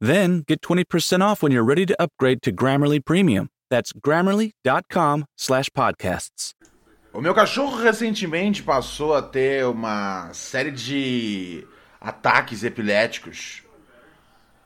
Then 0.00 0.42
get 0.46 0.62
20% 0.62 1.22
off 1.22 1.42
when 1.42 1.52
you're 1.52 1.62
ready 1.62 1.84
to 1.86 1.94
upgrade 2.00 2.42
to 2.42 2.52
Grammarly 2.52 3.04
Premium. 3.04 3.48
That's 3.70 3.92
grammarly.com 3.92 5.26
slash 5.36 5.68
podcasts. 5.70 6.54
O 7.12 7.20
meu 7.20 7.34
cachorro 7.34 7.76
recentemente 7.76 8.62
passou 8.62 9.14
a 9.14 9.22
ter 9.22 9.66
uma 9.66 10.32
série 10.32 10.70
de 10.70 11.66
ataques 12.00 12.62
epiléticos. 12.62 13.62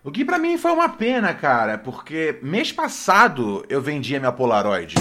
O 0.03 0.11
que 0.11 0.25
pra 0.25 0.39
mim 0.39 0.59
foi 0.59 0.73
uma 0.73 0.91
pena, 0.91 1.33
cara, 1.33 1.79
porque 1.79 2.39
mês 2.43 2.71
passado 2.71 3.65
eu 3.69 3.81
vendia 3.81 4.21
minha 4.21 4.31
Polaroid. 4.31 4.95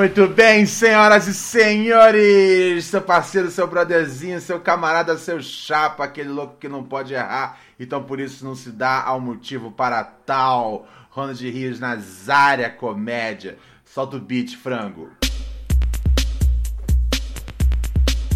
Muito 0.00 0.26
bem, 0.28 0.64
senhoras 0.64 1.26
e 1.26 1.34
senhores! 1.34 2.86
Seu 2.86 3.02
parceiro, 3.02 3.50
seu 3.50 3.66
brotherzinho, 3.66 4.40
seu 4.40 4.58
camarada, 4.58 5.18
seu 5.18 5.42
chapa, 5.42 6.04
aquele 6.04 6.30
louco 6.30 6.56
que 6.58 6.68
não 6.68 6.82
pode 6.82 7.12
errar, 7.12 7.58
então 7.78 8.02
por 8.02 8.18
isso 8.18 8.42
não 8.44 8.54
se 8.54 8.70
dá 8.70 9.02
ao 9.02 9.20
motivo 9.20 9.70
para 9.70 10.02
tal. 10.02 10.88
Ronald 11.20 11.38
Rios 11.38 11.78
Nazária 11.78 12.70
Comédia. 12.70 13.58
Solta 13.84 14.16
o 14.16 14.20
beat, 14.20 14.56
frango. 14.56 15.10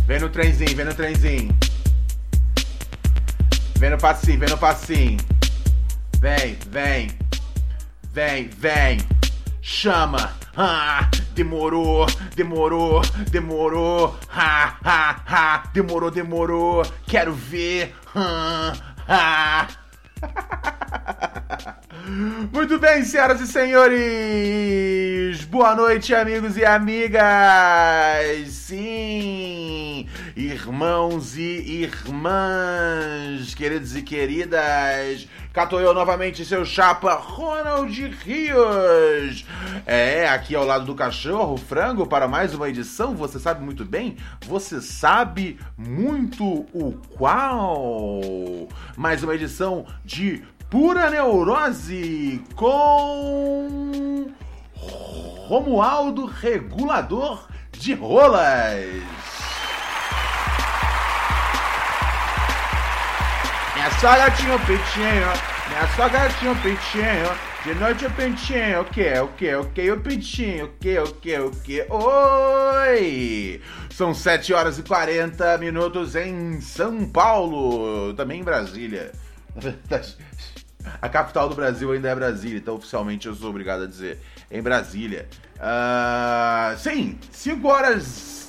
Vem 0.06 0.20
no 0.20 0.28
trenzinho, 0.28 0.76
vem 0.76 0.84
no 0.84 0.92
trenzinho. 0.92 1.58
Vem 3.78 3.88
no 3.88 3.96
passinho, 3.96 4.38
vem 4.38 4.50
no 4.50 4.58
passinho. 4.58 5.16
Vem, 6.20 6.58
vem. 6.68 7.10
Vem, 8.12 8.48
vem. 8.48 8.98
Chama. 9.62 10.36
Ah, 10.54 11.08
demorou, 11.34 12.04
demorou, 12.36 13.00
demorou. 13.30 14.18
Ha, 14.28 14.78
ha, 14.84 15.22
ha. 15.26 15.70
Demorou, 15.72 16.10
demorou. 16.10 16.82
Quero 17.06 17.32
ver. 17.32 17.94
Ah, 18.14 18.74
ah. 19.08 19.83
Muito 22.52 22.78
bem, 22.78 23.04
senhoras 23.04 23.40
e 23.40 23.46
senhores! 23.46 25.44
Boa 25.46 25.74
noite, 25.74 26.14
amigos 26.14 26.56
e 26.56 26.64
amigas! 26.64 27.24
Sim! 28.48 30.06
Irmãos 30.36 31.36
e 31.36 31.82
irmãs, 31.82 33.54
queridos 33.54 33.96
e 33.96 34.02
queridas! 34.02 35.26
Cato 35.54 35.78
eu 35.78 35.94
novamente, 35.94 36.44
seu 36.44 36.64
chapa 36.64 37.14
Ronald 37.14 37.96
Rios. 38.24 39.46
É, 39.86 40.28
aqui 40.28 40.52
ao 40.52 40.64
lado 40.64 40.84
do 40.84 40.96
cachorro, 40.96 41.56
frango, 41.56 42.08
para 42.08 42.26
mais 42.26 42.52
uma 42.52 42.68
edição. 42.68 43.14
Você 43.14 43.38
sabe 43.38 43.64
muito 43.64 43.84
bem? 43.84 44.16
Você 44.48 44.80
sabe 44.80 45.60
muito 45.78 46.44
o 46.72 47.00
qual? 47.16 48.20
Mais 48.96 49.22
uma 49.22 49.32
edição 49.32 49.86
de 50.04 50.42
Pura 50.68 51.08
Neurose 51.08 52.42
com 52.56 54.26
Romualdo 55.46 56.26
Regulador 56.26 57.46
de 57.70 57.94
Rolas. 57.94 59.33
Minha 63.84 64.00
só 64.00 64.16
gatinho 64.16 64.58
peitinho, 64.60 65.28
minha 65.68 65.86
só 65.94 66.08
gatinho 66.08 66.56
peitinho, 66.62 67.38
de 67.66 67.74
noite 67.74 68.06
o 68.06 68.10
pentinho, 68.12 68.80
o 68.80 68.84
que, 68.86 69.12
o 69.18 69.28
que, 69.28 69.54
o 69.54 69.64
que, 69.66 69.90
o 69.90 70.00
pentinho, 70.00 70.64
o 70.64 70.68
que, 70.80 70.98
o 70.98 71.12
que, 71.12 71.38
o 71.38 71.50
que, 71.50 71.86
oi! 71.90 73.60
São 73.90 74.14
7 74.14 74.54
horas 74.54 74.78
e 74.78 74.82
40 74.82 75.58
minutos 75.58 76.16
em 76.16 76.62
São 76.62 77.06
Paulo, 77.06 78.14
também 78.14 78.40
em 78.40 78.42
Brasília. 78.42 79.12
A 81.02 81.08
capital 81.10 81.50
do 81.50 81.54
Brasil 81.54 81.92
ainda 81.92 82.08
é 82.08 82.14
Brasília, 82.14 82.56
então 82.56 82.76
oficialmente 82.76 83.28
eu 83.28 83.34
sou 83.34 83.50
obrigado 83.50 83.82
a 83.82 83.86
dizer 83.86 84.18
em 84.50 84.62
Brasília. 84.62 85.28
Uh, 85.56 86.78
sim, 86.78 87.18
5 87.30 87.68
horas. 87.68 88.02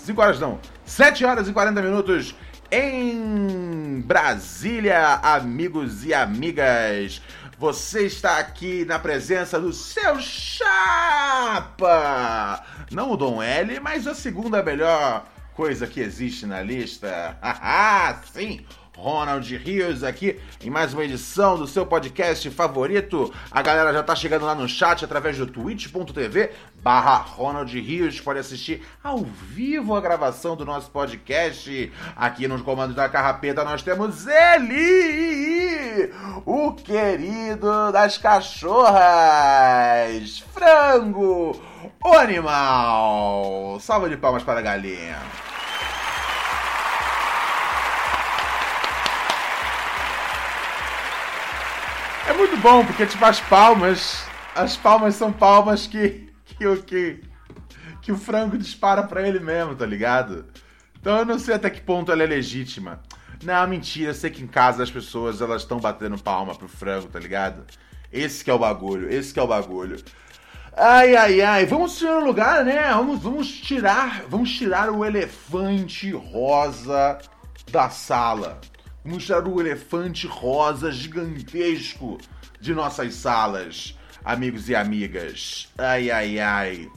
5 0.05 0.21
horas 0.21 0.39
não. 0.39 0.61
7 0.85 1.25
horas 1.25 1.49
e 1.49 1.51
40 1.51 1.81
minutos 1.81 2.33
em 2.71 4.01
Brasília, 4.01 5.19
amigos 5.21 6.05
e 6.05 6.13
amigas. 6.13 7.21
Você 7.57 8.05
está 8.05 8.37
aqui 8.39 8.83
na 8.85 8.99
presença 8.99 9.59
do 9.59 9.71
seu 9.71 10.19
chapa! 10.19 10.65
Não 12.91 13.11
o 13.11 13.17
Dom 13.17 13.41
L, 13.41 13.79
mas 13.79 14.05
a 14.07 14.13
segunda 14.13 14.61
melhor 14.61 15.25
coisa 15.53 15.87
que 15.87 16.01
existe 16.01 16.45
na 16.45 16.61
lista. 16.61 17.37
Ah, 17.41 18.19
sim! 18.33 18.65
Ronald 18.95 19.55
Rios 19.57 20.03
aqui 20.03 20.39
em 20.63 20.69
mais 20.69 20.93
uma 20.93 21.03
edição 21.03 21.57
do 21.57 21.67
seu 21.67 21.85
podcast 21.85 22.49
favorito. 22.49 23.33
A 23.51 23.61
galera 23.61 23.91
já 23.93 24.01
tá 24.01 24.15
chegando 24.15 24.45
lá 24.45 24.55
no 24.55 24.67
chat 24.67 25.03
através 25.03 25.37
do 25.37 25.45
twitch.tv 25.45 26.51
barra 26.81 27.17
Ronald 27.17 27.71
Rios. 27.79 28.21
Pode 28.21 28.39
assistir 28.39 28.81
ao 29.03 29.19
vivo 29.19 29.95
a 29.95 30.01
gravação 30.01 30.55
do 30.55 30.65
nosso 30.65 30.89
podcast. 30.91 31.91
Aqui 32.15 32.47
nos 32.47 32.61
comandos 32.61 32.95
da 32.95 33.09
Carrapeta 33.09 33.63
nós 33.63 33.83
temos 33.83 34.25
ele, 34.27 36.11
o 36.45 36.71
querido 36.73 37.91
das 37.91 38.17
cachorras, 38.17 38.93
Frango, 40.53 41.61
o 42.03 42.13
animal. 42.13 43.77
Salva 43.79 44.09
de 44.09 44.17
palmas 44.17 44.43
para 44.43 44.59
a 44.59 44.63
galinha. 44.63 45.17
É 52.27 52.33
muito 52.33 52.57
bom, 52.57 52.83
porque 52.83 53.05
tipo, 53.05 53.23
as 53.23 53.39
palmas. 53.39 54.25
As 54.55 54.75
palmas 54.75 55.15
são 55.15 55.31
palmas 55.31 55.85
que. 55.85 56.29
que 56.45 56.65
o 56.65 56.81
que, 56.81 57.21
que 58.01 58.11
o 58.11 58.17
frango 58.17 58.57
dispara 58.57 59.03
para 59.03 59.27
ele 59.27 59.39
mesmo, 59.39 59.75
tá 59.75 59.85
ligado? 59.85 60.45
Então 60.99 61.17
eu 61.19 61.25
não 61.25 61.37
sei 61.37 61.53
até 61.55 61.69
que 61.69 61.81
ponto 61.81 62.11
ela 62.11 62.23
é 62.23 62.25
legítima. 62.25 62.99
Não, 63.43 63.67
mentira, 63.67 64.09
eu 64.09 64.13
sei 64.15 64.31
que 64.31 64.41
em 64.41 64.47
casa 64.47 64.81
as 64.81 64.89
pessoas 64.89 65.39
elas 65.39 65.61
estão 65.61 65.79
batendo 65.79 66.17
palma 66.17 66.55
pro 66.55 66.67
frango, 66.67 67.07
tá 67.07 67.19
ligado? 67.19 67.63
Esse 68.11 68.43
que 68.43 68.49
é 68.49 68.53
o 68.53 68.59
bagulho, 68.59 69.09
esse 69.11 69.31
que 69.31 69.39
é 69.39 69.43
o 69.43 69.47
bagulho. 69.47 69.97
Ai, 70.75 71.15
ai, 71.15 71.41
ai, 71.41 71.65
vamos 71.65 71.97
tirar 71.97 72.17
o 72.17 72.25
lugar, 72.25 72.65
né? 72.65 72.89
Vamos, 72.89 73.21
vamos 73.21 73.51
tirar, 73.51 74.23
vamos 74.27 74.51
tirar 74.51 74.89
o 74.89 75.05
elefante 75.05 76.11
rosa 76.11 77.19
da 77.71 77.89
sala 77.89 78.59
mostrar 79.05 79.47
o 79.47 79.61
elefante 79.61 80.25
rosa 80.25 80.91
gigantesco 80.91 82.17
de 82.59 82.73
nossas 82.73 83.13
salas, 83.13 83.97
amigos 84.23 84.67
e 84.67 84.75
amigas. 84.75 85.69
Ai, 85.77 86.09
ai, 86.09 86.39
ai. 86.39 86.91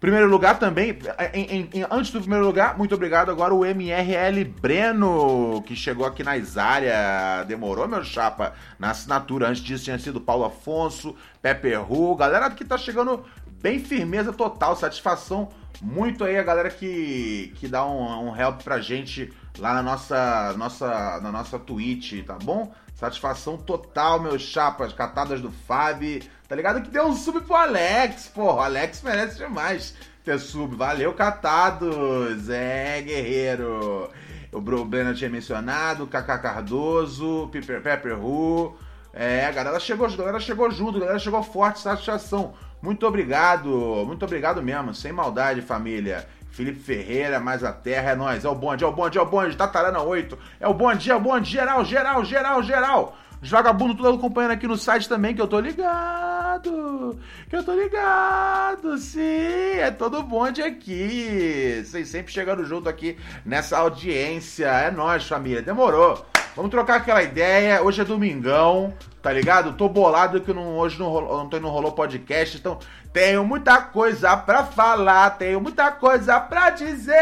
Primeiro 0.00 0.28
lugar 0.28 0.58
também, 0.58 0.98
em, 1.32 1.70
em, 1.72 1.86
antes 1.90 2.10
do 2.10 2.20
primeiro 2.20 2.44
lugar, 2.44 2.76
muito 2.76 2.94
obrigado 2.94 3.30
agora 3.30 3.54
o 3.54 3.64
MRL 3.64 4.44
Breno, 4.44 5.62
que 5.66 5.74
chegou 5.74 6.04
aqui 6.04 6.22
nas 6.22 6.58
áreas, 6.58 7.46
demorou 7.46 7.88
meu 7.88 8.04
chapa 8.04 8.52
na 8.78 8.90
assinatura, 8.90 9.48
antes 9.48 9.62
disso 9.62 9.84
tinha 9.84 9.98
sido 9.98 10.20
Paulo 10.20 10.44
Afonso, 10.44 11.16
Pepe 11.40 11.74
Ru, 11.74 12.14
galera 12.16 12.50
que 12.50 12.66
tá 12.66 12.76
chegando 12.76 13.24
bem 13.62 13.78
firmeza 13.78 14.30
total, 14.30 14.76
satisfação 14.76 15.48
muito 15.80 16.24
aí 16.24 16.38
a 16.38 16.42
galera 16.42 16.70
que, 16.70 17.52
que 17.56 17.68
dá 17.68 17.84
um, 17.86 18.28
um 18.28 18.36
help 18.36 18.62
pra 18.62 18.80
gente 18.80 19.32
lá 19.58 19.74
na 19.74 19.82
nossa, 19.82 20.54
nossa, 20.56 21.20
na 21.20 21.30
nossa 21.30 21.58
Twitch, 21.58 22.24
tá 22.24 22.36
bom? 22.42 22.72
Satisfação 22.94 23.56
total, 23.56 24.20
meus 24.20 24.42
chapas, 24.42 24.92
catadas 24.92 25.40
do 25.40 25.50
Fábio. 25.50 26.22
Tá 26.48 26.54
ligado? 26.54 26.82
Que 26.82 26.90
deu 26.90 27.06
um 27.06 27.16
sub 27.16 27.40
pro 27.40 27.54
Alex, 27.54 28.28
porra. 28.28 28.56
O 28.56 28.60
Alex 28.60 29.02
merece 29.02 29.38
demais 29.38 29.94
ter 30.24 30.38
sub. 30.38 30.76
Valeu, 30.76 31.12
catados. 31.14 32.48
É, 32.48 33.02
guerreiro. 33.02 34.10
O 34.52 34.60
Breno 34.60 35.14
tinha 35.14 35.28
mencionado, 35.28 36.06
Kaká 36.06 36.38
Cardoso, 36.38 37.48
Pepper, 37.50 37.82
Pepper 37.82 38.24
Who. 38.24 38.76
É, 39.12 39.46
a 39.46 39.52
galera 39.52 39.80
chegou, 39.80 40.06
a 40.06 40.16
galera 40.16 40.38
chegou 40.38 40.70
junto, 40.70 40.98
a 40.98 41.00
galera 41.00 41.18
chegou 41.18 41.42
forte, 41.42 41.80
satisfação. 41.80 42.54
Muito 42.80 43.06
obrigado, 43.06 43.68
muito 44.06 44.24
obrigado 44.24 44.62
mesmo, 44.62 44.94
sem 44.94 45.12
maldade, 45.12 45.62
família. 45.62 46.28
Felipe 46.54 46.78
Ferreira, 46.78 47.40
mais 47.40 47.64
a 47.64 47.72
terra, 47.72 48.12
é 48.12 48.14
nós. 48.14 48.44
É 48.44 48.48
o 48.48 48.54
bonde, 48.54 48.84
é 48.84 48.86
o 48.86 48.92
bonde, 48.92 49.18
é 49.18 49.20
o 49.20 49.26
bonde. 49.26 49.56
Tatarana 49.56 50.00
8. 50.00 50.38
É 50.60 50.68
o 50.68 50.72
bonde, 50.72 51.10
é 51.10 51.14
o 51.14 51.18
bonde. 51.18 51.50
Geral, 51.50 51.84
geral, 51.84 52.24
geral, 52.24 52.62
geral. 52.62 53.16
Os 53.42 53.50
vagabundos 53.50 53.96
tudo 53.96 54.10
acompanhando 54.10 54.52
aqui 54.52 54.68
no 54.68 54.76
site 54.76 55.08
também, 55.08 55.34
que 55.34 55.42
eu 55.42 55.48
tô 55.48 55.58
ligado. 55.58 57.18
Que 57.50 57.56
eu 57.56 57.64
tô 57.64 57.74
ligado, 57.74 58.96
sim. 58.98 59.78
É 59.80 59.90
todo 59.90 60.22
bonde 60.22 60.62
aqui. 60.62 61.82
Vocês 61.84 62.08
sempre 62.08 62.32
chegando 62.32 62.64
junto 62.64 62.88
aqui 62.88 63.18
nessa 63.44 63.78
audiência. 63.78 64.68
É 64.68 64.92
nós, 64.92 65.26
família. 65.26 65.60
Demorou. 65.60 66.24
Vamos 66.54 66.70
trocar 66.70 66.98
aquela 66.98 67.24
ideia. 67.24 67.82
Hoje 67.82 68.00
é 68.00 68.04
domingão, 68.04 68.94
tá 69.24 69.32
ligado? 69.32 69.72
Tô 69.72 69.88
bolado 69.88 70.42
que 70.42 70.52
não, 70.52 70.76
hoje 70.76 70.98
não, 70.98 71.08
rolou, 71.08 71.48
tem, 71.48 71.58
não 71.58 71.70
rolou 71.70 71.92
podcast, 71.92 72.58
então 72.58 72.78
tenho 73.10 73.42
muita 73.42 73.80
coisa 73.80 74.36
pra 74.36 74.64
falar, 74.66 75.30
tenho 75.30 75.62
muita 75.62 75.90
coisa 75.90 76.38
pra 76.38 76.68
dizer. 76.68 77.14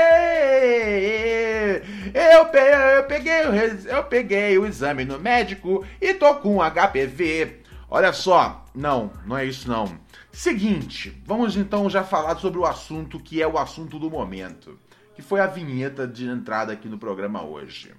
Eu, 2.13 2.41
eu, 2.41 3.05
peguei, 3.05 3.43
eu 3.87 4.03
peguei 4.03 4.59
o 4.59 4.67
exame 4.67 5.05
no 5.05 5.17
médico 5.21 5.87
e 6.01 6.13
tô 6.13 6.35
com 6.35 6.59
HPV. 6.61 7.61
Olha 7.89 8.13
só, 8.13 8.65
não, 8.75 9.13
não 9.25 9.39
é 9.39 9.45
isso 9.45 9.71
não. 9.71 9.97
Seguinte, 10.33 11.23
vamos 11.25 11.57
então 11.57 11.89
já 11.89 12.03
falar 12.03 12.37
sobre 12.39 12.59
o 12.59 12.67
assunto 12.67 13.21
que 13.21 13.41
é 13.41 13.47
o 13.47 13.57
assunto 13.57 14.01
do 14.01 14.11
momento, 14.11 14.77
que 15.15 15.23
foi 15.23 15.39
a 15.39 15.47
vinheta 15.47 16.05
de 16.05 16.27
entrada 16.27 16.73
aqui 16.73 16.89
no 16.89 16.99
programa 16.99 17.45
hoje. 17.45 17.95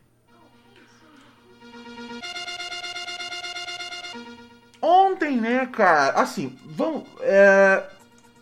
Ontem, 4.85 5.37
né, 5.37 5.65
cara, 5.67 6.09
assim, 6.19 6.59
vamos 6.65 7.05
é, 7.21 7.85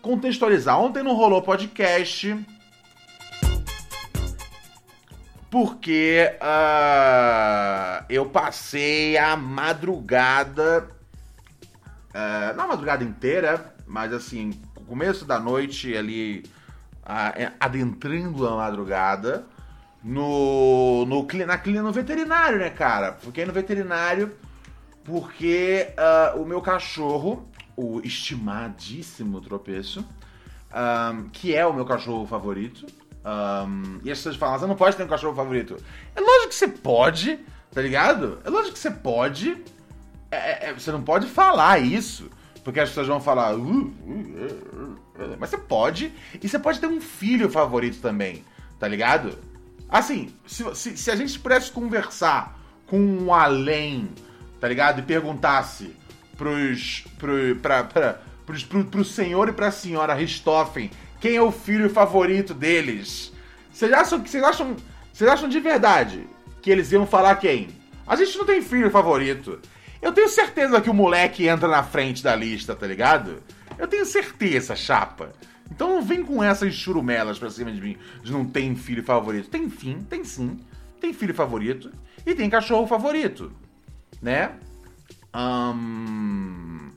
contextualizar. 0.02 0.76
Ontem 0.80 1.04
não 1.04 1.14
rolou 1.14 1.40
podcast. 1.44 2.36
Porque 5.52 6.34
uh, 6.42 8.04
eu 8.10 8.26
passei 8.26 9.20
a 9.20 9.38
madrugada. 9.38 10.88
Uh, 12.10 12.58
não 12.58 12.64
a 12.64 12.68
madrugada 12.70 13.04
inteira, 13.04 13.76
mas 13.86 14.12
assim, 14.12 14.60
começo 14.88 15.26
da 15.26 15.40
noite 15.40 15.96
ali, 15.96 16.44
uh, 17.04 17.52
adentrando 17.60 18.48
a 18.48 18.56
madrugada, 18.56 19.46
no, 20.04 21.06
no, 21.06 21.28
na, 21.46 21.84
no 21.84 21.92
veterinário, 21.92 22.58
né, 22.58 22.72
cara? 22.72 23.14
Fiquei 23.22 23.46
no 23.46 23.54
veterinário 23.54 24.36
porque 25.04 25.88
uh, 25.98 26.42
o 26.42 26.46
meu 26.46 26.62
cachorro, 26.62 27.48
o 27.76 28.02
estimadíssimo 28.02 29.42
tropeço, 29.42 30.06
um, 30.74 31.30
que 31.30 31.56
é 31.56 31.66
o 31.66 31.74
meu 31.74 31.86
cachorro 31.86 32.26
favorito, 32.26 32.86
um, 33.24 34.00
e 34.04 34.12
as 34.12 34.18
pessoas 34.18 34.36
falam, 34.36 34.60
você 34.60 34.68
não 34.68 34.76
pode 34.76 34.96
ter 34.96 35.04
um 35.04 35.08
cachorro 35.08 35.36
favorito. 35.36 35.78
É 36.16 36.22
lógico 36.22 36.50
que 36.50 36.56
você 36.56 36.68
pode, 36.68 37.40
tá 37.72 37.82
ligado? 37.82 38.40
É 38.44 38.50
lógico 38.50 38.74
que 38.74 38.80
você 38.80 38.92
pode. 38.92 39.58
É, 40.30 40.68
é, 40.68 40.70
é 40.70 40.74
você 40.74 40.92
não 40.92 41.02
pode 41.02 41.28
falar 41.28 41.80
isso, 41.80 42.30
porque 42.64 42.80
as 42.80 42.90
pessoas 42.90 43.08
vão 43.08 43.20
falar. 43.20 43.56
Uh, 43.56 43.60
uh, 43.60 43.92
uh, 44.74 45.24
uh, 45.24 45.38
mas 45.40 45.50
você 45.50 45.58
pode, 45.58 46.12
e 46.42 46.48
você 46.48 46.58
pode 46.58 46.80
ter 46.80 46.88
um 46.88 47.02
filho 47.02 47.50
favorito 47.50 48.02
também, 48.02 48.44
tá 48.80 48.88
ligado? 48.88 49.38
Assim, 49.90 50.34
se, 50.48 50.64
se, 50.76 50.98
se 50.98 51.12
a 51.12 51.16
gente 51.16 51.38
pudesse 51.40 51.70
conversar 51.72 52.60
com 52.88 52.98
um 52.98 53.34
além 53.34 54.10
tá 54.62 54.68
ligado? 54.68 55.00
E 55.00 55.02
perguntasse 55.02 55.94
pros, 56.38 57.04
pro, 57.18 57.56
pra, 57.62 57.84
pra, 57.84 58.22
pros, 58.46 58.64
pro, 58.64 58.86
pro 58.86 59.04
senhor 59.04 59.50
e 59.50 59.52
pra 59.52 59.72
senhora 59.72 60.14
Richthofen 60.14 60.90
quem 61.22 61.36
é 61.36 61.42
o 61.42 61.52
filho 61.52 61.88
favorito 61.88 62.52
deles, 62.52 63.32
vocês 63.72 63.94
acham 63.94 64.20
vocês 64.26 64.44
acham, 64.44 64.76
vocês 65.14 65.30
acham 65.30 65.48
de 65.48 65.60
verdade 65.60 66.28
que 66.64 66.72
eles 66.72 66.92
iam 66.92 67.06
falar 67.06 67.36
quem? 67.36 67.68
A 68.08 68.16
gente 68.16 68.36
não 68.40 68.46
tem 68.46 68.62
filho 68.62 68.90
favorito. 68.90 69.60
Eu 70.02 70.12
tenho 70.12 70.28
certeza 70.28 70.82
que 70.82 70.90
o 70.90 70.94
moleque 70.96 71.48
entra 71.48 71.68
na 71.68 71.84
frente 71.84 72.24
da 72.24 72.36
lista, 72.36 72.76
tá 72.76 72.88
ligado? 72.88 73.44
Eu 73.78 73.88
tenho 73.88 74.04
certeza, 74.04 74.76
chapa. 74.76 75.32
Então 75.70 75.90
não 75.90 76.02
vem 76.02 76.24
com 76.24 76.44
essas 76.44 76.74
churumelas 76.74 77.38
pra 77.38 77.52
cima 77.52 77.72
de 77.72 77.80
mim 77.80 77.98
de 78.24 78.32
não 78.32 78.44
tem 78.44 78.76
filho 78.76 79.04
favorito. 79.04 79.48
Tem 79.48 79.70
fim, 79.70 80.02
tem 80.02 80.24
sim. 80.24 80.60
Tem 81.00 81.14
filho 81.14 81.36
favorito 81.36 81.92
e 82.26 82.34
tem 82.34 82.50
cachorro 82.50 82.88
favorito 82.88 83.54
né? 84.22 84.52
Um... 85.36 86.92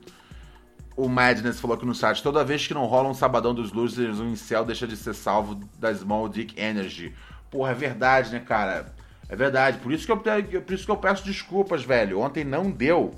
O 0.97 1.09
Madness 1.09 1.59
falou 1.59 1.75
aqui 1.75 1.85
no 1.85 1.93
site: 1.93 2.23
toda 2.23 2.43
vez 2.43 2.65
que 2.65 2.73
não 2.73 2.85
rola 2.85 3.09
um 3.09 3.13
sabadão 3.13 3.53
dos 3.53 3.71
losers, 3.71 4.19
o 4.19 4.25
incel 4.25 4.63
deixa 4.63 4.87
de 4.87 4.95
ser 4.95 5.13
salvo 5.13 5.55
da 5.77 5.93
Small 5.93 6.29
Dick 6.29 6.59
Energy. 6.59 7.13
Porra, 7.51 7.71
é 7.71 7.75
verdade, 7.75 8.31
né, 8.31 8.39
cara? 8.39 8.93
É 9.27 9.35
verdade. 9.35 9.77
Por 9.79 9.91
isso 9.91 10.05
que 10.05 10.11
eu, 10.11 10.17
por 10.17 10.73
isso 10.73 10.85
que 10.85 10.91
eu 10.91 10.97
peço 10.97 11.25
desculpas, 11.25 11.83
velho. 11.83 12.19
Ontem 12.19 12.43
não 12.43 12.71
deu. 12.71 13.13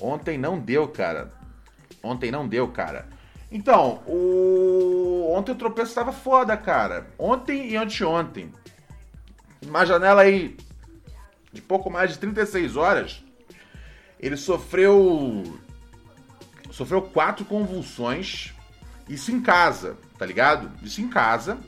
Ontem 0.00 0.36
não 0.36 0.58
deu, 0.58 0.88
cara. 0.88 1.32
Ontem 2.02 2.30
não 2.30 2.46
deu, 2.46 2.68
cara. 2.68 3.08
Então, 3.50 4.02
o... 4.06 5.32
ontem 5.34 5.52
o 5.52 5.56
tropeço 5.56 5.90
estava 5.90 6.12
foda, 6.12 6.56
cara. 6.56 7.06
Ontem 7.18 7.70
e 7.70 7.76
anteontem. 7.76 8.50
Uma 9.64 9.86
janela 9.86 10.22
aí 10.22 10.56
de 11.52 11.62
pouco 11.62 11.90
mais 11.90 12.10
de 12.10 12.18
36 12.18 12.76
horas 12.76 13.22
ele 14.22 14.36
sofreu. 14.36 15.42
Sofreu 16.70 17.02
quatro 17.02 17.44
convulsões. 17.44 18.54
Isso 19.08 19.32
em 19.32 19.42
casa, 19.42 19.98
tá 20.16 20.24
ligado? 20.24 20.70
Isso 20.82 21.02
em 21.02 21.08
casa. 21.08 21.58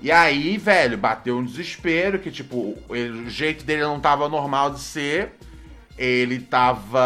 E 0.00 0.12
aí, 0.12 0.58
velho, 0.58 0.98
bateu 0.98 1.38
um 1.38 1.44
desespero, 1.44 2.18
que 2.18 2.30
tipo, 2.30 2.76
ele, 2.90 3.22
o 3.26 3.30
jeito 3.30 3.64
dele 3.64 3.82
não 3.82 3.98
tava 3.98 4.28
normal 4.28 4.70
de 4.70 4.80
ser. 4.80 5.32
Ele 5.96 6.40
tava. 6.40 7.00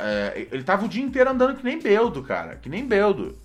É, 0.00 0.46
ele 0.52 0.62
tava 0.62 0.84
o 0.86 0.88
dia 0.88 1.02
inteiro 1.02 1.30
andando 1.30 1.56
que 1.56 1.64
nem 1.64 1.80
beldo, 1.80 2.22
cara. 2.22 2.56
Que 2.56 2.68
nem 2.68 2.86
beldo. 2.86 3.36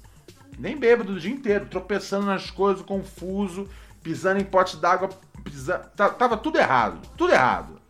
Nem 0.59 0.77
bêbado 0.77 1.13
o 1.13 1.19
dia 1.19 1.31
inteiro, 1.31 1.65
tropeçando 1.65 2.27
nas 2.27 2.51
coisas, 2.51 2.85
confuso, 2.85 3.67
pisando 4.03 4.39
em 4.39 4.45
pote 4.45 4.77
d'água, 4.77 5.09
pisando. 5.43 5.85
Tava 5.95 6.37
tudo 6.37 6.59
errado. 6.59 6.99
Tudo 7.17 7.33
errado. 7.33 7.82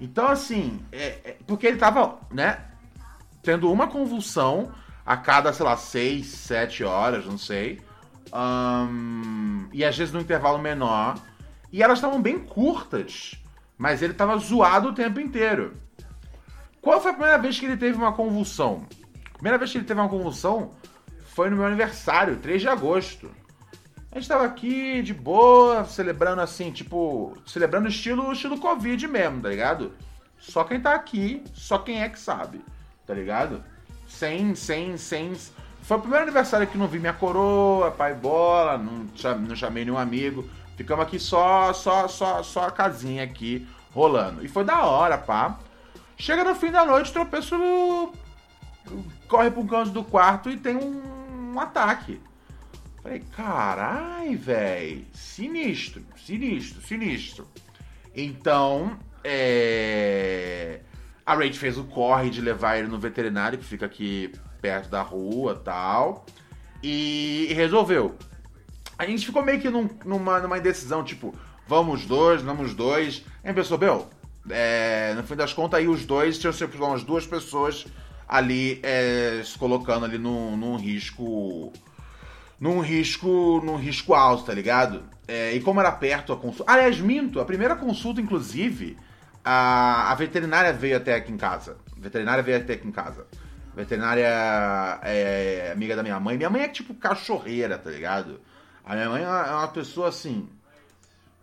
Então, 0.00 0.28
assim, 0.28 0.80
é, 0.92 1.18
é, 1.24 1.36
porque 1.46 1.66
ele 1.66 1.76
tava, 1.76 2.18
né, 2.30 2.60
tendo 3.42 3.70
uma 3.72 3.88
convulsão 3.88 4.72
a 5.04 5.16
cada, 5.16 5.52
sei 5.52 5.64
lá, 5.64 5.76
seis, 5.76 6.26
sete 6.26 6.84
horas, 6.84 7.24
não 7.24 7.38
sei. 7.38 7.80
Um, 8.32 9.66
e 9.72 9.84
às 9.84 9.96
vezes 9.96 10.12
no 10.12 10.20
intervalo 10.20 10.58
menor. 10.58 11.18
E 11.72 11.82
elas 11.82 11.98
estavam 11.98 12.20
bem 12.20 12.38
curtas, 12.38 13.34
mas 13.76 14.02
ele 14.02 14.14
tava 14.14 14.36
zoado 14.36 14.90
o 14.90 14.94
tempo 14.94 15.20
inteiro. 15.20 15.76
Qual 16.80 17.00
foi 17.00 17.10
a 17.10 17.14
primeira 17.14 17.38
vez 17.38 17.58
que 17.58 17.66
ele 17.66 17.76
teve 17.76 17.96
uma 17.96 18.12
convulsão? 18.12 18.86
A 19.30 19.34
primeira 19.34 19.58
vez 19.58 19.72
que 19.72 19.78
ele 19.78 19.84
teve 19.84 20.00
uma 20.00 20.08
convulsão 20.08 20.72
foi 21.34 21.50
no 21.50 21.56
meu 21.56 21.66
aniversário, 21.66 22.36
3 22.36 22.60
de 22.60 22.68
agosto. 22.68 23.30
A 24.10 24.18
gente 24.18 24.28
tava 24.28 24.44
aqui 24.44 25.02
de 25.02 25.12
boa, 25.12 25.84
celebrando 25.84 26.40
assim, 26.40 26.72
tipo, 26.72 27.36
celebrando 27.46 27.88
estilo, 27.88 28.32
estilo 28.32 28.58
Covid 28.58 29.06
mesmo, 29.06 29.42
tá 29.42 29.50
ligado? 29.50 29.92
Só 30.38 30.64
quem 30.64 30.80
tá 30.80 30.94
aqui, 30.94 31.44
só 31.52 31.78
quem 31.78 32.02
é 32.02 32.08
que 32.08 32.18
sabe, 32.18 32.64
tá 33.06 33.12
ligado? 33.12 33.62
Sem, 34.06 34.54
sem, 34.54 34.96
sem. 34.96 35.36
Foi 35.82 35.98
o 35.98 36.00
primeiro 36.00 36.24
aniversário 36.24 36.66
que 36.66 36.78
não 36.78 36.88
vi 36.88 36.98
minha 36.98 37.12
coroa, 37.12 37.90
pai 37.90 38.14
bola, 38.14 38.78
não, 38.78 39.06
não 39.40 39.56
chamei 39.56 39.84
nenhum 39.84 39.98
amigo. 39.98 40.48
Ficamos 40.74 41.04
aqui 41.04 41.18
só, 41.18 41.72
só, 41.74 42.08
só, 42.08 42.42
só 42.42 42.66
a 42.66 42.70
casinha 42.70 43.24
aqui 43.24 43.68
rolando. 43.92 44.42
E 44.42 44.48
foi 44.48 44.64
da 44.64 44.84
hora, 44.84 45.18
pá. 45.18 45.58
Chega 46.16 46.44
no 46.44 46.54
fim 46.54 46.70
da 46.70 46.84
noite, 46.84 47.12
tropeço. 47.12 48.12
Corre 49.28 49.50
pro 49.50 49.66
canto 49.66 49.90
do 49.90 50.02
quarto 50.02 50.48
e 50.48 50.56
tem 50.56 50.76
um, 50.76 51.52
um 51.52 51.60
ataque 51.60 52.20
Falei, 53.08 53.24
carai, 53.34 54.36
velho, 54.36 55.06
sinistro, 55.14 56.04
sinistro, 56.14 56.82
sinistro. 56.82 57.48
Então, 58.14 58.98
é... 59.24 60.80
a 61.24 61.34
Rach 61.34 61.54
fez 61.54 61.78
o 61.78 61.84
corre 61.84 62.28
de 62.28 62.42
levar 62.42 62.76
ele 62.76 62.88
no 62.88 62.98
veterinário, 62.98 63.56
que 63.56 63.64
fica 63.64 63.86
aqui 63.86 64.30
perto 64.60 64.90
da 64.90 65.00
rua 65.00 65.54
tal, 65.54 66.26
e 66.82 67.50
resolveu. 67.54 68.14
A 68.98 69.06
gente 69.06 69.24
ficou 69.24 69.42
meio 69.42 69.58
que 69.58 69.70
num, 69.70 69.88
numa, 70.04 70.40
numa 70.40 70.58
indecisão, 70.58 71.02
tipo, 71.02 71.34
vamos 71.66 72.04
dois, 72.04 72.42
vamos 72.42 72.74
dois. 72.74 73.24
A 73.42 73.46
gente 73.46 73.56
pensou, 73.56 73.78
meu, 73.78 74.06
é, 74.50 75.14
no 75.14 75.22
fim 75.22 75.34
das 75.34 75.54
contas, 75.54 75.80
aí 75.80 75.88
os 75.88 76.04
dois 76.04 76.38
tinham 76.38 76.52
sempre 76.52 76.76
umas 76.76 77.02
duas 77.02 77.26
pessoas 77.26 77.86
ali 78.28 78.80
é, 78.82 79.40
se 79.42 79.56
colocando 79.56 80.04
ali 80.04 80.18
num, 80.18 80.58
num 80.58 80.76
risco 80.76 81.72
num 82.60 82.80
risco 82.80 83.60
num 83.64 83.76
risco 83.76 84.14
alto, 84.14 84.44
tá 84.44 84.54
ligado? 84.54 85.04
É, 85.26 85.52
e 85.52 85.60
como 85.60 85.80
era 85.80 85.92
perto 85.92 86.32
a 86.32 86.36
consulta. 86.36 86.72
Aliás, 86.72 87.00
minto, 87.00 87.40
a 87.40 87.44
primeira 87.44 87.76
consulta, 87.76 88.20
inclusive, 88.20 88.96
a, 89.44 90.10
a 90.10 90.14
veterinária 90.14 90.72
veio 90.72 90.96
até 90.96 91.14
aqui 91.14 91.30
em 91.30 91.36
casa. 91.36 91.76
A 91.96 92.00
veterinária 92.00 92.42
veio 92.42 92.58
até 92.58 92.74
aqui 92.74 92.88
em 92.88 92.92
casa. 92.92 93.26
A 93.72 93.76
veterinária 93.76 94.26
é 95.02 95.70
amiga 95.72 95.94
da 95.94 96.02
minha 96.02 96.18
mãe. 96.18 96.36
Minha 96.36 96.50
mãe 96.50 96.62
é 96.62 96.68
tipo 96.68 96.94
cachorreira, 96.94 97.78
tá 97.78 97.90
ligado? 97.90 98.40
A 98.84 98.94
minha 98.94 99.08
mãe 99.10 99.22
é 99.22 99.26
uma 99.26 99.68
pessoa 99.68 100.08
assim. 100.08 100.48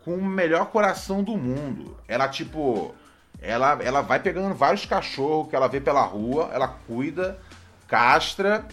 Com 0.03 0.15
o 0.15 0.25
melhor 0.25 0.65
coração 0.67 1.23
do 1.23 1.37
mundo. 1.37 1.97
Ela, 2.07 2.27
tipo. 2.27 2.93
Ela, 3.41 3.77
ela 3.83 4.01
vai 4.01 4.19
pegando 4.19 4.55
vários 4.55 4.85
cachorros 4.85 5.49
que 5.49 5.55
ela 5.55 5.67
vê 5.67 5.81
pela 5.81 6.01
rua, 6.01 6.49
ela 6.53 6.69
cuida, 6.69 7.37
castra 7.85 8.65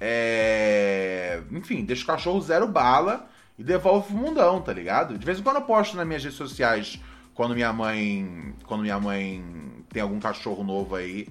é... 0.00 1.40
Enfim, 1.50 1.84
deixa 1.84 2.04
o 2.04 2.06
cachorro 2.06 2.40
zero 2.40 2.66
bala 2.66 3.28
e 3.58 3.64
devolve 3.64 4.08
pro 4.08 4.16
mundão, 4.16 4.60
tá 4.60 4.72
ligado? 4.72 5.16
De 5.16 5.24
vez 5.24 5.38
em 5.38 5.42
quando 5.42 5.56
eu 5.56 5.62
posto 5.62 5.96
nas 5.96 6.06
minhas 6.06 6.22
redes 6.22 6.36
sociais 6.36 7.00
quando 7.36 7.54
minha 7.54 7.72
mãe. 7.72 8.54
Quando 8.64 8.82
minha 8.82 8.98
mãe 8.98 9.44
tem 9.90 10.02
algum 10.02 10.18
cachorro 10.18 10.64
novo 10.64 10.96
aí. 10.96 11.28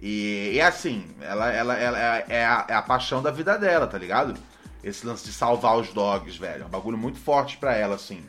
E, 0.00 0.58
é 0.58 0.64
assim, 0.64 1.08
ela, 1.20 1.50
ela, 1.50 1.74
ela 1.74 1.98
é, 1.98 2.24
é, 2.28 2.44
a, 2.44 2.66
é, 2.68 2.74
a, 2.74 2.82
paixão 2.82 3.22
da 3.22 3.30
vida 3.30 3.58
dela, 3.58 3.86
tá 3.86 3.96
ligado? 3.96 4.38
Esse 4.84 5.06
lance 5.06 5.24
de 5.24 5.32
salvar 5.32 5.76
os 5.78 5.88
dogs, 5.88 6.38
velho. 6.38 6.64
É 6.64 6.66
um 6.66 6.68
bagulho 6.68 6.98
muito 6.98 7.18
forte 7.18 7.56
para 7.56 7.74
ela, 7.74 7.94
assim. 7.94 8.22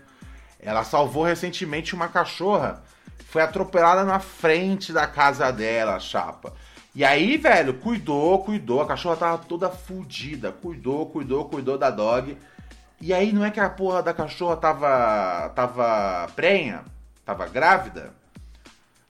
Ela 0.60 0.84
salvou 0.86 1.24
recentemente 1.24 1.94
uma 1.94 2.08
cachorra. 2.08 2.82
Foi 3.30 3.42
atropelada 3.42 4.06
na 4.06 4.20
frente 4.20 4.94
da 4.94 5.06
casa 5.06 5.52
dela, 5.52 6.00
chapa. 6.00 6.54
E 6.98 7.06
aí, 7.06 7.38
velho, 7.38 7.76
cuidou, 7.76 8.44
cuidou. 8.44 8.82
A 8.82 8.88
cachorra 8.88 9.16
tava 9.16 9.38
toda 9.38 9.70
fudida. 9.70 10.52
Cuidou, 10.52 11.06
cuidou, 11.06 11.46
cuidou 11.46 11.78
da 11.78 11.92
dog. 11.92 12.36
E 13.00 13.14
aí, 13.14 13.32
não 13.32 13.46
é 13.46 13.52
que 13.52 13.60
a 13.60 13.70
porra 13.70 14.02
da 14.02 14.16
cachorra 14.16 14.58
tava. 14.58 15.50
tava 15.50 16.28
prenha? 16.36 16.84
Tava 17.24 17.46
grávida? 17.46 18.16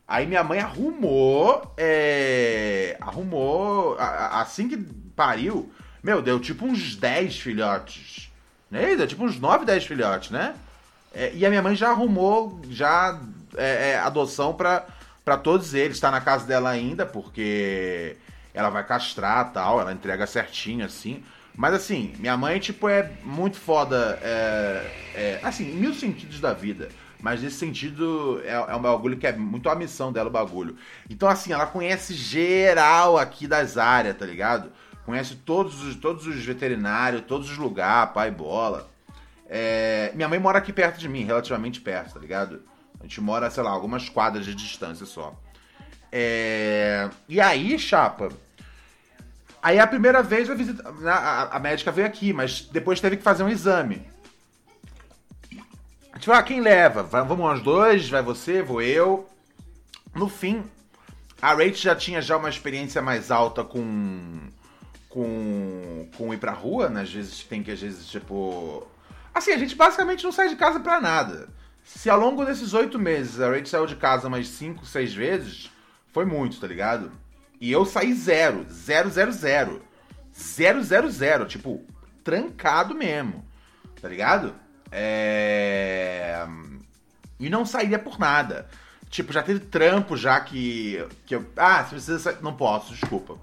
Aí 0.05 0.27
minha 0.27 0.43
mãe 0.43 0.59
arrumou. 0.59 1.73
É, 1.77 2.97
arrumou. 2.99 3.95
assim 3.97 4.67
que 4.67 4.75
pariu. 5.15 5.71
Meu, 6.03 6.21
deu 6.21 6.41
tipo 6.41 6.65
uns 6.65 6.93
10 6.97 7.39
filhotes. 7.39 8.29
Né? 8.69 8.97
Deu 8.97 9.07
tipo 9.07 9.23
uns 9.23 9.39
9, 9.39 9.63
10 9.63 9.85
filhotes, 9.85 10.29
né? 10.29 10.55
É, 11.13 11.31
e 11.33 11.45
a 11.45 11.49
minha 11.49 11.61
mãe 11.61 11.73
já 11.73 11.91
arrumou 11.91 12.59
já 12.69 13.17
é, 13.55 13.91
é 13.91 13.99
adoção 13.99 14.53
pra 14.53 14.85
para 15.27 15.35
todos 15.35 15.73
eles. 15.73 15.97
Está 15.97 16.09
na 16.09 16.21
casa 16.21 16.47
dela 16.47 16.69
ainda, 16.69 17.05
porque 17.05 18.15
ela 18.53 18.69
vai 18.69 18.85
castrar 18.85 19.51
tal, 19.51 19.81
ela 19.81 19.91
entrega 19.91 20.25
certinho 20.25 20.85
assim. 20.85 21.21
Mas 21.53 21.73
assim, 21.73 22.13
minha 22.17 22.37
mãe, 22.37 22.59
tipo, 22.59 22.87
é 22.87 23.11
muito 23.25 23.57
foda. 23.57 24.17
É, 24.21 24.91
é, 25.13 25.39
assim, 25.43 25.69
em 25.69 25.75
mil 25.75 25.93
sentidos 25.93 26.39
da 26.39 26.53
vida. 26.53 26.87
Mas 27.19 27.41
nesse 27.41 27.57
sentido, 27.57 28.41
é, 28.45 28.53
é 28.53 28.75
um 28.75 28.81
bagulho 28.81 29.17
que 29.17 29.27
é 29.27 29.33
muito 29.33 29.69
a 29.69 29.75
missão 29.75 30.13
dela, 30.13 30.29
o 30.29 30.31
bagulho. 30.31 30.77
Então, 31.09 31.27
assim, 31.27 31.51
ela 31.51 31.65
conhece 31.65 32.13
geral 32.13 33.17
aqui 33.17 33.47
das 33.47 33.77
áreas, 33.77 34.15
tá 34.15 34.25
ligado? 34.25 34.71
Conhece 35.05 35.35
todos 35.35 35.83
os, 35.83 35.95
todos 35.97 36.25
os 36.25 36.45
veterinários, 36.45 37.23
todos 37.27 37.51
os 37.51 37.57
lugares, 37.57 38.13
pai 38.13 38.31
bola. 38.31 38.89
É, 39.49 40.09
minha 40.15 40.29
mãe 40.29 40.39
mora 40.39 40.59
aqui 40.59 40.71
perto 40.71 40.97
de 40.97 41.09
mim, 41.09 41.25
relativamente 41.25 41.81
perto, 41.81 42.13
tá 42.13 42.19
ligado? 42.19 42.61
A 42.99 43.03
gente 43.03 43.21
mora, 43.21 43.49
sei 43.49 43.63
lá, 43.63 43.71
algumas 43.71 44.09
quadras 44.09 44.45
de 44.45 44.55
distância 44.55 45.05
só. 45.05 45.35
É... 46.11 47.09
E 47.27 47.39
aí, 47.39 47.77
chapa. 47.77 48.29
Aí 49.61 49.79
a 49.79 49.87
primeira 49.87 50.21
vez 50.23 50.49
a, 50.49 50.53
visita, 50.53 50.83
a, 51.05 51.57
a, 51.57 51.59
médica 51.59 51.91
veio 51.91 52.07
aqui, 52.07 52.31
mas 52.31 52.61
depois 52.61 53.01
teve 53.01 53.17
que 53.17 53.23
fazer 53.23 53.43
um 53.43 53.49
exame. 53.49 54.07
Tipo, 56.19 56.31
ah, 56.31 56.43
quem 56.43 56.61
leva? 56.61 57.03
Vamos 57.03 57.37
nós 57.37 57.61
dois, 57.61 58.09
vai 58.09 58.21
você, 58.21 58.61
vou 58.61 58.81
eu. 58.81 59.27
No 60.15 60.29
fim, 60.29 60.63
a 61.41 61.51
Rachel 61.51 61.75
já 61.75 61.95
tinha 61.95 62.21
já 62.21 62.37
uma 62.37 62.49
experiência 62.49 63.01
mais 63.01 63.29
alta 63.29 63.63
com 63.63 64.39
com 65.09 66.09
com 66.17 66.33
ir 66.33 66.37
pra 66.37 66.51
rua, 66.51 66.89
né? 66.89 67.01
Às 67.01 67.13
vezes 67.13 67.43
tem 67.43 67.61
que 67.61 67.71
às 67.71 67.81
vezes 67.81 68.07
tipo 68.07 68.87
assim, 69.33 69.51
a 69.51 69.57
gente 69.57 69.75
basicamente 69.75 70.23
não 70.23 70.31
sai 70.31 70.49
de 70.49 70.55
casa 70.55 70.79
pra 70.79 70.99
nada. 70.99 71.49
Se 71.87 72.09
ao 72.09 72.19
longo 72.19 72.43
desses 72.43 72.73
oito 72.73 72.99
meses 72.99 73.39
a 73.39 73.47
Rachel 73.47 73.65
saiu 73.65 73.85
de 73.85 73.95
casa 73.95 74.29
mais 74.29 74.49
cinco, 74.49 74.85
seis 74.85 75.13
vezes, 75.13 75.71
foi 76.11 76.25
muito, 76.25 76.59
tá 76.59 76.67
ligado? 76.67 77.13
E 77.61 77.71
eu 77.71 77.85
saí 77.85 78.13
zero. 78.13 78.65
Zero, 78.69 79.09
zero, 79.09 79.31
zero. 79.31 79.81
Zero, 80.37 80.83
zero, 80.83 81.09
zero. 81.09 81.45
Tipo, 81.45 81.81
trancado 82.25 82.93
mesmo. 82.93 83.43
Tá 84.01 84.09
ligado? 84.09 84.53
É... 84.91 86.45
E 87.39 87.49
não 87.49 87.65
sairia 87.65 87.97
por 87.97 88.19
nada. 88.19 88.67
Tipo, 89.09 89.31
já 89.31 89.41
teve 89.41 89.61
trampo 89.61 90.17
já 90.17 90.41
que. 90.41 91.03
que 91.25 91.35
eu... 91.35 91.45
Ah, 91.55 91.83
você 91.83 91.91
precisa 91.91 92.19
sair. 92.19 92.37
Não 92.41 92.53
posso, 92.53 92.91
desculpa. 92.93 93.37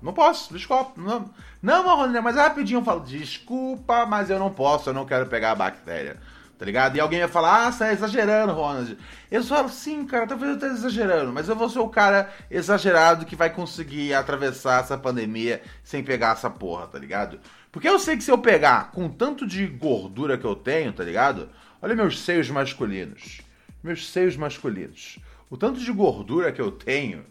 Não 0.00 0.14
posso, 0.14 0.54
desculpa. 0.54 0.98
Não, 0.98 1.30
não 1.62 1.84
Marrone, 1.84 2.18
mas 2.22 2.34
rapidinho 2.34 2.80
eu 2.80 2.84
falo, 2.84 3.00
desculpa, 3.00 4.06
mas 4.06 4.30
eu 4.30 4.38
não 4.38 4.50
posso, 4.50 4.88
eu 4.88 4.94
não 4.94 5.04
quero 5.04 5.26
pegar 5.26 5.50
a 5.50 5.54
bactéria 5.54 6.16
tá 6.60 6.66
ligado? 6.66 6.94
E 6.94 7.00
alguém 7.00 7.20
ia 7.20 7.26
falar, 7.26 7.68
ah, 7.68 7.72
você 7.72 7.78
tá 7.78 7.92
exagerando, 7.94 8.52
Ronald. 8.52 8.98
Eu 9.30 9.42
só 9.42 9.56
falo, 9.56 9.70
sim, 9.70 10.04
cara, 10.04 10.26
talvez 10.26 10.50
eu 10.50 10.56
esteja 10.56 10.74
exagerando, 10.74 11.32
mas 11.32 11.48
eu 11.48 11.56
vou 11.56 11.70
ser 11.70 11.78
o 11.78 11.88
cara 11.88 12.30
exagerado 12.50 13.24
que 13.24 13.34
vai 13.34 13.48
conseguir 13.48 14.12
atravessar 14.12 14.80
essa 14.80 14.98
pandemia 14.98 15.62
sem 15.82 16.04
pegar 16.04 16.32
essa 16.32 16.50
porra, 16.50 16.86
tá 16.86 16.98
ligado? 16.98 17.40
Porque 17.72 17.88
eu 17.88 17.98
sei 17.98 18.14
que 18.14 18.22
se 18.22 18.30
eu 18.30 18.36
pegar 18.36 18.90
com 18.90 19.08
tanto 19.08 19.46
de 19.46 19.66
gordura 19.66 20.36
que 20.36 20.44
eu 20.44 20.54
tenho, 20.54 20.92
tá 20.92 21.02
ligado? 21.02 21.48
Olha 21.80 21.96
meus 21.96 22.20
seios 22.20 22.50
masculinos. 22.50 23.40
Meus 23.82 24.10
seios 24.10 24.36
masculinos. 24.36 25.18
O 25.48 25.56
tanto 25.56 25.80
de 25.80 25.90
gordura 25.90 26.52
que 26.52 26.60
eu 26.60 26.70
tenho. 26.70 27.24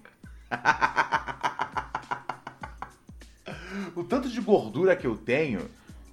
o 3.95 4.03
tanto 4.03 4.27
de 4.27 4.41
gordura 4.41 4.95
que 4.95 5.05
eu 5.05 5.15
tenho 5.15 5.69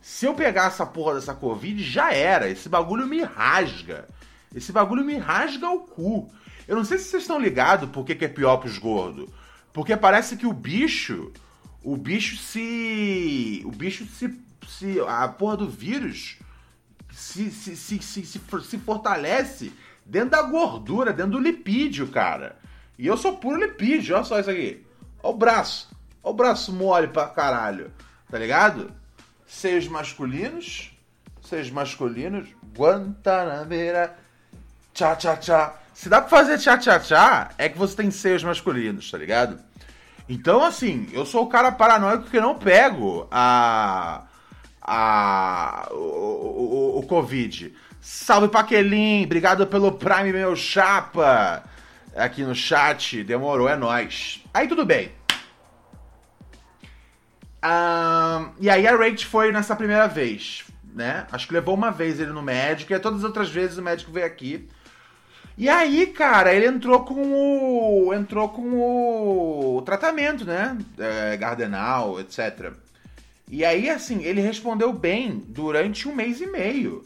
se 0.06 0.24
eu 0.24 0.34
pegar 0.34 0.68
essa 0.68 0.86
porra 0.86 1.16
dessa 1.16 1.34
Covid, 1.34 1.82
já 1.82 2.12
era. 2.12 2.48
Esse 2.48 2.68
bagulho 2.68 3.08
me 3.08 3.24
rasga. 3.24 4.06
Esse 4.54 4.70
bagulho 4.70 5.04
me 5.04 5.18
rasga 5.18 5.68
o 5.68 5.80
cu. 5.80 6.32
Eu 6.68 6.76
não 6.76 6.84
sei 6.84 6.96
se 6.96 7.06
vocês 7.06 7.24
estão 7.24 7.40
ligados 7.40 7.90
por 7.90 8.04
que, 8.04 8.14
que 8.14 8.24
é 8.24 8.28
pior 8.28 8.58
pros 8.58 8.78
gordos. 8.78 9.28
Porque 9.72 9.96
parece 9.96 10.36
que 10.36 10.46
o 10.46 10.52
bicho. 10.52 11.32
O 11.82 11.96
bicho 11.96 12.36
se. 12.36 13.62
O 13.64 13.72
bicho 13.72 14.06
se. 14.06 14.32
se 14.68 15.00
a 15.08 15.26
porra 15.26 15.56
do 15.56 15.68
vírus 15.68 16.38
se, 17.12 17.50
se, 17.50 17.76
se, 17.76 18.00
se, 18.00 18.24
se, 18.24 18.40
se 18.40 18.78
fortalece 18.78 19.72
dentro 20.04 20.30
da 20.30 20.42
gordura, 20.42 21.12
dentro 21.12 21.32
do 21.32 21.40
lipídio, 21.40 22.06
cara. 22.06 22.56
E 22.96 23.08
eu 23.08 23.16
sou 23.16 23.38
puro 23.38 23.58
lipídio, 23.58 24.14
olha 24.14 24.24
só 24.24 24.38
isso 24.38 24.50
aqui. 24.50 24.86
Olha 25.20 25.34
o 25.34 25.36
braço. 25.36 25.90
Olha 26.22 26.32
o 26.32 26.36
braço 26.36 26.72
mole 26.72 27.08
pra 27.08 27.26
caralho. 27.26 27.90
Tá 28.30 28.38
ligado? 28.38 28.94
Seios 29.46 29.88
masculinos, 29.88 30.90
seios 31.42 31.70
masculinos, 31.70 32.48
Guantanameira, 32.76 34.16
tchá 34.92 35.14
tchá 35.16 35.36
tchá. 35.36 35.74
Se 35.94 36.08
dá 36.08 36.20
pra 36.20 36.28
fazer 36.28 36.58
tchá 36.58 36.76
tchá 36.76 36.98
tchá, 36.98 37.50
é 37.56 37.68
que 37.68 37.78
você 37.78 37.96
tem 37.96 38.10
seios 38.10 38.42
masculinos, 38.42 39.10
tá 39.10 39.16
ligado? 39.16 39.58
Então, 40.28 40.62
assim, 40.62 41.08
eu 41.12 41.24
sou 41.24 41.44
o 41.44 41.48
cara 41.48 41.70
paranoico 41.70 42.28
que 42.28 42.40
não 42.40 42.56
pego 42.56 43.28
a. 43.30 44.24
a. 44.82 45.88
o, 45.92 45.94
o, 45.94 46.98
o 46.98 47.02
Covid. 47.04 47.72
Salve 48.00 48.48
Paquelim, 48.48 49.24
obrigado 49.24 49.66
pelo 49.66 49.92
Prime, 49.92 50.32
meu 50.32 50.54
chapa. 50.56 51.62
Aqui 52.14 52.42
no 52.42 52.54
chat, 52.54 53.22
demorou, 53.22 53.68
é 53.68 53.76
nós. 53.76 54.42
Aí 54.52 54.66
tudo 54.66 54.84
bem. 54.84 55.12
E 58.58 58.70
aí 58.70 58.86
a 58.86 58.96
Rach 58.96 59.24
foi 59.24 59.52
nessa 59.52 59.76
primeira 59.76 60.06
vez, 60.06 60.64
né? 60.94 61.26
Acho 61.32 61.46
que 61.46 61.54
levou 61.54 61.74
uma 61.74 61.90
vez 61.90 62.20
ele 62.20 62.32
no 62.32 62.42
médico, 62.42 62.92
e 62.92 62.98
todas 62.98 63.18
as 63.20 63.24
outras 63.24 63.50
vezes 63.50 63.78
o 63.78 63.82
médico 63.82 64.12
veio 64.12 64.26
aqui. 64.26 64.68
E 65.58 65.70
aí, 65.70 66.06
cara, 66.08 66.54
ele 66.54 66.66
entrou 66.66 67.04
com 67.04 67.14
o. 67.14 68.12
entrou 68.12 68.50
com 68.50 68.74
o, 68.74 69.78
o 69.78 69.82
tratamento, 69.82 70.44
né? 70.44 70.76
É, 70.98 71.36
Gardenal, 71.36 72.20
etc. 72.20 72.72
E 73.50 73.64
aí, 73.64 73.88
assim, 73.88 74.22
ele 74.22 74.40
respondeu 74.40 74.92
bem 74.92 75.42
durante 75.48 76.08
um 76.08 76.14
mês 76.14 76.40
e 76.42 76.46
meio. 76.46 77.04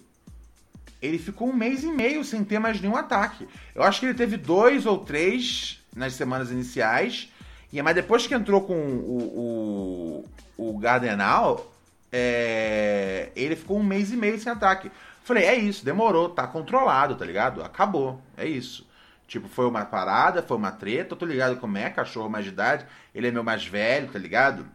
Ele 1.01 1.19
ficou 1.19 1.49
um 1.49 1.53
mês 1.53 1.85
e 1.85 1.93
meio 1.93 2.25
sem 2.25 2.43
ter 2.43 2.59
mais 2.59 2.81
nenhum 2.81 2.97
ataque. 2.97 3.47
Eu 3.75 3.83
acho 3.83 4.01
que 4.01 4.07
ele 4.07 4.15
teve 4.15 4.37
dois 4.37 4.85
ou 4.85 4.99
três 4.99 5.81
nas 5.95 6.15
semanas 6.15 6.51
iniciais. 6.51 7.31
E, 7.73 7.81
mas 7.81 7.95
depois 7.95 8.27
que 8.27 8.35
entrou 8.35 8.63
com 8.63 8.75
o, 8.75 10.25
o, 10.69 10.79
Gardenal, 10.79 11.73
é, 12.13 13.31
ele 13.35 13.57
ficou 13.57 13.79
um 13.79 13.83
mês 13.83 14.13
e 14.13 14.17
meio 14.17 14.39
sem 14.39 14.53
ataque. 14.53 14.91
Falei, 15.25 15.45
é 15.45 15.55
isso, 15.55 15.85
demorou, 15.85 16.29
tá 16.29 16.47
controlado, 16.47 17.15
tá 17.15 17.25
ligado? 17.25 17.63
Acabou, 17.63 18.21
é 18.37 18.47
isso. 18.47 18.87
Tipo, 19.27 19.49
foi 19.49 19.67
uma 19.67 19.85
parada, 19.85 20.43
foi 20.43 20.57
uma 20.57 20.73
treta, 20.73 21.15
eu 21.15 21.19
tô 21.19 21.25
ligado 21.25 21.57
como 21.57 21.79
é, 21.79 21.89
cachorro 21.89 22.29
mais 22.29 22.45
de 22.45 22.51
idade, 22.51 22.85
ele 23.15 23.29
é 23.29 23.31
meu 23.31 23.45
mais 23.45 23.65
velho, 23.65 24.09
tá 24.09 24.19
ligado? 24.19 24.67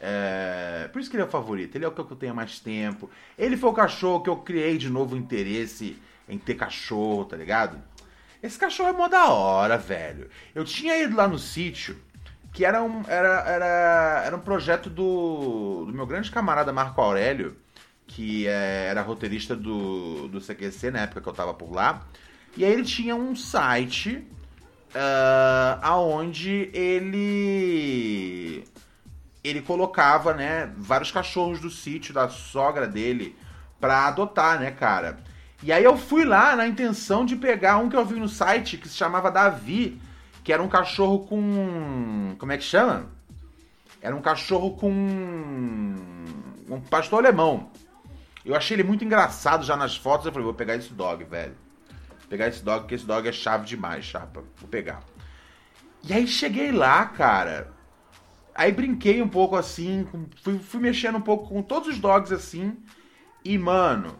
É... 0.00 0.88
Por 0.92 1.00
isso 1.00 1.08
que 1.08 1.16
ele 1.16 1.22
é 1.22 1.26
o 1.26 1.30
favorito, 1.30 1.76
ele 1.76 1.84
é 1.84 1.88
o 1.88 1.92
que 1.92 2.00
eu 2.00 2.16
tenho 2.16 2.34
mais 2.34 2.58
tempo. 2.58 3.08
Ele 3.38 3.56
foi 3.56 3.70
o 3.70 3.74
cachorro 3.74 4.20
que 4.20 4.28
eu 4.28 4.36
criei 4.36 4.76
de 4.76 4.90
novo 4.90 5.16
interesse 5.16 5.96
em 6.28 6.36
ter 6.36 6.54
cachorro, 6.54 7.24
tá 7.24 7.36
ligado? 7.36 7.80
Esse 8.42 8.58
cachorro 8.58 8.90
é 8.90 8.92
mó 8.92 9.08
da 9.08 9.28
hora, 9.28 9.78
velho. 9.78 10.28
Eu 10.54 10.64
tinha 10.64 10.98
ido 10.98 11.16
lá 11.16 11.26
no 11.26 11.38
sítio, 11.38 11.96
que 12.54 12.64
era 12.64 12.80
um, 12.80 13.02
era, 13.08 13.40
era, 13.40 14.22
era 14.26 14.36
um 14.36 14.40
projeto 14.40 14.88
do, 14.88 15.86
do 15.86 15.92
meu 15.92 16.06
grande 16.06 16.30
camarada 16.30 16.72
Marco 16.72 17.00
Aurélio, 17.00 17.56
que 18.06 18.46
é, 18.46 18.86
era 18.88 19.02
roteirista 19.02 19.56
do, 19.56 20.28
do 20.28 20.40
CQC 20.40 20.92
na 20.92 21.00
época 21.00 21.20
que 21.20 21.28
eu 21.28 21.32
tava 21.32 21.52
por 21.52 21.72
lá. 21.72 22.06
E 22.56 22.64
aí 22.64 22.72
ele 22.72 22.84
tinha 22.84 23.16
um 23.16 23.34
site 23.34 24.24
uh, 24.94 25.80
aonde 25.82 26.70
ele 26.72 28.64
ele 29.42 29.60
colocava, 29.60 30.32
né, 30.32 30.72
vários 30.78 31.10
cachorros 31.10 31.60
do 31.60 31.68
sítio 31.68 32.14
da 32.14 32.28
sogra 32.28 32.86
dele 32.86 33.36
pra 33.80 34.06
adotar, 34.06 34.60
né, 34.60 34.70
cara. 34.70 35.18
E 35.60 35.72
aí 35.72 35.82
eu 35.82 35.98
fui 35.98 36.24
lá 36.24 36.54
na 36.54 36.68
intenção 36.68 37.26
de 37.26 37.34
pegar 37.34 37.78
um 37.78 37.90
que 37.90 37.96
eu 37.96 38.06
vi 38.06 38.18
no 38.20 38.28
site 38.28 38.78
que 38.78 38.88
se 38.88 38.96
chamava 38.96 39.30
Davi, 39.30 40.00
que 40.44 40.52
era 40.52 40.62
um 40.62 40.68
cachorro 40.68 41.26
com. 41.26 42.36
Como 42.38 42.52
é 42.52 42.58
que 42.58 42.62
chama? 42.62 43.10
Era 44.00 44.14
um 44.14 44.20
cachorro 44.20 44.76
com. 44.76 44.90
Um 46.68 46.80
pastor 46.90 47.24
alemão. 47.24 47.70
Eu 48.44 48.54
achei 48.54 48.76
ele 48.76 48.84
muito 48.84 49.04
engraçado 49.04 49.64
já 49.64 49.74
nas 49.74 49.96
fotos. 49.96 50.26
Eu 50.26 50.32
falei, 50.32 50.44
vou 50.44 50.54
pegar 50.54 50.76
esse 50.76 50.92
dog, 50.92 51.24
velho. 51.24 51.56
Vou 52.10 52.28
pegar 52.28 52.48
esse 52.48 52.62
dog, 52.62 52.80
porque 52.80 52.94
esse 52.94 53.06
dog 53.06 53.26
é 53.26 53.32
chave 53.32 53.64
demais, 53.64 54.04
chapa. 54.04 54.44
Vou 54.56 54.68
pegar. 54.68 55.02
E 56.02 56.12
aí 56.12 56.26
cheguei 56.26 56.70
lá, 56.70 57.06
cara. 57.06 57.72
Aí 58.54 58.70
brinquei 58.70 59.22
um 59.22 59.28
pouco 59.28 59.56
assim, 59.56 60.06
fui, 60.42 60.58
fui 60.58 60.80
mexendo 60.80 61.16
um 61.16 61.22
pouco 61.22 61.48
com 61.48 61.62
todos 61.62 61.88
os 61.88 61.98
dogs 61.98 62.32
assim. 62.32 62.76
E, 63.42 63.56
mano. 63.56 64.18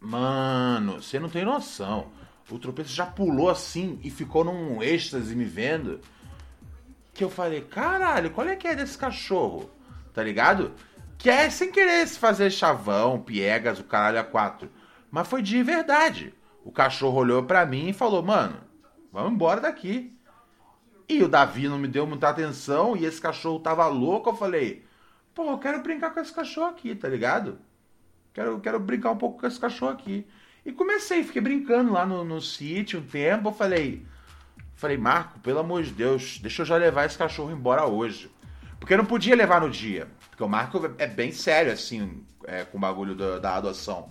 Mano, 0.00 1.02
você 1.02 1.20
não 1.20 1.28
tem 1.28 1.44
noção. 1.44 2.10
O 2.50 2.58
tropeço 2.58 2.94
já 2.94 3.04
pulou 3.04 3.50
assim 3.50 4.00
e 4.02 4.10
ficou 4.10 4.42
num 4.42 4.82
êxtase 4.82 5.36
me 5.36 5.44
vendo. 5.44 6.00
Que 7.12 7.22
eu 7.22 7.30
falei, 7.30 7.60
caralho, 7.60 8.30
qual 8.30 8.46
é 8.48 8.56
que 8.56 8.66
é 8.66 8.74
desse 8.74 8.96
cachorro? 8.96 9.70
Tá 10.14 10.22
ligado? 10.22 10.72
Que 11.18 11.28
é 11.28 11.50
sem 11.50 11.70
querer 11.70 12.06
se 12.06 12.18
fazer 12.18 12.50
chavão, 12.50 13.20
piegas, 13.20 13.78
o 13.78 13.84
caralho 13.84 14.20
a 14.20 14.24
quatro. 14.24 14.70
Mas 15.10 15.28
foi 15.28 15.42
de 15.42 15.62
verdade. 15.62 16.34
O 16.64 16.72
cachorro 16.72 17.18
olhou 17.18 17.42
para 17.42 17.66
mim 17.66 17.88
e 17.88 17.92
falou, 17.92 18.22
mano, 18.22 18.58
vamos 19.12 19.32
embora 19.32 19.60
daqui. 19.60 20.16
E 21.08 21.22
o 21.22 21.28
Davi 21.28 21.68
não 21.68 21.78
me 21.78 21.88
deu 21.88 22.06
muita 22.06 22.28
atenção 22.28 22.96
e 22.96 23.04
esse 23.04 23.20
cachorro 23.20 23.60
tava 23.60 23.86
louco. 23.86 24.30
Eu 24.30 24.36
falei, 24.36 24.84
pô, 25.34 25.50
eu 25.50 25.58
quero 25.58 25.82
brincar 25.82 26.10
com 26.10 26.20
esse 26.20 26.32
cachorro 26.32 26.68
aqui, 26.68 26.94
tá 26.94 27.08
ligado? 27.08 27.58
Quero, 28.32 28.60
quero 28.60 28.78
brincar 28.78 29.10
um 29.10 29.16
pouco 29.16 29.40
com 29.40 29.46
esse 29.46 29.58
cachorro 29.58 29.92
aqui. 29.92 30.26
E 30.68 30.72
comecei, 30.72 31.24
fiquei 31.24 31.40
brincando 31.40 31.94
lá 31.94 32.04
no, 32.04 32.22
no 32.22 32.42
sítio 32.42 33.00
um 33.00 33.02
tempo. 33.02 33.48
Eu 33.48 33.52
falei, 33.54 34.04
falei, 34.74 34.98
Marco, 34.98 35.40
pelo 35.40 35.60
amor 35.60 35.82
de 35.82 35.92
Deus, 35.92 36.38
deixa 36.42 36.60
eu 36.60 36.66
já 36.66 36.76
levar 36.76 37.06
esse 37.06 37.16
cachorro 37.16 37.50
embora 37.50 37.86
hoje. 37.86 38.30
Porque 38.78 38.92
eu 38.92 38.98
não 38.98 39.06
podia 39.06 39.34
levar 39.34 39.62
no 39.62 39.70
dia. 39.70 40.08
Porque 40.28 40.42
o 40.42 40.48
Marco 40.48 40.94
é 40.98 41.06
bem 41.06 41.32
sério, 41.32 41.72
assim, 41.72 42.22
é, 42.44 42.64
com 42.64 42.76
o 42.76 42.80
bagulho 42.82 43.14
da, 43.14 43.38
da, 43.38 43.56
adoção. 43.56 44.10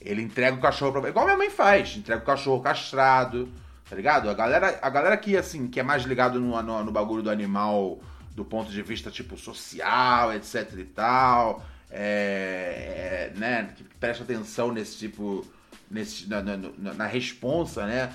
Ele 0.00 0.22
entrega 0.22 0.56
o 0.56 0.60
cachorro 0.60 1.00
pra. 1.00 1.08
Igual 1.08 1.24
minha 1.24 1.38
mãe 1.38 1.50
faz, 1.50 1.96
entrega 1.96 2.20
o 2.20 2.26
cachorro 2.26 2.60
castrado, 2.60 3.48
tá 3.88 3.94
ligado? 3.94 4.28
A 4.28 4.34
galera, 4.34 4.80
a 4.82 4.90
galera 4.90 5.16
que, 5.16 5.36
assim, 5.36 5.68
que 5.68 5.78
é 5.78 5.84
mais 5.84 6.02
ligado 6.02 6.40
no, 6.40 6.60
no, 6.60 6.82
no 6.82 6.90
bagulho 6.90 7.22
do 7.22 7.30
animal 7.30 8.00
do 8.34 8.44
ponto 8.44 8.72
de 8.72 8.82
vista, 8.82 9.08
tipo, 9.08 9.38
social, 9.38 10.34
etc 10.34 10.68
e 10.78 10.84
tal. 10.84 11.64
É, 11.88 13.30
é, 13.30 13.38
né, 13.38 13.72
que 13.76 13.84
presta 13.84 14.24
atenção 14.24 14.72
nesse 14.72 14.98
tipo 14.98 15.46
nesse, 15.92 16.28
na, 16.28 16.42
na, 16.42 16.94
na 16.94 17.06
responsa, 17.06 17.86
né? 17.86 18.12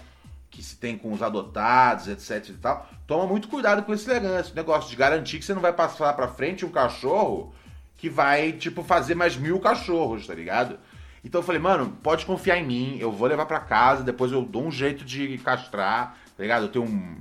Que 0.49 0.63
se 0.63 0.75
tem 0.75 0.97
com 0.97 1.13
os 1.13 1.21
adotados, 1.21 2.07
etc 2.07 2.49
e 2.49 2.53
tal. 2.53 2.89
Toma 3.05 3.27
muito 3.27 3.47
cuidado 3.47 3.83
com 3.83 3.93
esse 3.93 4.09
negócio 4.55 4.89
de 4.89 4.95
garantir 4.95 5.37
que 5.37 5.45
você 5.45 5.53
não 5.53 5.61
vai 5.61 5.71
passar 5.71 6.13
pra 6.13 6.27
frente 6.27 6.65
um 6.65 6.69
cachorro 6.69 7.53
que 7.95 8.09
vai, 8.09 8.51
tipo, 8.51 8.83
fazer 8.83 9.15
mais 9.15 9.35
mil 9.35 9.59
cachorros, 9.59 10.27
tá 10.27 10.33
ligado? 10.33 10.79
Então 11.23 11.41
eu 11.41 11.45
falei, 11.45 11.61
mano, 11.61 11.97
pode 12.01 12.25
confiar 12.25 12.57
em 12.57 12.65
mim, 12.65 12.97
eu 12.99 13.11
vou 13.11 13.27
levar 13.27 13.45
para 13.45 13.59
casa, 13.59 14.03
depois 14.03 14.31
eu 14.31 14.43
dou 14.43 14.65
um 14.65 14.71
jeito 14.71 15.03
de 15.03 15.37
castrar, 15.39 16.17
tá 16.35 16.43
ligado? 16.43 16.63
Eu 16.63 16.69
tenho 16.69 16.85
um 16.85 17.17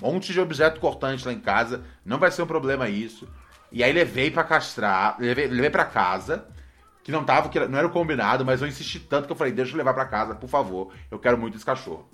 monte 0.00 0.32
de 0.32 0.40
objeto 0.40 0.80
cortante 0.80 1.24
lá 1.24 1.32
em 1.32 1.40
casa, 1.40 1.84
não 2.04 2.18
vai 2.18 2.30
ser 2.30 2.42
um 2.42 2.46
problema 2.46 2.88
isso. 2.88 3.28
E 3.70 3.82
aí 3.82 3.92
levei 3.92 4.30
para 4.30 4.44
castrar, 4.44 5.16
levei, 5.18 5.46
levei 5.46 5.70
para 5.70 5.84
casa 5.84 6.46
que 7.08 7.12
não 7.12 7.24
tava, 7.24 7.48
que 7.48 7.58
não 7.58 7.78
era 7.78 7.86
o 7.86 7.90
combinado, 7.90 8.44
mas 8.44 8.60
eu 8.60 8.68
insisti 8.68 9.00
tanto 9.00 9.24
que 9.24 9.32
eu 9.32 9.36
falei, 9.36 9.50
deixa 9.50 9.72
eu 9.72 9.78
levar 9.78 9.94
para 9.94 10.04
casa, 10.04 10.34
por 10.34 10.46
favor, 10.46 10.92
eu 11.10 11.18
quero 11.18 11.38
muito 11.38 11.56
esse 11.56 11.64
cachorro. 11.64 12.06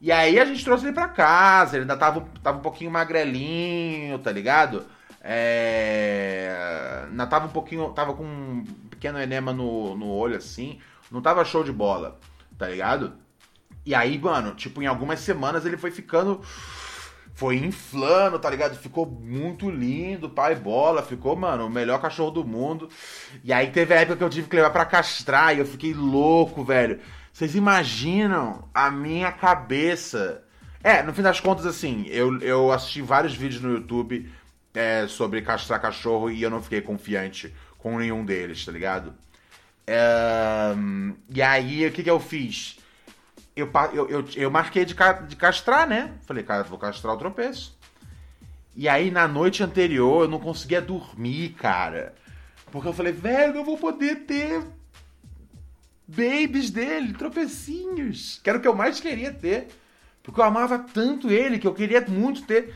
E 0.00 0.10
aí 0.10 0.36
a 0.40 0.44
gente 0.44 0.64
trouxe 0.64 0.84
ele 0.84 0.92
para 0.92 1.06
casa, 1.06 1.76
ele 1.76 1.82
ainda 1.82 1.96
tava, 1.96 2.26
tava 2.42 2.58
um 2.58 2.60
pouquinho 2.60 2.90
magrelinho, 2.90 4.18
tá 4.18 4.32
ligado? 4.32 4.84
É... 5.22 7.04
Ainda 7.08 7.24
tava 7.28 7.46
um 7.46 7.50
pouquinho, 7.50 7.88
tava 7.90 8.14
com 8.14 8.24
um 8.24 8.64
pequeno 8.90 9.22
enema 9.22 9.52
no, 9.52 9.94
no 9.96 10.08
olho 10.08 10.36
assim, 10.36 10.80
não 11.08 11.22
tava 11.22 11.44
show 11.44 11.62
de 11.62 11.70
bola, 11.70 12.18
tá 12.58 12.66
ligado? 12.66 13.12
E 13.86 13.94
aí, 13.94 14.18
mano, 14.18 14.56
tipo, 14.56 14.82
em 14.82 14.86
algumas 14.86 15.20
semanas 15.20 15.64
ele 15.64 15.76
foi 15.76 15.92
ficando 15.92 16.40
foi 17.34 17.56
inflando, 17.56 18.38
tá 18.38 18.50
ligado? 18.50 18.76
Ficou 18.76 19.06
muito 19.06 19.70
lindo, 19.70 20.28
pai 20.28 20.54
bola, 20.54 21.02
ficou, 21.02 21.34
mano, 21.34 21.66
o 21.66 21.70
melhor 21.70 22.00
cachorro 22.00 22.30
do 22.30 22.44
mundo. 22.44 22.88
E 23.42 23.52
aí 23.52 23.70
teve 23.70 23.94
a 23.94 24.00
época 24.00 24.16
que 24.16 24.24
eu 24.24 24.30
tive 24.30 24.48
que 24.48 24.56
levar 24.56 24.70
para 24.70 24.84
castrar 24.84 25.54
e 25.54 25.58
eu 25.58 25.66
fiquei 25.66 25.94
louco, 25.94 26.62
velho. 26.62 27.00
Vocês 27.32 27.54
imaginam 27.54 28.68
a 28.74 28.90
minha 28.90 29.32
cabeça? 29.32 30.44
É, 30.84 31.02
no 31.02 31.14
fim 31.14 31.22
das 31.22 31.40
contas, 31.40 31.64
assim, 31.64 32.06
eu, 32.08 32.38
eu 32.40 32.70
assisti 32.70 33.00
vários 33.00 33.34
vídeos 33.34 33.62
no 33.62 33.72
YouTube 33.72 34.30
é, 34.74 35.06
sobre 35.06 35.40
castrar 35.42 35.80
cachorro 35.80 36.30
e 36.30 36.42
eu 36.42 36.50
não 36.50 36.62
fiquei 36.62 36.80
confiante 36.80 37.54
com 37.78 37.98
nenhum 37.98 38.24
deles, 38.24 38.64
tá 38.64 38.72
ligado? 38.72 39.14
É, 39.86 40.74
e 41.30 41.40
aí, 41.40 41.86
o 41.86 41.92
que, 41.92 42.02
que 42.02 42.10
eu 42.10 42.20
fiz? 42.20 42.78
Eu, 43.54 43.70
eu, 43.92 44.08
eu, 44.08 44.24
eu 44.34 44.50
marquei 44.50 44.84
de, 44.84 44.94
de 45.28 45.36
castrar, 45.36 45.86
né? 45.86 46.14
Falei, 46.22 46.42
cara, 46.42 46.62
vou 46.62 46.78
castrar 46.78 47.14
o 47.14 47.18
tropeço. 47.18 47.76
E 48.74 48.88
aí, 48.88 49.10
na 49.10 49.28
noite 49.28 49.62
anterior, 49.62 50.24
eu 50.24 50.28
não 50.28 50.38
conseguia 50.38 50.80
dormir, 50.80 51.50
cara. 51.50 52.14
Porque 52.70 52.88
eu 52.88 52.92
falei, 52.94 53.12
velho, 53.12 53.56
eu 53.56 53.64
vou 53.64 53.76
poder 53.76 54.24
ter 54.24 54.62
babies 56.08 56.70
dele, 56.70 57.12
tropecinhos. 57.12 58.40
Que 58.42 58.48
era 58.48 58.58
o 58.58 58.62
que 58.62 58.68
eu 58.68 58.74
mais 58.74 58.98
queria 58.98 59.32
ter. 59.32 59.68
Porque 60.22 60.40
eu 60.40 60.44
amava 60.44 60.78
tanto 60.78 61.30
ele 61.30 61.58
que 61.58 61.66
eu 61.66 61.74
queria 61.74 62.00
muito 62.00 62.42
ter 62.46 62.74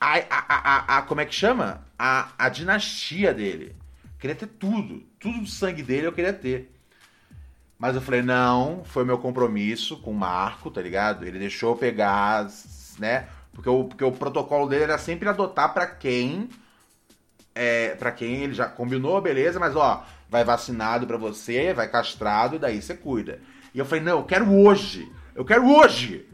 a, 0.00 0.16
a, 0.18 0.44
a, 0.48 0.98
a 0.98 1.02
como 1.02 1.20
é 1.20 1.26
que 1.26 1.34
chama? 1.34 1.86
A, 1.98 2.32
a 2.38 2.48
dinastia 2.48 3.34
dele. 3.34 3.76
Eu 4.04 4.18
queria 4.18 4.36
ter 4.36 4.46
tudo. 4.46 5.02
Tudo 5.18 5.40
do 5.40 5.46
sangue 5.46 5.82
dele 5.82 6.06
eu 6.06 6.12
queria 6.12 6.32
ter. 6.32 6.72
Mas 7.78 7.94
eu 7.94 8.00
falei, 8.00 8.22
não, 8.22 8.82
foi 8.84 9.04
meu 9.04 9.18
compromisso 9.18 9.98
com 9.98 10.10
o 10.10 10.14
Marco, 10.14 10.70
tá 10.70 10.80
ligado? 10.80 11.26
Ele 11.26 11.38
deixou 11.38 11.72
eu 11.72 11.76
pegar, 11.76 12.46
né? 12.98 13.28
Porque 13.52 13.68
o, 13.68 13.84
porque 13.84 14.04
o 14.04 14.12
protocolo 14.12 14.68
dele 14.68 14.84
era 14.84 14.98
sempre 14.98 15.28
adotar 15.28 15.74
para 15.74 15.86
quem. 15.86 16.48
É, 17.54 17.94
para 17.94 18.12
quem 18.12 18.42
ele 18.42 18.54
já 18.54 18.66
combinou, 18.66 19.20
beleza, 19.20 19.58
mas 19.58 19.74
ó, 19.74 20.04
vai 20.28 20.44
vacinado 20.44 21.06
para 21.06 21.16
você, 21.16 21.72
vai 21.72 21.88
castrado, 21.88 22.58
daí 22.58 22.82
você 22.82 22.94
cuida. 22.94 23.40
E 23.74 23.78
eu 23.78 23.84
falei, 23.84 24.04
não, 24.04 24.18
eu 24.18 24.24
quero 24.24 24.50
hoje. 24.52 25.10
Eu 25.34 25.44
quero 25.44 25.66
hoje. 25.66 26.26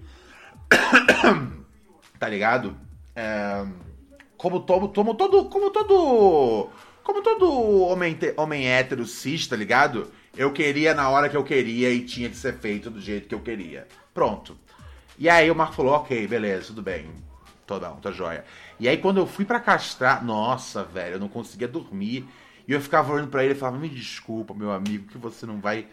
tá 2.19 2.29
ligado? 2.29 2.77
É, 3.15 3.65
como, 4.37 4.61
tomo, 4.61 4.89
tomo 4.89 5.15
todo. 5.15 5.45
Como 5.47 5.71
todo. 5.71 6.71
Como 7.03 7.21
todo 7.21 7.83
homem, 7.83 8.17
homem 8.37 8.69
hétero 8.69 9.05
cis, 9.05 9.47
tá 9.49 9.57
ligado? 9.57 10.11
Eu 10.37 10.53
queria 10.53 10.95
na 10.95 11.09
hora 11.09 11.29
que 11.29 11.37
eu 11.37 11.45
queria 11.45 11.91
e 11.91 12.05
tinha 12.05 12.29
que 12.29 12.37
ser 12.37 12.55
feito 12.55 12.91
do 12.91 13.01
jeito 13.01 13.29
que 13.29 13.35
eu 13.35 13.41
queria. 13.41 13.87
Pronto. 14.15 14.57
E 15.19 15.29
aí 15.29 15.51
o 15.51 15.55
Marco 15.55 15.75
falou, 15.75 15.93
ok, 15.93 16.27
beleza, 16.27 16.69
tudo 16.69 16.83
bem. 16.83 17.11
Tô 17.67 17.79
bom, 17.79 17.97
tá 17.97 18.11
joia. 18.11 18.45
E 18.79 18.89
aí 18.89 18.99
quando 18.99 19.19
eu 19.19 19.27
fui 19.27 19.45
para 19.45 19.61
castrar, 19.61 20.25
nossa, 20.25 20.83
velho, 20.85 21.15
eu 21.15 21.21
não 21.21 21.29
conseguia 21.29 21.69
dormir. 21.69 22.27
E 22.67 22.73
eu 22.73 22.81
ficava 22.81 23.13
olhando 23.13 23.29
para 23.29 23.45
ele 23.45 23.55
e 23.55 23.57
falava: 23.57 23.79
Me 23.79 23.89
desculpa, 23.89 24.55
meu 24.55 24.71
amigo, 24.71 25.09
que 25.09 25.19
você 25.19 25.47
não 25.47 25.61
vai 25.61 25.87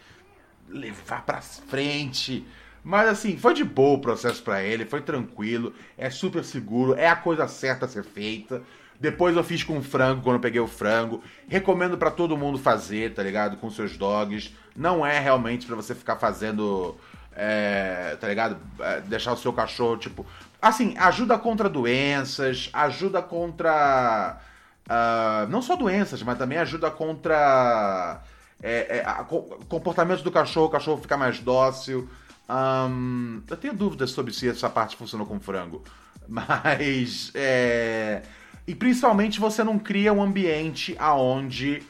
levar 0.68 1.26
pra 1.26 1.42
frente. 1.42 2.46
Mas 2.84 3.08
assim, 3.10 3.38
foi 3.38 3.54
de 3.54 3.64
boa 3.64 3.98
o 3.98 4.02
processo 4.02 4.42
para 4.42 4.64
ele, 4.64 4.86
foi 4.86 5.02
tranquilo, 5.02 5.74
é 5.98 6.10
super 6.10 6.44
seguro, 6.44 6.96
é 6.96 7.08
a 7.08 7.16
coisa 7.16 7.48
certa 7.48 7.86
a 7.86 7.90
ser 7.90 8.04
feita. 8.04 8.64
Depois 9.00 9.36
eu 9.36 9.44
fiz 9.44 9.64
com 9.64 9.82
frango 9.82 10.22
quando 10.22 10.36
eu 10.36 10.42
peguei 10.42 10.60
o 10.60 10.68
frango. 10.68 11.24
Recomendo 11.48 11.98
para 11.98 12.12
todo 12.12 12.38
mundo 12.38 12.60
fazer, 12.60 13.14
tá 13.14 13.24
ligado? 13.24 13.56
Com 13.56 13.72
seus 13.72 13.96
dogs. 13.96 14.54
Não 14.76 15.06
é 15.06 15.18
realmente 15.20 15.66
para 15.66 15.76
você 15.76 15.96
ficar 15.96 16.18
fazendo. 16.18 16.98
É, 17.34 18.18
tá 18.20 18.28
ligado? 18.28 18.58
É, 18.80 19.00
deixar 19.02 19.32
o 19.32 19.38
seu 19.38 19.54
cachorro, 19.54 19.96
tipo. 19.96 20.26
Assim, 20.62 20.98
ajuda 20.98 21.38
contra 21.38 21.70
doenças, 21.70 22.70
ajuda 22.74 23.22
contra. 23.22 24.38
Uh, 24.86 25.48
não 25.50 25.62
só 25.62 25.78
doenças, 25.78 26.22
mas 26.22 26.38
também 26.38 26.58
ajuda 26.58 26.92
contra. 26.92 28.22
É, 28.62 28.98
é, 28.98 29.04
a, 29.06 29.24
comportamento 29.70 30.22
do 30.24 30.32
cachorro, 30.32 30.66
o 30.66 30.70
cachorro 30.70 31.02
ficar 31.02 31.16
mais 31.16 31.40
dócil. 31.40 32.10
Um, 32.50 33.42
eu 33.48 33.56
tenho 33.56 33.74
dúvidas 33.74 34.12
sobre 34.12 34.34
se 34.34 34.50
essa 34.50 34.70
parte 34.70 34.98
funcionou 34.98 35.26
com 35.26 35.40
frango. 35.40 35.84
Mas. 36.28 37.32
É, 37.34 38.24
e 38.70 38.76
principalmente 38.76 39.40
você 39.40 39.64
não 39.64 39.80
cria 39.80 40.14
um 40.14 40.22
ambiente 40.22 40.96
aonde 41.00 41.82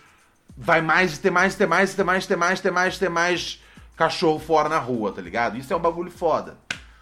vai 0.55 0.79
mais, 0.79 1.17
ter 1.17 1.29
mais, 1.29 1.53
ter 1.53 1.67
mais, 1.67 1.93
ter 1.93 2.05
mais, 2.05 2.25
ter 2.25 2.37
mais, 2.37 2.61
ter 2.61 2.71
mais, 2.71 2.97
ter 2.97 3.09
mais 3.09 3.63
cachorro 3.97 4.39
fora 4.39 4.69
na 4.69 4.79
rua, 4.79 5.11
tá 5.11 5.21
ligado? 5.21 5.57
Isso 5.57 5.73
é 5.73 5.75
um 5.75 5.81
bagulho 5.81 6.09
foda. 6.09 6.57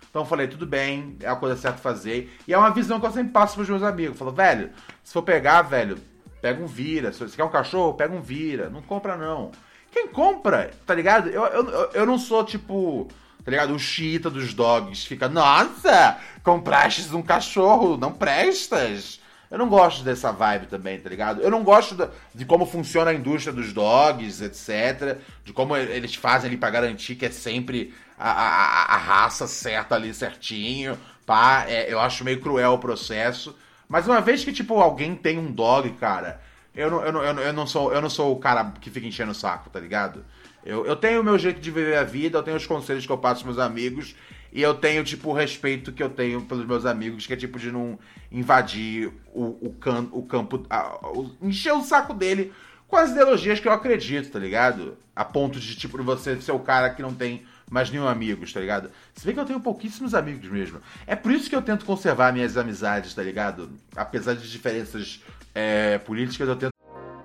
Então 0.09 0.23
eu 0.23 0.25
falei, 0.25 0.47
tudo 0.47 0.65
bem, 0.65 1.15
é 1.21 1.29
a 1.29 1.35
coisa 1.35 1.55
certa 1.55 1.77
fazer. 1.77 2.35
E 2.47 2.55
é 2.55 2.57
uma 2.57 2.71
visão 2.71 2.99
que 2.99 3.05
eu 3.05 3.11
sempre 3.11 3.31
passo 3.31 3.53
pros 3.53 3.69
meus 3.69 3.83
amigos. 3.83 4.17
Falo, 4.17 4.31
velho, 4.31 4.71
se 5.03 5.13
for 5.13 5.21
pegar, 5.21 5.61
velho, 5.61 5.99
pega 6.41 6.59
um 6.59 6.65
vira. 6.65 7.13
Se 7.13 7.19
você 7.19 7.35
quer 7.35 7.43
um 7.43 7.51
cachorro, 7.51 7.93
pega 7.93 8.15
um 8.15 8.21
vira. 8.21 8.71
Não 8.71 8.81
compra, 8.81 9.15
não. 9.15 9.51
Quem 9.91 10.07
compra, 10.07 10.71
tá 10.87 10.95
ligado? 10.95 11.29
Eu, 11.29 11.45
eu, 11.45 11.91
eu 11.93 12.05
não 12.07 12.17
sou 12.17 12.43
tipo 12.43 13.07
tá 13.45 13.51
ligado? 13.51 13.75
O 13.75 13.79
chita 13.79 14.27
dos 14.29 14.55
dogs 14.55 15.05
fica, 15.05 15.29
nossa, 15.29 16.17
comprastes 16.43 17.13
um 17.13 17.21
cachorro, 17.21 17.95
não 17.95 18.11
prestas. 18.11 19.21
Eu 19.49 19.57
não 19.57 19.69
gosto 19.69 20.03
dessa 20.03 20.31
vibe 20.31 20.67
também, 20.67 20.99
tá 20.99 21.09
ligado? 21.09 21.41
Eu 21.41 21.49
não 21.49 21.63
gosto 21.63 21.95
da, 21.95 22.09
de 22.35 22.45
como 22.45 22.65
funciona 22.65 23.11
a 23.11 23.13
indústria 23.13 23.53
dos 23.53 23.71
dogs, 23.71 24.43
etc. 24.43 25.17
De 25.43 25.53
como 25.53 25.75
eles 25.75 26.15
fazem 26.15 26.49
ali 26.49 26.57
pra 26.57 26.69
garantir 26.69 27.15
que 27.15 27.25
é 27.25 27.31
sempre 27.31 27.93
a, 28.17 28.29
a, 28.31 28.95
a 28.95 28.97
raça 28.97 29.47
certa 29.47 29.95
ali 29.95 30.13
certinho. 30.13 30.97
Pá, 31.25 31.65
é, 31.67 31.91
eu 31.91 31.99
acho 31.99 32.23
meio 32.23 32.41
cruel 32.41 32.73
o 32.73 32.79
processo. 32.79 33.55
Mas 33.87 34.05
uma 34.05 34.19
vez 34.19 34.43
que, 34.43 34.51
tipo, 34.51 34.75
alguém 34.79 35.15
tem 35.15 35.37
um 35.37 35.51
dog, 35.51 35.89
cara, 35.93 36.41
eu 36.75 36.91
não, 36.91 37.01
eu 37.03 37.11
não, 37.11 37.23
eu 37.23 37.33
não, 37.33 37.41
eu 37.41 37.53
não, 37.53 37.65
sou, 37.65 37.93
eu 37.93 38.01
não 38.01 38.09
sou 38.09 38.33
o 38.33 38.39
cara 38.39 38.73
que 38.81 38.89
fica 38.89 39.07
enchendo 39.07 39.31
o 39.31 39.35
saco, 39.35 39.69
tá 39.69 39.79
ligado? 39.79 40.25
Eu, 40.65 40.85
eu 40.85 40.95
tenho 40.97 41.21
o 41.21 41.23
meu 41.23 41.39
jeito 41.39 41.61
de 41.61 41.71
viver 41.71 41.97
a 41.97 42.03
vida, 42.03 42.37
eu 42.37 42.43
tenho 42.43 42.57
os 42.57 42.65
conselhos 42.65 43.05
que 43.05 43.11
eu 43.11 43.17
passo 43.17 43.43
pros 43.43 43.55
meus 43.55 43.65
amigos. 43.65 44.15
E 44.57 44.61
eu 44.63 44.73
tenho, 44.73 45.03
tipo, 45.03 45.29
o 45.29 45.33
respeito 45.33 45.91
que 45.91 46.01
eu 46.01 46.09
tenho 46.09 46.41
pelos 46.41 46.65
meus 46.65 46.83
amigos, 46.83 47.27
que 47.27 47.33
é 47.33 47.35
tipo 47.35 47.59
de 47.59 47.71
não 47.71 47.99
invadir 48.31 49.13
o, 49.31 49.55
o, 49.67 49.75
can, 49.79 50.07
o 50.11 50.23
campo. 50.23 50.65
A, 50.67 50.97
o, 51.09 51.31
encher 51.43 51.73
o 51.73 51.83
saco 51.83 52.11
dele 52.11 52.51
com 52.87 52.95
as 52.95 53.11
ideologias 53.11 53.59
que 53.59 53.67
eu 53.67 53.71
acredito, 53.71 54.31
tá 54.31 54.39
ligado? 54.39 54.97
A 55.15 55.23
ponto 55.23 55.59
de, 55.59 55.75
tipo, 55.75 56.01
você 56.01 56.41
ser 56.41 56.53
o 56.53 56.59
cara 56.59 56.89
que 56.89 57.03
não 57.03 57.13
tem 57.13 57.45
mais 57.69 57.91
nenhum 57.91 58.07
amigos, 58.07 58.51
tá 58.51 58.59
ligado? 58.59 58.89
Se 59.13 59.23
bem 59.27 59.35
que 59.35 59.39
eu 59.39 59.45
tenho 59.45 59.59
pouquíssimos 59.59 60.15
amigos 60.15 60.49
mesmo. 60.49 60.81
É 61.05 61.15
por 61.15 61.31
isso 61.31 61.47
que 61.47 61.55
eu 61.55 61.61
tento 61.61 61.85
conservar 61.85 62.33
minhas 62.33 62.57
amizades, 62.57 63.13
tá 63.13 63.21
ligado? 63.21 63.69
Apesar 63.95 64.33
de 64.33 64.49
diferenças 64.49 65.23
é, 65.53 65.99
políticas, 65.99 66.49
eu 66.49 66.55
tento. 66.55 66.76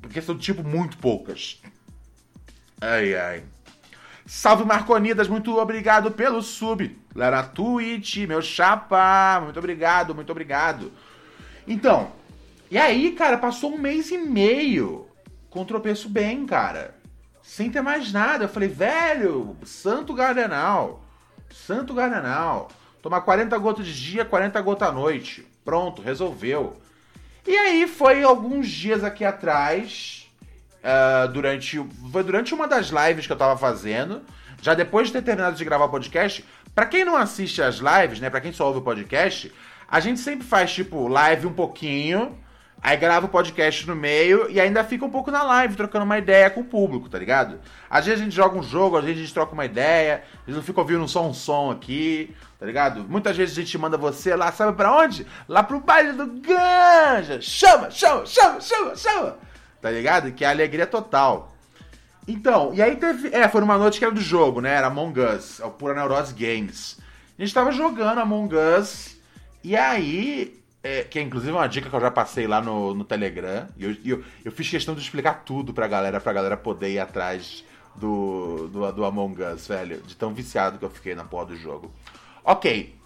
Porque 0.00 0.22
são, 0.22 0.36
tipo, 0.36 0.62
muito 0.62 0.98
poucas. 0.98 1.60
Ai, 2.80 3.14
ai. 3.14 3.44
Salve 4.26 4.64
Marconidas, 4.64 5.26
muito 5.26 5.56
obrigado 5.58 6.10
pelo 6.10 6.42
sub. 6.42 6.96
Lara 7.14 7.42
Twitch, 7.42 8.18
meu 8.26 8.42
chapa, 8.42 9.40
muito 9.42 9.58
obrigado, 9.58 10.14
muito 10.14 10.30
obrigado. 10.30 10.92
Então, 11.66 12.12
e 12.70 12.76
aí, 12.76 13.12
cara, 13.12 13.38
passou 13.38 13.72
um 13.72 13.78
mês 13.78 14.10
e 14.10 14.18
meio 14.18 15.08
com 15.48 15.64
tropeço 15.64 16.08
bem, 16.08 16.44
cara. 16.44 16.94
Sem 17.42 17.70
ter 17.70 17.80
mais 17.80 18.12
nada. 18.12 18.44
Eu 18.44 18.48
falei, 18.48 18.68
velho, 18.68 19.56
santo 19.64 20.12
gardenal. 20.12 21.02
Santo 21.50 21.94
gardenal. 21.94 22.68
Tomar 23.00 23.22
40 23.22 23.56
gotas 23.56 23.86
de 23.86 23.94
dia, 23.94 24.24
40 24.24 24.60
gotas 24.60 24.88
à 24.88 24.92
noite. 24.92 25.46
Pronto, 25.64 26.02
resolveu. 26.02 26.76
E 27.48 27.56
aí 27.56 27.88
foi 27.88 28.22
alguns 28.22 28.68
dias 28.68 29.02
aqui 29.02 29.24
atrás, 29.24 30.30
uh, 30.84 31.26
durante, 31.32 31.82
foi 32.12 32.22
durante 32.22 32.52
uma 32.52 32.68
das 32.68 32.88
lives 32.88 33.26
que 33.26 33.32
eu 33.32 33.38
tava 33.38 33.56
fazendo, 33.56 34.20
já 34.60 34.74
depois 34.74 35.06
de 35.06 35.14
ter 35.14 35.22
terminado 35.22 35.56
de 35.56 35.64
gravar 35.64 35.86
o 35.86 35.88
podcast. 35.88 36.44
Para 36.74 36.84
quem 36.84 37.06
não 37.06 37.16
assiste 37.16 37.62
as 37.62 37.76
lives, 37.76 38.20
né, 38.20 38.28
para 38.28 38.42
quem 38.42 38.52
só 38.52 38.66
ouve 38.66 38.80
o 38.80 38.82
podcast, 38.82 39.50
a 39.88 39.98
gente 39.98 40.20
sempre 40.20 40.46
faz 40.46 40.74
tipo 40.74 41.08
live 41.08 41.46
um 41.46 41.54
pouquinho, 41.54 42.38
Aí 42.80 42.96
grava 42.96 43.26
o 43.26 43.28
podcast 43.28 43.86
no 43.88 43.96
meio 43.96 44.48
e 44.48 44.60
ainda 44.60 44.84
fica 44.84 45.04
um 45.04 45.10
pouco 45.10 45.30
na 45.30 45.42
live, 45.42 45.74
trocando 45.74 46.04
uma 46.04 46.16
ideia 46.16 46.48
com 46.48 46.60
o 46.60 46.64
público, 46.64 47.08
tá 47.08 47.18
ligado? 47.18 47.58
Às 47.90 48.06
vezes 48.06 48.20
a 48.20 48.24
gente 48.24 48.36
joga 48.36 48.56
um 48.56 48.62
jogo, 48.62 48.96
às 48.96 49.04
vezes 49.04 49.18
a 49.18 49.22
gente 49.24 49.34
troca 49.34 49.52
uma 49.52 49.64
ideia, 49.64 50.22
às 50.40 50.46
vezes 50.46 50.58
eu 50.58 50.62
fico 50.62 50.80
ouvindo 50.80 51.06
só 51.08 51.26
um 51.26 51.34
som 51.34 51.72
aqui, 51.72 52.34
tá 52.58 52.64
ligado? 52.64 53.04
Muitas 53.08 53.36
vezes 53.36 53.58
a 53.58 53.60
gente 53.60 53.76
manda 53.76 53.96
você 53.96 54.36
lá, 54.36 54.52
sabe 54.52 54.76
para 54.76 54.96
onde? 54.96 55.26
Lá 55.48 55.62
pro 55.62 55.80
baile 55.80 56.12
do 56.12 56.26
Ganja! 56.26 57.40
Chama, 57.40 57.90
chama, 57.90 58.24
chama, 58.24 58.60
chama, 58.60 58.96
chama! 58.96 59.38
Tá 59.82 59.90
ligado? 59.90 60.30
Que 60.32 60.44
é 60.44 60.48
a 60.48 60.50
alegria 60.50 60.86
total. 60.86 61.52
Então, 62.28 62.72
e 62.74 62.82
aí 62.82 62.94
teve. 62.94 63.34
É, 63.34 63.48
foi 63.48 63.60
numa 63.60 63.78
noite 63.78 63.98
que 63.98 64.04
era 64.04 64.14
do 64.14 64.20
jogo, 64.20 64.60
né? 64.60 64.74
Era 64.74 64.88
Among 64.88 65.18
Us, 65.18 65.60
é 65.60 65.64
o 65.64 65.70
Pura 65.70 65.94
Neurose 65.94 66.34
Games. 66.34 66.98
A 67.38 67.42
gente 67.42 67.54
tava 67.54 67.72
jogando 67.72 68.18
Among 68.18 68.54
Us, 68.54 69.16
e 69.64 69.74
aí 69.74 70.60
é, 70.88 71.04
que 71.04 71.18
é 71.18 71.22
inclusive 71.22 71.52
uma 71.52 71.66
dica 71.66 71.90
que 71.90 71.94
eu 71.94 72.00
já 72.00 72.10
passei 72.10 72.46
lá 72.46 72.62
no, 72.62 72.94
no 72.94 73.04
Telegram. 73.04 73.68
E 73.76 73.84
eu, 73.84 73.96
eu, 74.02 74.24
eu, 74.42 74.50
fiz 74.50 74.70
questão 74.70 74.94
de 74.94 75.02
explicar 75.02 75.42
tudo 75.44 75.74
pra 75.74 75.86
galera, 75.86 76.18
pra 76.18 76.32
galera 76.32 76.56
poder 76.56 76.90
ir 76.90 76.98
atrás 76.98 77.62
do, 77.94 78.68
do, 78.68 78.90
do 78.92 79.04
Among 79.04 79.42
Us, 79.42 79.68
velho. 79.68 80.00
De 80.00 80.16
tão 80.16 80.32
viciado 80.32 80.78
que 80.78 80.84
eu 80.86 80.88
fiquei 80.88 81.14
na 81.14 81.24
porra 81.24 81.46
do 81.46 81.56
jogo. 81.56 81.92
Ok. 82.42 82.96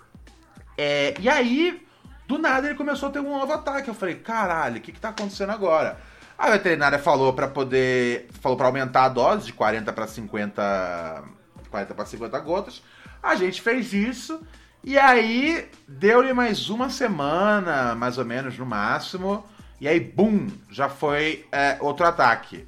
É, 0.78 1.14
e 1.18 1.28
aí, 1.28 1.84
do 2.28 2.38
nada, 2.38 2.68
ele 2.68 2.76
começou 2.76 3.08
a 3.08 3.12
ter 3.12 3.18
um 3.18 3.36
novo 3.36 3.52
ataque. 3.52 3.88
Eu 3.88 3.94
falei, 3.94 4.14
caralho, 4.14 4.76
o 4.76 4.80
que, 4.80 4.92
que 4.92 5.00
tá 5.00 5.08
acontecendo 5.08 5.50
agora? 5.50 5.98
A 6.38 6.50
veterinária 6.50 7.00
falou 7.00 7.32
para 7.32 7.48
poder. 7.48 8.28
Falou 8.40 8.56
para 8.56 8.68
aumentar 8.68 9.06
a 9.06 9.08
dose 9.08 9.46
de 9.46 9.52
40 9.52 9.92
para 9.92 10.06
50. 10.06 11.24
40 11.68 11.94
para 11.94 12.06
50 12.06 12.38
gotas. 12.38 12.80
A 13.20 13.34
gente 13.34 13.60
fez 13.60 13.92
isso. 13.92 14.40
E 14.84 14.98
aí, 14.98 15.70
deu-lhe 15.86 16.32
mais 16.32 16.68
uma 16.68 16.90
semana, 16.90 17.94
mais 17.94 18.18
ou 18.18 18.24
menos, 18.24 18.58
no 18.58 18.66
máximo. 18.66 19.46
E 19.80 19.86
aí, 19.86 20.00
bum, 20.00 20.48
já 20.68 20.88
foi 20.88 21.46
é, 21.52 21.78
outro 21.80 22.04
ataque. 22.04 22.66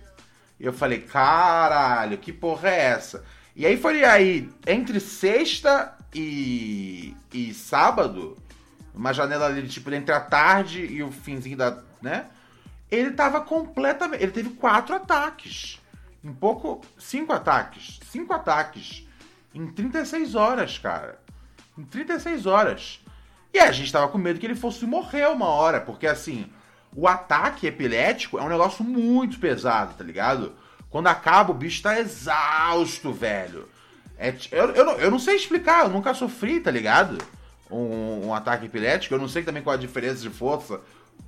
Eu 0.61 0.73
falei, 0.73 1.01
caralho, 1.01 2.17
que 2.19 2.33
porra 2.33 2.69
é 2.69 2.81
essa? 2.81 3.25
E 3.57 3.67
aí 3.67 3.77
foi 3.77 4.05
aí, 4.05 4.49
entre 4.65 5.01
sexta 5.01 5.93
e, 6.15 7.17
e 7.33 7.53
sábado, 7.53 8.39
uma 8.95 9.13
janela 9.13 9.47
ali, 9.47 9.67
tipo, 9.67 9.93
entre 9.93 10.15
a 10.15 10.21
tarde 10.21 10.87
e 10.87 11.03
o 11.03 11.11
finzinho 11.11 11.57
da, 11.57 11.79
né? 12.01 12.27
Ele 12.89 13.11
tava 13.11 13.41
completamente. 13.41 14.23
Ele 14.23 14.33
teve 14.33 14.51
quatro 14.51 14.95
ataques. 14.95 15.81
Em 16.23 16.33
pouco. 16.33 16.81
Cinco 16.97 17.33
ataques. 17.33 17.99
Cinco 18.09 18.33
ataques. 18.33 19.05
Em 19.53 19.67
36 19.67 20.37
horas, 20.37 20.79
cara. 20.79 21.24
Em 21.77 21.85
36 21.85 22.47
horas. 22.47 23.01
E 23.53 23.59
a 23.59 23.71
gente 23.71 23.93
tava 23.93 24.09
com 24.09 24.19
medo 24.19 24.39
que 24.39 24.47
ele 24.47 24.55
fosse 24.55 24.85
morrer 24.85 25.29
uma 25.29 25.47
hora, 25.47 25.81
porque 25.81 26.07
assim, 26.07 26.47
o 26.95 27.07
ataque 27.07 27.67
epilético 27.67 28.39
é 28.39 28.43
um 28.43 28.49
negócio 28.49 28.85
muito 28.85 29.39
pesado, 29.39 29.95
tá 29.95 30.05
ligado? 30.05 30.53
Quando 30.91 31.09
acaba, 31.09 31.51
o 31.51 31.55
bicho 31.55 31.83
tá 31.83 31.99
exausto, 31.99 33.13
velho. 33.13 33.69
É, 34.17 34.33
eu, 34.53 34.71
eu, 34.71 34.85
não, 34.85 34.93
eu 34.95 35.11
não 35.11 35.19
sei 35.19 35.37
explicar, 35.37 35.85
eu 35.85 35.89
nunca 35.89 36.15
sofri, 36.15 36.61
tá 36.61 36.71
ligado? 36.71 37.19
Um, 37.71 38.27
um, 38.27 38.35
ataque 38.35 38.67
epilético, 38.67 39.15
eu 39.15 39.19
não 39.19 39.29
sei 39.29 39.43
também 39.43 39.63
qual 39.63 39.75
a 39.75 39.79
diferença 39.79 40.23
de 40.23 40.31
força 40.31 40.81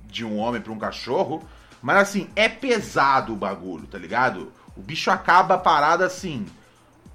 de 0.05 0.23
um 0.23 0.37
homem 0.37 0.61
para 0.61 0.71
um 0.71 0.79
cachorro, 0.79 1.45
mas 1.81 1.97
assim, 1.97 2.29
é 2.35 2.47
pesado 2.47 3.33
o 3.33 3.35
bagulho, 3.35 3.87
tá 3.87 3.97
ligado? 3.97 4.53
O 4.75 4.81
bicho 4.81 5.11
acaba 5.11 5.57
parado 5.57 6.03
assim, 6.03 6.45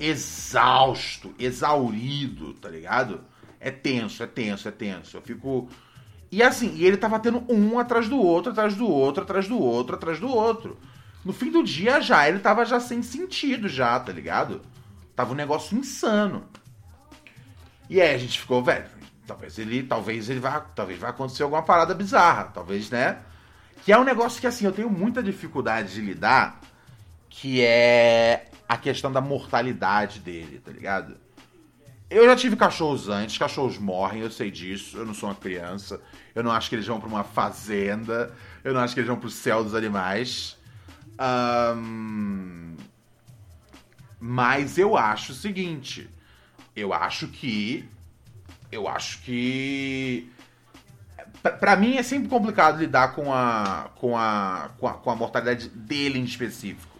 exausto, 0.03 1.33
exaurido, 1.38 2.55
tá 2.55 2.69
ligado? 2.69 3.21
É 3.61 3.71
tenso, 3.71 4.23
é 4.23 4.27
tenso, 4.27 4.67
é 4.67 4.73
tenso. 4.73 5.17
Eu 5.17 5.23
fico. 5.23 5.69
E 6.31 6.43
assim, 6.43 6.75
e 6.75 6.85
ele 6.85 6.97
tava 6.97 7.21
tendo 7.21 7.45
um 7.49 7.79
atrás 7.79 8.09
do 8.09 8.19
outro, 8.19 8.51
atrás 8.51 8.75
do 8.75 8.88
outro, 8.88 9.23
atrás 9.23 9.47
do 9.47 9.59
outro, 9.61 9.95
atrás 9.95 10.19
do 10.19 10.29
outro. 10.29 10.77
No 11.25 11.33
fim 11.33 11.53
do 11.53 11.62
dia 11.62 12.01
já, 12.01 12.29
ele 12.29 12.41
tava 12.41 12.65
já 12.65 12.81
sem 12.81 13.01
sentido 13.01 13.69
já, 13.69 13.99
tá 14.01 14.12
ligado? 14.12 14.61
Tava 15.15 15.33
um 15.33 15.37
negócio 15.37 15.79
insano. 15.79 16.49
E 17.88 18.01
aí 18.01 18.12
a 18.12 18.19
gente 18.19 18.41
ficou, 18.41 18.61
velho, 18.61 18.87
talvez 19.25 19.57
ele, 19.59 19.85
talvez 19.85 20.29
ele 20.29 20.41
vá, 20.41 20.61
talvez 20.61 20.99
vai 20.99 21.11
acontecer 21.11 21.45
alguma 21.45 21.62
parada 21.62 21.95
bizarra, 21.95 22.45
talvez, 22.45 22.91
né? 22.91 23.19
Que 23.85 23.93
é 23.93 23.99
um 23.99 24.05
negócio 24.05 24.41
que 24.41 24.47
assim, 24.49 24.65
eu 24.65 24.73
tenho 24.73 24.91
muita 24.91 25.23
dificuldade 25.23 25.95
de 25.95 26.01
lidar, 26.01 26.61
que 27.29 27.61
é 27.62 28.52
a 28.73 28.77
questão 28.79 29.13
da 29.13 29.21
mortalidade 29.21 30.19
dele, 30.19 30.59
tá 30.65 30.73
ligado? 30.73 31.15
Eu 32.09 32.25
já 32.25 32.35
tive 32.35 32.57
cachorros 32.57 33.07
antes, 33.07 33.37
cachorros 33.37 33.77
morrem, 33.77 34.23
eu 34.23 34.31
sei 34.31 34.51
disso, 34.51 34.97
eu 34.97 35.05
não 35.05 35.13
sou 35.13 35.29
uma 35.29 35.35
criança, 35.35 36.01
eu 36.35 36.43
não 36.43 36.51
acho 36.51 36.71
que 36.71 36.77
eles 36.77 36.87
vão 36.87 36.99
para 36.99 37.09
uma 37.09 37.23
fazenda, 37.23 38.35
eu 38.65 38.73
não 38.73 38.81
acho 38.81 38.95
que 38.95 39.01
eles 39.01 39.09
vão 39.09 39.19
pro 39.19 39.29
céu 39.29 39.63
dos 39.63 39.75
animais. 39.75 40.57
Um... 41.77 42.77
Mas 44.19 44.79
eu 44.79 44.97
acho 44.97 45.33
o 45.33 45.35
seguinte, 45.35 46.09
eu 46.75 46.95
acho 46.95 47.29
que 47.29 47.87
eu 48.71 48.89
acho 48.89 49.21
que 49.21 50.31
para 51.61 51.77
mim 51.77 51.97
é 51.97 52.03
sempre 52.03 52.29
complicado 52.31 52.79
lidar 52.79 53.15
com 53.15 53.35
a, 53.35 53.91
com 53.97 54.17
a 54.17 54.71
com 54.79 54.89
a 54.89 54.95
com 54.95 55.11
a 55.11 55.17
mortalidade 55.17 55.69
dele 55.69 56.19
em 56.19 56.25
específico. 56.25 56.92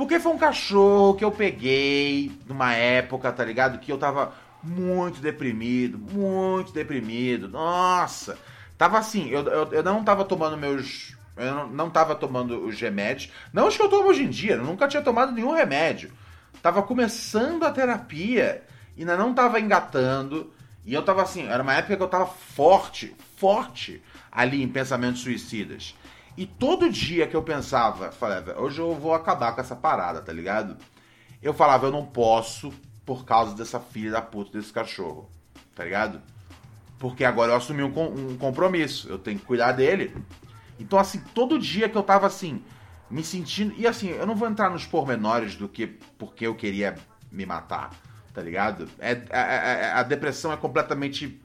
Porque 0.00 0.18
foi 0.18 0.32
um 0.32 0.38
cachorro 0.38 1.12
que 1.12 1.22
eu 1.22 1.30
peguei 1.30 2.32
numa 2.48 2.72
época, 2.72 3.30
tá 3.30 3.44
ligado? 3.44 3.78
Que 3.78 3.92
eu 3.92 3.98
tava 3.98 4.32
muito 4.62 5.20
deprimido, 5.20 5.98
muito 5.98 6.72
deprimido. 6.72 7.46
Nossa! 7.46 8.38
Tava 8.78 8.96
assim, 8.96 9.28
eu, 9.28 9.42
eu, 9.42 9.72
eu 9.74 9.82
não 9.82 10.02
tava 10.02 10.24
tomando 10.24 10.56
meus. 10.56 11.14
Eu 11.36 11.54
não, 11.54 11.66
não 11.68 11.90
tava 11.90 12.14
tomando 12.14 12.66
os 12.66 12.80
remédios. 12.80 13.30
Não 13.52 13.68
os 13.68 13.76
que 13.76 13.82
eu 13.82 13.90
tomo 13.90 14.08
hoje 14.08 14.22
em 14.22 14.30
dia, 14.30 14.54
eu 14.54 14.64
nunca 14.64 14.88
tinha 14.88 15.02
tomado 15.02 15.32
nenhum 15.32 15.52
remédio. 15.52 16.10
Tava 16.62 16.82
começando 16.82 17.64
a 17.64 17.70
terapia, 17.70 18.64
ainda 18.98 19.18
não 19.18 19.34
tava 19.34 19.60
engatando. 19.60 20.50
E 20.82 20.94
eu 20.94 21.02
tava 21.02 21.20
assim, 21.20 21.46
era 21.46 21.62
uma 21.62 21.74
época 21.74 21.94
que 21.94 22.02
eu 22.02 22.08
tava 22.08 22.24
forte, 22.24 23.14
forte 23.36 24.02
ali 24.32 24.62
em 24.62 24.68
pensamentos 24.68 25.20
suicidas. 25.20 25.94
E 26.40 26.46
todo 26.46 26.88
dia 26.88 27.26
que 27.26 27.36
eu 27.36 27.42
pensava, 27.42 28.10
falava, 28.10 28.58
hoje 28.58 28.80
eu 28.80 28.94
vou 28.94 29.12
acabar 29.12 29.52
com 29.54 29.60
essa 29.60 29.76
parada, 29.76 30.22
tá 30.22 30.32
ligado? 30.32 30.74
Eu 31.42 31.52
falava, 31.52 31.86
eu 31.86 31.92
não 31.92 32.06
posso 32.06 32.72
por 33.04 33.26
causa 33.26 33.54
dessa 33.54 33.78
filha 33.78 34.10
da 34.10 34.22
puta 34.22 34.56
desse 34.56 34.72
cachorro, 34.72 35.30
tá 35.74 35.84
ligado? 35.84 36.18
Porque 36.98 37.26
agora 37.26 37.52
eu 37.52 37.56
assumi 37.56 37.82
um, 37.82 38.30
um 38.30 38.38
compromisso, 38.38 39.06
eu 39.10 39.18
tenho 39.18 39.38
que 39.38 39.44
cuidar 39.44 39.72
dele. 39.72 40.16
Então, 40.78 40.98
assim, 40.98 41.20
todo 41.34 41.58
dia 41.58 41.90
que 41.90 41.98
eu 41.98 42.02
tava 42.02 42.26
assim, 42.26 42.64
me 43.10 43.22
sentindo. 43.22 43.74
E 43.76 43.86
assim, 43.86 44.08
eu 44.08 44.26
não 44.26 44.34
vou 44.34 44.48
entrar 44.48 44.70
nos 44.70 44.86
pormenores 44.86 45.56
do 45.56 45.68
que 45.68 45.88
porque 46.16 46.46
eu 46.46 46.54
queria 46.54 46.96
me 47.30 47.44
matar, 47.44 47.90
tá 48.32 48.40
ligado? 48.40 48.88
É, 48.98 49.12
é, 49.12 49.20
é, 49.28 49.80
é 49.82 49.92
a 49.92 50.02
depressão 50.02 50.50
é 50.50 50.56
completamente. 50.56 51.38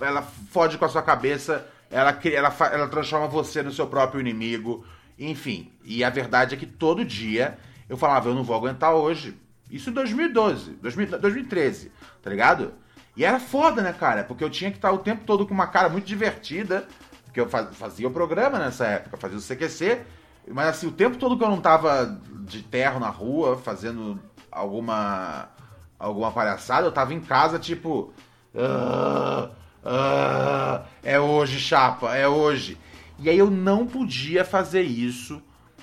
Ela 0.00 0.22
fode 0.22 0.76
com 0.76 0.84
a 0.84 0.88
sua 0.88 1.02
cabeça 1.04 1.72
ela, 1.94 2.18
ela, 2.24 2.56
ela 2.72 2.88
transforma 2.88 3.28
você 3.28 3.62
no 3.62 3.70
seu 3.70 3.86
próprio 3.86 4.20
inimigo. 4.20 4.84
Enfim, 5.16 5.70
e 5.84 6.02
a 6.02 6.10
verdade 6.10 6.56
é 6.56 6.58
que 6.58 6.66
todo 6.66 7.04
dia 7.04 7.56
eu 7.88 7.96
falava, 7.96 8.28
eu 8.28 8.34
não 8.34 8.42
vou 8.42 8.56
aguentar 8.56 8.94
hoje. 8.94 9.38
Isso 9.70 9.90
em 9.90 9.92
2012, 9.92 10.72
2013, 10.72 11.92
tá 12.20 12.28
ligado? 12.28 12.74
E 13.16 13.24
era 13.24 13.38
foda, 13.38 13.80
né, 13.80 13.92
cara? 13.92 14.24
Porque 14.24 14.42
eu 14.42 14.50
tinha 14.50 14.72
que 14.72 14.76
estar 14.76 14.90
o 14.90 14.98
tempo 14.98 15.24
todo 15.24 15.46
com 15.46 15.54
uma 15.54 15.68
cara 15.68 15.88
muito 15.88 16.04
divertida, 16.04 16.88
porque 17.24 17.40
eu 17.40 17.48
fazia 17.48 18.08
o 18.08 18.10
programa 18.10 18.58
nessa 18.58 18.86
época, 18.86 19.16
fazia 19.16 19.38
o 19.38 19.40
CQC, 19.40 20.00
mas 20.48 20.66
assim, 20.68 20.88
o 20.88 20.92
tempo 20.92 21.16
todo 21.16 21.38
que 21.38 21.44
eu 21.44 21.50
não 21.50 21.60
tava 21.60 22.20
de 22.40 22.62
terro 22.62 22.98
na 22.98 23.08
rua, 23.08 23.56
fazendo 23.56 24.20
alguma 24.50 25.48
alguma 25.96 26.32
palhaçada, 26.32 26.88
eu 26.88 26.92
tava 26.92 27.14
em 27.14 27.20
casa, 27.20 27.56
tipo. 27.56 28.12
Uh, 28.52 29.63
ah, 29.84 30.86
é 31.02 31.20
hoje, 31.20 31.60
chapa, 31.60 32.16
é 32.16 32.26
hoje. 32.26 32.78
E 33.18 33.28
aí 33.28 33.38
eu 33.38 33.50
não 33.50 33.86
podia 33.86 34.44
fazer 34.44 34.82
isso 34.82 35.42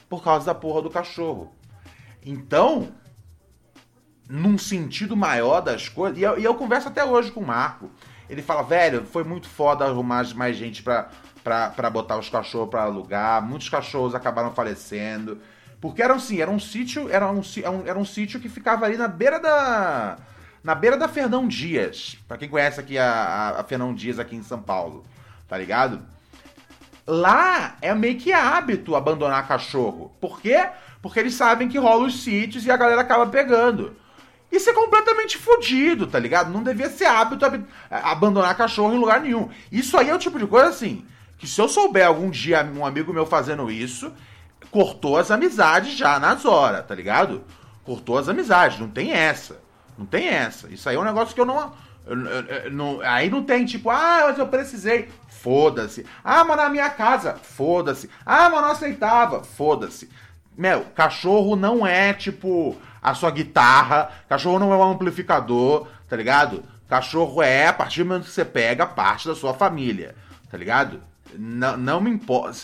por 0.09 0.23
causa 0.23 0.47
da 0.47 0.55
porra 0.55 0.81
do 0.81 0.89
cachorro. 0.89 1.53
Então, 2.25 2.91
num 4.27 4.57
sentido 4.57 5.15
maior 5.15 5.61
das 5.61 5.87
coisas, 5.87 6.17
e 6.17 6.23
eu, 6.23 6.39
e 6.39 6.43
eu 6.43 6.55
converso 6.55 6.87
até 6.87 7.03
hoje 7.05 7.31
com 7.31 7.41
o 7.41 7.45
Marco. 7.45 7.89
Ele 8.29 8.41
fala, 8.41 8.63
velho, 8.63 9.05
foi 9.05 9.23
muito 9.23 9.47
foda 9.47 9.85
arrumar 9.85 10.25
mais 10.35 10.55
gente 10.55 10.81
pra, 10.81 11.09
pra, 11.43 11.69
pra 11.69 11.89
botar 11.89 12.17
os 12.17 12.29
cachorros 12.29 12.69
pra 12.69 12.83
alugar. 12.83 13.41
Muitos 13.41 13.69
cachorros 13.69 14.15
acabaram 14.15 14.51
falecendo. 14.51 15.39
Porque 15.79 16.01
era 16.01 16.13
assim, 16.13 16.39
era 16.41 16.49
um 16.49 16.59
sítio, 16.59 17.09
era 17.09 17.29
um, 17.29 17.41
era 17.85 17.97
um 17.97 18.05
sítio 18.05 18.39
que 18.39 18.47
ficava 18.47 18.85
ali 18.85 18.97
na 18.97 19.07
beira 19.07 19.39
da 19.39 20.17
na 20.63 20.75
beira 20.75 20.97
da 20.97 21.07
Fernão 21.07 21.47
Dias. 21.47 22.17
Para 22.27 22.37
quem 22.37 22.49
conhece 22.49 22.79
aqui 22.79 22.97
a, 22.97 23.55
a, 23.59 23.63
Fernão 23.63 23.93
Dias 23.93 24.19
aqui 24.19 24.35
em 24.35 24.43
São 24.43 24.61
Paulo, 24.61 25.05
tá 25.47 25.57
ligado? 25.57 26.01
Lá 27.05 27.75
é 27.81 27.93
meio 27.93 28.17
que 28.17 28.31
hábito 28.31 28.95
abandonar 28.95 29.47
cachorro. 29.47 30.15
Por 30.21 30.39
quê? 30.39 30.69
Porque 31.01 31.19
eles 31.19 31.33
sabem 31.33 31.67
que 31.67 31.79
rola 31.79 32.05
os 32.05 32.23
sítios 32.23 32.65
e 32.65 32.71
a 32.71 32.77
galera 32.77 33.01
acaba 33.01 33.25
pegando. 33.27 33.95
Isso 34.51 34.69
é 34.69 34.73
completamente 34.73 35.37
fodido, 35.37 36.05
tá 36.05 36.19
ligado? 36.19 36.51
Não 36.51 36.61
devia 36.61 36.89
ser 36.89 37.05
hábito 37.05 37.45
ab 37.45 37.65
abandonar 37.89 38.55
cachorro 38.55 38.93
em 38.93 38.99
lugar 38.99 39.21
nenhum. 39.21 39.49
Isso 39.71 39.97
aí 39.97 40.09
é 40.09 40.15
o 40.15 40.19
tipo 40.19 40.37
de 40.37 40.45
coisa 40.45 40.67
assim, 40.67 41.05
que 41.37 41.47
se 41.47 41.59
eu 41.59 41.69
souber 41.69 42.05
algum 42.05 42.29
dia 42.29 42.63
um 42.75 42.85
amigo 42.85 43.13
meu 43.13 43.25
fazendo 43.25 43.71
isso, 43.71 44.11
cortou 44.69 45.17
as 45.17 45.31
amizades 45.31 45.93
já 45.97 46.19
nas 46.19 46.45
horas, 46.45 46.85
tá 46.85 46.93
ligado? 46.93 47.43
Cortou 47.83 48.17
as 48.17 48.27
amizades, 48.27 48.77
não 48.77 48.89
tem 48.89 49.13
essa. 49.13 49.60
Não 50.01 50.05
tem 50.07 50.29
essa. 50.29 50.67
Isso 50.69 50.89
aí 50.89 50.95
é 50.95 50.99
um 50.99 51.03
negócio 51.03 51.35
que 51.35 51.39
eu 51.39 51.45
não. 51.45 51.73
Eu, 52.07 52.25
eu, 52.25 52.41
eu, 52.43 52.71
não 52.71 52.99
aí 53.01 53.29
não 53.29 53.43
tem 53.43 53.63
tipo, 53.65 53.91
ah, 53.91 54.23
mas 54.25 54.39
eu 54.39 54.47
precisei. 54.47 55.09
Foda-se. 55.27 56.07
Ah, 56.23 56.43
mas 56.43 56.57
na 56.57 56.69
minha 56.69 56.89
casa. 56.89 57.35
Foda-se. 57.35 58.09
Ah, 58.25 58.49
mas 58.49 58.61
não 58.63 58.71
aceitava. 58.71 59.43
Foda-se. 59.43 60.09
Meu, 60.57 60.85
cachorro 60.95 61.55
não 61.55 61.85
é 61.85 62.13
tipo 62.13 62.75
a 62.99 63.13
sua 63.13 63.29
guitarra. 63.29 64.09
Cachorro 64.27 64.57
não 64.57 64.73
é 64.73 64.75
um 64.75 64.91
amplificador, 64.91 65.87
tá 66.09 66.15
ligado? 66.15 66.63
Cachorro 66.89 67.43
é, 67.43 67.67
a 67.67 67.73
partir 67.73 68.01
do 68.01 68.07
momento 68.07 68.25
que 68.25 68.31
você 68.31 68.43
pega, 68.43 68.87
parte 68.87 69.27
da 69.27 69.35
sua 69.35 69.53
família, 69.53 70.15
tá 70.49 70.57
ligado? 70.57 70.99
Não, 71.37 71.77
não 71.77 72.01
me 72.01 72.09
importa. 72.09 72.57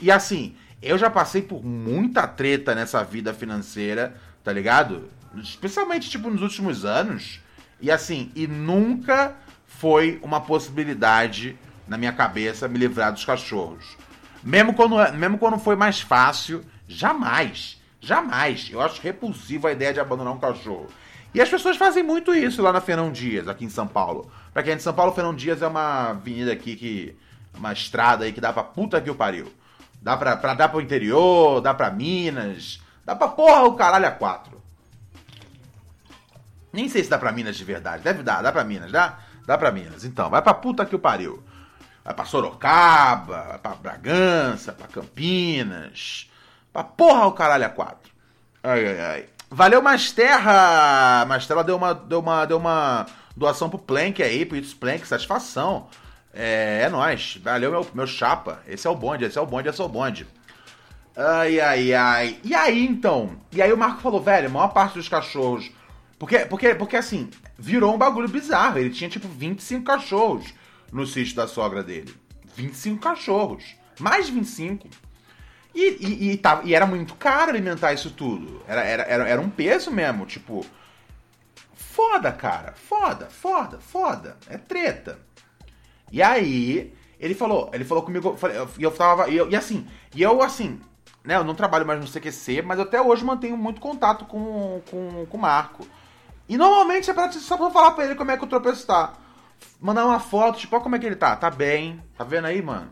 E 0.00 0.10
assim, 0.10 0.56
eu 0.82 0.98
já 0.98 1.08
passei 1.08 1.42
por 1.42 1.64
muita 1.64 2.26
treta 2.26 2.74
nessa 2.74 3.04
vida 3.04 3.32
financeira, 3.32 4.14
tá 4.42 4.52
ligado? 4.52 5.08
Especialmente 5.36 6.10
tipo 6.10 6.28
nos 6.30 6.42
últimos 6.42 6.84
anos, 6.84 7.40
e 7.80 7.90
assim, 7.90 8.30
e 8.34 8.46
nunca 8.46 9.34
foi 9.66 10.20
uma 10.22 10.40
possibilidade 10.40 11.58
na 11.88 11.98
minha 11.98 12.12
cabeça 12.12 12.68
me 12.68 12.78
livrar 12.78 13.12
dos 13.12 13.24
cachorros. 13.24 13.96
Mesmo 14.42 14.74
quando, 14.74 14.96
mesmo 15.14 15.38
quando 15.38 15.58
foi 15.58 15.76
mais 15.76 16.00
fácil, 16.00 16.64
jamais, 16.86 17.80
jamais. 18.00 18.68
Eu 18.70 18.80
acho 18.80 19.00
repulsivo 19.00 19.66
a 19.66 19.72
ideia 19.72 19.92
de 19.92 20.00
abandonar 20.00 20.32
um 20.32 20.38
cachorro. 20.38 20.88
E 21.34 21.40
as 21.40 21.48
pessoas 21.48 21.76
fazem 21.76 22.02
muito 22.02 22.34
isso 22.34 22.60
lá 22.60 22.72
na 22.72 22.80
Fernão 22.80 23.10
Dias, 23.10 23.48
aqui 23.48 23.64
em 23.64 23.70
São 23.70 23.86
Paulo. 23.86 24.30
Pra 24.52 24.62
quem 24.62 24.74
é 24.74 24.76
de 24.76 24.82
São 24.82 24.92
Paulo, 24.92 25.12
Fernão 25.12 25.34
Dias 25.34 25.62
é 25.62 25.66
uma 25.66 26.10
avenida 26.10 26.52
aqui 26.52 26.76
que. 26.76 27.16
Uma 27.54 27.72
estrada 27.72 28.24
aí 28.24 28.32
que 28.32 28.40
dá 28.40 28.50
pra 28.50 28.62
puta 28.62 29.00
que 29.00 29.10
o 29.10 29.14
pariu. 29.14 29.52
Dá 30.00 30.16
pra, 30.16 30.36
pra 30.36 30.54
dar 30.54 30.68
pro 30.68 30.80
interior, 30.80 31.60
dá 31.60 31.74
pra 31.74 31.90
Minas, 31.90 32.80
dá 33.04 33.14
pra 33.14 33.28
porra 33.28 33.64
o 33.64 33.74
caralho 33.74 34.06
a 34.06 34.10
quatro. 34.10 34.61
Nem 36.72 36.88
sei 36.88 37.04
se 37.04 37.10
dá 37.10 37.18
pra 37.18 37.32
Minas 37.32 37.56
de 37.56 37.64
verdade. 37.64 38.02
Deve 38.02 38.22
dar, 38.22 38.42
dá 38.42 38.50
pra 38.50 38.64
Minas, 38.64 38.90
dá? 38.90 39.18
Dá 39.46 39.58
pra 39.58 39.70
Minas. 39.70 40.04
Então, 40.04 40.30
vai 40.30 40.40
pra 40.40 40.54
puta 40.54 40.86
que 40.86 40.96
o 40.96 40.98
pariu. 40.98 41.42
Vai 42.04 42.14
pra 42.14 42.24
Sorocaba, 42.24 43.44
vai 43.48 43.58
pra 43.58 43.74
Bragança, 43.74 44.72
pra 44.72 44.88
Campinas. 44.88 46.30
Pra 46.72 46.82
porra 46.82 47.26
o 47.26 47.32
caralho 47.32 47.66
a 47.66 47.68
quatro. 47.68 48.10
Ai, 48.62 48.86
ai, 48.86 49.00
ai. 49.00 49.26
Valeu, 49.50 49.82
Masterra! 49.82 51.26
Masterra 51.26 51.62
deu 51.62 51.76
uma, 51.76 51.94
deu 51.94 52.20
uma, 52.20 52.44
deu 52.46 52.56
uma 52.56 53.06
doação 53.36 53.68
pro 53.68 53.78
Plank 53.78 54.22
aí, 54.22 54.46
pro 54.46 54.56
It's 54.56 54.72
Plank, 54.72 55.06
satisfação. 55.06 55.88
É, 56.32 56.82
é 56.84 56.88
nóis. 56.88 57.38
Valeu, 57.42 57.70
meu, 57.70 57.86
meu 57.92 58.06
chapa. 58.06 58.60
Esse 58.66 58.86
é 58.86 58.90
o 58.90 58.96
bonde, 58.96 59.26
esse 59.26 59.36
é 59.36 59.40
o 59.40 59.46
bonde, 59.46 59.68
esse 59.68 59.80
é 59.80 59.84
o 59.84 59.88
bonde. 59.88 60.26
Ai, 61.14 61.60
ai, 61.60 61.92
ai. 61.92 62.40
E 62.42 62.54
aí, 62.54 62.86
então? 62.86 63.36
E 63.52 63.60
aí 63.60 63.70
o 63.70 63.76
Marco 63.76 64.00
falou, 64.00 64.22
velho, 64.22 64.48
a 64.48 64.50
maior 64.50 64.68
parte 64.68 64.94
dos 64.94 65.08
cachorros... 65.08 65.70
Porque, 66.22 66.38
porque, 66.46 66.72
porque 66.76 66.96
assim, 66.96 67.28
virou 67.58 67.92
um 67.92 67.98
bagulho 67.98 68.28
bizarro. 68.28 68.78
Ele 68.78 68.90
tinha, 68.90 69.10
tipo, 69.10 69.26
25 69.26 69.84
cachorros 69.84 70.54
no 70.92 71.04
sítio 71.04 71.34
da 71.34 71.48
sogra 71.48 71.82
dele. 71.82 72.14
25 72.54 73.00
cachorros. 73.00 73.74
Mais 73.98 74.26
de 74.26 74.32
25. 74.32 74.88
E, 75.74 75.96
e, 75.98 76.30
e, 76.30 76.36
tava, 76.36 76.62
e 76.64 76.76
era 76.76 76.86
muito 76.86 77.16
caro 77.16 77.50
alimentar 77.50 77.92
isso 77.92 78.08
tudo. 78.08 78.62
Era, 78.68 78.84
era, 78.84 79.02
era, 79.02 79.28
era 79.28 79.40
um 79.40 79.50
peso 79.50 79.90
mesmo, 79.90 80.24
tipo... 80.24 80.64
Foda, 81.74 82.30
cara. 82.30 82.72
Foda, 82.74 83.26
foda, 83.28 83.80
foda. 83.80 84.36
É 84.48 84.56
treta. 84.56 85.18
E 86.12 86.22
aí, 86.22 86.94
ele 87.18 87.34
falou, 87.34 87.68
ele 87.72 87.84
falou 87.84 88.04
comigo, 88.04 88.38
e 88.78 88.84
eu 88.84 88.92
tava, 88.92 89.28
e, 89.28 89.36
eu, 89.36 89.50
e 89.50 89.56
assim, 89.56 89.88
e 90.14 90.22
eu 90.22 90.40
assim, 90.40 90.80
né, 91.24 91.34
eu 91.34 91.42
não 91.42 91.56
trabalho 91.56 91.84
mais 91.84 91.98
no 91.98 92.06
CQC, 92.06 92.62
mas 92.62 92.78
até 92.78 93.02
hoje 93.02 93.24
mantenho 93.24 93.56
muito 93.56 93.80
contato 93.80 94.24
com, 94.24 94.80
com, 94.88 95.26
com 95.26 95.36
o 95.36 95.40
Marco. 95.40 95.84
E 96.52 96.56
normalmente 96.58 97.10
é 97.10 97.14
pra, 97.14 97.32
só 97.32 97.56
pra 97.56 97.70
falar 97.70 97.92
pra 97.92 98.04
ele 98.04 98.14
como 98.14 98.30
é 98.30 98.36
que 98.36 98.44
o 98.44 98.46
tropeço 98.46 98.86
tá. 98.86 99.14
Mandar 99.80 100.04
uma 100.04 100.20
foto, 100.20 100.58
tipo, 100.58 100.76
olha 100.76 100.82
como 100.82 100.94
é 100.94 100.98
que 100.98 101.06
ele 101.06 101.16
tá. 101.16 101.34
Tá 101.34 101.50
bem. 101.50 102.04
Tá 102.14 102.24
vendo 102.24 102.44
aí, 102.46 102.60
mano? 102.60 102.90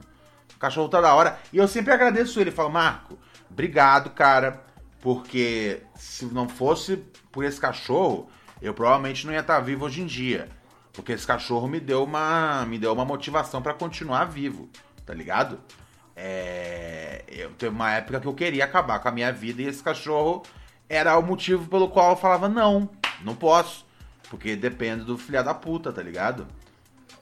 O 0.57 0.59
cachorro 0.59 0.89
tá 0.89 0.99
da 0.99 1.13
hora. 1.13 1.39
E 1.53 1.59
eu 1.59 1.69
sempre 1.69 1.93
agradeço 1.93 2.41
ele. 2.41 2.51
Falo, 2.51 2.71
Marco, 2.71 3.19
obrigado, 3.51 4.09
cara. 4.15 4.65
Porque 5.03 5.83
se 5.95 6.25
não 6.25 6.49
fosse 6.49 7.05
por 7.31 7.45
esse 7.45 7.61
cachorro, 7.61 8.31
eu 8.63 8.73
provavelmente 8.73 9.27
não 9.27 9.35
ia 9.35 9.41
estar 9.41 9.57
tá 9.57 9.61
vivo 9.61 9.85
hoje 9.85 10.01
em 10.01 10.07
dia. 10.07 10.49
Porque 10.95 11.13
esse 11.13 11.27
cachorro 11.27 11.69
me 11.69 11.81
deu 11.81 12.03
uma, 12.03 12.65
me 12.65 12.79
deu 12.79 12.95
uma 12.95 13.05
motivação 13.05 13.61
para 13.61 13.75
continuar 13.75 14.25
vivo, 14.25 14.71
tá 15.05 15.13
ligado? 15.13 15.61
É, 16.17 17.25
eu 17.29 17.51
teve 17.51 17.75
uma 17.75 17.93
época 17.93 18.21
que 18.21 18.27
eu 18.27 18.35
queria 18.35 18.65
acabar 18.65 19.01
com 19.01 19.09
a 19.09 19.13
minha 19.13 19.31
vida 19.31 19.61
e 19.61 19.67
esse 19.67 19.83
cachorro 19.83 20.45
era 20.91 21.17
o 21.17 21.23
motivo 21.23 21.67
pelo 21.67 21.89
qual 21.89 22.11
eu 22.11 22.17
falava 22.17 22.49
não, 22.49 22.91
não 23.23 23.35
posso, 23.35 23.87
porque 24.29 24.55
depende 24.55 25.05
do 25.05 25.17
filho 25.17 25.43
da 25.43 25.55
puta, 25.55 25.91
tá 25.93 26.03
ligado? 26.03 26.47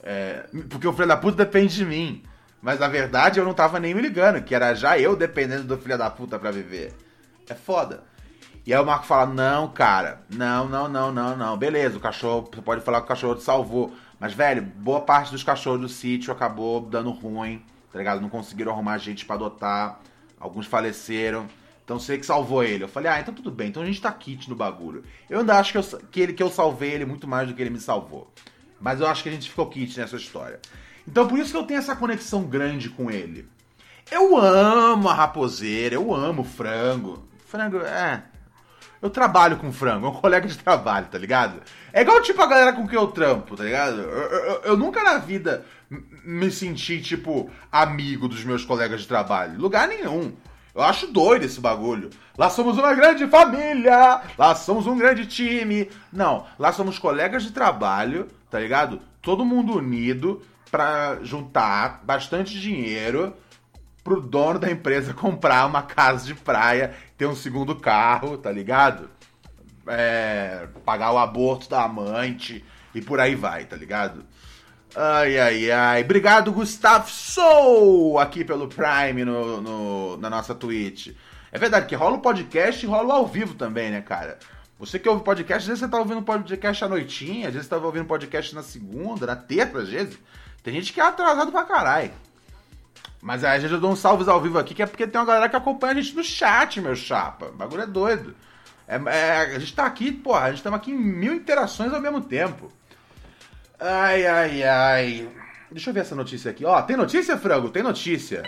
É, 0.02 0.46
porque 0.68 0.88
o 0.88 0.92
filho 0.92 1.06
da 1.06 1.16
puta 1.16 1.44
depende 1.44 1.76
de 1.76 1.84
mim, 1.84 2.22
mas 2.60 2.80
na 2.80 2.88
verdade 2.88 3.38
eu 3.38 3.44
não 3.44 3.54
tava 3.54 3.78
nem 3.78 3.94
me 3.94 4.00
ligando, 4.00 4.42
que 4.42 4.54
era 4.54 4.74
já 4.74 4.98
eu 4.98 5.14
dependendo 5.14 5.64
do 5.64 5.78
filho 5.78 5.96
da 5.96 6.10
puta 6.10 6.38
para 6.38 6.50
viver. 6.50 6.92
É 7.48 7.54
foda. 7.54 8.02
E 8.66 8.74
aí 8.74 8.80
o 8.80 8.84
Marco 8.84 9.06
fala: 9.06 9.26
Não, 9.26 9.68
cara, 9.68 10.20
não, 10.28 10.68
não, 10.68 10.88
não, 10.88 11.12
não, 11.12 11.36
não. 11.36 11.56
Beleza, 11.56 11.96
o 11.96 12.00
cachorro, 12.00 12.50
você 12.52 12.60
pode 12.60 12.82
falar 12.82 12.98
que 12.98 13.06
o 13.06 13.08
cachorro 13.08 13.36
te 13.36 13.42
salvou. 13.42 13.94
Mas, 14.20 14.34
velho, 14.34 14.60
boa 14.60 15.00
parte 15.00 15.30
dos 15.30 15.42
cachorros 15.42 15.80
do 15.80 15.88
sítio 15.88 16.32
acabou 16.32 16.80
dando 16.80 17.10
ruim 17.10 17.64
tá 17.92 17.98
ligado? 17.98 18.20
Não 18.20 18.28
conseguiram 18.28 18.72
arrumar 18.72 18.98
gente 18.98 19.24
para 19.24 19.36
adotar, 19.36 20.00
alguns 20.38 20.66
faleceram. 20.66 21.46
Então 21.88 21.98
sei 21.98 22.18
que 22.18 22.26
salvou 22.26 22.62
ele. 22.62 22.84
Eu 22.84 22.88
falei, 22.88 23.10
ah, 23.10 23.18
então 23.18 23.32
tudo 23.32 23.50
bem, 23.50 23.68
então 23.68 23.82
a 23.82 23.86
gente 23.86 23.98
tá 23.98 24.12
kit 24.12 24.46
no 24.50 24.54
bagulho. 24.54 25.02
Eu 25.30 25.40
ainda 25.40 25.58
acho 25.58 25.72
que 25.72 25.78
eu, 25.78 25.82
que, 26.10 26.20
ele, 26.20 26.32
que 26.34 26.42
eu 26.42 26.50
salvei 26.50 26.90
ele 26.90 27.06
muito 27.06 27.26
mais 27.26 27.48
do 27.48 27.54
que 27.54 27.62
ele 27.62 27.70
me 27.70 27.80
salvou. 27.80 28.30
Mas 28.78 29.00
eu 29.00 29.06
acho 29.06 29.22
que 29.22 29.30
a 29.30 29.32
gente 29.32 29.48
ficou 29.48 29.70
kit 29.70 29.98
nessa 29.98 30.16
história. 30.16 30.60
Então 31.06 31.26
por 31.26 31.38
isso 31.38 31.50
que 31.50 31.56
eu 31.56 31.62
tenho 31.62 31.78
essa 31.78 31.96
conexão 31.96 32.42
grande 32.42 32.90
com 32.90 33.10
ele. 33.10 33.48
Eu 34.10 34.36
amo 34.36 35.08
a 35.08 35.14
raposeira, 35.14 35.94
eu 35.94 36.14
amo 36.14 36.44
frango. 36.44 37.26
Frango, 37.46 37.78
é. 37.78 38.22
Eu 39.00 39.08
trabalho 39.08 39.56
com 39.56 39.72
frango, 39.72 40.08
é 40.08 40.10
um 40.10 40.12
colega 40.20 40.46
de 40.46 40.58
trabalho, 40.58 41.06
tá 41.06 41.16
ligado? 41.16 41.62
É 41.90 42.02
igual 42.02 42.20
tipo 42.20 42.42
a 42.42 42.46
galera 42.46 42.74
com 42.74 42.86
quem 42.86 42.98
eu 42.98 43.06
trampo, 43.06 43.56
tá 43.56 43.64
ligado? 43.64 44.02
Eu, 44.02 44.28
eu, 44.28 44.60
eu 44.62 44.76
nunca 44.76 45.02
na 45.02 45.16
vida 45.16 45.64
me 46.22 46.50
senti, 46.50 47.00
tipo, 47.00 47.50
amigo 47.72 48.28
dos 48.28 48.44
meus 48.44 48.62
colegas 48.62 49.00
de 49.00 49.08
trabalho. 49.08 49.58
Lugar 49.58 49.88
nenhum. 49.88 50.36
Eu 50.78 50.84
acho 50.84 51.08
doido 51.08 51.44
esse 51.44 51.60
bagulho. 51.60 52.08
Lá 52.36 52.48
somos 52.48 52.78
uma 52.78 52.94
grande 52.94 53.26
família, 53.26 54.22
lá 54.38 54.54
somos 54.54 54.86
um 54.86 54.96
grande 54.96 55.26
time. 55.26 55.90
Não, 56.12 56.46
lá 56.56 56.72
somos 56.72 57.00
colegas 57.00 57.42
de 57.42 57.50
trabalho, 57.50 58.28
tá 58.48 58.60
ligado? 58.60 59.00
Todo 59.20 59.44
mundo 59.44 59.76
unido 59.76 60.40
para 60.70 61.18
juntar 61.24 62.00
bastante 62.04 62.60
dinheiro 62.60 63.34
pro 64.04 64.20
dono 64.20 64.60
da 64.60 64.70
empresa 64.70 65.12
comprar 65.18 65.66
uma 65.66 65.82
casa 65.82 66.24
de 66.24 66.34
praia, 66.36 66.94
ter 67.16 67.26
um 67.26 67.34
segundo 67.34 67.74
carro, 67.74 68.38
tá 68.38 68.52
ligado? 68.52 69.10
É, 69.84 70.68
pagar 70.84 71.10
o 71.10 71.18
aborto 71.18 71.68
da 71.68 71.82
amante 71.82 72.64
e 72.94 73.02
por 73.02 73.18
aí 73.18 73.34
vai, 73.34 73.64
tá 73.64 73.74
ligado? 73.74 74.24
Ai, 75.00 75.38
ai, 75.38 75.70
ai. 75.70 76.02
Obrigado, 76.02 76.50
Gustavo 76.50 77.08
Sou, 77.08 78.18
aqui 78.18 78.44
pelo 78.44 78.66
Prime 78.66 79.24
no, 79.24 79.60
no, 79.60 80.16
na 80.16 80.28
nossa 80.28 80.56
Twitch. 80.56 81.14
É 81.52 81.56
verdade 81.56 81.86
que 81.86 81.94
rola 81.94 82.16
o 82.16 82.20
podcast 82.20 82.84
e 82.84 82.88
rola 82.88 83.14
ao 83.14 83.24
vivo 83.24 83.54
também, 83.54 83.92
né, 83.92 84.00
cara? 84.00 84.40
Você 84.76 84.98
que 84.98 85.08
ouve 85.08 85.22
podcast, 85.22 85.62
às 85.62 85.66
vezes 85.68 85.80
você 85.84 85.88
tá 85.88 85.98
ouvindo 86.00 86.20
podcast 86.22 86.84
à 86.84 86.88
noitinha, 86.88 87.46
às 87.46 87.54
vezes 87.54 87.68
você 87.68 87.78
tá 87.78 87.86
ouvindo 87.86 88.06
podcast 88.06 88.52
na 88.56 88.62
segunda, 88.64 89.24
na 89.24 89.36
terça, 89.36 89.78
às 89.78 89.88
vezes. 89.88 90.18
Tem 90.64 90.74
gente 90.74 90.92
que 90.92 91.00
é 91.00 91.04
atrasado 91.04 91.52
pra 91.52 91.62
caralho. 91.62 92.10
Mas 93.22 93.42
vezes 93.42 93.70
eu 93.70 93.78
dou 93.78 93.92
uns 93.92 94.00
salves 94.00 94.26
ao 94.26 94.40
vivo 94.40 94.58
aqui, 94.58 94.74
que 94.74 94.82
é 94.82 94.86
porque 94.86 95.06
tem 95.06 95.20
uma 95.20 95.26
galera 95.28 95.48
que 95.48 95.54
acompanha 95.54 95.92
a 95.92 96.02
gente 96.02 96.16
no 96.16 96.24
chat, 96.24 96.80
meu 96.80 96.96
chapa. 96.96 97.46
O 97.46 97.52
bagulho 97.52 97.82
é 97.82 97.86
doido. 97.86 98.34
É, 98.88 98.96
é, 98.96 99.54
a 99.54 99.58
gente 99.60 99.76
tá 99.76 99.86
aqui, 99.86 100.10
porra, 100.10 100.46
a 100.46 100.50
gente 100.50 100.64
tá 100.64 100.74
aqui 100.74 100.90
em 100.90 100.98
mil 100.98 101.34
interações 101.34 101.92
ao 101.92 102.00
mesmo 102.00 102.20
tempo. 102.20 102.72
Ai, 103.80 104.26
ai, 104.26 104.62
ai. 104.64 105.28
Deixa 105.70 105.90
eu 105.90 105.94
ver 105.94 106.00
essa 106.00 106.14
notícia 106.14 106.50
aqui. 106.50 106.64
Ó, 106.64 106.80
tem 106.82 106.96
notícia, 106.96 107.36
Frango? 107.36 107.70
Tem 107.70 107.82
notícia. 107.82 108.42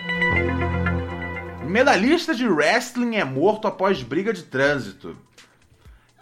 Medalhista 1.64 2.34
de 2.34 2.48
wrestling 2.48 3.16
é 3.16 3.24
morto 3.24 3.68
após 3.68 4.02
briga 4.02 4.32
de 4.32 4.42
trânsito. 4.42 5.16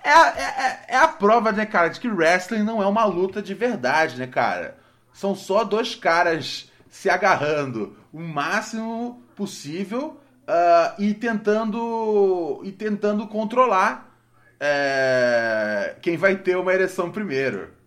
É, 0.05 0.11
é, 0.11 0.43
é, 0.43 0.81
é, 0.89 0.97
a 0.97 1.09
prova, 1.09 1.53
né, 1.53 1.65
cara, 1.65 1.89
de 1.89 1.99
que 1.99 2.09
wrestling 2.09 2.63
não 2.63 2.83
é 2.83 2.87
uma 2.87 3.05
luta 3.05 3.41
de 3.41 3.55
verdade, 3.55 4.19
né, 4.19 4.27
cara? 4.27 4.77
São 5.13 5.35
só 5.35 5.65
dois 5.65 5.95
caras 5.95 6.71
se 6.91 7.09
agarrando 7.09 7.97
o 8.13 8.21
máximo 8.21 9.23
possível 9.35 10.21
uh, 10.47 11.03
e 11.03 11.15
tentando 11.15 12.61
e 12.65 12.73
tentando 12.73 13.27
controlar 13.27 14.15
é, 14.61 15.97
quem 16.03 16.17
vai 16.17 16.37
ter 16.37 16.57
uma 16.57 16.73
ereção 16.73 17.11
primeiro. 17.11 17.78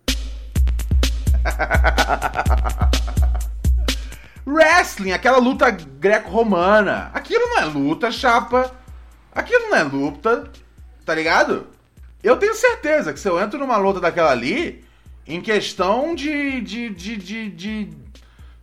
Wrestling, 4.46 5.12
aquela 5.12 5.38
luta 5.38 5.70
greco-romana. 5.70 7.10
Aquilo 7.14 7.48
não 7.48 7.58
é 7.58 7.64
luta, 7.64 8.10
chapa. 8.10 8.70
Aquilo 9.34 9.70
não 9.70 9.76
é 9.76 9.82
luta, 9.82 10.44
tá 11.04 11.14
ligado? 11.14 11.66
Eu 12.22 12.36
tenho 12.36 12.54
certeza 12.54 13.12
que 13.12 13.20
se 13.20 13.28
eu 13.28 13.40
entro 13.40 13.58
numa 13.58 13.76
luta 13.76 14.00
daquela 14.00 14.30
ali, 14.30 14.84
em 15.26 15.40
questão 15.40 16.14
de, 16.14 16.60
de, 16.60 16.90
de, 16.90 17.16
de, 17.16 17.50
de 17.50 17.88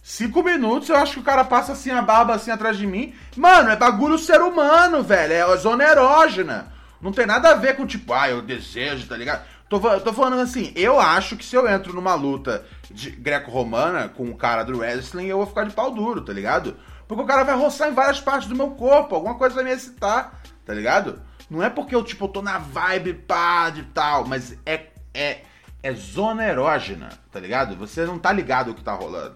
cinco 0.01 0.43
minutos, 0.43 0.89
eu 0.89 0.95
acho 0.95 1.13
que 1.13 1.19
o 1.19 1.23
cara 1.23 1.43
passa 1.43 1.73
assim 1.73 1.91
a 1.91 2.01
barba 2.01 2.35
assim 2.35 2.51
atrás 2.51 2.77
de 2.77 2.85
mim. 2.85 3.13
Mano, 3.35 3.69
é 3.69 3.75
bagulho 3.75 4.17
ser 4.17 4.41
humano, 4.41 5.03
velho. 5.03 5.33
É 5.33 5.57
zona 5.57 5.83
erógena. 5.83 6.71
Não 7.01 7.11
tem 7.11 7.25
nada 7.25 7.49
a 7.49 7.55
ver 7.55 7.75
com 7.75 7.85
tipo, 7.85 8.13
ah, 8.13 8.29
eu 8.29 8.41
desejo, 8.41 9.07
tá 9.07 9.15
ligado? 9.15 9.43
Tô, 9.69 9.79
tô 9.99 10.11
falando 10.11 10.39
assim, 10.41 10.73
eu 10.75 10.99
acho 10.99 11.37
que 11.37 11.45
se 11.45 11.55
eu 11.55 11.69
entro 11.69 11.93
numa 11.93 12.15
luta 12.15 12.65
de 12.89 13.11
greco-romana 13.11 14.09
com 14.09 14.27
o 14.27 14.35
cara 14.35 14.63
do 14.63 14.79
wrestling, 14.79 15.27
eu 15.27 15.37
vou 15.37 15.45
ficar 15.45 15.63
de 15.65 15.73
pau 15.73 15.91
duro, 15.93 16.21
tá 16.21 16.33
ligado? 16.33 16.75
Porque 17.07 17.21
o 17.21 17.27
cara 17.27 17.43
vai 17.43 17.55
roçar 17.55 17.87
em 17.87 17.93
várias 17.93 18.19
partes 18.19 18.49
do 18.49 18.55
meu 18.55 18.71
corpo, 18.71 19.13
alguma 19.13 19.35
coisa 19.35 19.53
vai 19.53 19.63
me 19.63 19.71
excitar, 19.71 20.41
tá 20.65 20.73
ligado? 20.73 21.21
Não 21.47 21.61
é 21.61 21.69
porque 21.69 21.93
eu, 21.93 22.03
tipo, 22.03 22.27
tô 22.27 22.41
na 22.41 22.57
vibe 22.57 23.13
pá 23.13 23.69
de 23.69 23.83
tal, 23.83 24.25
mas 24.25 24.57
é, 24.65 24.87
é, 25.13 25.41
é 25.83 25.93
zona 25.93 26.47
erógena, 26.47 27.09
tá 27.31 27.39
ligado? 27.39 27.75
Você 27.75 28.05
não 28.05 28.17
tá 28.17 28.31
ligado 28.31 28.71
o 28.71 28.73
que 28.73 28.83
tá 28.83 28.93
rolando, 28.93 29.35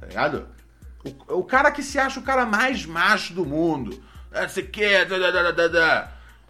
tá 0.00 0.06
ligado? 0.06 0.48
O, 1.28 1.40
o 1.40 1.44
cara 1.44 1.70
que 1.70 1.82
se 1.82 1.98
acha 1.98 2.18
o 2.18 2.22
cara 2.22 2.46
mais 2.46 2.86
macho 2.86 3.34
do 3.34 3.44
mundo, 3.44 4.02
ah, 4.32 4.48
você 4.48 4.62
quer, 4.62 5.06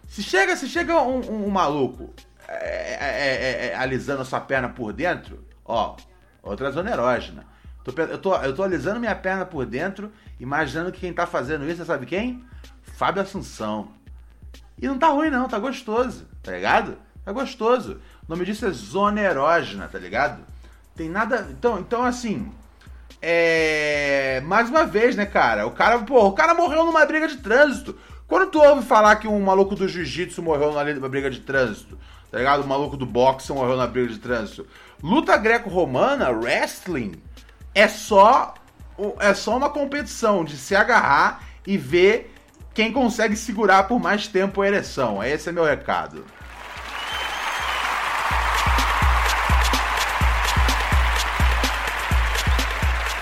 se 0.07 0.23
chega, 0.23 0.55
se 0.55 0.69
chega 0.69 1.01
um, 1.01 1.19
um, 1.19 1.47
um 1.47 1.49
maluco 1.49 2.13
é 2.47 2.95
é, 2.95 3.07
é, 3.07 3.67
é, 3.67 3.67
é, 3.67 3.75
alisando 3.75 4.21
a 4.21 4.25
sua 4.25 4.39
perna 4.39 4.69
por 4.69 4.93
dentro, 4.93 5.43
ó, 5.63 5.95
outra 6.41 6.71
zona 6.71 6.91
erógena. 6.91 7.45
Tô, 7.83 7.91
eu, 8.01 8.17
tô, 8.17 8.35
eu 8.37 8.55
tô 8.55 8.63
alisando 8.63 8.99
minha 8.99 9.15
perna 9.15 9.45
por 9.45 9.65
dentro, 9.65 10.11
imaginando 10.39 10.91
que 10.91 11.01
quem 11.01 11.13
tá 11.13 11.27
fazendo 11.27 11.69
isso, 11.69 11.85
sabe 11.85 12.05
quem? 12.05 12.43
Fábio 12.81 13.21
Assunção. 13.21 13.89
E 14.81 14.87
não 14.87 14.97
tá 14.97 15.07
ruim 15.09 15.29
não, 15.29 15.47
tá 15.47 15.59
gostoso, 15.59 16.27
tá 16.41 16.51
ligado? 16.51 16.97
Tá 17.23 17.31
gostoso. 17.31 18.01
O 18.27 18.31
nome 18.31 18.45
disso 18.45 18.65
é 18.65 18.71
zona 18.71 19.21
erógena, 19.21 19.87
tá 19.87 19.97
ligado? 19.97 20.43
Tem 20.95 21.09
nada. 21.09 21.47
Então, 21.51 21.79
então 21.79 22.03
assim. 22.03 22.51
É. 23.21 24.41
Mais 24.45 24.69
uma 24.69 24.85
vez, 24.85 25.15
né, 25.15 25.25
cara? 25.25 25.65
O 25.65 25.71
cara, 25.71 25.99
pô, 25.99 26.27
o 26.27 26.33
cara 26.33 26.53
morreu 26.53 26.85
numa 26.85 27.05
briga 27.05 27.27
de 27.27 27.37
trânsito. 27.37 27.97
Quando 28.27 28.49
tu 28.49 28.59
ouve 28.59 28.85
falar 28.85 29.17
que 29.17 29.27
um 29.27 29.39
maluco 29.41 29.75
do 29.75 29.87
jiu-jitsu 29.87 30.41
morreu 30.41 30.71
numa 30.71 31.09
briga 31.09 31.29
de 31.29 31.41
trânsito, 31.41 31.97
tá 32.35 32.39
ligado? 32.39 32.63
O 32.63 32.67
maluco 32.67 32.97
do 32.97 33.05
boxe 33.05 33.53
morreu 33.53 33.77
na 33.77 33.87
briga 33.87 34.09
de 34.09 34.19
trânsito. 34.19 34.67
Luta 35.01 35.37
greco-romana, 35.37 36.31
wrestling, 36.31 37.13
é 37.73 37.87
só 37.87 38.55
é 39.21 39.33
só 39.33 39.55
uma 39.55 39.69
competição 39.69 40.43
de 40.43 40.57
se 40.57 40.75
agarrar 40.75 41.45
e 41.65 41.77
ver 41.77 42.35
quem 42.73 42.91
consegue 42.91 43.37
segurar 43.37 43.83
por 43.83 44.01
mais 44.01 44.27
tempo 44.27 44.61
a 44.61 44.67
ereção. 44.67 45.23
Esse 45.23 45.47
é 45.47 45.51
meu 45.53 45.63
recado. 45.63 46.25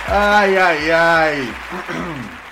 Ai, 0.07 0.57
ai, 0.57 0.91
ai. 0.91 1.53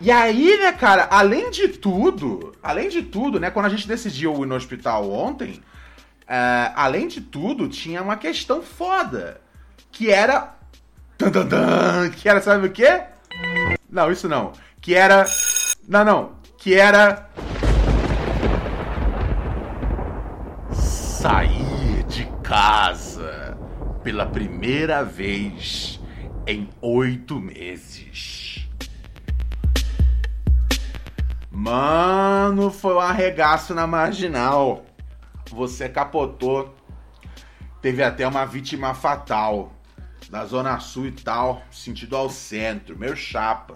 E 0.00 0.12
aí, 0.12 0.56
né, 0.58 0.70
cara, 0.70 1.08
além 1.10 1.50
de 1.50 1.66
tudo, 1.66 2.47
além 2.62 2.88
de 2.88 3.02
tudo, 3.02 3.38
né, 3.38 3.50
quando 3.50 3.66
a 3.66 3.70
gente 3.70 3.86
decidiu 3.86 4.42
ir 4.42 4.46
no 4.46 4.54
hospital 4.54 5.10
ontem, 5.10 5.62
uh, 6.22 6.72
além 6.74 7.08
de 7.08 7.20
tudo, 7.20 7.68
tinha 7.68 8.02
uma 8.02 8.16
questão 8.16 8.62
foda. 8.62 9.40
Que 9.90 10.10
era. 10.10 10.54
que 12.16 12.28
era, 12.28 12.40
sabe 12.40 12.66
o 12.66 12.70
quê? 12.70 13.02
Não, 13.90 14.10
isso 14.10 14.28
não. 14.28 14.52
Que 14.80 14.94
era. 14.94 15.24
Não, 15.88 16.04
não. 16.04 16.32
Que 16.56 16.74
era. 16.74 17.28
Sair 20.72 22.04
de 22.04 22.26
casa 22.42 23.56
pela 24.02 24.26
primeira 24.26 25.02
vez 25.02 26.00
em 26.46 26.68
oito 26.80 27.40
meses. 27.40 28.67
Mano, 31.58 32.70
foi 32.70 32.94
um 32.94 33.00
arregaço 33.00 33.74
na 33.74 33.84
marginal. 33.84 34.86
Você 35.50 35.88
capotou. 35.88 36.72
Teve 37.82 38.00
até 38.00 38.24
uma 38.28 38.44
vítima 38.44 38.94
fatal. 38.94 39.72
Da 40.30 40.44
Zona 40.44 40.78
Sul 40.78 41.06
e 41.06 41.10
tal, 41.10 41.60
sentido 41.72 42.16
ao 42.16 42.30
centro. 42.30 42.96
Meu 42.96 43.16
chapa. 43.16 43.74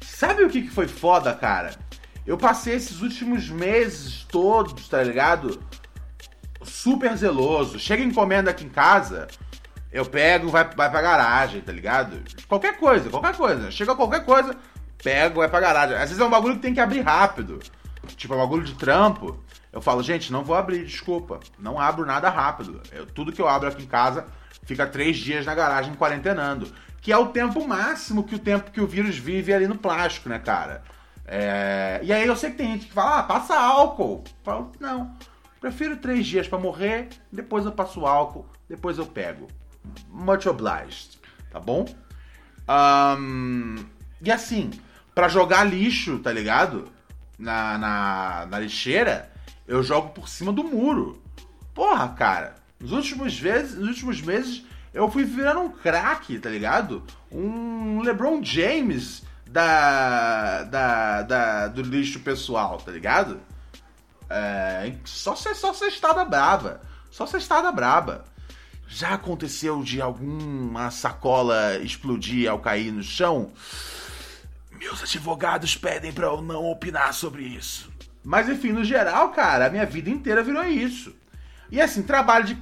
Sabe 0.00 0.44
o 0.44 0.48
que, 0.48 0.62
que 0.62 0.70
foi 0.70 0.86
foda, 0.86 1.34
cara? 1.34 1.74
Eu 2.24 2.38
passei 2.38 2.76
esses 2.76 3.02
últimos 3.02 3.48
meses 3.48 4.24
todos, 4.30 4.88
tá 4.88 5.02
ligado? 5.02 5.60
Super 6.62 7.16
zeloso. 7.16 7.76
Chega 7.76 8.04
encomenda 8.04 8.52
aqui 8.52 8.64
em 8.64 8.68
casa, 8.68 9.26
eu 9.90 10.06
pego, 10.06 10.48
vai, 10.48 10.62
vai 10.62 10.88
pra 10.88 11.02
garagem, 11.02 11.60
tá 11.60 11.72
ligado? 11.72 12.22
Qualquer 12.46 12.78
coisa, 12.78 13.10
qualquer 13.10 13.36
coisa. 13.36 13.68
Chega 13.70 13.96
qualquer 13.96 14.24
coisa, 14.24 14.56
pego, 15.02 15.40
vai 15.40 15.48
pra 15.48 15.60
garagem. 15.60 15.96
Às 15.96 16.10
vezes 16.10 16.20
é 16.20 16.24
um 16.24 16.30
bagulho 16.30 16.56
que 16.56 16.62
tem 16.62 16.74
que 16.74 16.80
abrir 16.80 17.00
rápido. 17.00 17.60
Tipo, 18.16 18.34
é 18.34 18.36
um 18.36 18.40
bagulho 18.40 18.64
de 18.64 18.74
trampo. 18.74 19.38
Eu 19.72 19.80
falo, 19.80 20.02
gente, 20.02 20.32
não 20.32 20.44
vou 20.44 20.56
abrir, 20.56 20.84
desculpa. 20.84 21.40
Não 21.58 21.78
abro 21.78 22.04
nada 22.04 22.28
rápido. 22.28 22.80
Eu, 22.92 23.06
tudo 23.06 23.32
que 23.32 23.40
eu 23.40 23.48
abro 23.48 23.68
aqui 23.68 23.82
em 23.82 23.86
casa 23.86 24.26
fica 24.64 24.86
três 24.86 25.16
dias 25.16 25.46
na 25.46 25.54
garagem 25.54 25.94
quarentenando. 25.94 26.72
Que 27.00 27.12
é 27.12 27.18
o 27.18 27.28
tempo 27.28 27.66
máximo 27.66 28.22
que 28.22 28.34
o 28.34 28.38
tempo 28.38 28.70
que 28.70 28.80
o 28.80 28.86
vírus 28.86 29.16
vive 29.16 29.52
ali 29.52 29.66
no 29.66 29.76
plástico, 29.76 30.28
né, 30.28 30.38
cara? 30.38 30.82
É... 31.24 32.00
E 32.02 32.12
aí 32.12 32.26
eu 32.26 32.36
sei 32.36 32.50
que 32.50 32.58
tem 32.58 32.72
gente 32.72 32.86
que 32.86 32.92
fala, 32.92 33.18
ah, 33.18 33.22
passa 33.22 33.58
álcool. 33.58 34.22
Eu 34.26 34.32
falo, 34.44 34.72
não. 34.78 35.16
Prefiro 35.60 35.96
três 35.96 36.26
dias 36.26 36.48
para 36.48 36.58
morrer, 36.58 37.08
depois 37.30 37.64
eu 37.64 37.72
passo 37.72 38.04
álcool, 38.04 38.46
depois 38.68 38.98
eu 38.98 39.06
pego. 39.06 39.46
Much 40.08 40.46
obliged, 40.46 41.20
tá 41.50 41.60
bom? 41.60 41.86
Um... 42.68 43.76
E 44.20 44.30
assim, 44.30 44.70
para 45.14 45.28
jogar 45.28 45.64
lixo, 45.64 46.18
tá 46.18 46.32
ligado? 46.32 46.88
Na, 47.38 47.76
na, 47.78 48.46
na 48.50 48.58
lixeira, 48.58 49.30
eu 49.66 49.82
jogo 49.82 50.10
por 50.10 50.28
cima 50.28 50.52
do 50.52 50.64
muro. 50.64 51.22
Porra, 51.74 52.08
cara, 52.10 52.54
nos 52.78 52.92
últimos, 52.92 53.38
vezes, 53.38 53.76
nos 53.76 53.88
últimos 53.88 54.20
meses 54.20 54.64
eu 54.92 55.10
fui 55.10 55.24
virando 55.24 55.60
um 55.60 55.70
craque, 55.70 56.38
tá 56.38 56.50
ligado? 56.50 57.02
Um 57.30 58.02
LeBron 58.02 58.42
James 58.44 59.22
da, 59.48 60.64
da, 60.64 61.22
da 61.22 61.68
do 61.68 61.82
lixo 61.82 62.20
pessoal, 62.20 62.78
tá 62.78 62.92
ligado? 62.92 63.40
É, 64.28 64.94
só 65.04 65.34
só 65.34 65.72
cestada 65.72 66.24
brava. 66.24 66.80
Só 67.10 67.26
cestada 67.26 67.70
braba. 67.70 68.24
Já 68.88 69.14
aconteceu 69.14 69.82
de 69.82 70.00
alguma 70.00 70.90
sacola 70.90 71.78
explodir 71.78 72.50
ao 72.50 72.58
cair 72.58 72.92
no 72.92 73.02
chão? 73.02 73.50
Meus 74.82 75.00
advogados 75.00 75.76
pedem 75.76 76.12
para 76.12 76.26
eu 76.26 76.42
não 76.42 76.68
opinar 76.68 77.14
sobre 77.14 77.44
isso. 77.44 77.88
Mas 78.24 78.48
enfim, 78.48 78.72
no 78.72 78.84
geral, 78.84 79.30
cara, 79.30 79.66
a 79.66 79.70
minha 79.70 79.86
vida 79.86 80.10
inteira 80.10 80.42
virou 80.42 80.64
isso. 80.64 81.14
E 81.70 81.80
assim, 81.80 82.02
trabalho 82.02 82.44
de, 82.44 82.58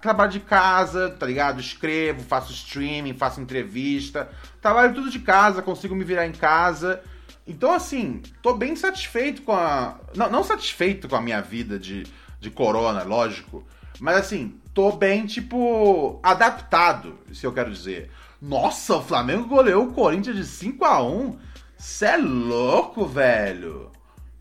trabalho 0.00 0.30
de 0.30 0.38
casa, 0.38 1.10
tá 1.10 1.26
ligado? 1.26 1.60
Escrevo, 1.60 2.22
faço 2.22 2.52
streaming, 2.52 3.14
faço 3.14 3.40
entrevista, 3.40 4.30
trabalho 4.62 4.94
tudo 4.94 5.10
de 5.10 5.18
casa, 5.18 5.62
consigo 5.62 5.96
me 5.96 6.04
virar 6.04 6.28
em 6.28 6.32
casa. 6.32 7.02
Então, 7.44 7.74
assim, 7.74 8.22
tô 8.40 8.54
bem 8.54 8.76
satisfeito 8.76 9.42
com 9.42 9.52
a. 9.52 9.98
Não, 10.14 10.30
não 10.30 10.44
satisfeito 10.44 11.08
com 11.08 11.16
a 11.16 11.20
minha 11.20 11.42
vida 11.42 11.76
de, 11.76 12.04
de 12.38 12.50
corona, 12.50 13.02
lógico. 13.02 13.66
Mas 13.98 14.16
assim, 14.16 14.60
tô 14.72 14.92
bem, 14.92 15.26
tipo, 15.26 16.20
adaptado, 16.22 17.18
se 17.32 17.44
eu 17.44 17.52
quero 17.52 17.72
dizer. 17.72 18.12
Nossa, 18.40 18.96
o 18.96 19.02
Flamengo 19.02 19.48
goleou 19.48 19.88
o 19.88 19.92
Corinthians 19.92 20.36
de 20.36 20.44
5 20.44 20.84
a 20.84 21.02
1 21.02 21.53
Cê 21.76 22.06
é 22.06 22.16
louco, 22.16 23.06
velho. 23.06 23.90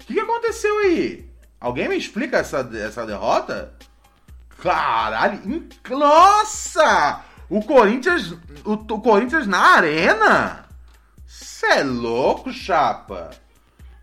O 0.01 0.05
que, 0.05 0.13
que 0.13 0.19
aconteceu 0.19 0.77
aí? 0.79 1.29
Alguém 1.59 1.88
me 1.88 1.97
explica 1.97 2.38
essa, 2.38 2.69
essa 2.73 3.05
derrota? 3.05 3.73
Caralho, 4.61 5.41
nossa! 5.89 7.21
O 7.49 7.61
Corinthians, 7.61 8.31
o, 8.65 8.73
o 8.73 9.01
Corinthians 9.01 9.45
na 9.45 9.59
arena? 9.59 10.65
Cê 11.25 11.67
é 11.67 11.84
louco, 11.84 12.51
chapa. 12.51 13.31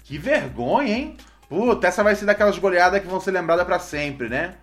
Que 0.04 0.18
vergonha, 0.18 0.96
hein? 0.96 1.16
Puta, 1.48 1.86
essa 1.88 2.04
vai 2.04 2.14
ser 2.14 2.26
daquelas 2.26 2.58
goleadas 2.58 3.00
que 3.00 3.08
vão 3.08 3.20
ser 3.20 3.32
lembradas 3.32 3.66
para 3.66 3.78
sempre, 3.78 4.28
né? 4.28 4.54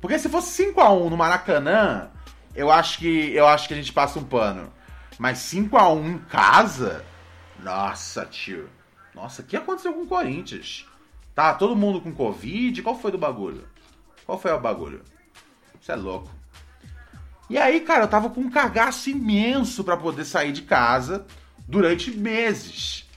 Porque 0.00 0.18
se 0.18 0.28
fosse 0.28 0.50
5 0.50 0.80
a 0.80 0.90
1 0.92 1.10
no 1.10 1.16
Maracanã, 1.16 2.10
eu 2.54 2.70
acho 2.70 2.98
que 2.98 3.34
eu 3.34 3.46
acho 3.46 3.68
que 3.68 3.74
a 3.74 3.76
gente 3.76 3.92
passa 3.92 4.18
um 4.18 4.24
pano. 4.24 4.72
Mas 5.18 5.38
5 5.38 5.76
a 5.76 5.88
1 5.92 6.08
em 6.08 6.18
casa? 6.18 7.04
Nossa, 7.62 8.26
tio. 8.26 8.68
Nossa, 9.14 9.42
o 9.42 9.44
que 9.44 9.56
aconteceu 9.56 9.92
com 9.92 10.02
o 10.02 10.06
Corinthians? 10.06 10.86
Tá 11.34 11.54
todo 11.54 11.76
mundo 11.76 12.00
com 12.00 12.12
Covid? 12.12 12.82
Qual 12.82 12.98
foi 12.98 13.10
do 13.10 13.18
bagulho? 13.18 13.64
Qual 14.26 14.38
foi 14.38 14.52
o 14.52 14.60
bagulho? 14.60 15.02
Você 15.80 15.92
é 15.92 15.96
louco. 15.96 16.30
E 17.48 17.58
aí, 17.58 17.80
cara, 17.80 18.04
eu 18.04 18.08
tava 18.08 18.30
com 18.30 18.40
um 18.40 18.50
cagaço 18.50 19.10
imenso 19.10 19.84
para 19.84 19.96
poder 19.96 20.24
sair 20.24 20.52
de 20.52 20.62
casa 20.62 21.26
durante 21.68 22.10
meses. 22.10 23.08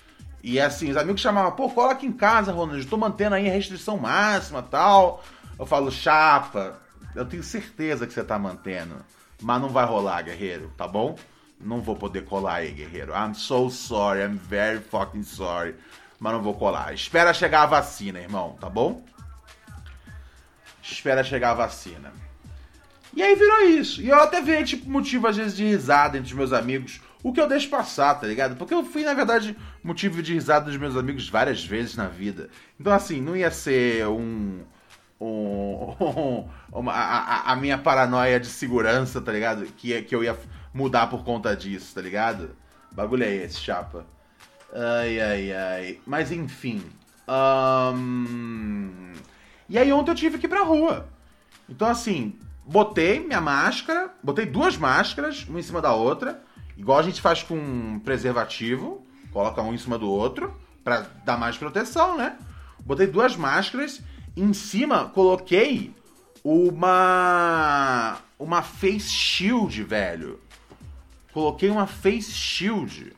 E 0.44 0.60
assim, 0.60 0.92
os 0.92 0.98
amigos 0.98 1.22
chamavam, 1.22 1.54
pô, 1.54 1.70
cola 1.70 1.94
aqui 1.94 2.06
em 2.06 2.12
casa, 2.12 2.52
Ronald, 2.52 2.86
tô 2.86 2.98
mantendo 2.98 3.36
aí 3.36 3.50
a 3.50 3.54
restrição 3.54 3.98
máxima 3.98 4.62
tal. 4.62 5.24
Eu 5.58 5.66
falo, 5.66 5.92
chapa, 5.92 6.80
eu 7.16 7.26
tenho 7.26 7.44
certeza 7.44 8.06
que 8.06 8.14
você 8.14 8.24
tá 8.24 8.38
mantendo. 8.38 8.96
Mas 9.42 9.62
não 9.62 9.70
vai 9.70 9.86
rolar, 9.86 10.22
guerreiro, 10.22 10.72
tá 10.78 10.88
bom? 10.88 11.16
Não 11.60 11.82
vou 11.82 11.96
poder 11.96 12.26
colar 12.26 12.56
aí, 12.56 12.72
guerreiro. 12.72 13.14
I'm 13.14 13.34
so 13.34 13.70
sorry, 13.70 14.22
I'm 14.22 14.38
very 14.38 14.80
fucking 14.80 15.24
sorry. 15.24 15.76
Mas 16.20 16.34
não 16.34 16.42
vou 16.42 16.54
colar. 16.54 16.94
Espera 16.94 17.34
chegar 17.34 17.64
a 17.64 17.68
vacina, 17.68 18.20
irmão, 18.20 18.58
tá 18.60 18.70
bom? 18.70 19.04
Espera 20.82 21.24
chegar 21.24 21.52
a 21.52 21.56
vacina. 21.56 22.14
E 23.16 23.24
aí 23.24 23.34
virou 23.34 23.62
isso. 23.70 24.02
E 24.02 24.10
eu 24.10 24.22
até 24.22 24.42
vejo, 24.42 24.78
tipo, 24.78 24.90
motivo 24.90 25.28
às 25.28 25.38
vezes 25.38 25.56
de 25.56 25.64
risada 25.64 26.18
entre 26.18 26.30
os 26.30 26.38
meus 26.38 26.52
amigos. 26.52 27.00
O 27.24 27.34
que 27.34 27.42
eu 27.42 27.48
deixo 27.48 27.70
passar, 27.70 28.14
tá 28.16 28.28
ligado? 28.28 28.56
Porque 28.56 28.74
eu 28.74 28.84
fui, 28.84 29.04
na 29.04 29.14
verdade, 29.14 29.58
motivo 29.84 30.22
de 30.22 30.34
risada 30.34 30.66
dos 30.66 30.78
meus 30.78 30.96
amigos 30.96 31.28
várias 31.28 31.64
vezes 31.64 31.96
na 31.96 32.08
vida. 32.08 32.50
Então, 32.80 32.94
assim, 32.94 33.22
não 33.22 33.36
ia 33.36 33.50
ser 33.50 34.06
um. 34.08 34.60
um, 35.20 36.46
uma, 36.72 36.92
a, 36.92 37.52
a, 37.54 37.56
minha 37.56 37.78
paranoia 37.78 38.40
de 38.40 38.48
segurança, 38.48 39.20
tá 39.22 39.32
ligado? 39.32 39.66
Que, 39.78 40.02
que 40.04 40.14
eu 40.14 40.24
ia 40.24 40.38
mudar 40.76 41.08
por 41.08 41.24
conta 41.24 41.56
disso, 41.56 41.96
tá 41.96 42.02
ligado? 42.02 42.54
Bagulho 42.92 43.24
é 43.24 43.34
esse, 43.34 43.58
chapa. 43.62 44.06
Ai, 44.74 45.22
ai, 45.22 45.52
ai. 45.54 46.00
Mas 46.06 46.34
enfim. 46.34 46.84
Um... 47.28 49.14
E 49.70 49.78
aí 49.78 49.92
ontem 49.94 50.12
eu 50.12 50.16
tive 50.16 50.38
que 50.38 50.48
ir 50.48 50.50
pra 50.50 50.64
rua. 50.64 51.08
Então 51.70 51.88
assim, 51.88 52.38
botei 52.66 53.22
minha 53.22 53.40
máscara, 53.40 54.14
botei 54.22 54.46
duas 54.46 54.76
máscaras, 54.76 55.46
uma 55.48 55.60
em 55.60 55.64
cima 55.64 55.82
da 55.82 55.94
outra, 55.94 56.44
igual 56.78 57.00
a 57.00 57.04
gente 57.04 57.22
faz 57.22 57.42
com 57.42 57.56
um 57.56 58.00
preservativo, 58.00 59.02
coloca 59.32 59.62
um 59.62 59.74
em 59.74 59.78
cima 59.78 59.98
do 59.98 60.10
outro, 60.10 60.54
para 60.84 61.06
dar 61.24 61.38
mais 61.38 61.58
proteção, 61.58 62.18
né? 62.18 62.38
Botei 62.86 63.08
duas 63.08 63.36
máscaras, 63.36 64.02
em 64.36 64.52
cima 64.52 65.06
coloquei 65.06 65.96
uma 66.44 68.18
uma 68.38 68.62
face 68.62 69.10
shield, 69.10 69.82
velho. 69.84 70.40
Coloquei 71.36 71.70
uma 71.70 71.86
face 71.86 72.32
shield, 72.32 73.14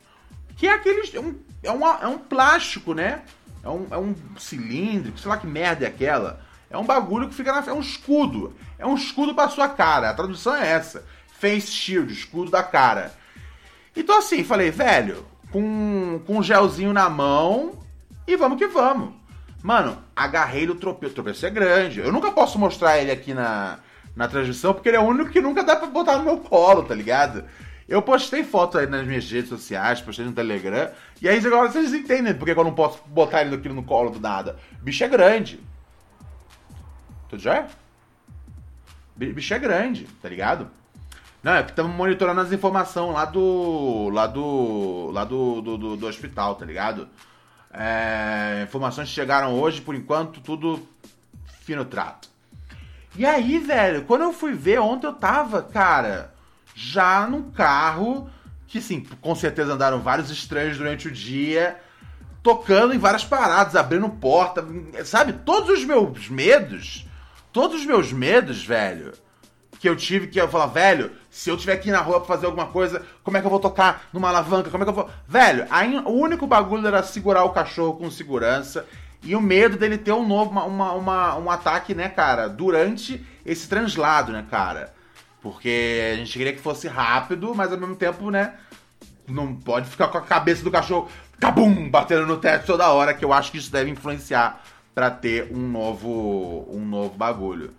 que 0.56 0.66
é 0.66 0.74
aquele. 0.74 1.08
É 1.16 1.20
um, 1.20 1.36
é, 1.62 1.70
uma, 1.70 1.98
é 2.02 2.06
um 2.08 2.18
plástico, 2.18 2.92
né? 2.92 3.22
É 3.62 3.68
um, 3.68 3.86
é 3.92 3.96
um 3.96 4.12
cilíndrico, 4.36 5.20
sei 5.20 5.30
lá 5.30 5.36
que 5.36 5.46
merda 5.46 5.84
é 5.84 5.88
aquela. 5.88 6.40
É 6.68 6.76
um 6.76 6.84
bagulho 6.84 7.28
que 7.28 7.34
fica 7.34 7.52
na. 7.52 7.64
É 7.64 7.72
um 7.72 7.80
escudo. 7.80 8.56
É 8.76 8.84
um 8.84 8.96
escudo 8.96 9.36
pra 9.36 9.48
sua 9.48 9.68
cara. 9.68 10.10
A 10.10 10.14
tradução 10.14 10.56
é 10.56 10.68
essa. 10.68 11.06
Face 11.38 11.70
shield, 11.70 12.12
escudo 12.12 12.50
da 12.50 12.62
cara. 12.62 13.14
Então 13.96 14.18
assim, 14.18 14.42
falei, 14.42 14.72
velho, 14.72 15.24
com, 15.52 16.20
com 16.26 16.38
um 16.38 16.42
gelzinho 16.42 16.92
na 16.92 17.08
mão 17.08 17.78
e 18.26 18.36
vamos 18.36 18.58
que 18.58 18.66
vamos. 18.66 19.14
Mano, 19.62 19.96
agarrei 20.14 20.66
no 20.66 20.74
tropeço. 20.74 21.12
O 21.12 21.14
tropeço 21.14 21.46
é 21.46 21.50
grande. 21.50 22.00
Eu 22.00 22.10
nunca 22.10 22.32
posso 22.32 22.58
mostrar 22.58 22.98
ele 22.98 23.12
aqui 23.12 23.32
na, 23.32 23.78
na 24.16 24.26
transmissão, 24.26 24.74
porque 24.74 24.88
ele 24.88 24.96
é 24.96 25.00
o 25.00 25.04
único 25.04 25.30
que 25.30 25.40
nunca 25.40 25.62
dá 25.62 25.76
pra 25.76 25.86
botar 25.86 26.18
no 26.18 26.24
meu 26.24 26.38
colo, 26.38 26.82
tá 26.82 26.94
ligado? 26.94 27.44
Eu 27.88 28.02
postei 28.02 28.44
foto 28.44 28.76
aí 28.76 28.86
nas 28.86 29.06
minhas 29.06 29.30
redes 29.30 29.48
sociais, 29.48 30.00
postei 30.00 30.26
no 30.26 30.32
Telegram. 30.32 30.90
E 31.22 31.28
aí 31.28 31.38
agora 31.38 31.70
vocês 31.70 31.94
entendem 31.94 32.34
porque 32.34 32.50
eu 32.50 32.64
não 32.64 32.74
posso 32.74 33.02
botar 33.06 33.40
ele 33.40 33.54
aqui 33.54 33.68
no 33.70 33.82
colo 33.82 34.10
do 34.10 34.20
nada. 34.20 34.58
bicho 34.82 35.02
é 35.02 35.08
grande. 35.08 35.58
Tudo 37.30 37.42
já? 37.42 37.66
bicho 39.16 39.54
é 39.54 39.58
grande, 39.58 40.06
tá 40.20 40.28
ligado? 40.28 40.70
Não, 41.42 41.54
é 41.54 41.62
que 41.62 41.70
estamos 41.70 41.94
monitorando 41.94 42.40
as 42.40 42.52
informações 42.52 43.14
lá 43.14 43.24
do. 43.24 44.10
lá 44.10 44.26
do. 44.26 45.10
lá 45.12 45.24
do, 45.24 45.62
do, 45.62 45.78
do, 45.78 45.96
do 45.96 46.06
hospital, 46.06 46.56
tá 46.56 46.66
ligado? 46.66 47.08
É, 47.72 48.64
informações 48.64 49.08
chegaram 49.08 49.58
hoje, 49.58 49.80
por 49.80 49.94
enquanto, 49.94 50.40
tudo 50.40 50.86
fino 51.62 51.84
trato. 51.84 52.28
E 53.16 53.24
aí, 53.24 53.58
velho, 53.58 54.04
quando 54.04 54.22
eu 54.22 54.32
fui 54.32 54.52
ver, 54.52 54.80
ontem 54.80 55.06
eu 55.06 55.12
tava, 55.12 55.62
cara, 55.62 56.34
já 56.78 57.26
num 57.26 57.50
carro 57.50 58.30
que, 58.68 58.80
sim, 58.80 59.04
com 59.20 59.34
certeza 59.34 59.72
andaram 59.72 59.98
vários 59.98 60.30
estranhos 60.30 60.78
durante 60.78 61.08
o 61.08 61.10
dia, 61.10 61.76
tocando 62.40 62.94
em 62.94 62.98
várias 62.98 63.24
paradas, 63.24 63.74
abrindo 63.74 64.08
porta, 64.08 64.64
sabe? 65.04 65.32
Todos 65.32 65.70
os 65.70 65.84
meus 65.84 66.28
medos, 66.28 67.04
todos 67.52 67.80
os 67.80 67.86
meus 67.86 68.12
medos, 68.12 68.64
velho, 68.64 69.12
que 69.80 69.88
eu 69.88 69.96
tive, 69.96 70.28
que 70.28 70.40
eu 70.40 70.46
falar, 70.46 70.66
velho, 70.66 71.10
se 71.28 71.50
eu 71.50 71.56
tiver 71.56 71.72
aqui 71.72 71.90
na 71.90 72.00
rua 72.00 72.20
pra 72.20 72.28
fazer 72.28 72.46
alguma 72.46 72.66
coisa, 72.66 73.04
como 73.24 73.36
é 73.36 73.40
que 73.40 73.46
eu 73.46 73.50
vou 73.50 73.58
tocar 73.58 74.08
numa 74.12 74.28
alavanca? 74.28 74.70
Como 74.70 74.84
é 74.84 74.86
que 74.86 74.90
eu 74.90 74.94
vou. 74.94 75.10
Velho, 75.26 75.66
aí, 75.70 75.98
o 75.98 76.10
único 76.10 76.46
bagulho 76.46 76.86
era 76.86 77.02
segurar 77.02 77.42
o 77.42 77.50
cachorro 77.50 77.94
com 77.94 78.08
segurança. 78.08 78.86
E 79.20 79.34
o 79.34 79.40
medo 79.40 79.76
dele 79.76 79.98
ter 79.98 80.12
um 80.12 80.26
novo, 80.26 80.52
uma, 80.52 80.64
uma, 80.64 80.92
uma, 80.92 81.36
um 81.38 81.50
ataque, 81.50 81.92
né, 81.92 82.08
cara, 82.08 82.48
durante 82.48 83.26
esse 83.44 83.68
translado, 83.68 84.30
né, 84.30 84.46
cara? 84.48 84.96
Porque 85.40 86.12
a 86.12 86.16
gente 86.16 86.32
queria 86.32 86.52
que 86.52 86.60
fosse 86.60 86.88
rápido, 86.88 87.54
mas 87.54 87.72
ao 87.72 87.78
mesmo 87.78 87.94
tempo, 87.94 88.30
né, 88.30 88.54
não 89.26 89.54
pode 89.54 89.88
ficar 89.88 90.08
com 90.08 90.18
a 90.18 90.22
cabeça 90.22 90.64
do 90.64 90.70
cachorro, 90.70 91.08
cabum, 91.38 91.88
batendo 91.88 92.26
no 92.26 92.38
teto 92.38 92.66
toda 92.66 92.90
hora, 92.90 93.14
que 93.14 93.24
eu 93.24 93.32
acho 93.32 93.52
que 93.52 93.58
isso 93.58 93.70
deve 93.70 93.90
influenciar 93.90 94.62
para 94.94 95.10
ter 95.10 95.52
um 95.52 95.68
novo, 95.68 96.68
um 96.70 96.84
novo 96.84 97.16
bagulho. 97.16 97.72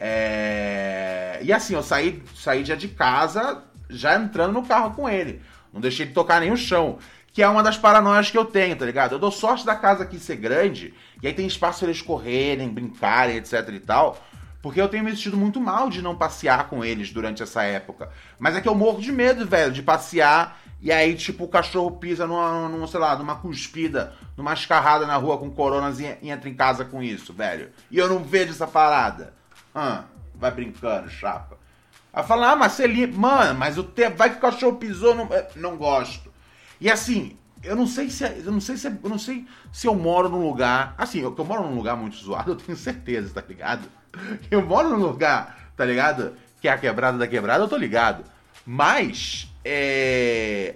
É... 0.00 1.38
E 1.42 1.52
assim, 1.52 1.74
eu 1.74 1.82
saí, 1.82 2.22
saí 2.34 2.64
já 2.64 2.74
de 2.74 2.88
casa, 2.88 3.62
já 3.88 4.16
entrando 4.16 4.52
no 4.52 4.66
carro 4.66 4.94
com 4.94 5.08
ele. 5.08 5.40
Não 5.72 5.80
deixei 5.80 6.06
de 6.06 6.12
tocar 6.12 6.40
nem 6.40 6.52
o 6.52 6.56
chão. 6.56 6.98
Que 7.32 7.42
é 7.42 7.48
uma 7.48 7.62
das 7.62 7.76
paranoias 7.76 8.30
que 8.30 8.38
eu 8.38 8.46
tenho, 8.46 8.74
tá 8.76 8.84
ligado? 8.84 9.12
Eu 9.12 9.18
dou 9.18 9.30
sorte 9.30 9.64
da 9.64 9.76
casa 9.76 10.02
aqui 10.02 10.18
ser 10.18 10.36
grande, 10.36 10.94
e 11.22 11.26
aí 11.26 11.34
tem 11.34 11.46
espaço 11.46 11.80
para 11.80 11.88
eles 11.88 12.00
correrem, 12.00 12.68
brincarem, 12.68 13.36
etc 13.36 13.68
e 13.68 13.80
tal. 13.80 14.18
Porque 14.66 14.80
eu 14.80 14.88
tenho 14.88 15.04
me 15.04 15.12
sentido 15.12 15.36
muito 15.36 15.60
mal 15.60 15.88
de 15.88 16.02
não 16.02 16.16
passear 16.16 16.68
com 16.68 16.84
eles 16.84 17.12
durante 17.12 17.40
essa 17.40 17.62
época. 17.62 18.10
Mas 18.36 18.56
é 18.56 18.60
que 18.60 18.68
eu 18.68 18.74
morro 18.74 19.00
de 19.00 19.12
medo, 19.12 19.46
velho, 19.46 19.70
de 19.70 19.80
passear 19.80 20.60
e 20.82 20.90
aí, 20.90 21.14
tipo, 21.14 21.44
o 21.44 21.48
cachorro 21.48 21.92
pisa 21.92 22.26
numa, 22.26 22.68
numa 22.68 22.88
sei 22.88 22.98
lá, 22.98 23.16
numa 23.16 23.36
cuspida, 23.36 24.12
numa 24.36 24.52
escarrada 24.54 25.06
na 25.06 25.14
rua 25.14 25.38
com 25.38 25.48
coronas 25.52 26.00
e, 26.00 26.18
e 26.20 26.30
entra 26.30 26.48
em 26.48 26.54
casa 26.54 26.84
com 26.84 27.00
isso, 27.00 27.32
velho. 27.32 27.70
E 27.92 27.96
eu 27.96 28.08
não 28.08 28.24
vejo 28.24 28.50
essa 28.50 28.66
parada. 28.66 29.34
Ah, 29.72 30.02
vai 30.34 30.50
brincando, 30.50 31.08
chapa. 31.10 31.56
Aí 32.12 32.24
fala, 32.24 32.50
ah, 32.50 32.86
limpa. 32.88 33.16
Mano, 33.16 33.56
mas 33.56 33.78
o 33.78 33.84
tempo. 33.84 34.16
Vai 34.16 34.30
que 34.30 34.38
o 34.38 34.40
cachorro 34.40 34.78
pisou, 34.78 35.14
não, 35.14 35.32
é, 35.32 35.48
não 35.54 35.76
gosto. 35.76 36.28
E 36.80 36.90
assim, 36.90 37.38
eu 37.62 37.76
não 37.76 37.86
sei 37.86 38.10
se. 38.10 38.24
É, 38.24 38.36
eu 38.44 38.50
não 38.50 38.60
sei 38.60 38.76
se. 38.76 38.88
É, 38.88 38.98
eu 39.00 39.08
não 39.08 39.18
sei 39.18 39.46
se 39.72 39.86
eu 39.86 39.94
moro 39.94 40.28
num 40.28 40.44
lugar. 40.44 40.92
Assim, 40.98 41.20
eu, 41.20 41.32
eu 41.38 41.44
moro 41.44 41.62
num 41.62 41.76
lugar 41.76 41.96
muito 41.96 42.16
zoado, 42.16 42.50
eu 42.52 42.56
tenho 42.56 42.76
certeza, 42.76 43.32
tá 43.32 43.44
ligado? 43.46 43.88
Eu 44.50 44.64
moro 44.64 44.90
num 44.90 45.04
lugar, 45.04 45.70
tá 45.76 45.84
ligado? 45.84 46.34
Que 46.60 46.68
é 46.68 46.72
a 46.72 46.78
quebrada 46.78 47.18
da 47.18 47.26
quebrada, 47.26 47.64
eu 47.64 47.68
tô 47.68 47.76
ligado. 47.76 48.24
Mas. 48.64 49.48
É. 49.64 50.74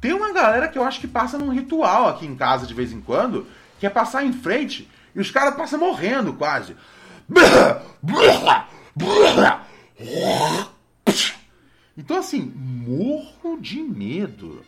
Tem 0.00 0.12
uma 0.12 0.32
galera 0.32 0.68
que 0.68 0.78
eu 0.78 0.84
acho 0.84 1.00
que 1.00 1.08
passa 1.08 1.38
num 1.38 1.48
ritual 1.48 2.08
aqui 2.08 2.26
em 2.26 2.36
casa 2.36 2.66
de 2.66 2.74
vez 2.74 2.92
em 2.92 3.00
quando, 3.00 3.46
que 3.80 3.86
é 3.86 3.90
passar 3.90 4.22
em 4.22 4.34
frente 4.34 4.86
e 5.14 5.20
os 5.20 5.30
caras 5.30 5.54
passam 5.54 5.78
morrendo 5.78 6.34
quase. 6.34 6.76
Então, 11.96 12.18
assim, 12.18 12.42
morro 12.42 13.58
de 13.60 13.80
medo. 13.80 14.64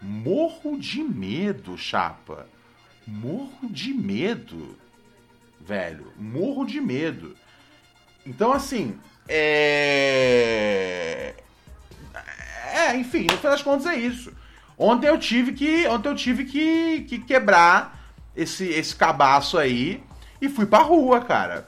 Morro 0.00 0.78
de 0.78 1.02
medo, 1.02 1.76
chapa. 1.76 2.46
Morro 3.06 3.68
de 3.68 3.92
medo. 3.92 4.76
Velho, 5.70 6.12
morro 6.18 6.66
de 6.66 6.80
medo. 6.80 7.36
Então, 8.26 8.52
assim, 8.52 8.98
é. 9.28 11.32
É, 12.74 12.96
enfim, 12.96 13.28
no 13.30 13.36
final 13.36 13.52
das 13.52 13.62
contas 13.62 13.86
é 13.86 13.94
isso. 13.94 14.32
Ontem 14.76 15.06
eu 15.06 15.16
tive 15.16 15.52
que, 15.52 15.86
ontem 15.86 16.08
eu 16.08 16.16
tive 16.16 16.44
que, 16.44 17.02
que 17.02 17.20
quebrar 17.20 17.96
esse, 18.34 18.66
esse 18.66 18.96
cabaço 18.96 19.56
aí 19.56 20.02
e 20.42 20.48
fui 20.48 20.66
pra 20.66 20.80
rua, 20.80 21.20
cara. 21.20 21.66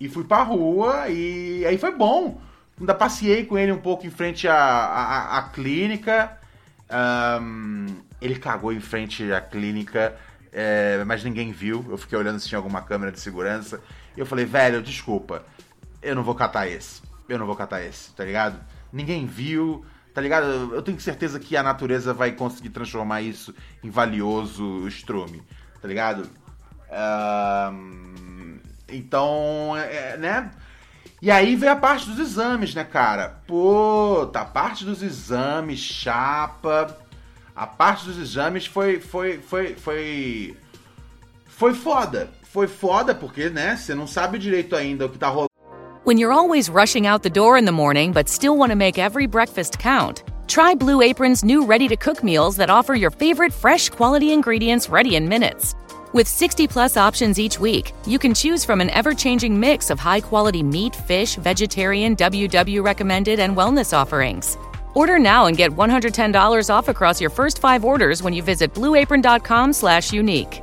E 0.00 0.08
fui 0.08 0.24
pra 0.24 0.42
rua 0.42 1.08
e 1.08 1.64
aí 1.64 1.78
foi 1.78 1.94
bom. 1.94 2.40
Ainda 2.80 2.94
passei 2.94 3.44
com 3.44 3.56
ele 3.56 3.70
um 3.70 3.80
pouco 3.80 4.04
em 4.04 4.10
frente 4.10 4.48
à, 4.48 4.56
à, 4.56 5.38
à 5.38 5.42
clínica. 5.50 6.36
Um, 7.40 7.86
ele 8.20 8.40
cagou 8.40 8.72
em 8.72 8.80
frente 8.80 9.32
à 9.32 9.40
clínica, 9.40 10.16
é, 10.52 11.02
mas 11.04 11.24
ninguém 11.24 11.52
viu. 11.52 11.84
Eu 11.88 11.98
fiquei 11.98 12.18
olhando 12.18 12.40
se 12.40 12.48
tinha 12.48 12.58
alguma 12.58 12.82
câmera 12.82 13.12
de 13.12 13.20
segurança. 13.20 13.80
E 14.16 14.20
eu 14.20 14.26
falei, 14.26 14.44
velho, 14.44 14.82
desculpa, 14.82 15.44
eu 16.02 16.14
não 16.14 16.22
vou 16.22 16.34
catar 16.34 16.66
esse. 16.66 17.02
Eu 17.28 17.38
não 17.38 17.46
vou 17.46 17.56
catar 17.56 17.82
esse, 17.82 18.12
tá 18.12 18.24
ligado? 18.24 18.58
Ninguém 18.92 19.24
viu, 19.24 19.84
tá 20.12 20.20
ligado? 20.20 20.74
Eu 20.74 20.82
tenho 20.82 21.00
certeza 21.00 21.38
que 21.38 21.56
a 21.56 21.62
natureza 21.62 22.12
vai 22.12 22.32
conseguir 22.32 22.70
transformar 22.70 23.22
isso 23.22 23.54
em 23.84 23.90
valioso 23.90 24.86
estrume, 24.88 25.42
tá 25.80 25.86
ligado? 25.86 26.28
Então, 28.88 29.76
é, 29.76 30.12
é, 30.12 30.16
né? 30.16 30.50
E 31.22 31.30
aí 31.30 31.54
vem 31.54 31.68
a 31.68 31.76
parte 31.76 32.08
dos 32.08 32.18
exames, 32.18 32.74
né, 32.74 32.82
cara? 32.82 33.40
Puta, 33.46 34.40
a 34.40 34.44
parte 34.44 34.84
dos 34.84 35.02
exames, 35.02 35.78
chapa. 35.78 36.96
A 37.60 37.66
parte 37.66 38.06
dos 38.06 38.16
exames 38.16 38.64
foi. 38.64 38.98
Foi. 38.98 39.36
Foi. 39.36 39.74
Foi. 39.74 40.56
Foi 41.44 41.74
foda. 41.74 42.30
Foi 42.42 42.66
foda 42.66 43.14
porque, 43.14 43.50
né, 43.50 43.76
você 43.76 43.94
não 43.94 44.06
sabe 44.06 44.38
direito 44.38 44.74
ainda 44.74 45.04
o 45.04 45.10
que 45.10 45.18
tá 45.18 45.28
rolando. 45.28 45.50
When 46.06 46.18
you're 46.18 46.32
always 46.32 46.70
rushing 46.70 47.06
out 47.06 47.22
the 47.22 47.28
door 47.28 47.58
in 47.58 47.66
the 47.66 47.70
morning 47.70 48.12
but 48.12 48.30
still 48.30 48.56
want 48.56 48.70
to 48.70 48.76
make 48.76 48.98
every 48.98 49.26
breakfast 49.26 49.78
count, 49.78 50.24
try 50.48 50.74
Blue 50.74 51.02
Apron's 51.02 51.44
new 51.44 51.66
ready 51.66 51.86
to 51.86 51.96
cook 51.96 52.24
meals 52.24 52.56
that 52.56 52.70
offer 52.70 52.94
your 52.94 53.10
favorite 53.10 53.52
fresh 53.52 53.90
quality 53.90 54.32
ingredients 54.32 54.88
ready 54.88 55.16
in 55.16 55.28
minutes. 55.28 55.74
With 56.14 56.26
60 56.26 56.66
plus 56.66 56.96
options 56.96 57.38
each 57.38 57.60
week, 57.60 57.92
you 58.06 58.18
can 58.18 58.32
choose 58.32 58.64
from 58.64 58.80
an 58.80 58.88
ever 58.88 59.12
changing 59.12 59.60
mix 59.60 59.90
of 59.90 59.98
high 60.00 60.22
quality 60.22 60.62
meat, 60.62 60.96
fish, 60.96 61.36
vegetarian, 61.36 62.16
WW 62.16 62.82
recommended, 62.82 63.38
and 63.38 63.54
wellness 63.54 63.92
offerings. 63.92 64.56
Order 64.94 65.18
now 65.18 65.46
and 65.46 65.56
get 65.56 65.70
$110 65.70 66.70
off 66.74 66.88
across 66.88 67.20
your 67.20 67.30
first 67.30 67.58
five 67.58 67.84
orders 67.84 68.22
when 68.22 68.32
you 68.32 68.42
visit 68.42 68.74
blueapron.com 68.74 69.72
slash 69.72 70.12
unique. 70.12 70.62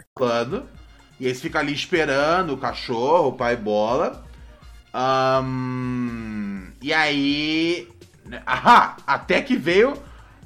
E 1.19 1.27
aí 1.27 1.35
você 1.35 1.41
fica 1.41 1.59
ali 1.59 1.73
esperando 1.73 2.53
o 2.53 2.57
cachorro, 2.57 3.29
o 3.29 3.33
pai 3.33 3.55
bola. 3.55 4.23
Um, 4.93 6.67
e 6.81 6.93
aí. 6.93 7.87
Ah, 8.45 8.97
até 9.05 9.41
que 9.41 9.55
veio. 9.55 9.93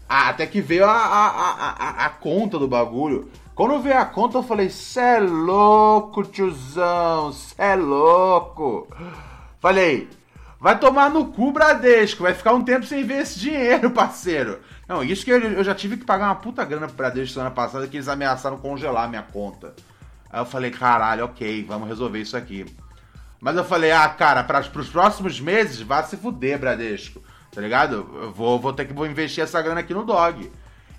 Até 0.08 0.46
que 0.46 0.62
veio 0.62 0.86
a, 0.86 0.92
a, 0.92 1.28
a, 1.28 2.06
a, 2.06 2.10
conta 2.10 2.60
do 2.60 2.68
bagulho. 2.68 3.32
Quando 3.56 3.82
veio 3.82 3.98
a 3.98 4.06
conta, 4.06 4.38
eu 4.38 4.44
falei: 4.44 4.70
Cê 4.70 5.00
é 5.00 5.20
louco, 5.20 6.24
tiozão, 6.24 7.32
cê 7.32 7.56
é 7.58 7.76
louco. 7.76 8.88
Falei: 9.60 10.10
Vai 10.60 10.78
tomar 10.78 11.10
no 11.10 11.28
cu, 11.28 11.52
Bradesco. 11.52 12.24
Vai 12.24 12.34
ficar 12.34 12.54
um 12.54 12.64
tempo 12.64 12.86
sem 12.86 13.04
ver 13.04 13.22
esse 13.22 13.40
dinheiro, 13.40 13.90
parceiro. 13.92 14.60
Não, 14.88 15.04
isso 15.04 15.26
que 15.26 15.32
eu, 15.32 15.40
eu 15.40 15.64
já 15.64 15.74
tive 15.74 15.98
que 15.98 16.06
pagar 16.06 16.28
uma 16.28 16.36
puta 16.36 16.64
grana 16.64 16.88
pro 16.88 16.96
Bradesco 16.96 17.34
semana 17.34 17.52
passada 17.52 17.88
que 17.88 17.98
eles 17.98 18.08
ameaçaram 18.08 18.58
congelar 18.58 19.10
minha 19.10 19.24
conta. 19.24 19.74
Aí 20.30 20.40
eu 20.40 20.46
falei, 20.46 20.70
caralho, 20.70 21.26
ok, 21.26 21.64
vamos 21.64 21.88
resolver 21.88 22.20
isso 22.20 22.38
aqui. 22.38 22.66
Mas 23.40 23.56
eu 23.56 23.64
falei, 23.64 23.92
ah, 23.92 24.08
cara, 24.10 24.44
para 24.44 24.60
os 24.60 24.90
próximos 24.90 25.40
meses, 25.40 25.82
vá 25.82 26.04
se 26.04 26.18
fuder, 26.18 26.60
Bradesco. 26.60 27.22
Tá 27.52 27.62
ligado? 27.62 28.08
Eu 28.16 28.32
vou, 28.32 28.60
vou 28.60 28.74
ter 28.74 28.86
que 28.86 28.94
vou 28.94 29.08
investir 29.08 29.44
essa 29.44 29.62
grana 29.62 29.80
aqui 29.80 29.94
no 29.94 30.04
dog. 30.04 30.52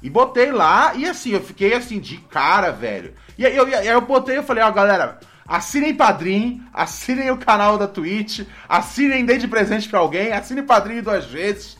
E 0.03 0.11
botei 0.11 0.53
lá, 0.53 0.95
e 0.95 1.05
assim, 1.07 1.31
eu 1.31 1.43
fiquei 1.43 1.75
assim, 1.75 1.99
de 1.99 2.19
cara, 2.19 2.71
velho. 2.71 3.15
E 3.37 3.45
aí 3.45 3.57
eu, 3.57 3.67
eu, 3.69 4.01
botei, 4.01 4.39
eu 4.39 4.43
falei, 4.43 4.63
ó, 4.63 4.71
galera, 4.71 5.19
assinem 5.47 5.95
Padrim, 5.95 6.63
assinem 6.73 7.31
o 7.31 7.39
canal 7.39 7.77
da 7.77 7.87
Twitch, 7.87 8.47
assinem 8.69 9.25
Dei 9.25 9.39
de 9.39 9.49
presente 9.49 9.89
pra 9.89 9.99
alguém, 9.99 10.33
assinem 10.33 10.65
Padrim 10.65 11.03
duas 11.03 11.27
vezes. 11.27 11.77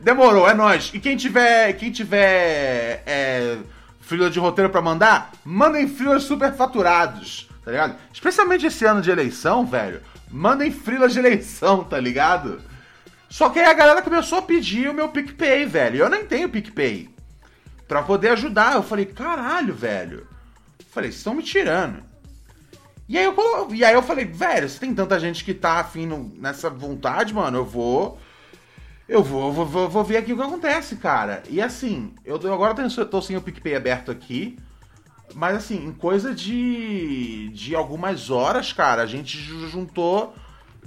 Demorou, 0.00 0.48
é 0.48 0.54
nóis. 0.54 0.90
E 0.94 0.98
quem 0.98 1.16
tiver, 1.16 1.72
quem 1.74 1.90
tiver 1.90 3.02
é, 3.06 3.58
de 4.30 4.38
roteiro 4.38 4.70
para 4.70 4.82
mandar, 4.82 5.32
mandem 5.44 5.88
filas 5.88 6.22
super 6.24 6.52
faturados 6.54 7.50
tá 7.64 7.70
ligado? 7.70 7.96
Especialmente 8.12 8.66
esse 8.66 8.84
ano 8.84 9.02
de 9.02 9.10
eleição, 9.10 9.64
velho. 9.64 10.00
Mandem 10.30 10.70
frilas 10.70 11.12
de 11.12 11.18
eleição, 11.18 11.84
tá 11.84 11.98
ligado? 11.98 12.60
Só 13.28 13.48
que 13.48 13.58
aí 13.58 13.66
a 13.66 13.74
galera 13.74 14.02
começou 14.02 14.38
a 14.38 14.42
pedir 14.42 14.88
o 14.88 14.94
meu 14.94 15.08
PicPay, 15.08 15.66
velho. 15.66 15.98
Eu 15.98 16.08
nem 16.08 16.24
tenho 16.24 16.48
PicPay. 16.48 17.08
Pra 17.86 18.02
poder 18.02 18.30
ajudar. 18.30 18.74
Eu 18.74 18.82
falei, 18.82 19.06
caralho, 19.06 19.74
velho. 19.74 20.26
Eu 20.78 20.86
falei, 20.90 21.10
estão 21.10 21.34
me 21.34 21.42
tirando. 21.42 22.02
E 23.08 23.18
aí, 23.18 23.24
eu, 23.24 23.34
e 23.72 23.84
aí 23.84 23.94
eu 23.94 24.02
falei, 24.02 24.24
velho, 24.24 24.68
se 24.68 24.78
tem 24.78 24.94
tanta 24.94 25.18
gente 25.18 25.44
que 25.44 25.52
tá 25.52 25.80
afim 25.80 26.06
no, 26.06 26.32
nessa 26.36 26.70
vontade, 26.70 27.34
mano, 27.34 27.58
eu 27.58 27.64
vou. 27.64 28.18
Eu 29.10 29.24
vou, 29.24 29.52
vou, 29.52 29.66
vou, 29.66 29.88
vou 29.88 30.04
ver 30.04 30.18
aqui 30.18 30.32
o 30.32 30.36
que 30.36 30.42
acontece, 30.42 30.94
cara. 30.94 31.42
E 31.48 31.60
assim, 31.60 32.14
eu, 32.24 32.36
agora 32.54 32.72
tô, 32.72 33.04
tô 33.04 33.20
sem 33.20 33.36
o 33.36 33.42
PicPay 33.42 33.74
aberto 33.74 34.08
aqui. 34.08 34.56
Mas 35.34 35.56
assim, 35.56 35.84
em 35.84 35.92
coisa 35.92 36.32
de, 36.32 37.48
de 37.48 37.74
algumas 37.74 38.30
horas, 38.30 38.72
cara, 38.72 39.02
a 39.02 39.06
gente 39.06 39.36
juntou 39.36 40.32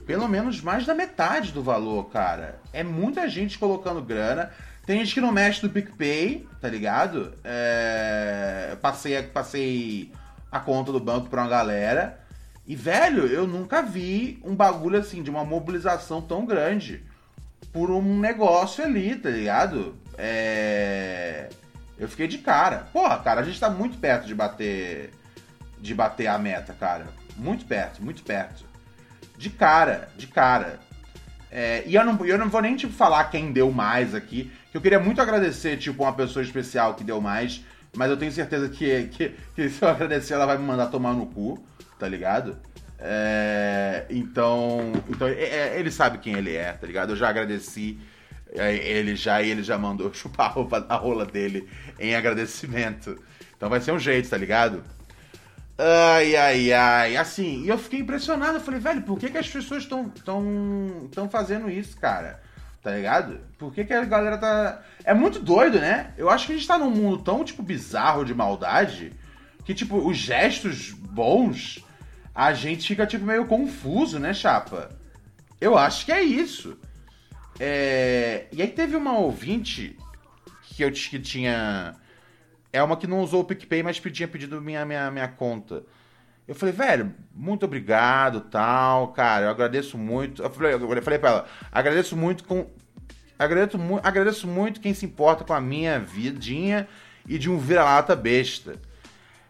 pelo 0.06 0.30
menos 0.30 0.62
mais 0.62 0.86
da 0.86 0.96
metade 0.96 1.52
do 1.52 1.62
valor, 1.62 2.06
cara. 2.12 2.62
É 2.72 2.82
muita 2.82 3.28
gente 3.28 3.60
colocando 3.60 4.02
grana. 4.02 4.52
Tem 4.86 5.00
gente 5.00 5.14
que 5.14 5.22
não 5.22 5.34
mexe 5.34 5.62
no 5.62 5.70
PicPay, 5.70 6.48
tá 6.62 6.70
ligado? 6.70 7.34
É... 7.44 8.78
Passei, 8.82 9.22
passei 9.22 10.14
a 10.50 10.62
conta 10.62 10.94
do 10.94 11.00
banco 11.02 11.28
pra 11.28 11.42
uma 11.42 11.50
galera. 11.50 12.22
E, 12.66 12.74
velho, 12.74 13.26
eu 13.26 13.46
nunca 13.46 13.82
vi 13.82 14.40
um 14.46 14.56
bagulho 14.56 14.98
assim, 14.98 15.22
de 15.22 15.30
uma 15.30 15.44
mobilização 15.44 16.22
tão 16.22 16.46
grande 16.46 17.04
por 17.72 17.90
um 17.92 18.20
negócio 18.20 18.84
ali, 18.84 19.16
tá 19.16 19.30
ligado? 19.30 19.96
É. 20.18 21.50
Eu 21.98 22.08
fiquei 22.08 22.28
de 22.28 22.40
cara. 22.40 22.88
Porra, 22.92 23.20
cara, 23.20 23.42
a 23.42 23.44
gente 23.44 23.60
tá 23.60 23.70
muito 23.70 23.98
perto 23.98 24.26
de 24.26 24.36
bater. 24.36 25.12
De 25.80 25.94
bater 25.94 26.28
a 26.28 26.38
meta, 26.38 26.74
cara. 26.74 27.08
Muito 27.36 27.66
perto, 27.66 28.04
muito 28.04 28.24
perto. 28.24 28.66
De 29.38 29.50
cara, 29.50 30.10
de 30.18 30.28
cara. 30.28 30.80
É, 31.52 31.84
e 31.86 31.94
eu 31.94 32.04
não, 32.04 32.26
eu 32.26 32.38
não 32.38 32.50
vou 32.50 32.62
nem, 32.62 32.76
tipo, 32.76 32.94
falar 32.94 33.26
quem 33.26 33.52
deu 33.52 33.72
mais 33.72 34.16
aqui. 34.16 34.52
Que 34.72 34.78
eu 34.78 34.82
queria 34.82 35.00
muito 35.00 35.22
agradecer, 35.22 35.78
tipo, 35.78 36.04
uma 36.04 36.14
pessoa 36.14 36.44
especial 36.44 36.96
que 36.96 37.04
deu 37.04 37.22
mais. 37.22 37.64
Mas 37.96 38.10
eu 38.10 38.18
tenho 38.18 38.32
certeza 38.32 38.70
que, 38.70 39.04
que, 39.10 39.36
que 39.56 39.70
se 39.70 39.84
eu 39.84 39.90
agradecer, 39.90 40.34
ela 40.34 40.46
vai 40.48 40.58
me 40.58 40.64
mandar 40.66 40.88
tomar 40.88 41.14
no 41.14 41.28
cu, 41.28 41.64
tá 42.00 42.08
ligado? 42.08 42.58
É, 43.00 44.06
então, 44.10 44.94
então 45.10 45.28
é, 45.28 45.34
é 45.34 45.80
ele 45.80 45.92
sabe 45.92 46.20
quem 46.20 46.36
ele 46.36 46.56
é, 46.56 46.72
tá 46.74 46.88
ligado? 46.88 47.12
Eu 47.12 47.16
já 47.16 47.30
agradeci 47.30 48.00
ele 48.56 49.16
já, 49.16 49.42
ele 49.42 49.64
já 49.64 49.78
mandou 49.78 50.14
chupar 50.14 50.48
a 50.48 50.50
roupa 50.50 50.80
da 50.80 50.96
rola 50.96 51.26
dele 51.26 51.68
em 52.00 52.16
agradecimento. 52.16 53.18
Então 53.56 53.70
vai 53.70 53.82
ser 53.82 53.92
um 53.92 54.00
jeito, 54.00 54.30
tá 54.30 54.38
ligado? 54.38 54.84
Ai, 55.78 56.36
ai, 56.36 56.72
ai. 56.72 57.18
Assim, 57.18 57.64
e 57.64 57.68
eu 57.68 57.78
fiquei 57.78 58.00
impressionado. 58.00 58.58
Eu 58.58 58.62
falei, 58.62 58.80
velho, 58.80 59.02
por 59.02 59.18
que, 59.18 59.30
que 59.30 59.38
as 59.38 59.50
pessoas 59.50 59.84
estão 59.84 60.08
tão, 60.10 61.10
tão 61.12 61.30
fazendo 61.30 61.70
isso, 61.70 61.98
cara? 61.98 62.42
Tá 62.82 62.92
ligado? 62.92 63.40
Por 63.58 63.74
que, 63.74 63.86
que 63.86 63.94
a 63.94 64.06
galera 64.06 64.38
tá. 64.38 64.82
É 65.04 65.14
muito 65.14 65.40
doido, 65.40 65.80
né? 65.80 66.14
Eu 66.18 66.30
acho 66.30 66.46
que 66.46 66.54
a 66.54 66.56
gente 66.56 66.68
tá 66.68 66.78
num 66.78 66.92
mundo 66.92 67.24
tão, 67.24 67.44
tipo, 67.44 67.64
bizarro 67.64 68.26
de 68.26 68.36
maldade 68.36 69.14
que, 69.64 69.74
tipo, 69.74 69.98
os 69.98 70.18
gestos 70.18 70.92
bons 70.92 71.84
a 72.34 72.54
gente 72.54 72.88
fica, 72.88 73.06
tipo, 73.06 73.26
meio 73.26 73.46
confuso, 73.46 74.20
né, 74.20 74.34
chapa? 74.34 74.90
Eu 75.62 75.78
acho 75.78 76.06
que 76.06 76.12
é 76.12 76.22
isso. 76.22 76.78
É... 77.60 78.48
E 78.52 78.62
aí 78.62 78.68
teve 78.70 78.96
uma 78.96 79.18
ouvinte 79.18 79.98
que 80.64 80.84
eu 80.84 80.92
que 80.92 81.20
tinha. 81.20 81.96
É 82.72 82.82
uma 82.82 82.98
que 82.98 83.06
não 83.06 83.22
usou 83.22 83.42
o 83.42 83.46
PicPay, 83.46 83.84
mas 83.84 84.00
tinha 84.00 84.28
pedido 84.28 84.60
minha, 84.60 84.84
minha, 84.84 85.12
minha 85.12 85.28
conta. 85.28 85.84
Eu 86.48 86.56
falei, 86.56 86.74
velho, 86.74 87.14
muito 87.34 87.66
obrigado, 87.66 88.42
tal, 88.42 89.10
cara, 89.10 89.46
eu 89.46 89.50
agradeço 89.50 89.98
muito. 89.98 90.44
Eu 90.44 90.50
falei, 90.50 90.74
eu 90.74 91.02
falei 91.02 91.20
pra 91.20 91.30
ela, 91.30 91.46
agradeço 91.72 92.18
muito 92.18 92.44
com. 92.44 92.68
Agradeço, 93.38 93.78
mu 93.78 94.00
agradeço 94.04 94.48
muito 94.48 94.82
quem 94.82 94.94
se 94.94 95.06
importa 95.06 95.44
com 95.44 95.54
a 95.54 95.62
minha 95.62 96.00
vidinha 96.00 96.88
e 97.28 97.38
de 97.38 97.50
um 97.50 97.58
vira-lata 97.58 98.16
besta. 98.16 98.80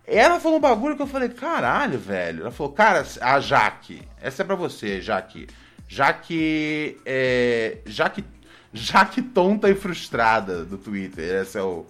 Ela 0.06 0.40
falou 0.40 0.58
um 0.58 0.62
bagulho 0.62 0.96
que 0.96 1.02
eu 1.02 1.08
falei, 1.08 1.30
caralho, 1.30 1.98
velho. 1.98 2.42
Ela 2.42 2.52
falou, 2.52 2.74
cara, 2.74 3.06
a 3.22 3.40
Jaque, 3.40 4.02
essa 4.22 4.42
é 4.42 4.46
pra 4.46 4.56
você, 4.56 5.02
Jaque 5.02 5.48
já 5.88 6.12
que 6.12 6.98
é, 7.06 7.78
já 7.86 8.10
que 8.10 8.24
já 8.74 9.06
que 9.06 9.22
tonta 9.22 9.70
e 9.70 9.76
frustrada 9.76 10.66
do 10.66 10.78
Twitter, 10.78 11.42
essa 11.42 11.60
é 11.60 11.62
o 11.62 11.86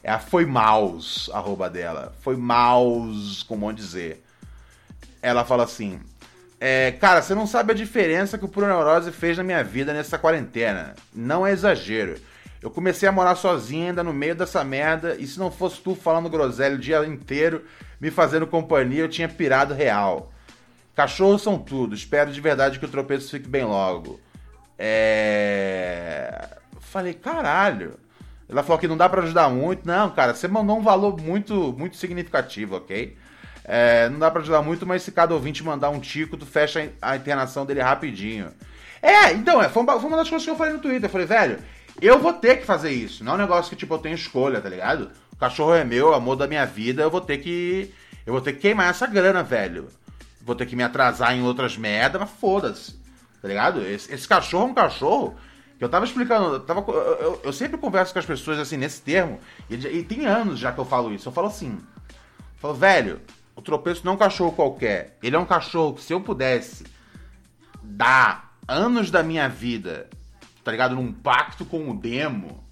é 0.00 0.12
a 0.12 0.18
foi 0.20 0.46
maus 0.46 1.28
arroba 1.32 1.68
dela, 1.68 2.14
foi 2.20 2.36
maus 2.36 3.42
como 3.42 3.66
vão 3.66 3.72
dizer. 3.72 4.24
Ela 5.20 5.44
fala 5.44 5.64
assim: 5.64 5.98
é, 6.60 6.92
cara, 6.92 7.20
você 7.20 7.34
não 7.34 7.48
sabe 7.48 7.72
a 7.72 7.74
diferença 7.74 8.38
que 8.38 8.44
o 8.44 8.48
Puro 8.48 8.68
Neurose 8.68 9.10
fez 9.10 9.36
na 9.36 9.42
minha 9.42 9.64
vida 9.64 9.92
nessa 9.92 10.18
quarentena. 10.18 10.94
Não 11.12 11.44
é 11.44 11.50
exagero. 11.50 12.14
Eu 12.60 12.70
comecei 12.70 13.08
a 13.08 13.12
morar 13.12 13.36
sozinha 13.36 13.88
ainda 13.88 14.02
no 14.02 14.12
meio 14.12 14.34
dessa 14.34 14.64
merda, 14.64 15.16
e 15.18 15.26
se 15.26 15.38
não 15.38 15.50
fosse 15.50 15.80
tu 15.80 15.94
falando 15.94 16.28
groselha 16.28 16.74
o 16.74 16.78
dia 16.78 17.04
inteiro, 17.06 17.64
me 18.00 18.10
fazendo 18.10 18.46
companhia, 18.46 19.00
eu 19.00 19.08
tinha 19.08 19.28
pirado 19.28 19.74
real. 19.74 20.32
Cachorros 20.94 21.42
são 21.42 21.56
tudo. 21.56 21.94
Espero 21.94 22.32
de 22.32 22.40
verdade 22.40 22.78
que 22.78 22.84
o 22.84 22.88
tropeço 22.88 23.30
fique 23.30 23.48
bem 23.48 23.64
logo. 23.64 24.18
É. 24.76 26.48
Falei, 26.80 27.14
caralho. 27.14 27.94
Ela 28.48 28.62
falou 28.62 28.78
que 28.78 28.88
não 28.88 28.96
dá 28.96 29.08
para 29.08 29.22
ajudar 29.22 29.48
muito. 29.48 29.86
Não, 29.86 30.10
cara, 30.10 30.34
você 30.34 30.48
mandou 30.48 30.78
um 30.78 30.82
valor 30.82 31.20
muito, 31.20 31.72
muito 31.78 31.96
significativo, 31.96 32.76
ok? 32.76 33.16
É, 33.62 34.08
não 34.08 34.18
dá 34.18 34.30
para 34.30 34.40
ajudar 34.40 34.62
muito, 34.62 34.86
mas 34.86 35.02
se 35.02 35.12
cada 35.12 35.34
ouvinte 35.34 35.62
mandar 35.62 35.90
um 35.90 36.00
tico, 36.00 36.36
tu 36.36 36.46
fecha 36.46 36.90
a 37.00 37.14
internação 37.14 37.66
dele 37.66 37.82
rapidinho. 37.82 38.50
É, 39.02 39.32
então, 39.32 39.62
é, 39.62 39.68
foi, 39.68 39.82
uma, 39.82 40.00
foi 40.00 40.08
uma 40.08 40.16
das 40.16 40.28
coisas 40.28 40.44
que 40.44 40.50
eu 40.50 40.56
falei 40.56 40.72
no 40.72 40.80
Twitter. 40.80 41.04
Eu 41.04 41.10
falei, 41.10 41.26
velho, 41.26 41.58
eu 42.00 42.18
vou 42.18 42.32
ter 42.32 42.56
que 42.58 42.66
fazer 42.66 42.90
isso. 42.90 43.24
Não 43.24 43.32
é 43.32 43.34
um 43.34 43.38
negócio 43.38 43.70
que, 43.70 43.76
tipo, 43.76 43.94
eu 43.94 43.98
tenho 43.98 44.14
escolha, 44.14 44.60
tá 44.60 44.68
ligado? 44.68 45.10
O 45.32 45.36
cachorro 45.36 45.74
é 45.74 45.84
meu, 45.84 46.14
amor 46.14 46.36
da 46.36 46.46
minha 46.46 46.64
vida, 46.64 47.02
eu 47.02 47.10
vou 47.10 47.20
ter 47.20 47.38
que. 47.38 47.92
Eu 48.26 48.32
vou 48.32 48.42
ter 48.42 48.52
que 48.52 48.60
queimar 48.60 48.90
essa 48.90 49.06
grana, 49.06 49.42
velho 49.42 49.88
vou 50.48 50.56
ter 50.56 50.64
que 50.64 50.74
me 50.74 50.82
atrasar 50.82 51.34
em 51.34 51.42
outras 51.42 51.76
merdas, 51.76 52.18
mas 52.18 52.30
foda-se. 52.30 52.98
Tá 53.40 53.46
ligado? 53.46 53.82
Esse, 53.82 54.12
esse, 54.12 54.26
cachorro 54.26 54.68
é 54.68 54.70
um 54.70 54.74
cachorro. 54.74 55.36
Que 55.76 55.84
eu 55.84 55.88
tava 55.88 56.06
explicando, 56.06 56.54
eu, 56.54 56.60
tava, 56.60 56.80
eu, 56.90 57.40
eu, 57.44 57.52
sempre 57.52 57.78
converso 57.78 58.12
com 58.12 58.18
as 58.18 58.26
pessoas 58.26 58.58
assim, 58.58 58.76
nesse 58.76 59.00
termo, 59.00 59.38
e, 59.70 59.74
e, 59.74 60.02
tem 60.02 60.26
anos 60.26 60.58
já 60.58 60.72
que 60.72 60.78
eu 60.80 60.84
falo 60.84 61.14
isso. 61.14 61.28
Eu 61.28 61.32
falo 61.32 61.46
assim: 61.46 61.78
eu 62.08 62.56
falo, 62.56 62.74
velho, 62.74 63.20
o 63.54 63.62
tropeço 63.62 64.04
não 64.04 64.12
é 64.12 64.14
um 64.16 64.18
cachorro 64.18 64.52
qualquer. 64.52 65.16
Ele 65.22 65.36
é 65.36 65.38
um 65.38 65.44
cachorro 65.44 65.94
que 65.94 66.02
se 66.02 66.12
eu 66.12 66.20
pudesse 66.20 66.84
dar 67.80 68.54
anos 68.66 69.10
da 69.10 69.22
minha 69.22 69.48
vida, 69.48 70.08
tá 70.68 70.72
ligado? 70.72 70.94
Num 70.94 71.10
pacto 71.10 71.64
com 71.64 71.90
o 71.90 71.94
demo, 71.94 72.62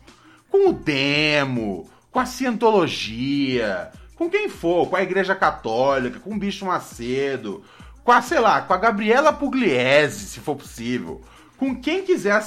com 0.51 0.69
o 0.69 0.73
demo, 0.75 1.89
com 2.13 2.21
a 2.21 2.27
cientologia, 2.27 3.91
com 4.17 4.29
quem 4.29 4.51
for, 4.51 4.91
com 4.91 4.97
a 4.97 5.03
Igreja 5.03 5.35
Católica, 5.35 6.21
com 6.21 6.35
o 6.35 6.39
Bicho 6.39 6.67
Macedo, 6.67 7.65
com 8.05 8.13
a, 8.13 8.21
sei 8.21 8.39
lá, 8.39 8.61
com 8.61 8.75
a 8.75 8.77
Gabriela 8.77 9.33
Pugliese, 9.33 10.27
se 10.27 10.41
for 10.41 10.57
possível. 10.57 11.23
Com 11.57 11.75
quem 11.75 12.05
quiser 12.05 12.43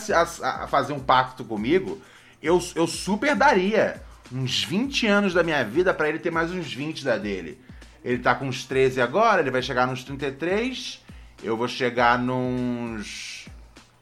fazer 0.67 0.93
um 0.93 0.99
pacto 0.99 1.43
comigo, 1.43 1.99
eu, 2.43 2.61
eu 2.75 2.85
super 2.85 3.35
daria 3.35 4.03
uns 4.31 4.63
20 4.63 5.07
anos 5.07 5.33
da 5.33 5.41
minha 5.41 5.63
vida 5.63 5.95
para 5.95 6.09
ele 6.09 6.19
ter 6.19 6.29
mais 6.29 6.51
uns 6.51 6.71
20 6.71 7.03
da 7.03 7.17
dele. 7.17 7.59
Ele 8.05 8.19
tá 8.19 8.35
com 8.35 8.45
uns 8.45 8.65
13 8.65 9.01
agora, 9.01 9.41
ele 9.41 9.49
vai 9.49 9.63
chegar 9.63 9.87
nos 9.87 10.03
33. 10.03 11.03
eu 11.41 11.57
vou 11.57 11.67
chegar 11.67 12.19
nos. 12.19 13.38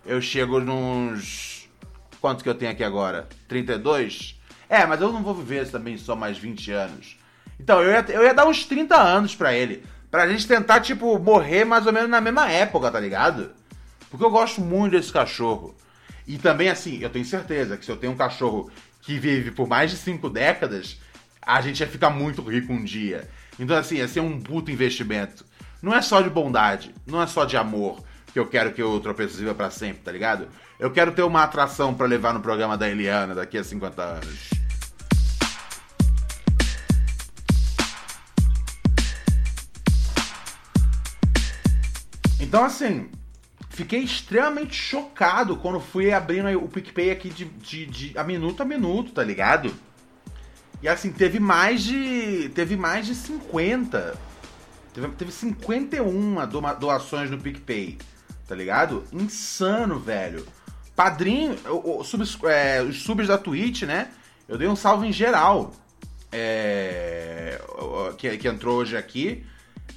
Eu 0.08 0.22
chego 0.22 0.62
nos. 0.62 1.68
Quanto 2.22 2.42
que 2.42 2.50
eu 2.50 2.56
tenho 2.56 2.72
aqui 2.72 2.84
agora? 2.84 3.28
32? 3.50 4.40
É, 4.70 4.86
mas 4.86 5.02
eu 5.02 5.12
não 5.12 5.22
vou 5.22 5.36
viver 5.36 5.70
também 5.70 5.98
só 5.98 6.16
mais 6.16 6.38
20 6.38 6.72
anos. 6.72 7.20
Então, 7.60 7.82
eu 7.84 7.92
ia, 7.92 8.06
eu 8.10 8.24
ia 8.24 8.34
dar 8.34 8.48
uns 8.48 8.64
30 8.64 8.96
anos 8.96 9.36
pra 9.36 9.54
ele. 9.54 9.84
Pra 10.10 10.28
gente 10.28 10.48
tentar, 10.48 10.80
tipo, 10.80 11.20
morrer 11.20 11.66
mais 11.66 11.86
ou 11.86 11.92
menos 11.92 12.10
na 12.10 12.22
mesma 12.22 12.50
época, 12.50 12.90
tá 12.90 13.00
ligado? 13.02 13.52
Porque 14.10 14.24
eu 14.24 14.32
gosto 14.32 14.62
muito 14.62 14.94
desse 14.94 15.12
cachorro. 15.12 15.76
E 16.26 16.38
também, 16.38 16.70
assim, 16.70 17.00
eu 17.02 17.10
tenho 17.10 17.26
certeza 17.26 17.76
que 17.76 17.84
se 17.84 17.92
eu 17.92 17.98
tenho 17.98 18.14
um 18.14 18.18
cachorro 18.18 18.72
que 19.02 19.20
vive 19.20 19.52
por 19.52 19.68
mais 19.68 19.92
de 19.92 19.98
5 19.98 20.30
décadas, 20.30 21.02
a 21.42 21.60
gente 21.60 21.82
ia 21.82 21.88
ficar 21.88 22.12
muito 22.12 22.42
rico 22.42 22.72
um 22.72 22.84
dia. 22.84 23.30
Então, 23.60 23.76
assim, 23.76 23.98
ia 23.98 24.08
ser 24.08 24.22
um 24.22 24.40
puto 24.40 24.72
investimento. 24.72 25.46
Não 25.82 25.94
é 25.94 26.02
só 26.02 26.22
de 26.22 26.30
bondade, 26.30 26.96
não 27.06 27.22
é 27.22 27.28
só 27.28 27.44
de 27.44 27.58
amor 27.58 28.07
que 28.38 28.40
eu 28.40 28.46
quero 28.46 28.72
que 28.72 28.84
o 28.84 29.00
Tropeço 29.00 29.36
viva 29.36 29.56
pra 29.56 29.72
sempre, 29.72 30.04
tá 30.04 30.12
ligado? 30.12 30.48
Eu 30.80 30.92
quero 30.92 31.12
ter 31.12 31.24
uma 31.24 31.42
atração 31.42 31.92
para 31.96 32.06
levar 32.06 32.36
no 32.36 32.40
programa 32.40 32.78
da 32.78 32.88
Eliana 32.88 33.34
daqui 33.34 33.58
a 33.58 33.64
50 33.64 34.04
anos. 34.04 34.50
Então, 42.40 42.64
assim, 42.64 43.10
fiquei 43.72 44.02
extremamente 44.02 44.76
chocado 44.76 45.58
quando 45.58 45.80
fui 45.80 46.14
abrindo 46.14 46.64
o 46.64 46.70
PicPay 46.70 47.10
aqui 47.10 47.30
de, 47.30 47.46
de, 47.46 47.86
de, 47.88 48.18
a 48.20 48.24
minuto 48.24 48.62
a 48.62 48.66
minuto, 48.66 49.14
tá 49.14 49.24
ligado? 49.24 49.74
E 50.84 50.88
assim, 50.88 51.12
teve 51.12 51.40
mais 51.40 51.82
de. 51.82 52.50
Teve 52.50 52.78
mais 52.78 53.08
de 53.08 53.16
50. 53.16 54.16
Teve, 54.94 55.08
teve 55.10 55.32
51 55.32 56.36
doações 56.80 57.32
no 57.32 57.40
PicPay, 57.40 57.98
tá 58.48 58.56
ligado? 58.56 59.04
Insano, 59.12 60.00
velho. 60.00 60.46
Padrinho, 60.96 61.56
o, 61.66 62.00
o, 62.00 62.04
subs, 62.04 62.38
é, 62.44 62.82
os 62.82 63.04
subs 63.04 63.28
da 63.28 63.38
Twitch, 63.38 63.84
né? 63.84 64.10
Eu 64.48 64.58
dei 64.58 64.68
um 64.68 64.76
salve 64.76 65.08
em 65.08 65.12
geral. 65.12 65.74
É, 66.32 67.62
que, 68.18 68.38
que 68.38 68.48
entrou 68.48 68.78
hoje 68.78 68.98
aqui. 68.98 69.46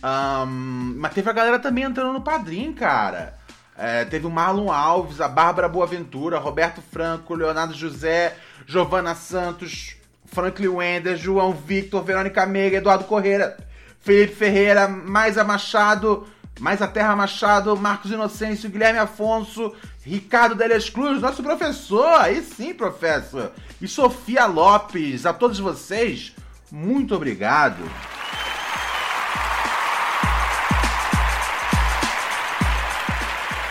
Um, 0.02 0.94
mas 0.98 1.12
teve 1.12 1.28
a 1.28 1.32
galera 1.32 1.58
também 1.58 1.84
entrando 1.84 2.12
no 2.12 2.20
padrinho, 2.20 2.72
cara. 2.74 3.38
É, 3.76 4.04
teve 4.04 4.26
o 4.26 4.30
Marlon 4.30 4.70
Alves, 4.70 5.20
a 5.20 5.28
Bárbara 5.28 5.68
Boaventura, 5.68 6.38
Roberto 6.38 6.82
Franco, 6.82 7.34
Leonardo 7.34 7.72
José, 7.72 8.36
Giovana 8.66 9.14
Santos, 9.14 9.96
Franklin 10.26 10.68
Wender, 10.68 11.16
João 11.16 11.52
Victor, 11.52 12.04
Verônica 12.04 12.44
Meiga, 12.46 12.76
Eduardo 12.76 13.04
Correia, 13.04 13.56
Felipe 14.00 14.34
Ferreira, 14.34 14.86
Maisa 14.86 15.44
Machado, 15.44 16.26
Mais 16.60 16.82
a 16.82 16.86
Terra 16.86 17.16
Machado, 17.16 17.74
Marcos 17.74 18.10
Inocêncio, 18.10 18.68
Guilherme 18.68 18.98
Afonso, 18.98 19.74
Ricardo 20.04 20.54
Deles 20.54 20.90
Cruz, 20.90 21.20
nosso 21.20 21.42
professor, 21.42 22.20
aí 22.20 22.42
sim, 22.42 22.74
professor, 22.74 23.52
e 23.80 23.88
Sofia 23.88 24.44
Lopes. 24.44 25.24
A 25.24 25.32
todos 25.32 25.58
vocês, 25.58 26.34
muito 26.70 27.14
obrigado. 27.14 27.82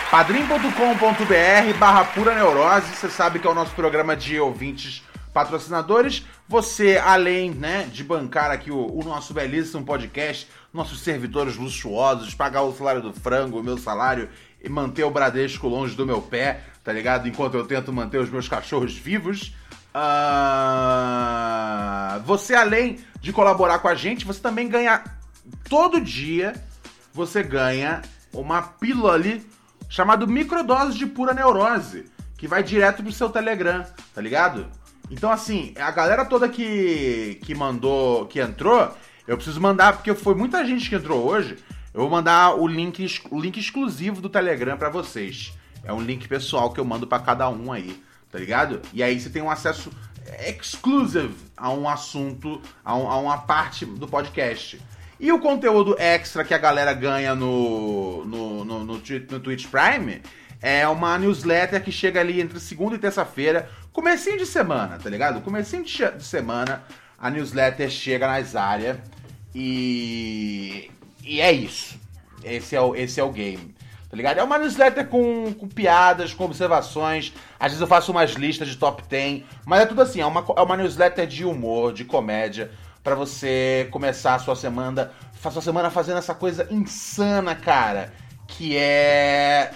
padrim.com.br 0.10 1.78
barra 1.78 2.04
pura 2.06 2.34
neurose, 2.34 2.96
você 2.96 3.10
sabe 3.10 3.38
que 3.38 3.46
é 3.46 3.50
o 3.50 3.54
nosso 3.54 3.76
programa 3.76 4.16
de 4.16 4.40
ouvintes 4.40 5.04
patrocinadores. 5.32 6.26
Você, 6.48 6.98
além 6.98 7.52
né, 7.52 7.88
de 7.92 8.04
bancar 8.04 8.50
aqui 8.50 8.72
o, 8.72 8.88
o, 8.92 9.04
nosso 9.04 9.34
belíssimo 9.34 9.86
podcast, 9.86 10.48
nossos 10.74 11.02
servidores 11.02 11.56
luxuosos, 11.56 12.34
pagar 12.34 12.62
o 12.62 12.74
salário 12.74 13.02
do 13.02 13.12
frango, 13.14 13.60
o 13.60 13.64
meu 13.64 13.78
salário 13.78 14.30
e 14.62 14.70
manter 14.70 15.04
o 15.04 15.12
Bradesco 15.12 15.68
longe 15.68 15.96
do 15.96 16.06
meu 16.06 16.22
pé, 16.22 16.62
tá 16.84 16.94
ligado? 16.94 17.28
Enquanto 17.28 17.56
eu 17.56 17.66
tento 17.66 17.92
manter 17.92 18.20
os 18.20 18.30
meus 18.30 18.48
cachorros 18.48 18.94
vivos. 18.94 19.54
Uh... 19.96 21.20
Você, 22.26 22.54
além 22.54 23.00
de 23.22 23.34
colaborar 23.34 23.80
com 23.80 23.88
a 23.88 23.96
gente, 23.96 24.26
você 24.26 24.40
também 24.40 24.68
ganha 24.68 25.04
todo 25.68 26.00
dia. 26.00 26.54
Você 27.14 27.42
ganha 27.42 28.02
uma 28.32 28.62
pílula 28.62 29.14
ali 29.14 29.44
chamado 29.90 30.28
Microdose 30.28 30.98
de 30.98 31.08
Pura 31.08 31.34
Neurose, 31.34 32.06
que 32.38 32.48
vai 32.48 32.62
direto 32.62 33.02
pro 33.02 33.12
seu 33.12 33.30
Telegram, 33.30 33.84
tá 34.14 34.22
ligado? 34.22 34.68
Então, 35.10 35.32
assim, 35.32 35.74
a 35.80 35.90
galera 35.90 36.24
toda 36.24 36.48
que, 36.48 37.40
que 37.44 37.56
mandou, 37.56 38.28
que 38.28 38.40
entrou, 38.40 38.96
eu 39.30 39.38
preciso 39.38 39.62
mandar, 39.62 39.94
porque 39.94 40.16
foi 40.16 40.34
muita 40.34 40.66
gente 40.66 40.90
que 40.90 40.96
entrou 40.96 41.24
hoje, 41.24 41.56
eu 41.94 42.02
vou 42.02 42.10
mandar 42.10 42.56
o 42.56 42.68
link, 42.68 43.22
o 43.30 43.40
link 43.40 43.60
exclusivo 43.60 44.20
do 44.22 44.28
Telegram 44.28 44.76
para 44.76 44.90
vocês. 44.90 45.54
É 45.84 45.94
um 45.94 46.02
link 46.02 46.28
pessoal 46.28 46.74
que 46.74 46.80
eu 46.80 46.86
mando 46.86 47.06
para 47.06 47.22
cada 47.22 47.48
um 47.48 47.72
aí, 47.72 48.02
tá 48.32 48.40
ligado? 48.40 48.82
E 48.92 49.04
aí 49.04 49.20
você 49.20 49.30
tem 49.30 49.40
um 49.40 49.52
acesso 49.52 49.92
exclusive 50.48 51.36
a 51.56 51.70
um 51.70 51.88
assunto, 51.88 52.60
a, 52.84 52.96
um, 52.96 53.08
a 53.08 53.18
uma 53.20 53.38
parte 53.38 53.86
do 53.86 54.08
podcast. 54.08 54.82
E 55.20 55.32
o 55.32 55.40
conteúdo 55.40 55.96
extra 56.00 56.44
que 56.44 56.56
a 56.56 56.58
galera 56.58 56.92
ganha 56.94 57.36
no, 57.36 58.26
no, 58.26 58.66
no, 58.66 58.84
no, 58.84 58.96
no 58.96 59.40
Twitch 59.40 59.68
Prime 59.68 60.24
é 60.60 60.88
uma 60.88 61.20
newsletter 61.20 61.84
que 61.84 61.92
chega 61.92 62.20
ali 62.20 62.42
entre 62.42 62.60
segunda 62.60 62.96
e 62.96 63.00
terça-feira, 63.00 63.70
comecinho 63.94 64.40
de 64.40 64.48
semana, 64.48 64.98
tá 64.98 65.08
ligado? 65.08 65.40
Comecinho 65.42 65.84
de, 65.84 66.12
de 66.18 66.24
semana, 66.24 66.84
a 67.16 67.30
newsletter 67.30 67.92
chega 67.92 68.28
nas 68.28 68.56
áreas 68.56 68.98
e... 69.54 70.90
e 71.24 71.42
é 71.42 71.52
isso. 71.52 72.00
Esse 72.44 72.76
é 72.76 72.82
o, 72.82 72.96
esse 72.96 73.20
é 73.20 73.24
o 73.24 73.32
game. 73.32 73.76
Tá 74.10 74.18
ligado? 74.18 74.40
É 74.40 74.44
uma 74.44 74.58
newsletter 74.58 75.08
com, 75.08 75.54
com 75.54 75.68
piadas, 75.68 76.34
com 76.34 76.46
observações. 76.46 77.34
Às 77.60 77.72
vezes 77.72 77.82
eu 77.82 77.88
faço 77.88 78.12
umas 78.12 78.32
listas 78.32 78.68
de 78.68 78.76
top 78.76 79.04
10. 79.08 79.44
Mas 79.66 79.82
é 79.82 79.86
tudo 79.86 80.02
assim, 80.02 80.20
é 80.20 80.26
uma, 80.26 80.44
é 80.58 80.62
uma 80.62 80.76
newsletter 80.78 81.28
de 81.28 81.46
humor, 81.46 81.94
de 81.94 82.04
comédia 82.04 82.72
para 83.04 83.16
você 83.16 83.88
começar 83.92 84.36
a 84.36 84.40
sua 84.40 84.56
semana, 84.56 85.12
a 85.44 85.52
sua 85.52 85.62
semana 85.62 85.90
fazendo 85.90 86.18
essa 86.18 86.36
coisa 86.36 86.68
insana, 86.72 87.56
cara, 87.56 88.14
que 88.48 88.76
é 88.76 89.72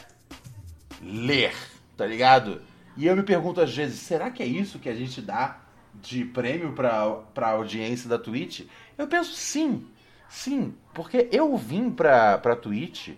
ler, 1.02 1.54
tá 1.96 2.06
ligado? 2.06 2.62
E 2.98 3.08
eu 3.08 3.16
me 3.16 3.24
pergunto 3.24 3.62
às 3.62 3.74
vezes, 3.74 4.00
será 4.00 4.30
que 4.30 4.44
é 4.44 4.46
isso 4.46 4.80
que 4.80 4.90
a 4.90 4.96
gente 4.96 5.22
dá 5.22 5.58
de 6.02 6.26
prêmio 6.26 6.74
pra, 6.74 7.10
pra 7.34 7.50
audiência 7.50 8.10
da 8.10 8.20
Twitch? 8.20 8.62
Eu 8.98 9.08
penso 9.08 9.34
sim, 9.34 9.88
sim, 10.30 10.74
porque 10.94 11.28
eu 11.32 11.56
vim 11.58 11.90
pra, 11.90 12.38
pra 12.38 12.56
Twitch 12.56 13.10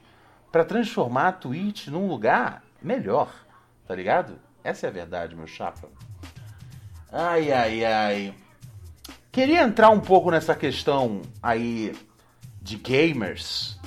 para 0.51 0.63
transformar 0.63 1.27
a 1.27 1.33
Twitch 1.33 1.87
num 1.87 2.07
lugar 2.07 2.63
melhor, 2.81 3.29
tá 3.87 3.93
ligado? 3.93 4.39
Essa 4.63 4.87
é 4.87 4.89
a 4.89 4.93
verdade, 4.93 5.35
meu 5.35 5.47
chapa. 5.47 5.89
Ai, 7.11 7.51
ai, 7.51 7.85
ai. 7.85 8.35
Queria 9.31 9.63
entrar 9.63 9.89
um 9.89 9.99
pouco 9.99 10.31
nessa 10.31 10.55
questão 10.55 11.21
aí 11.43 11.93
de 12.61 12.77
gamers, 12.77 13.77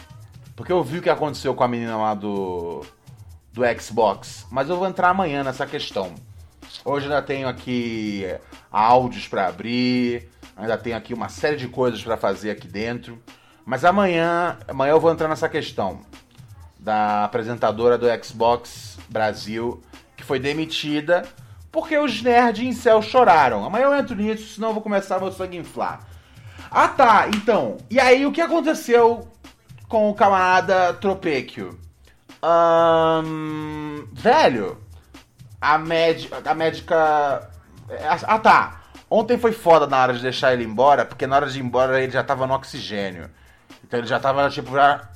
porque 0.55 0.71
eu 0.71 0.85
vi 0.85 0.99
o 0.99 1.03
que 1.03 1.09
aconteceu 1.09 1.55
com 1.55 1.65
a 1.65 1.69
menina 1.69 1.97
lá 1.97 2.15
do, 2.15 2.85
do 3.53 3.63
Xbox, 3.81 4.47
mas 4.51 4.69
eu 4.69 4.77
vou 4.77 4.87
entrar 4.87 5.09
amanhã 5.09 5.43
nessa 5.43 5.67
questão. 5.67 6.15
Hoje 6.85 7.07
ainda 7.07 7.23
tenho 7.23 7.49
aqui 7.49 8.27
áudios 8.71 9.27
para 9.27 9.49
abrir, 9.49 10.29
ainda 10.59 10.77
tenho 10.77 10.97
aqui 10.97 11.15
uma 11.15 11.29
série 11.29 11.57
de 11.57 11.69
coisas 11.69 12.03
para 12.03 12.17
fazer 12.17 12.51
aqui 12.51 12.67
dentro, 12.67 13.23
mas 13.65 13.85
amanhã, 13.85 14.59
amanhã 14.67 14.93
eu 14.93 15.01
vou 15.01 15.13
entrar 15.13 15.29
nessa 15.29 15.49
questão 15.49 16.01
da 16.79 17.25
apresentadora 17.25 17.97
do 17.97 18.07
Xbox 18.23 18.99
Brasil 19.09 19.83
que 20.17 20.25
foi 20.25 20.39
demitida 20.39 21.23
porque 21.71 21.97
os 21.97 22.23
nerds 22.23 22.67
em 22.67 22.73
céu 22.73 23.01
choraram. 23.01 23.65
Amanhã 23.65 23.85
eu 23.85 23.95
entro 23.95 24.17
nisso, 24.17 24.55
senão 24.55 24.69
eu 24.69 24.75
vou 24.75 24.83
começar 24.83 25.21
meu 25.21 25.31
sangue 25.31 25.57
inflar. 25.57 26.01
Ah 26.71 26.89
tá, 26.89 27.29
então. 27.29 27.77
E 27.89 28.01
aí 28.01 28.27
o 28.27 28.33
que 28.33 28.41
aconteceu 28.41 29.29
com 29.89 30.11
o 30.11 30.15
camarada 30.15 30.93
Tropecchio? 30.95 31.79
Um, 32.43 34.07
velho, 34.13 34.79
a 35.61 35.79
médica. 35.79 36.43
A 36.45 36.55
médica. 36.55 37.51
Ah 38.27 38.39
tá. 38.39 38.78
Ontem 39.11 39.39
foi 39.39 39.53
foda 39.53 39.87
na 39.87 40.03
hora 40.03 40.13
de 40.13 40.21
deixar 40.21 40.53
ele 40.53 40.65
embora, 40.65 41.05
porque 41.05 41.27
na 41.27 41.37
hora 41.37 41.47
de 41.47 41.59
ir 41.59 41.63
embora 41.63 42.03
ele 42.03 42.13
já 42.13 42.23
tava 42.23 42.47
no 42.47 42.55
oxigênio. 42.55 43.31
Então 43.83 43.99
ele 43.99 44.07
já 44.07 44.21
tava 44.21 44.49
tipo 44.51 44.73
já. 44.73 45.09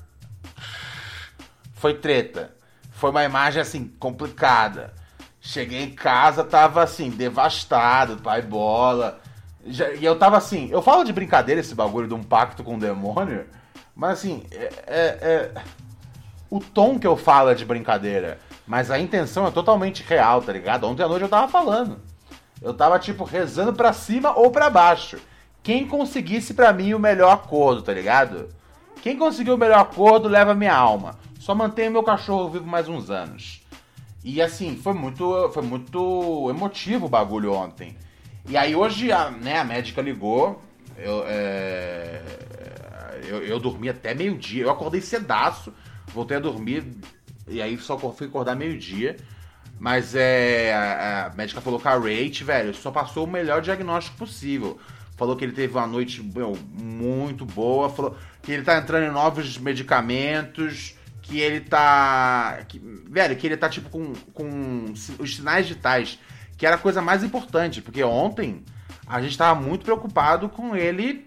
Foi 1.74 1.94
treta. 1.94 2.54
Foi 2.92 3.10
uma 3.10 3.24
imagem 3.24 3.60
assim, 3.60 3.88
complicada. 3.98 4.94
Cheguei 5.40 5.82
em 5.82 5.90
casa, 5.90 6.44
tava 6.44 6.82
assim, 6.82 7.10
devastado, 7.10 8.18
pai 8.18 8.40
bola. 8.40 9.20
Já, 9.66 9.90
e 9.90 10.04
eu 10.04 10.18
tava 10.18 10.36
assim, 10.36 10.68
eu 10.70 10.80
falo 10.80 11.04
de 11.04 11.12
brincadeira 11.12 11.60
esse 11.60 11.74
bagulho 11.74 12.08
de 12.08 12.14
um 12.14 12.22
pacto 12.22 12.64
com 12.64 12.76
o 12.76 12.80
demônio, 12.80 13.46
mas 13.94 14.18
assim, 14.18 14.44
é, 14.50 14.72
é, 14.86 15.18
é, 15.22 15.62
o 16.50 16.58
tom 16.58 16.98
que 16.98 17.06
eu 17.06 17.16
falo 17.16 17.50
é 17.50 17.54
de 17.54 17.64
brincadeira, 17.64 18.38
mas 18.66 18.90
a 18.90 18.98
intenção 18.98 19.46
é 19.46 19.50
totalmente 19.50 20.02
real, 20.02 20.42
tá 20.42 20.52
ligado? 20.52 20.88
Ontem 20.88 21.02
à 21.02 21.08
noite 21.08 21.22
eu 21.22 21.28
tava 21.28 21.46
falando. 21.46 22.00
Eu 22.62 22.72
tava, 22.72 22.98
tipo, 22.98 23.24
rezando 23.24 23.72
pra 23.72 23.92
cima 23.92 24.38
ou 24.38 24.50
pra 24.50 24.70
baixo. 24.70 25.18
Quem 25.62 25.86
conseguisse 25.86 26.54
para 26.54 26.72
mim 26.72 26.94
o 26.94 26.98
melhor 26.98 27.32
acordo, 27.32 27.82
tá 27.82 27.92
ligado? 27.92 28.48
Quem 29.02 29.16
conseguiu 29.16 29.54
o 29.54 29.58
melhor 29.58 29.80
acordo 29.80 30.28
leva 30.28 30.54
minha 30.54 30.74
alma. 30.74 31.18
Só 31.40 31.54
mantenha 31.54 31.90
meu 31.90 32.02
cachorro 32.02 32.50
vivo 32.50 32.66
mais 32.66 32.88
uns 32.88 33.10
anos. 33.10 33.62
E 34.24 34.40
assim, 34.40 34.76
foi 34.76 34.92
muito, 34.92 35.50
foi 35.52 35.62
muito 35.62 36.48
emotivo 36.48 37.06
o 37.06 37.08
bagulho 37.08 37.52
ontem. 37.52 37.96
E 38.48 38.56
aí 38.56 38.76
hoje 38.76 39.10
a, 39.10 39.30
né, 39.30 39.58
a 39.58 39.64
médica 39.64 40.00
ligou. 40.00 40.62
Eu, 40.96 41.24
é, 41.26 42.22
eu, 43.26 43.42
eu 43.42 43.58
dormi 43.58 43.88
até 43.88 44.14
meio-dia. 44.14 44.62
Eu 44.62 44.70
acordei 44.70 45.00
cedaço, 45.00 45.72
voltei 46.14 46.36
a 46.36 46.40
dormir. 46.40 46.84
E 47.48 47.60
aí 47.60 47.76
só 47.78 47.98
fui 47.98 48.28
acordar 48.28 48.54
meio-dia. 48.54 49.16
Mas 49.82 50.14
é. 50.14 50.72
A, 50.72 51.26
a, 51.26 51.34
médica 51.34 51.60
falou 51.60 51.80
que 51.80 51.88
a 51.88 51.98
Rate, 51.98 52.44
velho, 52.44 52.72
só 52.72 52.92
passou 52.92 53.24
o 53.24 53.28
melhor 53.28 53.60
diagnóstico 53.60 54.16
possível. 54.16 54.78
Falou 55.16 55.34
que 55.34 55.44
ele 55.44 55.52
teve 55.52 55.76
uma 55.76 55.88
noite 55.88 56.22
meu, 56.22 56.56
muito 56.72 57.44
boa. 57.44 57.90
Falou 57.90 58.16
que 58.40 58.52
ele 58.52 58.62
tá 58.62 58.78
entrando 58.78 59.06
em 59.06 59.10
novos 59.10 59.58
medicamentos. 59.58 60.94
Que 61.20 61.40
ele 61.40 61.62
tá. 61.62 62.60
Que, 62.68 62.78
velho, 62.78 63.34
que 63.34 63.44
ele 63.44 63.56
tá 63.56 63.68
tipo 63.68 63.90
com, 63.90 64.12
com 64.32 64.94
os 65.18 65.34
sinais 65.34 65.68
vitais. 65.68 66.16
Que 66.56 66.64
era 66.64 66.76
a 66.76 66.78
coisa 66.78 67.02
mais 67.02 67.24
importante. 67.24 67.82
Porque 67.82 68.04
ontem 68.04 68.62
a 69.04 69.20
gente 69.20 69.36
tava 69.36 69.60
muito 69.60 69.84
preocupado 69.84 70.48
com 70.48 70.76
ele. 70.76 71.26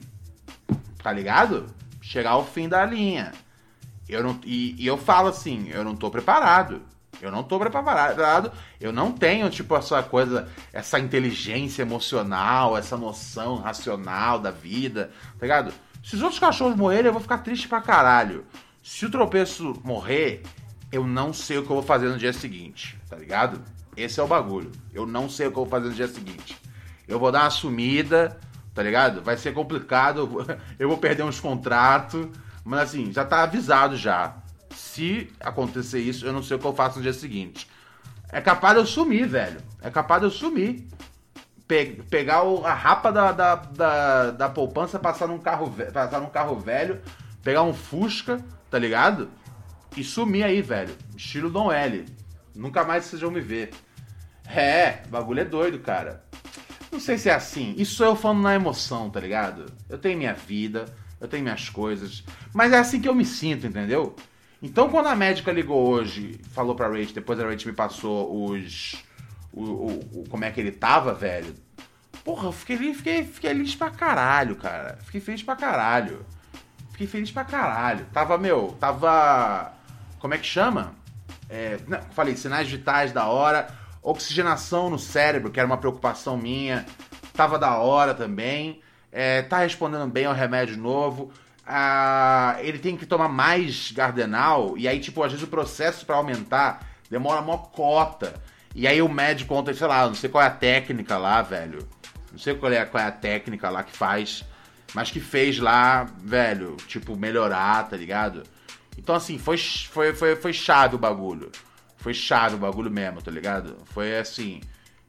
Tá 1.03 1.11
ligado? 1.11 1.65
Chegar 2.01 2.31
ao 2.31 2.45
fim 2.45 2.69
da 2.69 2.85
linha. 2.85 3.33
Eu 4.07 4.23
não, 4.23 4.39
e, 4.45 4.81
e 4.81 4.87
eu 4.87 4.97
falo 4.97 5.27
assim, 5.27 5.67
eu 5.71 5.83
não 5.83 5.93
tô 5.93 6.09
preparado. 6.09 6.94
Eu 7.21 7.31
não 7.31 7.43
tô 7.43 7.57
preparado, 7.57 8.51
eu 8.79 8.91
não 8.91 9.11
tenho, 9.11 9.49
tipo, 9.49 9.75
essa 9.75 10.01
coisa, 10.03 10.47
essa 10.73 10.99
inteligência 10.99 11.81
emocional, 11.81 12.77
essa 12.77 12.97
noção 12.97 13.57
racional 13.57 14.39
da 14.39 14.51
vida, 14.51 15.11
tá 15.39 15.45
ligado? 15.45 15.73
Se 16.03 16.15
os 16.15 16.21
outros 16.21 16.39
cachorros 16.39 16.75
morrerem, 16.75 17.07
eu 17.07 17.13
vou 17.13 17.21
ficar 17.21 17.39
triste 17.39 17.67
pra 17.67 17.81
caralho. 17.81 18.45
Se 18.83 19.05
o 19.05 19.09
tropeço 19.09 19.79
morrer, 19.83 20.43
eu 20.91 21.05
não 21.05 21.33
sei 21.33 21.57
o 21.57 21.63
que 21.63 21.69
eu 21.69 21.77
vou 21.77 21.83
fazer 21.83 22.09
no 22.09 22.17
dia 22.17 22.33
seguinte, 22.33 22.99
tá 23.09 23.15
ligado? 23.15 23.61
Esse 23.97 24.19
é 24.19 24.23
o 24.23 24.27
bagulho. 24.27 24.71
Eu 24.93 25.05
não 25.05 25.29
sei 25.29 25.47
o 25.47 25.51
que 25.51 25.57
eu 25.57 25.63
vou 25.63 25.71
fazer 25.71 25.87
no 25.87 25.95
dia 25.95 26.07
seguinte. 26.07 26.55
Eu 27.07 27.17
vou 27.17 27.31
dar 27.31 27.43
uma 27.43 27.49
sumida, 27.49 28.39
tá 28.73 28.83
ligado? 28.83 29.21
Vai 29.21 29.37
ser 29.37 29.53
complicado, 29.53 30.45
eu 30.77 30.87
vou 30.87 30.97
perder 30.97 31.23
uns 31.23 31.39
contratos, 31.39 32.27
mas 32.63 32.81
assim, 32.81 33.11
já 33.11 33.25
tá 33.25 33.43
avisado 33.43 33.95
já 33.95 34.44
se 34.75 35.31
acontecer 35.39 35.99
isso, 35.99 36.25
eu 36.25 36.33
não 36.33 36.43
sei 36.43 36.57
o 36.57 36.59
que 36.59 36.65
eu 36.65 36.73
faço 36.73 36.97
no 36.97 37.03
dia 37.03 37.13
seguinte. 37.13 37.67
É 38.29 38.41
capaz 38.41 38.75
de 38.75 38.81
eu 38.81 38.85
sumir, 38.85 39.27
velho. 39.27 39.59
É 39.81 39.89
capaz 39.89 40.21
de 40.21 40.27
eu 40.27 40.31
sumir. 40.31 40.87
Pe 41.67 42.03
pegar 42.09 42.43
o, 42.43 42.65
a 42.65 42.73
rapa 42.73 43.11
da, 43.11 43.31
da, 43.31 43.55
da, 43.55 44.31
da, 44.31 44.49
poupança, 44.49 44.99
passar 44.99 45.27
num, 45.27 45.39
carro, 45.39 45.73
passar 45.91 46.19
num 46.19 46.29
carro 46.29 46.59
velho, 46.59 47.01
pegar 47.43 47.63
um 47.63 47.73
Fusca, 47.73 48.43
tá 48.69 48.77
ligado? 48.77 49.29
E 49.97 50.03
sumir 50.03 50.43
aí, 50.43 50.61
velho. 50.61 50.95
Estilo 51.15 51.49
Dom 51.49 51.71
L. 51.71 52.05
Nunca 52.53 52.83
mais 52.83 53.05
vocês 53.05 53.21
vão 53.21 53.31
me 53.31 53.41
ver. 53.41 53.71
É, 54.45 55.03
bagulho 55.09 55.39
é 55.39 55.45
doido, 55.45 55.79
cara. 55.79 56.23
Não 56.91 56.99
sei 56.99 57.17
se 57.17 57.29
é 57.29 57.33
assim. 57.33 57.73
Isso 57.77 58.03
eu 58.03 58.15
falando 58.15 58.43
na 58.43 58.53
emoção, 58.53 59.09
tá 59.09 59.19
ligado? 59.19 59.65
Eu 59.89 59.97
tenho 59.97 60.17
minha 60.17 60.33
vida, 60.33 60.85
eu 61.19 61.27
tenho 61.27 61.43
minhas 61.43 61.69
coisas. 61.69 62.23
Mas 62.53 62.71
é 62.71 62.77
assim 62.77 63.01
que 63.01 63.09
eu 63.09 63.15
me 63.15 63.25
sinto, 63.25 63.65
entendeu? 63.65 64.15
Então, 64.61 64.89
quando 64.89 65.07
a 65.07 65.15
médica 65.15 65.51
ligou 65.51 65.87
hoje, 65.87 66.39
falou 66.51 66.75
pra 66.75 66.87
Rach, 66.87 67.13
depois 67.13 67.39
a 67.39 67.47
Rach 67.47 67.65
me 67.65 67.73
passou 67.73 68.49
os. 68.49 69.03
O, 69.51 69.63
o, 69.63 69.99
o, 70.13 70.29
como 70.29 70.43
é 70.43 70.51
que 70.51 70.59
ele 70.59 70.71
tava, 70.71 71.13
velho. 71.13 71.53
Porra, 72.23 72.47
eu 72.47 72.51
fiquei, 72.51 72.77
fiquei, 72.93 73.23
fiquei 73.23 73.51
feliz 73.51 73.75
pra 73.75 73.89
caralho, 73.89 74.55
cara. 74.55 74.97
Fiquei 75.03 75.21
feliz 75.21 75.43
pra 75.43 75.55
caralho. 75.55 76.25
Fiquei 76.91 77.07
feliz 77.07 77.31
pra 77.31 77.43
caralho. 77.43 78.05
Tava, 78.11 78.37
meu, 78.37 78.75
tava. 78.79 79.73
Como 80.19 80.33
é 80.33 80.37
que 80.37 80.45
chama? 80.45 80.93
É, 81.49 81.77
não, 81.87 82.01
falei, 82.11 82.35
sinais 82.35 82.69
vitais 82.69 83.11
da 83.11 83.27
hora. 83.27 83.67
Oxigenação 84.01 84.89
no 84.89 84.97
cérebro, 84.97 85.51
que 85.51 85.59
era 85.59 85.67
uma 85.67 85.77
preocupação 85.77 86.37
minha. 86.37 86.85
Tava 87.33 87.59
da 87.59 87.77
hora 87.77 88.13
também. 88.13 88.81
É, 89.11 89.41
tá 89.43 89.59
respondendo 89.59 90.07
bem 90.07 90.25
ao 90.25 90.33
remédio 90.33 90.77
novo 90.77 91.31
ele 92.61 92.79
tem 92.79 92.95
que 92.95 93.05
tomar 93.05 93.27
mais 93.27 93.91
Gardenal, 93.91 94.77
e 94.77 94.87
aí, 94.87 94.99
tipo, 94.99 95.23
às 95.23 95.31
vezes 95.31 95.45
o 95.45 95.49
processo 95.49 96.05
para 96.05 96.15
aumentar 96.15 96.87
demora 97.09 97.41
uma 97.41 97.57
cota. 97.57 98.33
E 98.73 98.87
aí 98.87 99.01
o 99.01 99.09
médico 99.09 99.55
conta, 99.55 99.73
sei 99.73 99.87
lá, 99.87 100.05
não 100.05 100.15
sei 100.15 100.29
qual 100.29 100.43
é 100.43 100.47
a 100.47 100.51
técnica 100.51 101.17
lá, 101.17 101.41
velho. 101.41 101.87
Não 102.31 102.37
sei 102.37 102.53
qual 102.55 102.71
é, 102.71 102.85
qual 102.85 103.03
é 103.03 103.07
a 103.07 103.11
técnica 103.11 103.69
lá 103.69 103.83
que 103.83 103.95
faz, 103.95 104.43
mas 104.93 105.09
que 105.09 105.19
fez 105.19 105.57
lá, 105.59 106.03
velho, 106.21 106.75
tipo, 106.87 107.15
melhorar, 107.15 107.87
tá 107.87 107.95
ligado? 107.95 108.43
Então, 108.97 109.15
assim, 109.15 109.37
foi, 109.37 109.57
foi, 109.57 110.13
foi, 110.13 110.35
foi 110.35 110.53
chave 110.53 110.95
o 110.95 110.99
bagulho. 110.99 111.51
Foi 111.97 112.13
chave 112.13 112.55
o 112.55 112.59
bagulho 112.59 112.91
mesmo, 112.91 113.21
tá 113.21 113.31
ligado? 113.31 113.77
Foi 113.85 114.17
assim. 114.17 114.61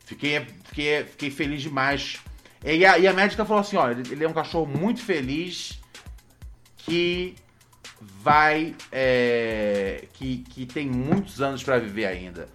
Fiquei, 0.04 0.46
fiquei, 0.64 1.04
fiquei 1.04 1.30
feliz 1.30 1.62
demais. 1.62 2.18
E 2.64 2.86
a, 2.86 2.98
e 2.98 3.06
a 3.06 3.12
médica 3.12 3.44
falou 3.44 3.60
assim: 3.60 3.76
ó, 3.76 3.90
ele 3.90 4.24
é 4.24 4.28
um 4.28 4.32
cachorro 4.32 4.66
muito 4.66 5.02
feliz 5.02 5.80
que 6.86 7.34
vai. 8.00 8.74
É, 8.90 10.06
que, 10.12 10.38
que 10.38 10.64
tem 10.64 10.88
muitos 10.88 11.42
anos 11.42 11.62
para 11.62 11.78
viver 11.78 12.06
ainda. 12.06 12.48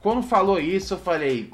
Quando 0.00 0.22
falou 0.22 0.58
isso, 0.58 0.94
eu 0.94 0.98
falei. 0.98 1.50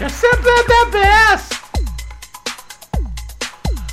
You're 0.00 0.08
simply 0.08 0.62
the 0.68 0.88
best! 0.92 1.54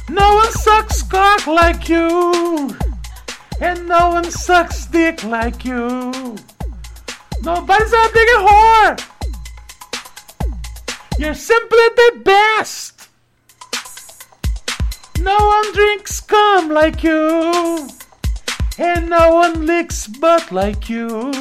No 0.08 0.36
one 0.36 0.52
sucks 0.52 1.02
cock 1.02 1.48
like 1.48 1.90
you! 1.90 2.78
And 3.60 3.88
no 3.88 4.12
one 4.12 4.30
sucks 4.30 4.86
dick 4.86 5.24
like 5.24 5.68
you! 5.68 6.36
Nobody's 7.46 7.94
a 7.94 8.10
big 8.12 8.28
whore! 8.42 8.98
You're 11.20 11.36
simply 11.36 11.88
the 11.96 12.22
best! 12.26 13.08
No 15.20 15.38
one 15.38 15.72
drinks 15.72 16.22
cum 16.22 16.72
like 16.72 17.04
you! 17.04 17.88
And 18.80 19.12
no 19.12 19.36
one 19.36 19.68
licks 19.68 20.08
butt 20.08 20.52
like 20.52 20.90
you! 20.90 21.32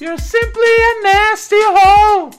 You're 0.00 0.16
simply 0.16 0.64
a 0.64 1.02
nasty 1.02 1.60
hole! 1.60 2.30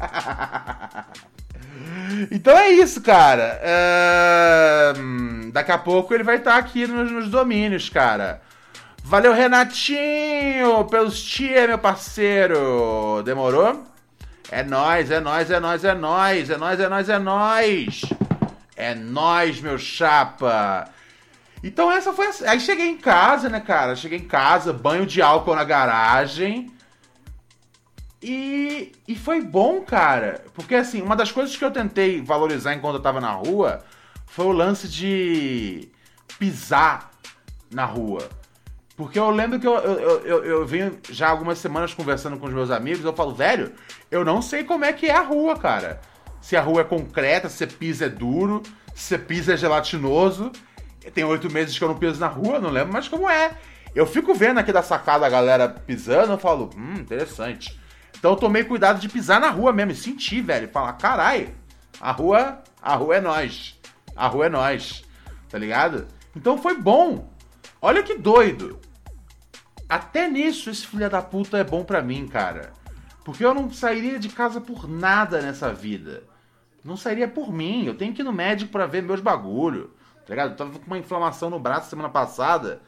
então 2.30 2.56
é 2.56 2.70
isso, 2.70 3.02
cara. 3.02 3.60
Uh, 4.94 5.50
daqui 5.50 5.72
a 5.72 5.78
pouco 5.78 6.14
ele 6.14 6.22
vai 6.22 6.36
estar 6.36 6.56
aqui 6.56 6.86
nos, 6.86 7.10
nos 7.10 7.28
domínios, 7.28 7.88
cara. 7.88 8.40
Valeu, 9.04 9.32
Renatinho, 9.34 10.84
pelos 10.88 11.22
tia, 11.22 11.66
meu 11.66 11.78
parceiro. 11.78 13.22
Demorou? 13.24 13.84
É 14.50 14.62
nós, 14.62 15.10
é 15.10 15.20
nós, 15.20 15.50
é 15.50 15.58
nós, 15.58 15.84
é 15.84 15.94
nós, 15.94 16.50
é 16.50 16.56
nós, 16.56 16.80
é 16.80 16.88
nós, 16.88 17.08
é 17.08 17.18
nós. 17.18 18.00
É 18.76 18.94
nós, 18.94 19.60
meu 19.60 19.76
chapa. 19.76 20.88
Então 21.62 21.90
essa 21.90 22.12
foi 22.12 22.26
a... 22.26 22.50
Aí 22.50 22.60
cheguei 22.60 22.88
em 22.88 22.96
casa, 22.96 23.48
né, 23.48 23.60
cara? 23.60 23.96
Cheguei 23.96 24.18
em 24.18 24.26
casa, 24.26 24.72
banho 24.72 25.04
de 25.04 25.20
álcool 25.20 25.56
na 25.56 25.64
garagem. 25.64 26.70
E, 28.22 28.92
e 29.06 29.16
foi 29.16 29.42
bom, 29.42 29.80
cara. 29.80 30.44
Porque, 30.54 30.76
assim, 30.76 31.02
uma 31.02 31.16
das 31.16 31.32
coisas 31.32 31.56
que 31.56 31.64
eu 31.64 31.70
tentei 31.70 32.22
valorizar 32.22 32.72
enquanto 32.72 32.96
eu 32.96 33.02
tava 33.02 33.20
na 33.20 33.32
rua 33.32 33.84
foi 34.26 34.46
o 34.46 34.52
lance 34.52 34.88
de 34.88 35.88
pisar 36.38 37.10
na 37.70 37.84
rua. 37.84 38.41
Porque 39.02 39.18
eu 39.18 39.30
lembro 39.30 39.58
que 39.58 39.66
eu, 39.66 39.74
eu, 39.74 40.20
eu, 40.24 40.44
eu 40.44 40.66
venho 40.66 40.96
já 41.10 41.28
algumas 41.28 41.58
semanas 41.58 41.92
conversando 41.92 42.36
com 42.38 42.46
os 42.46 42.52
meus 42.52 42.70
amigos, 42.70 43.04
eu 43.04 43.12
falo, 43.12 43.34
velho, 43.34 43.72
eu 44.10 44.24
não 44.24 44.40
sei 44.40 44.62
como 44.62 44.84
é 44.84 44.92
que 44.92 45.06
é 45.06 45.16
a 45.16 45.22
rua, 45.22 45.56
cara. 45.56 46.00
Se 46.40 46.56
a 46.56 46.62
rua 46.62 46.82
é 46.82 46.84
concreta, 46.84 47.48
se 47.48 47.66
pisa 47.66 48.06
é 48.06 48.08
duro, 48.08 48.62
se 48.94 49.18
pisa 49.18 49.54
é 49.54 49.56
gelatinoso. 49.56 50.52
Tem 51.12 51.24
oito 51.24 51.52
meses 51.52 51.76
que 51.76 51.82
eu 51.82 51.88
não 51.88 51.98
piso 51.98 52.20
na 52.20 52.28
rua, 52.28 52.60
não 52.60 52.70
lembro 52.70 52.92
mais 52.92 53.08
como 53.08 53.28
é. 53.28 53.50
Eu 53.92 54.06
fico 54.06 54.32
vendo 54.34 54.58
aqui 54.58 54.72
da 54.72 54.82
sacada 54.82 55.26
a 55.26 55.28
galera 55.28 55.68
pisando, 55.68 56.32
eu 56.32 56.38
falo, 56.38 56.70
hum, 56.76 56.94
interessante. 56.94 57.76
Então 58.16 58.30
eu 58.30 58.36
tomei 58.36 58.62
cuidado 58.62 59.00
de 59.00 59.08
pisar 59.08 59.40
na 59.40 59.50
rua 59.50 59.72
mesmo, 59.72 59.90
e 59.90 59.96
sentir, 59.96 60.42
velho. 60.42 60.68
Falar, 60.68 60.92
carai, 60.92 61.52
a 62.00 62.12
rua, 62.12 62.62
a 62.80 62.94
rua 62.94 63.16
é 63.16 63.20
nós. 63.20 63.80
A 64.14 64.28
rua 64.28 64.46
é 64.46 64.48
nós. 64.48 65.02
Tá 65.50 65.58
ligado? 65.58 66.06
Então 66.36 66.56
foi 66.56 66.76
bom. 66.78 67.32
Olha 67.80 68.00
que 68.04 68.16
doido. 68.16 68.78
Até 69.92 70.26
nisso 70.26 70.70
esse 70.70 70.86
filho 70.86 71.10
da 71.10 71.20
puta 71.20 71.58
é 71.58 71.62
bom 71.62 71.84
pra 71.84 72.00
mim, 72.00 72.26
cara. 72.26 72.72
Porque 73.22 73.44
eu 73.44 73.52
não 73.52 73.70
sairia 73.70 74.18
de 74.18 74.30
casa 74.30 74.58
por 74.58 74.88
nada 74.88 75.42
nessa 75.42 75.70
vida. 75.70 76.24
Não 76.82 76.96
sairia 76.96 77.28
por 77.28 77.52
mim. 77.52 77.84
Eu 77.84 77.94
tenho 77.94 78.14
que 78.14 78.22
ir 78.22 78.24
no 78.24 78.32
médico 78.32 78.72
para 78.72 78.86
ver 78.86 79.02
meus 79.02 79.20
bagulho. 79.20 79.90
Tá 80.26 80.30
ligado? 80.30 80.52
Eu 80.52 80.56
tava 80.56 80.78
com 80.78 80.86
uma 80.86 80.96
inflamação 80.96 81.50
no 81.50 81.58
braço 81.58 81.90
semana 81.90 82.08
passada. 82.08 82.80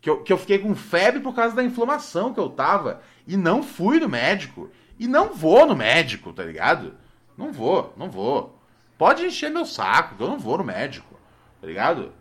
Que 0.00 0.08
eu, 0.08 0.22
que 0.22 0.32
eu 0.32 0.38
fiquei 0.38 0.60
com 0.60 0.76
febre 0.76 1.18
por 1.18 1.34
causa 1.34 1.56
da 1.56 1.64
inflamação 1.64 2.32
que 2.32 2.38
eu 2.38 2.48
tava. 2.48 3.02
E 3.26 3.36
não 3.36 3.60
fui 3.60 3.98
no 3.98 4.08
médico. 4.08 4.70
E 4.96 5.08
não 5.08 5.34
vou 5.34 5.66
no 5.66 5.74
médico, 5.74 6.32
tá 6.32 6.44
ligado? 6.44 6.94
Não 7.36 7.50
vou, 7.52 7.92
não 7.96 8.08
vou. 8.08 8.62
Pode 8.96 9.26
encher 9.26 9.50
meu 9.50 9.66
saco, 9.66 10.14
que 10.14 10.22
eu 10.22 10.28
não 10.28 10.38
vou 10.38 10.58
no 10.58 10.62
médico, 10.62 11.18
tá 11.60 11.66
ligado? 11.66 12.12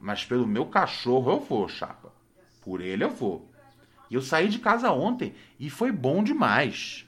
Mas 0.00 0.24
pelo 0.24 0.46
meu 0.46 0.64
cachorro 0.64 1.32
eu 1.32 1.40
vou, 1.40 1.68
chapa. 1.68 2.10
Por 2.62 2.80
ele 2.80 3.04
eu 3.04 3.10
vou. 3.10 3.46
E 4.10 4.14
eu 4.14 4.22
saí 4.22 4.48
de 4.48 4.58
casa 4.58 4.90
ontem 4.90 5.34
e 5.58 5.68
foi 5.68 5.92
bom 5.92 6.22
demais. 6.22 7.06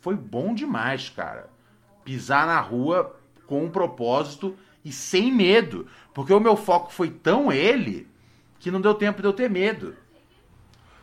Foi 0.00 0.14
bom 0.14 0.54
demais, 0.54 1.08
cara. 1.08 1.50
Pisar 2.04 2.46
na 2.46 2.60
rua 2.60 3.18
com 3.46 3.64
um 3.64 3.70
propósito 3.70 4.56
e 4.84 4.92
sem 4.92 5.32
medo. 5.32 5.86
Porque 6.14 6.32
o 6.32 6.40
meu 6.40 6.56
foco 6.56 6.92
foi 6.92 7.10
tão 7.10 7.50
ele 7.50 8.08
que 8.58 8.70
não 8.70 8.80
deu 8.80 8.94
tempo 8.94 9.20
de 9.20 9.28
eu 9.28 9.32
ter 9.32 9.50
medo. 9.50 9.96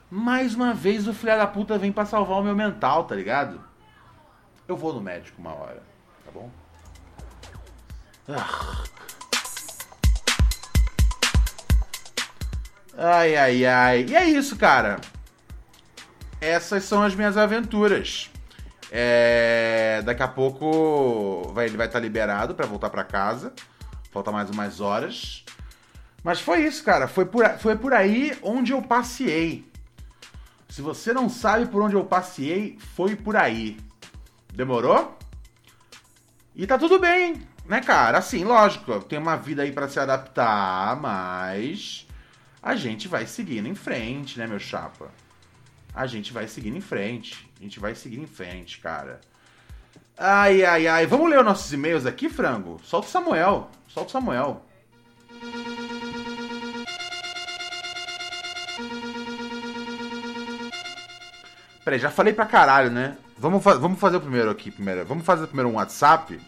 Mais 0.09 0.55
uma 0.55 0.73
vez 0.73 1.07
o 1.07 1.13
filho 1.13 1.37
da 1.37 1.47
puta 1.47 1.77
vem 1.77 1.91
para 1.91 2.05
salvar 2.05 2.39
o 2.39 2.43
meu 2.43 2.55
mental, 2.55 3.05
tá 3.05 3.15
ligado? 3.15 3.61
Eu 4.67 4.77
vou 4.77 4.93
no 4.93 5.01
médico 5.01 5.41
uma 5.41 5.53
hora, 5.53 5.83
tá 6.23 6.31
bom? 6.31 6.49
Ah. 8.27 8.83
Ai, 12.97 13.35
ai, 13.35 13.65
ai. 13.65 14.05
E 14.07 14.15
é 14.15 14.25
isso, 14.25 14.55
cara. 14.55 14.99
Essas 16.39 16.83
são 16.83 17.01
as 17.01 17.15
minhas 17.15 17.37
aventuras. 17.37 18.29
É... 18.91 20.01
Daqui 20.05 20.23
a 20.23 20.27
pouco 20.27 21.51
vai, 21.53 21.65
ele 21.65 21.77
vai 21.77 21.87
estar 21.87 21.99
liberado 21.99 22.55
para 22.55 22.65
voltar 22.65 22.89
para 22.89 23.03
casa. 23.03 23.53
Falta 24.11 24.31
mais 24.31 24.49
umas 24.49 24.79
horas. 24.79 25.43
Mas 26.23 26.39
foi 26.39 26.63
isso, 26.63 26.83
cara. 26.83 27.07
Foi 27.07 27.25
por, 27.25 27.47
foi 27.59 27.75
por 27.75 27.93
aí 27.93 28.37
onde 28.41 28.71
eu 28.71 28.81
passei. 28.81 29.69
Se 30.67 30.81
você 30.81 31.13
não 31.13 31.29
sabe 31.29 31.67
por 31.67 31.81
onde 31.81 31.95
eu 31.95 32.03
passei, 32.03 32.77
foi 32.95 33.15
por 33.15 33.35
aí. 33.35 33.77
Demorou? 34.53 35.17
E 36.55 36.65
tá 36.65 36.77
tudo 36.77 36.99
bem, 36.99 37.41
né, 37.65 37.81
cara? 37.81 38.17
Assim, 38.17 38.43
lógico, 38.43 39.01
tem 39.01 39.19
uma 39.19 39.35
vida 39.35 39.63
aí 39.63 39.71
para 39.71 39.89
se 39.89 39.99
adaptar, 39.99 40.95
mas 40.99 42.07
a 42.63 42.75
gente 42.75 43.07
vai 43.07 43.27
seguindo 43.27 43.67
em 43.67 43.75
frente, 43.75 44.39
né, 44.39 44.47
meu 44.47 44.59
chapa? 44.59 45.11
A 45.95 46.05
gente 46.07 46.33
vai 46.33 46.45
seguindo 46.45 46.75
em 46.75 46.81
frente. 46.81 47.49
A 47.57 47.63
gente 47.63 47.79
vai 47.79 47.95
seguir 47.95 48.19
em 48.19 48.27
frente, 48.27 48.79
cara. 48.79 49.21
Ai, 50.17 50.61
ai, 50.65 50.87
ai. 50.87 51.05
Vamos 51.05 51.29
ler 51.29 51.39
os 51.39 51.45
nossos 51.45 51.71
e-mails 51.71 52.05
aqui, 52.05 52.27
frango? 52.27 52.81
Solta 52.83 53.07
o 53.07 53.09
Samuel. 53.09 53.71
Solta 53.87 54.09
o 54.09 54.11
Samuel. 54.11 54.61
Peraí, 61.85 61.97
já 61.97 62.11
falei 62.11 62.33
pra 62.33 62.45
caralho, 62.45 62.91
né? 62.91 63.15
Vamos, 63.37 63.63
fa 63.63 63.75
vamos 63.75 63.97
fazer 63.97 64.17
o 64.17 64.21
primeiro 64.21 64.49
aqui, 64.49 64.69
primeiro. 64.71 65.05
Vamos 65.05 65.25
fazer 65.25 65.47
primeiro 65.47 65.69
um 65.69 65.75
WhatsApp. 65.75 66.41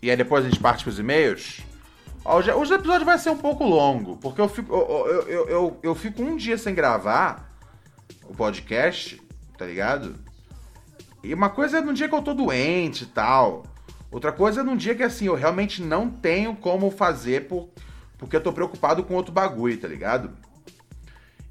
E 0.00 0.10
aí 0.10 0.16
depois 0.16 0.46
a 0.46 0.48
gente 0.48 0.60
parte 0.60 0.84
pros 0.84 0.98
e-mails. 0.98 1.60
Hoje, 2.24 2.50
hoje 2.52 2.72
o 2.72 2.76
episódio 2.76 3.04
vai 3.04 3.18
ser 3.18 3.30
um 3.30 3.36
pouco 3.36 3.64
longo, 3.64 4.16
porque 4.16 4.40
eu 4.40 4.48
fico, 4.48 4.74
eu, 4.74 5.06
eu, 5.06 5.22
eu, 5.28 5.48
eu, 5.48 5.80
eu 5.82 5.94
fico 5.94 6.22
um 6.22 6.36
dia 6.36 6.56
sem 6.56 6.74
gravar 6.74 7.49
o 8.30 8.34
podcast, 8.34 9.20
tá 9.58 9.66
ligado? 9.66 10.14
E 11.22 11.34
uma 11.34 11.50
coisa 11.50 11.78
é 11.78 11.80
num 11.80 11.92
dia 11.92 12.08
que 12.08 12.14
eu 12.14 12.22
tô 12.22 12.32
doente 12.32 13.02
e 13.02 13.06
tal. 13.08 13.64
Outra 14.10 14.30
coisa 14.30 14.60
é 14.60 14.62
num 14.62 14.76
dia 14.76 14.94
que 14.94 15.02
assim, 15.02 15.26
eu 15.26 15.34
realmente 15.34 15.82
não 15.82 16.08
tenho 16.08 16.54
como 16.54 16.90
fazer 16.92 17.48
por, 17.48 17.68
porque 18.16 18.36
eu 18.36 18.40
tô 18.40 18.52
preocupado 18.52 19.02
com 19.02 19.14
outro 19.14 19.32
bagulho, 19.32 19.76
tá 19.76 19.88
ligado? 19.88 20.30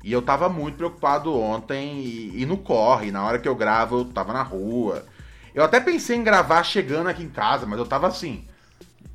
E 0.01 0.11
eu 0.11 0.21
tava 0.21 0.47
muito 0.47 0.77
preocupado 0.77 1.38
ontem 1.38 1.99
e, 1.99 2.41
e 2.41 2.45
no 2.45 2.57
corre. 2.57 3.11
Na 3.11 3.25
hora 3.25 3.38
que 3.38 3.47
eu 3.47 3.55
gravo, 3.55 3.99
eu 3.99 4.05
tava 4.05 4.32
na 4.32 4.41
rua. 4.41 5.05
Eu 5.53 5.63
até 5.63 5.82
pensei 5.82 6.15
em 6.15 6.23
gravar 6.23 6.63
chegando 6.63 7.09
aqui 7.09 7.23
em 7.23 7.30
casa, 7.30 7.65
mas 7.65 7.77
eu 7.77 7.86
tava 7.86 8.07
assim. 8.07 8.45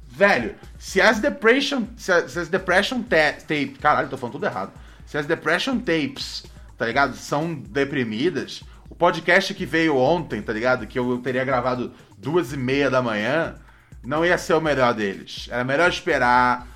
Velho, 0.06 0.54
se 0.78 1.00
as 1.00 1.18
Depression. 1.18 1.84
Se 1.96 2.12
as, 2.12 2.30
se 2.30 2.38
as 2.38 2.48
Depression 2.48 3.02
Tapes. 3.02 3.78
Caralho, 3.80 4.10
tô 4.10 4.18
falando 4.18 4.34
tudo 4.34 4.44
errado. 4.44 4.72
Se 5.06 5.16
as 5.16 5.24
Depression 5.24 5.78
Tapes, 5.78 6.44
tá 6.76 6.86
ligado? 6.86 7.16
São 7.16 7.54
deprimidas. 7.54 8.62
O 8.88 8.94
podcast 8.94 9.54
que 9.54 9.66
veio 9.66 9.96
ontem, 9.96 10.40
tá 10.42 10.52
ligado? 10.52 10.86
Que 10.86 10.98
eu 10.98 11.18
teria 11.18 11.44
gravado 11.44 11.92
duas 12.18 12.52
e 12.52 12.56
meia 12.56 12.90
da 12.90 13.02
manhã, 13.02 13.56
não 14.02 14.24
ia 14.24 14.38
ser 14.38 14.54
o 14.54 14.60
melhor 14.60 14.94
deles. 14.94 15.48
Era 15.50 15.64
melhor 15.64 15.88
esperar, 15.88 16.66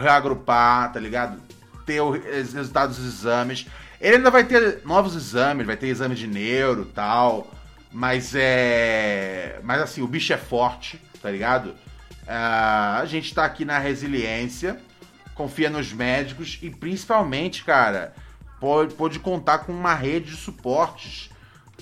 reagrupar, 0.00 0.92
tá 0.92 1.00
ligado? 1.00 1.40
ter 1.84 2.00
os 2.00 2.52
resultados 2.52 2.96
dos 2.96 3.06
exames. 3.06 3.66
Ele 4.00 4.16
ainda 4.16 4.30
vai 4.30 4.44
ter 4.44 4.80
novos 4.84 5.14
exames, 5.14 5.66
vai 5.66 5.76
ter 5.76 5.88
exame 5.88 6.14
de 6.14 6.26
neuro 6.26 6.84
tal. 6.86 7.50
Mas 7.90 8.34
é. 8.34 9.60
Mas 9.62 9.82
assim, 9.82 10.02
o 10.02 10.06
bicho 10.06 10.32
é 10.32 10.36
forte, 10.36 11.00
tá 11.20 11.30
ligado? 11.30 11.70
Uh, 12.22 13.00
a 13.00 13.04
gente 13.04 13.34
tá 13.34 13.44
aqui 13.44 13.64
na 13.64 13.78
resiliência, 13.78 14.78
confia 15.34 15.68
nos 15.68 15.92
médicos 15.92 16.58
e 16.62 16.70
principalmente, 16.70 17.64
cara, 17.64 18.14
pode 18.94 19.18
contar 19.18 19.58
com 19.58 19.72
uma 19.72 19.94
rede 19.94 20.30
de 20.30 20.36
suportes. 20.36 21.30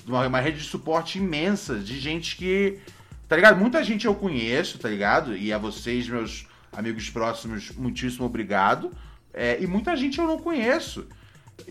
Uma, 0.07 0.25
uma 0.25 0.39
rede 0.39 0.59
de 0.59 0.63
suporte 0.63 1.19
imensa 1.19 1.75
de 1.75 1.99
gente 1.99 2.35
que. 2.35 2.79
Tá 3.27 3.35
ligado? 3.35 3.59
Muita 3.59 3.83
gente 3.83 4.05
eu 4.05 4.15
conheço, 4.15 4.77
tá 4.77 4.89
ligado? 4.89 5.37
E 5.37 5.53
a 5.53 5.57
vocês, 5.57 6.07
meus 6.09 6.47
amigos 6.73 7.09
próximos, 7.09 7.71
muitíssimo 7.71 8.25
obrigado. 8.25 8.91
É, 9.33 9.61
e 9.61 9.67
muita 9.67 9.95
gente 9.95 10.19
eu 10.19 10.27
não 10.27 10.37
conheço. 10.37 11.07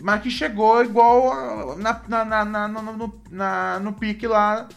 Mas 0.00 0.22
que 0.22 0.30
chegou 0.30 0.82
igual 0.82 1.76
na, 1.76 2.00
na, 2.08 2.44
na, 2.44 2.68
no, 2.68 3.20
na, 3.30 3.80
no 3.80 3.92
pique 3.92 4.26
lá 4.26 4.68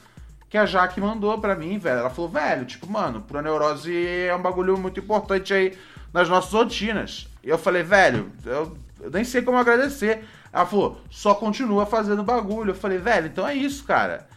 que 0.49 0.57
a 0.57 0.65
Jaque 0.65 1.01
mandou 1.01 1.39
pra 1.39 1.55
mim, 1.55 1.77
velho. 1.77 1.99
Ela 1.99 2.09
falou, 2.09 2.29
velho, 2.29 2.65
tipo, 2.65 2.88
mano, 2.88 3.21
pro 3.21 3.41
neurose 3.41 3.91
é 4.05 4.36
um 4.36 4.41
bagulho 4.41 4.77
muito 4.77 4.99
importante 4.99 5.53
aí 5.53 5.75
nas 6.13 6.29
nossas 6.29 6.51
rotinas. 6.51 7.27
E 7.43 7.49
eu 7.49 7.57
falei, 7.57 7.81
velho, 7.81 8.31
eu, 8.45 8.77
eu 9.04 9.12
nem 9.12 9.24
sei 9.24 9.41
como 9.41 9.58
agradecer. 9.58 10.24
Ela 10.51 10.66
falou, 10.66 11.01
só 11.10 11.36
continua 11.36 11.86
fazendo 11.86 12.24
bagulho. 12.24 12.72
Eu 12.72 12.76
falei, 12.76 12.97
velho, 12.97 13.28
então 13.28 13.47
é 13.47 13.54
isso, 13.54 13.84
cara. 13.84 14.28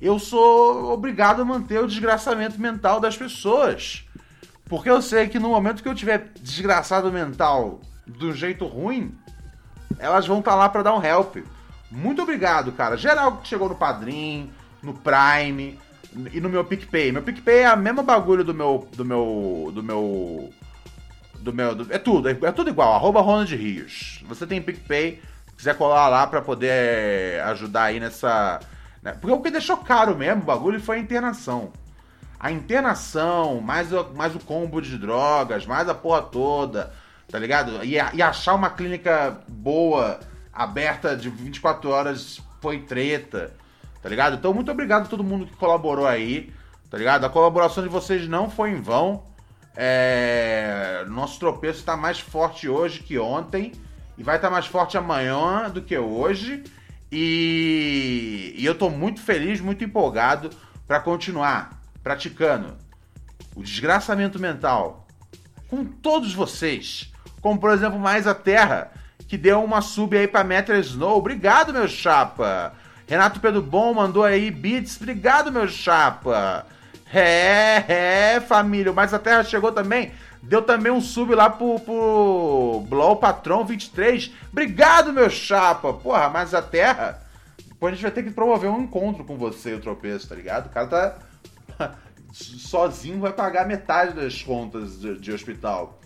Eu 0.00 0.18
sou 0.18 0.92
obrigado 0.92 1.42
a 1.42 1.44
manter 1.44 1.80
o 1.80 1.86
desgraçamento 1.86 2.60
mental 2.60 3.00
das 3.00 3.16
pessoas. 3.16 4.04
Porque 4.66 4.88
eu 4.88 5.02
sei 5.02 5.28
que 5.28 5.38
no 5.38 5.48
momento 5.48 5.82
que 5.82 5.88
eu 5.88 5.94
tiver 5.94 6.30
desgraçado 6.40 7.10
mental 7.10 7.80
do 8.06 8.32
jeito 8.32 8.66
ruim, 8.66 9.14
elas 9.98 10.26
vão 10.26 10.38
estar 10.38 10.52
tá 10.52 10.56
lá 10.56 10.68
para 10.68 10.82
dar 10.82 10.94
um 10.94 11.04
help. 11.04 11.38
Muito 11.90 12.22
obrigado, 12.22 12.72
cara. 12.72 12.96
Geral 12.96 13.38
que 13.38 13.48
chegou 13.48 13.68
no 13.68 13.74
Padrim, 13.74 14.50
no 14.82 14.94
Prime 14.94 15.78
e 16.32 16.40
no 16.40 16.48
meu 16.48 16.64
PicPay. 16.64 17.12
Meu 17.12 17.22
PicPay 17.22 17.58
é 17.60 17.66
a 17.66 17.76
mesma 17.76 18.02
bagulho 18.02 18.44
do 18.44 18.54
meu. 18.54 18.88
do 18.94 19.04
meu. 19.04 19.70
do 19.74 19.82
meu. 19.82 20.50
Do 21.40 21.52
meu. 21.52 21.74
Do, 21.74 21.92
é 21.92 21.98
tudo, 21.98 22.28
é, 22.28 22.32
é, 22.32 22.52
tudo 22.52 22.70
igual. 22.70 22.94
Arroba 22.94 23.20
Ronald 23.20 23.54
Rios. 23.54 24.22
Você 24.28 24.46
tem 24.46 24.62
PicPay, 24.62 25.20
quiser 25.56 25.76
colar 25.76 26.08
lá 26.08 26.26
para 26.26 26.40
poder 26.40 27.40
ajudar 27.42 27.84
aí 27.84 28.00
nessa. 28.00 28.60
Né? 29.02 29.12
Porque 29.12 29.34
o 29.34 29.40
que 29.40 29.50
deixou 29.50 29.76
caro 29.78 30.16
mesmo 30.16 30.42
o 30.42 30.46
bagulho 30.46 30.80
foi 30.80 30.96
a 30.96 31.00
internação. 31.00 31.72
A 32.38 32.50
internação, 32.50 33.60
mais 33.60 33.92
o, 33.92 34.04
mais 34.14 34.34
o 34.34 34.38
combo 34.38 34.80
de 34.80 34.96
drogas, 34.96 35.66
mais 35.66 35.88
a 35.88 35.94
porra 35.94 36.22
toda 36.22 36.92
tá 37.30 37.38
ligado? 37.38 37.84
E, 37.84 37.94
e 37.94 38.22
achar 38.22 38.54
uma 38.54 38.70
clínica 38.70 39.38
boa, 39.48 40.18
aberta 40.52 41.16
de 41.16 41.30
24 41.30 41.88
horas, 41.88 42.40
foi 42.60 42.80
treta, 42.80 43.52
tá 44.02 44.08
ligado? 44.08 44.36
Então, 44.36 44.52
muito 44.52 44.70
obrigado 44.70 45.04
a 45.04 45.08
todo 45.08 45.22
mundo 45.22 45.46
que 45.46 45.56
colaborou 45.56 46.06
aí, 46.06 46.52
tá 46.90 46.98
ligado? 46.98 47.24
A 47.24 47.30
colaboração 47.30 47.82
de 47.82 47.88
vocês 47.88 48.28
não 48.28 48.50
foi 48.50 48.70
em 48.70 48.80
vão. 48.80 49.22
É... 49.76 51.04
Nosso 51.08 51.38
tropeço 51.38 51.80
está 51.80 51.96
mais 51.96 52.20
forte 52.20 52.68
hoje 52.68 53.00
que 53.00 53.18
ontem 53.18 53.72
e 54.16 54.22
vai 54.22 54.36
estar 54.36 54.48
tá 54.48 54.52
mais 54.52 54.66
forte 54.66 54.96
amanhã 54.96 55.70
do 55.70 55.82
que 55.82 55.96
hoje. 55.96 56.64
E, 57.12 58.54
e 58.56 58.64
eu 58.64 58.74
tô 58.74 58.88
muito 58.88 59.20
feliz, 59.20 59.60
muito 59.60 59.82
empolgado 59.82 60.50
para 60.86 61.00
continuar 61.00 61.80
praticando 62.02 62.76
o 63.54 63.62
desgraçamento 63.62 64.38
mental 64.38 65.06
com 65.68 65.84
todos 65.84 66.32
vocês 66.32 67.10
como, 67.40 67.58
por 67.58 67.70
exemplo, 67.70 67.98
Mais 67.98 68.26
a 68.26 68.34
Terra, 68.34 68.90
que 69.26 69.38
deu 69.38 69.62
uma 69.64 69.80
sub 69.80 70.16
aí 70.16 70.28
pra 70.28 70.44
Metal 70.44 70.76
Snow. 70.76 71.18
Obrigado, 71.18 71.72
meu 71.72 71.88
chapa. 71.88 72.74
Renato 73.06 73.40
Pedro 73.40 73.62
Bom 73.62 73.94
mandou 73.94 74.22
aí 74.22 74.50
beats. 74.50 74.96
Obrigado, 74.96 75.50
meu 75.50 75.66
chapa. 75.68 76.66
É, 77.12 77.84
é, 78.36 78.40
família. 78.40 78.92
Mais 78.92 79.12
a 79.12 79.18
Terra 79.18 79.42
chegou 79.42 79.72
também. 79.72 80.12
Deu 80.42 80.62
também 80.62 80.90
um 80.90 81.00
sub 81.00 81.34
lá 81.34 81.50
pro, 81.50 81.78
pro 81.80 82.84
Blow 82.88 83.16
Patron 83.16 83.64
23. 83.64 84.32
Obrigado, 84.50 85.12
meu 85.12 85.28
chapa. 85.28 85.92
Porra, 85.92 86.28
mais 86.30 86.54
a 86.54 86.62
Terra. 86.62 87.20
Depois 87.66 87.92
a 87.92 87.94
gente 87.96 88.02
vai 88.02 88.12
ter 88.12 88.22
que 88.22 88.30
promover 88.30 88.70
um 88.70 88.82
encontro 88.82 89.24
com 89.24 89.36
você, 89.36 89.74
o 89.74 89.80
tropeço, 89.80 90.28
tá 90.28 90.34
ligado? 90.34 90.66
O 90.66 90.70
cara 90.70 90.86
tá 91.78 91.94
sozinho, 92.32 93.20
vai 93.20 93.32
pagar 93.32 93.66
metade 93.66 94.14
das 94.14 94.42
contas 94.42 95.00
de, 95.00 95.18
de 95.18 95.32
hospital. 95.32 95.98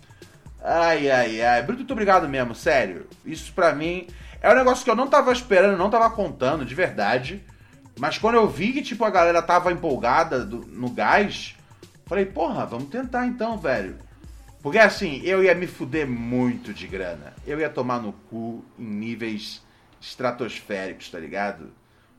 Ai, 0.61 1.09
ai, 1.09 1.41
ai. 1.41 1.65
Muito 1.65 1.91
obrigado 1.91 2.27
mesmo, 2.27 2.55
sério. 2.55 3.07
Isso 3.25 3.53
pra 3.53 3.73
mim 3.73 4.07
é 4.41 4.51
um 4.51 4.55
negócio 4.55 4.83
que 4.83 4.89
eu 4.89 4.95
não 4.95 5.07
tava 5.07 5.31
esperando, 5.31 5.77
não 5.77 5.89
tava 5.89 6.09
contando, 6.09 6.65
de 6.65 6.73
verdade. 6.73 7.43
Mas 7.97 8.17
quando 8.17 8.35
eu 8.35 8.47
vi 8.47 8.73
que, 8.73 8.81
tipo, 8.81 9.05
a 9.05 9.09
galera 9.09 9.41
tava 9.41 9.71
empolgada 9.71 10.45
do, 10.45 10.65
no 10.67 10.89
gás, 10.89 11.55
falei, 12.05 12.25
porra, 12.25 12.65
vamos 12.65 12.89
tentar 12.89 13.25
então, 13.25 13.57
velho. 13.57 13.95
Porque 14.61 14.79
assim, 14.79 15.21
eu 15.23 15.43
ia 15.43 15.53
me 15.53 15.67
fuder 15.67 16.07
muito 16.07 16.73
de 16.73 16.87
grana. 16.87 17.33
Eu 17.45 17.59
ia 17.59 17.69
tomar 17.69 18.01
no 18.01 18.11
cu 18.11 18.65
em 18.79 18.83
níveis 18.83 19.61
estratosféricos, 20.01 21.09
tá 21.09 21.19
ligado? 21.19 21.71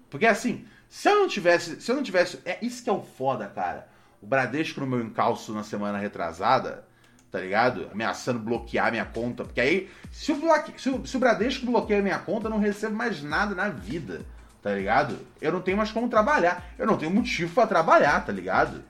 Porque 0.08 0.26
assim, 0.26 0.64
se 0.88 1.08
eu 1.08 1.16
não 1.16 1.28
tivesse. 1.28 1.80
Se 1.80 1.90
eu 1.90 1.96
não 1.96 2.02
tivesse. 2.02 2.38
É 2.44 2.58
isso 2.62 2.82
que 2.82 2.90
é 2.90 2.92
o 2.92 3.02
foda, 3.02 3.46
cara. 3.48 3.88
O 4.22 4.26
Bradesco 4.26 4.80
no 4.80 4.86
meu 4.86 5.00
encalço 5.00 5.52
na 5.52 5.62
semana 5.62 5.98
retrasada, 5.98 6.86
tá 7.30 7.40
ligado? 7.40 7.90
Ameaçando 7.92 8.38
bloquear 8.38 8.90
minha 8.90 9.04
conta. 9.04 9.44
Porque 9.44 9.60
aí, 9.60 9.90
se 10.10 10.32
o, 10.32 10.36
bloque... 10.36 10.80
se 10.80 10.88
o, 10.88 11.04
se 11.06 11.16
o 11.16 11.20
Bradesco 11.20 11.66
bloqueia 11.66 12.00
minha 12.00 12.18
conta, 12.18 12.46
eu 12.46 12.50
não 12.50 12.58
recebo 12.58 12.94
mais 12.94 13.22
nada 13.22 13.54
na 13.54 13.68
vida, 13.68 14.24
tá 14.62 14.72
ligado? 14.72 15.18
Eu 15.40 15.52
não 15.52 15.60
tenho 15.60 15.76
mais 15.76 15.92
como 15.92 16.08
trabalhar. 16.08 16.64
Eu 16.78 16.86
não 16.86 16.96
tenho 16.96 17.10
motivo 17.10 17.54
para 17.54 17.66
trabalhar, 17.66 18.24
tá 18.24 18.32
ligado? 18.32 18.82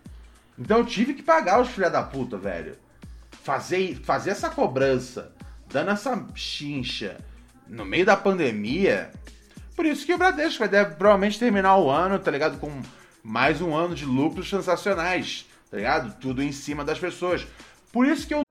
Então 0.58 0.78
eu 0.78 0.86
tive 0.86 1.14
que 1.14 1.22
pagar 1.22 1.60
os 1.60 1.68
filha 1.68 1.90
da 1.90 2.02
puta, 2.02 2.36
velho. 2.36 2.76
Fazer, 3.42 3.96
fazer 3.96 4.30
essa 4.30 4.50
cobrança, 4.50 5.32
dando 5.68 5.90
essa 5.90 6.26
chincha 6.34 7.18
no 7.68 7.84
meio 7.84 8.06
da 8.06 8.16
pandemia. 8.16 9.10
Por 9.74 9.84
isso 9.84 10.06
que 10.06 10.14
o 10.14 10.18
Bradesco 10.18 10.60
vai 10.60 10.68
deve, 10.68 10.94
provavelmente 10.94 11.38
terminar 11.38 11.76
o 11.76 11.90
ano, 11.90 12.18
tá 12.18 12.30
ligado? 12.30 12.58
Com 12.58 12.80
mais 13.22 13.60
um 13.60 13.74
ano 13.74 13.94
de 13.94 14.04
lucros 14.04 14.48
sensacionais, 14.48 15.46
tá 15.70 15.76
ligado? 15.76 16.18
Tudo 16.18 16.42
em 16.42 16.52
cima 16.52 16.84
das 16.84 16.98
pessoas. 16.98 17.46
Por 17.92 18.06
isso 18.06 18.26
que 18.26 18.34
eu. 18.34 18.42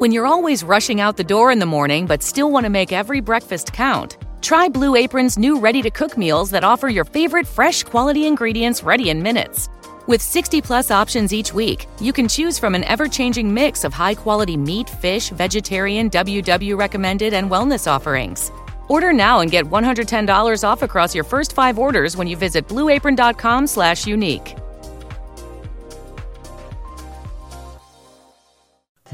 When 0.00 0.12
you're 0.12 0.28
always 0.28 0.64
rushing 0.64 1.00
out 1.00 1.16
the 1.16 1.24
door 1.24 1.52
in 1.52 1.60
the 1.60 1.66
morning 1.66 2.06
but 2.06 2.22
still 2.22 2.50
want 2.50 2.64
to 2.64 2.70
make 2.70 2.92
every 2.92 3.20
breakfast 3.20 3.72
count, 3.72 4.18
try 4.44 4.68
Blue 4.68 4.94
Apron's 4.94 5.38
new 5.38 5.58
ready 5.58 5.80
to 5.80 5.90
cook 5.90 6.18
meals 6.18 6.50
that 6.50 6.64
offer 6.64 6.88
your 6.88 7.06
favorite 7.06 7.46
fresh 7.46 7.82
quality 7.82 8.26
ingredients 8.26 8.82
ready 8.82 9.08
in 9.08 9.22
minutes. 9.22 9.70
With 10.06 10.20
60 10.20 10.60
plus 10.60 10.90
options 10.90 11.32
each 11.32 11.54
week, 11.54 11.86
you 11.98 12.12
can 12.12 12.28
choose 12.28 12.58
from 12.58 12.74
an 12.74 12.84
ever 12.84 13.08
changing 13.08 13.52
mix 13.52 13.84
of 13.84 13.94
high 13.94 14.14
quality 14.14 14.56
meat, 14.56 14.90
fish, 14.90 15.30
vegetarian, 15.30 16.10
WW 16.10 16.78
recommended, 16.78 17.32
and 17.32 17.50
wellness 17.50 17.90
offerings. 17.90 18.52
Order 18.88 19.14
now 19.14 19.40
and 19.40 19.50
get 19.50 19.64
$110 19.64 20.62
off 20.62 20.82
across 20.82 21.14
your 21.14 21.24
first 21.24 21.54
five 21.54 21.78
orders 21.78 22.14
when 22.16 22.26
you 22.26 22.36
visit 22.36 22.68
blueapron.com 22.68 23.66
slash 23.66 24.06
unique. 24.06 24.58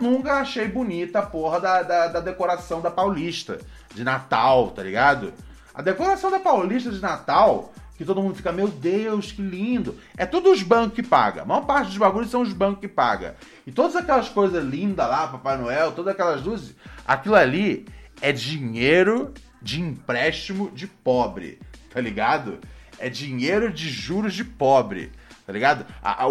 Nunca 0.00 0.34
achei 0.34 0.68
bonita 0.68 1.20
a 1.20 1.26
porra 1.26 1.60
da, 1.60 1.82
da, 1.82 2.08
da 2.08 2.20
decoração 2.20 2.80
da 2.80 2.90
Paulista 2.90 3.58
de 3.94 4.02
Natal, 4.02 4.70
tá 4.70 4.82
ligado? 4.82 5.32
A 5.74 5.80
decoração 5.80 6.30
da 6.30 6.38
Paulista 6.38 6.90
de 6.90 7.00
Natal, 7.00 7.72
que 7.96 8.04
todo 8.04 8.22
mundo 8.22 8.34
fica, 8.34 8.52
meu 8.52 8.68
Deus, 8.68 9.32
que 9.32 9.40
lindo. 9.40 9.98
É 10.16 10.26
tudo 10.26 10.50
os 10.50 10.62
bancos 10.62 10.94
que 10.94 11.02
pagam. 11.02 11.42
A 11.42 11.46
maior 11.46 11.62
parte 11.62 11.88
dos 11.88 11.96
bagulhos 11.96 12.30
são 12.30 12.42
os 12.42 12.52
bancos 12.52 12.80
que 12.80 12.88
pagam. 12.88 13.32
E 13.66 13.72
todas 13.72 13.96
aquelas 13.96 14.28
coisas 14.28 14.64
lindas 14.64 15.08
lá, 15.08 15.28
Papai 15.28 15.56
Noel, 15.56 15.92
todas 15.92 16.12
aquelas 16.12 16.42
luzes, 16.42 16.74
aquilo 17.06 17.36
ali 17.36 17.86
é 18.20 18.32
dinheiro 18.32 19.32
de 19.60 19.80
empréstimo 19.80 20.70
de 20.70 20.86
pobre, 20.86 21.60
tá 21.92 22.00
ligado? 22.00 22.58
É 22.98 23.08
dinheiro 23.08 23.72
de 23.72 23.88
juros 23.88 24.34
de 24.34 24.44
pobre, 24.44 25.12
tá 25.46 25.52
ligado? 25.52 25.86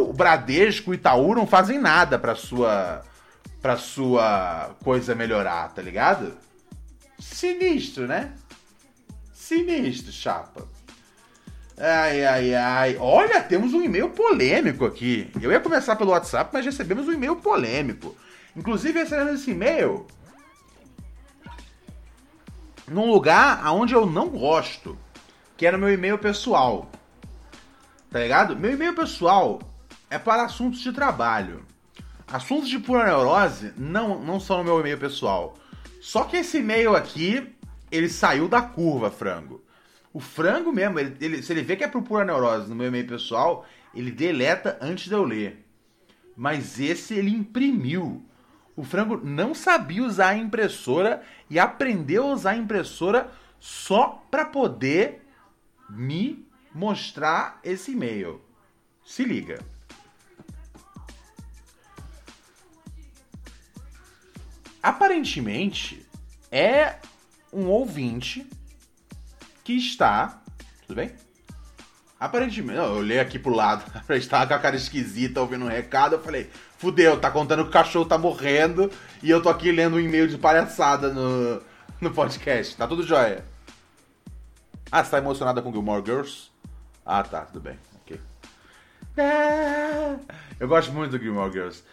O 0.07 0.13
Bradesco, 0.13 0.91
o 0.91 0.93
Itaú 0.93 1.33
não 1.33 1.47
fazem 1.47 1.79
nada 1.79 2.19
pra 2.19 2.35
sua 2.35 3.01
pra 3.61 3.77
sua 3.77 4.75
coisa 4.83 5.13
melhorar, 5.13 5.69
tá 5.73 5.81
ligado? 5.81 6.35
Sinistro, 7.19 8.07
né? 8.07 8.33
Sinistro, 9.33 10.11
chapa. 10.11 10.67
Ai, 11.77 12.25
ai, 12.25 12.53
ai. 12.55 12.97
Olha, 12.99 13.41
temos 13.41 13.73
um 13.73 13.81
e-mail 13.81 14.09
polêmico 14.09 14.85
aqui. 14.85 15.31
Eu 15.41 15.51
ia 15.51 15.59
começar 15.59 15.95
pelo 15.95 16.11
WhatsApp, 16.11 16.49
mas 16.53 16.65
recebemos 16.65 17.07
um 17.07 17.13
e-mail 17.13 17.35
polêmico. 17.35 18.15
Inclusive, 18.55 18.99
recebemos 18.99 19.41
esse 19.41 19.51
e-mail 19.51 20.05
num 22.87 23.09
lugar 23.09 23.61
aonde 23.63 23.93
eu 23.93 24.05
não 24.05 24.27
gosto, 24.27 24.97
que 25.55 25.65
era 25.65 25.77
meu 25.77 25.91
e-mail 25.91 26.17
pessoal. 26.17 26.89
Tá 28.11 28.19
ligado? 28.19 28.57
Meu 28.57 28.73
e-mail 28.73 28.93
pessoal 28.93 29.59
é 30.09 30.19
para 30.19 30.43
assuntos 30.43 30.81
de 30.81 30.91
trabalho. 30.91 31.65
Assuntos 32.31 32.69
de 32.69 32.79
pura 32.79 33.03
neurose 33.05 33.73
não, 33.75 34.23
não 34.23 34.39
são 34.39 34.59
no 34.59 34.63
meu 34.63 34.79
e-mail 34.79 34.97
pessoal. 34.97 35.57
Só 35.99 36.23
que 36.23 36.37
esse 36.37 36.59
e-mail 36.59 36.95
aqui, 36.95 37.53
ele 37.91 38.07
saiu 38.07 38.47
da 38.47 38.61
curva, 38.61 39.11
frango. 39.11 39.61
O 40.13 40.21
frango 40.21 40.71
mesmo, 40.71 40.97
ele, 40.97 41.17
ele, 41.19 41.43
se 41.43 41.51
ele 41.51 41.61
vê 41.61 41.75
que 41.75 41.83
é 41.83 41.89
pro 41.89 42.01
pura 42.01 42.23
neurose 42.23 42.69
no 42.69 42.75
meu 42.75 42.87
e-mail 42.87 43.05
pessoal, 43.05 43.65
ele 43.93 44.11
deleta 44.11 44.77
antes 44.81 45.09
de 45.09 45.13
eu 45.13 45.25
ler. 45.25 45.65
Mas 46.33 46.79
esse 46.79 47.13
ele 47.13 47.31
imprimiu. 47.31 48.25
O 48.77 48.83
frango 48.85 49.17
não 49.17 49.53
sabia 49.53 50.01
usar 50.01 50.29
a 50.29 50.37
impressora 50.37 51.21
e 51.49 51.59
aprendeu 51.59 52.23
a 52.23 52.33
usar 52.33 52.51
a 52.51 52.57
impressora 52.57 53.29
só 53.59 54.23
para 54.31 54.45
poder 54.45 55.21
me 55.89 56.47
mostrar 56.73 57.59
esse 57.61 57.91
e-mail. 57.91 58.41
Se 59.03 59.25
liga. 59.25 59.59
Aparentemente 64.81 66.05
é 66.51 66.95
um 67.51 67.67
ouvinte 67.67 68.47
que 69.63 69.73
está. 69.73 70.41
Tudo 70.87 70.95
bem? 70.95 71.11
Aparentemente, 72.19 72.77
eu 72.77 72.97
olhei 72.97 73.19
aqui 73.19 73.39
pro 73.39 73.53
lado, 73.53 73.83
estava 74.13 74.45
com 74.45 74.53
a 74.53 74.59
cara 74.59 74.75
esquisita 74.75 75.41
ouvindo 75.41 75.65
um 75.65 75.69
recado, 75.69 76.13
eu 76.13 76.21
falei, 76.21 76.51
fudeu, 76.77 77.19
tá 77.19 77.31
contando 77.31 77.63
que 77.63 77.69
o 77.69 77.73
cachorro 77.73 78.05
tá 78.05 78.15
morrendo 78.15 78.91
e 79.23 79.29
eu 79.29 79.41
tô 79.41 79.49
aqui 79.49 79.71
lendo 79.71 79.95
um 79.95 79.99
e-mail 79.99 80.27
de 80.27 80.37
palhaçada 80.37 81.11
no, 81.11 81.61
no 81.99 82.11
podcast. 82.11 82.77
Tá 82.77 82.87
tudo 82.87 83.01
jóia. 83.01 83.43
Ah, 84.91 85.03
você 85.03 85.11
tá 85.11 85.17
emocionada 85.17 85.61
com 85.61 85.71
Gilmore 85.71 86.05
Girls? 86.05 86.51
Ah, 87.03 87.23
tá, 87.23 87.41
tudo 87.41 87.61
bem. 87.61 87.79
Ok. 88.03 88.19
Eu 90.59 90.67
gosto 90.67 90.91
muito 90.91 91.11
do 91.11 91.23
Gilmore 91.23 91.51
Girls. 91.51 91.83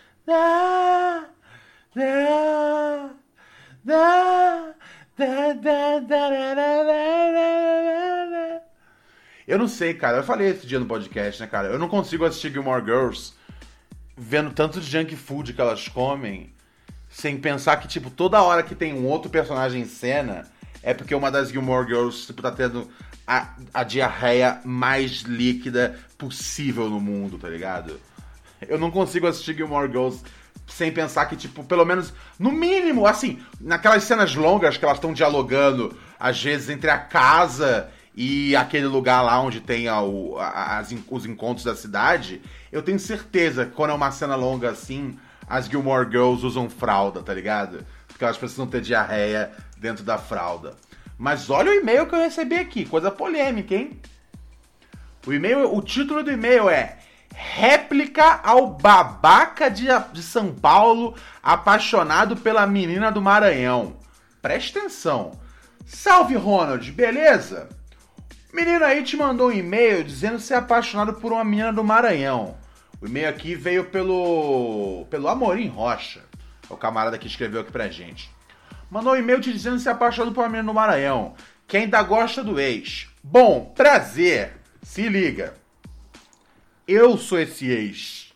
Eu 9.47 9.59
não 9.59 9.67
sei, 9.69 9.95
cara. 9.95 10.19
Eu 10.19 10.25
falei 10.25 10.49
esse 10.49 10.67
dia 10.67 10.79
no 10.79 10.87
podcast, 10.87 11.41
né, 11.41 11.47
cara? 11.47 11.69
Eu 11.69 11.79
não 11.79 11.89
consigo 11.89 12.25
assistir 12.25 12.53
Gilmore 12.53 12.85
Girls 12.85 13.33
vendo 14.17 14.53
tanto 14.53 14.81
de 14.81 14.91
junk 14.91 15.17
food 15.17 15.55
que 15.55 15.61
elas 15.61 15.89
comem 15.89 16.53
sem 17.09 17.39
pensar 17.39 17.79
que, 17.79 17.89
tipo, 17.89 18.11
toda 18.11 18.43
hora 18.43 18.63
que 18.63 18.75
tem 18.75 18.93
um 18.93 19.07
outro 19.07 19.31
personagem 19.31 19.83
em 19.83 19.87
cena 19.87 20.47
é 20.83 20.93
porque 20.93 21.15
uma 21.15 21.31
das 21.31 21.49
Gilmore 21.49 21.87
Girls, 21.87 22.27
tipo, 22.27 22.43
tá 22.43 22.51
tendo 22.51 22.89
a, 23.27 23.55
a 23.73 23.83
diarreia 23.83 24.61
mais 24.65 25.23
líquida 25.23 25.99
possível 26.19 26.91
no 26.91 27.01
mundo, 27.01 27.39
tá 27.39 27.49
ligado? 27.49 27.99
Eu 28.69 28.79
não 28.79 28.91
consigo 28.91 29.27
assistir 29.27 29.55
Gilmore 29.57 29.91
Girls 29.91 30.23
sem 30.69 30.93
pensar 30.93 31.27
que, 31.27 31.37
tipo, 31.37 31.65
pelo 31.65 31.85
menos, 31.85 32.13
no 32.39 32.53
mínimo, 32.53 33.07
assim, 33.07 33.41
naquelas 33.61 34.05
cenas 34.05 34.35
longas 34.35 34.77
que 34.77 34.85
elas 34.85 34.99
estão 34.99 35.13
dialogando, 35.13 35.97
às 36.21 36.41
vezes, 36.43 36.69
entre 36.69 36.91
a 36.91 36.99
casa 36.99 37.91
e 38.15 38.55
aquele 38.55 38.87
lugar 38.87 39.23
lá 39.23 39.41
onde 39.41 39.61
tem 39.61 39.89
o, 39.89 40.37
a, 40.39 40.79
as, 40.79 40.95
os 41.09 41.25
encontros 41.25 41.65
da 41.65 41.75
cidade, 41.75 42.43
eu 42.71 42.83
tenho 42.83 42.99
certeza 42.99 43.65
que 43.65 43.73
quando 43.73 43.91
é 43.91 43.95
uma 43.95 44.11
cena 44.11 44.37
longa 44.37 44.71
assim, 44.71 45.19
as 45.49 45.67
Gilmore 45.67 46.11
Girls 46.11 46.45
usam 46.45 46.69
fralda, 46.69 47.23
tá 47.23 47.33
ligado? 47.33 47.85
Porque 48.07 48.25
elas 48.25 48.37
precisam 48.37 48.67
ter 48.67 48.81
diarreia 48.81 49.51
dentro 49.79 50.05
da 50.05 50.19
fralda. 50.19 50.75
Mas 51.17 51.49
olha 51.49 51.71
o 51.71 51.75
e-mail 51.75 52.07
que 52.07 52.15
eu 52.15 52.21
recebi 52.21 52.57
aqui, 52.57 52.85
coisa 52.85 53.11
polêmica, 53.11 53.75
hein? 53.75 53.99
O 55.27 55.33
e-mail, 55.33 55.75
o 55.75 55.83
título 55.83 56.23
do 56.23 56.31
e-mail 56.31 56.69
é 56.69 56.98
réplica 57.39 58.41
ao 58.43 58.67
babaca 58.67 59.71
de, 59.71 59.87
de 60.13 60.23
São 60.25 60.53
Paulo 60.53 61.15
apaixonado 61.41 62.37
pela 62.37 62.67
menina 62.67 63.13
do 63.13 63.23
Maranhão. 63.23 63.97
Presta 64.43 64.81
atenção. 64.81 65.39
Salve, 65.87 66.35
Ronald, 66.35 66.91
beleza? 66.91 67.69
Menino 68.53 68.85
aí 68.85 69.05
te 69.05 69.17
mandou 69.17 69.49
um 69.49 69.53
e-mail 69.53 70.03
dizendo 70.03 70.41
ser 70.41 70.55
apaixonado 70.55 71.15
por 71.15 71.33
uma 71.33 71.45
menina 71.45 71.73
do 71.73 71.85
Maranhão. 71.85 72.57
O 73.01 73.07
e-mail 73.07 73.29
aqui 73.29 73.55
veio 73.55 73.85
pelo. 73.85 75.07
pelo 75.09 75.29
Amorim 75.29 75.69
Rocha. 75.69 76.23
O 76.69 76.77
camarada 76.77 77.19
que 77.19 77.29
escreveu 77.29 77.61
aqui 77.61 77.71
pra 77.71 77.89
gente. 77.89 78.31
Mandou 78.91 79.13
um 79.13 79.17
e-mail 79.17 79.41
te 79.41 79.53
dizendo 79.53 79.79
ser 79.79 79.91
apaixonado 79.91 80.35
por 80.35 80.43
uma 80.43 80.49
menina 80.49 80.67
do 80.67 80.75
Maranhão. 80.75 81.35
Que 81.69 81.77
ainda 81.77 82.03
gosta 82.03 82.43
do 82.43 82.59
ex. 82.59 83.09
Bom, 83.23 83.73
prazer. 83.77 84.57
Se 84.83 85.09
liga. 85.09 85.58
Eu 86.91 87.19
sou 87.19 87.39
esse 87.39 87.71
ex. 87.71 88.33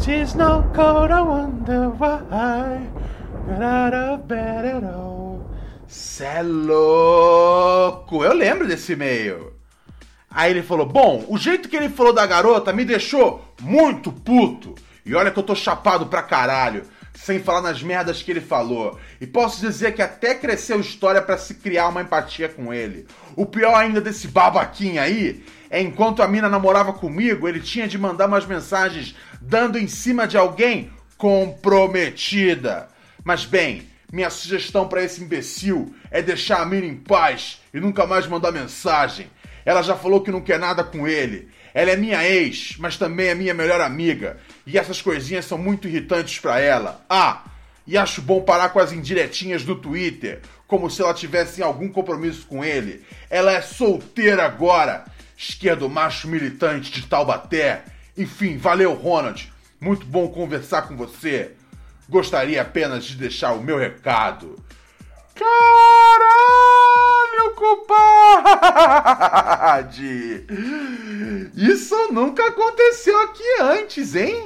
She's 0.00 0.34
no 0.34 0.62
cold, 0.74 1.12
I 1.12 1.20
wonder 1.20 1.90
why. 1.90 2.88
Got 3.46 3.62
out 3.62 3.94
of 3.94 4.26
bed 4.26 4.64
at 4.64 4.84
all. 4.84 5.44
Cê 5.86 6.24
é 6.24 6.42
louco! 6.42 8.24
Eu 8.24 8.32
lembro 8.32 8.66
desse 8.66 8.94
e-mail. 8.94 9.52
Aí 10.30 10.50
ele 10.50 10.62
falou: 10.62 10.86
Bom, 10.86 11.26
o 11.28 11.36
jeito 11.36 11.68
que 11.68 11.76
ele 11.76 11.90
falou 11.90 12.14
da 12.14 12.26
garota 12.26 12.72
me 12.72 12.86
deixou 12.86 13.44
muito 13.60 14.10
puto. 14.10 14.74
E 15.06 15.14
olha 15.14 15.30
que 15.30 15.38
eu 15.38 15.42
tô 15.44 15.54
chapado 15.54 16.06
pra 16.06 16.20
caralho, 16.20 16.82
sem 17.14 17.38
falar 17.38 17.62
nas 17.62 17.80
merdas 17.80 18.22
que 18.22 18.30
ele 18.30 18.40
falou. 18.40 18.98
E 19.20 19.26
posso 19.26 19.60
dizer 19.60 19.94
que 19.94 20.02
até 20.02 20.34
cresceu 20.34 20.80
história 20.80 21.22
para 21.22 21.38
se 21.38 21.54
criar 21.54 21.88
uma 21.88 22.02
empatia 22.02 22.48
com 22.48 22.74
ele. 22.74 23.06
O 23.36 23.46
pior 23.46 23.74
ainda 23.76 24.00
desse 24.00 24.26
babaquinho 24.26 25.00
aí 25.00 25.44
é 25.70 25.80
enquanto 25.80 26.22
a 26.22 26.28
mina 26.28 26.48
namorava 26.48 26.92
comigo, 26.92 27.48
ele 27.48 27.60
tinha 27.60 27.86
de 27.86 27.96
mandar 27.96 28.26
umas 28.26 28.44
mensagens 28.44 29.14
dando 29.40 29.78
em 29.78 29.86
cima 29.86 30.26
de 30.26 30.36
alguém 30.36 30.90
comprometida. 31.16 32.88
Mas 33.24 33.44
bem, 33.44 33.88
minha 34.12 34.28
sugestão 34.28 34.88
para 34.88 35.02
esse 35.02 35.22
imbecil 35.22 35.94
é 36.10 36.20
deixar 36.20 36.62
a 36.62 36.66
mina 36.66 36.86
em 36.86 36.96
paz 36.96 37.60
e 37.72 37.78
nunca 37.78 38.06
mais 38.06 38.26
mandar 38.26 38.50
mensagem. 38.50 39.30
Ela 39.64 39.82
já 39.82 39.96
falou 39.96 40.20
que 40.20 40.30
não 40.30 40.40
quer 40.40 40.58
nada 40.58 40.84
com 40.84 41.06
ele. 41.08 41.48
Ela 41.74 41.90
é 41.90 41.96
minha 41.96 42.26
ex, 42.26 42.76
mas 42.78 42.96
também 42.96 43.28
é 43.28 43.34
minha 43.34 43.52
melhor 43.52 43.80
amiga. 43.80 44.38
E 44.66 44.76
essas 44.76 45.00
coisinhas 45.00 45.44
são 45.44 45.56
muito 45.56 45.86
irritantes 45.86 46.40
para 46.40 46.58
ela. 46.58 47.00
Ah, 47.08 47.44
e 47.86 47.96
acho 47.96 48.20
bom 48.20 48.42
parar 48.42 48.70
com 48.70 48.80
as 48.80 48.92
indiretinhas 48.92 49.62
do 49.62 49.76
Twitter, 49.76 50.42
como 50.66 50.90
se 50.90 51.00
ela 51.00 51.14
tivesse 51.14 51.62
algum 51.62 51.88
compromisso 51.88 52.44
com 52.46 52.64
ele. 52.64 53.06
Ela 53.30 53.52
é 53.52 53.62
solteira 53.62 54.44
agora. 54.44 55.04
Esquerdo 55.36 55.88
macho 55.88 56.26
militante 56.26 56.90
de 56.90 57.06
Taubaté. 57.06 57.84
Enfim, 58.16 58.56
valeu, 58.56 58.92
Ronald. 58.94 59.52
Muito 59.80 60.04
bom 60.04 60.26
conversar 60.28 60.88
com 60.88 60.96
você. 60.96 61.52
Gostaria 62.08 62.60
apenas 62.62 63.04
de 63.04 63.14
deixar 63.16 63.52
o 63.52 63.62
meu 63.62 63.78
recado. 63.78 64.58
Caralho, 65.34 66.34
compadre! 69.14 70.46
Isso 71.54 72.08
nunca 72.10 72.46
aconteceu 72.46 73.20
aqui 73.22 73.44
antes, 73.60 74.14
hein? 74.14 74.45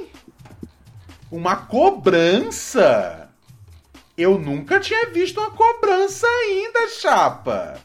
Uma 1.31 1.55
cobrança! 1.55 3.29
Eu 4.17 4.37
nunca 4.37 4.79
tinha 4.79 5.09
visto 5.09 5.39
uma 5.39 5.51
cobrança 5.51 6.27
ainda, 6.27 6.89
chapa! 6.89 7.79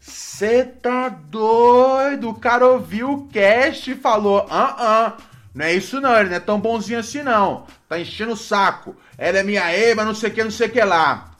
Cê 0.00 0.64
tá 0.64 1.08
doido? 1.08 2.30
O 2.30 2.34
cara 2.34 2.66
ouviu 2.66 3.10
o 3.12 3.28
cast 3.28 3.90
e 3.90 3.96
falou: 3.96 4.46
ah, 4.48 4.76
ah, 4.78 5.16
não 5.54 5.64
é 5.64 5.74
isso 5.74 6.00
não, 6.00 6.16
ele 6.16 6.30
não 6.30 6.36
é 6.36 6.40
tão 6.40 6.60
bonzinho 6.60 6.98
assim 7.00 7.22
não. 7.22 7.66
Tá 7.88 7.98
enchendo 7.98 8.32
o 8.32 8.36
saco. 8.36 8.96
Ela 9.18 9.38
é 9.38 9.42
minha 9.42 9.72
eba, 9.72 10.04
não 10.04 10.14
sei 10.14 10.30
o 10.30 10.32
que, 10.32 10.44
não 10.44 10.50
sei 10.50 10.68
o 10.68 10.70
que 10.70 10.82
lá. 10.82 11.36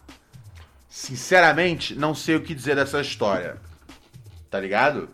Sinceramente, 0.89 1.95
não 1.95 2.15
sei 2.15 2.37
o 2.37 2.41
que 2.41 2.55
dizer 2.55 2.77
dessa 2.77 3.01
história. 3.01 3.57
Tá 4.51 4.61
ligado? 4.61 5.09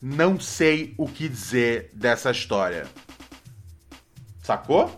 Não 0.00 0.38
sei 0.38 0.94
o 0.96 1.06
que 1.06 1.28
dizer 1.28 1.90
dessa 1.92 2.30
história. 2.30 2.86
Sacou? 4.46 4.96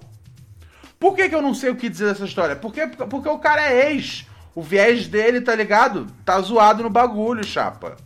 Por 1.00 1.16
que, 1.16 1.26
que 1.26 1.34
eu 1.34 1.40
não 1.40 1.54
sei 1.54 1.70
o 1.70 1.76
que 1.76 1.88
dizer 1.88 2.08
dessa 2.08 2.26
história? 2.26 2.54
Porque, 2.54 2.86
porque 2.86 3.30
o 3.30 3.38
cara 3.38 3.62
é 3.62 3.92
ex. 3.92 4.26
O 4.54 4.60
viés 4.60 5.08
dele, 5.08 5.40
tá 5.40 5.54
ligado? 5.54 6.06
Tá 6.22 6.38
zoado 6.38 6.82
no 6.82 6.90
bagulho, 6.90 7.42
chapa. 7.42 7.96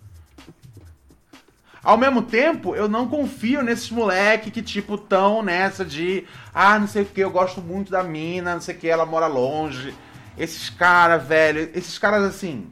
Ao 1.82 1.98
mesmo 1.98 2.22
tempo, 2.22 2.76
eu 2.76 2.88
não 2.88 3.08
confio 3.08 3.60
nesses 3.60 3.90
moleque 3.90 4.52
que, 4.52 4.62
tipo, 4.62 4.96
tão 4.96 5.42
nessa 5.42 5.84
de 5.84 6.28
ah, 6.54 6.78
não 6.78 6.86
sei 6.86 7.02
o 7.02 7.06
que, 7.06 7.20
eu 7.20 7.30
gosto 7.30 7.60
muito 7.60 7.90
da 7.90 8.04
mina, 8.04 8.54
não 8.54 8.60
sei 8.60 8.76
o 8.76 8.78
que, 8.78 8.86
ela 8.86 9.04
mora 9.04 9.26
longe. 9.26 9.92
Esses 10.38 10.70
caras, 10.70 11.26
velho, 11.26 11.72
esses 11.74 11.98
caras 11.98 12.22
assim. 12.22 12.70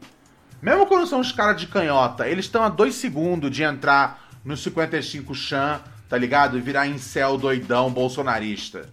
Mesmo 0.63 0.87
quando 0.87 1.09
são 1.09 1.19
os 1.19 1.33
caras 1.33 1.61
de 1.61 1.67
canhota, 1.67 2.29
eles 2.29 2.45
estão 2.45 2.63
a 2.63 2.69
dois 2.69 2.95
segundos 2.95 3.51
de 3.51 3.65
entrar 3.65 4.29
no 4.45 4.57
55 4.57 5.35
Chan, 5.35 5.81
tá 6.11 6.19
ligado? 6.19 6.59
E 6.59 6.61
virar 6.61 6.89
incel 6.89 7.39
doidão 7.39 7.91
bolsonarista. 7.91 8.91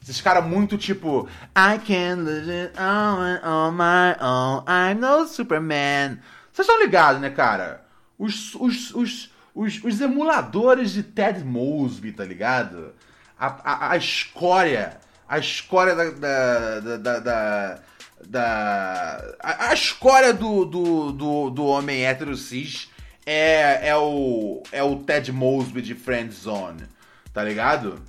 Esses 0.00 0.20
caras 0.20 0.46
muito 0.46 0.78
tipo, 0.78 1.28
I 1.56 1.78
can 1.84 2.22
live 2.22 2.48
it 2.48 2.72
on, 2.78 3.44
on 3.44 3.72
my 3.72 4.14
own, 4.22 4.62
I'm 4.68 5.00
no 5.00 5.26
Superman. 5.26 6.20
Vocês 6.52 6.68
estão 6.68 6.80
ligados, 6.80 7.20
né, 7.20 7.30
cara? 7.30 7.84
Os, 8.16 8.54
os, 8.54 8.94
os, 8.94 9.30
os, 9.52 9.82
os 9.82 10.00
emuladores 10.00 10.92
de 10.92 11.02
Ted 11.02 11.44
Mosby, 11.44 12.12
tá 12.12 12.24
ligado? 12.24 12.94
A, 13.36 13.46
a, 13.64 13.90
a 13.90 13.96
escória, 13.96 14.98
a 15.28 15.40
escória 15.40 15.96
da. 15.96 16.10
da, 16.10 16.96
da, 16.96 17.18
da, 17.18 17.78
da 18.24 19.34
a, 19.40 19.70
a, 19.70 19.74
escória 19.74 20.32
do, 20.32 20.64
do, 20.64 21.12
do, 21.12 21.50
do 21.50 21.66
homem 21.66 22.06
hétero 22.06 22.36
cis 22.36 22.88
é, 23.26 23.88
é, 23.88 23.96
o, 23.96 24.62
é 24.70 24.82
o 24.84 25.00
Ted 25.00 25.32
Mosby 25.32 25.82
de 25.82 25.96
Friend 25.96 26.32
Zone, 26.32 26.84
tá 27.32 27.42
ligado? 27.42 28.00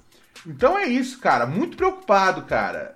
Então 0.46 0.78
é 0.78 0.86
isso, 0.86 1.20
cara. 1.20 1.48
Muito 1.48 1.76
preocupado, 1.76 2.44
cara. 2.44 2.94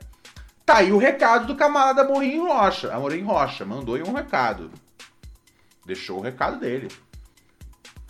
Tá 0.63 0.77
aí 0.77 0.91
o 0.91 0.99
recado 0.99 1.47
do 1.47 1.55
camarada 1.55 2.03
Amorim 2.03 2.37
Rocha. 2.37 2.93
Amorim 2.93 3.23
Rocha 3.23 3.65
mandou 3.65 3.95
aí 3.95 4.03
um 4.03 4.13
recado. 4.13 4.71
Deixou 5.83 6.19
o 6.19 6.21
recado 6.21 6.59
dele. 6.59 6.87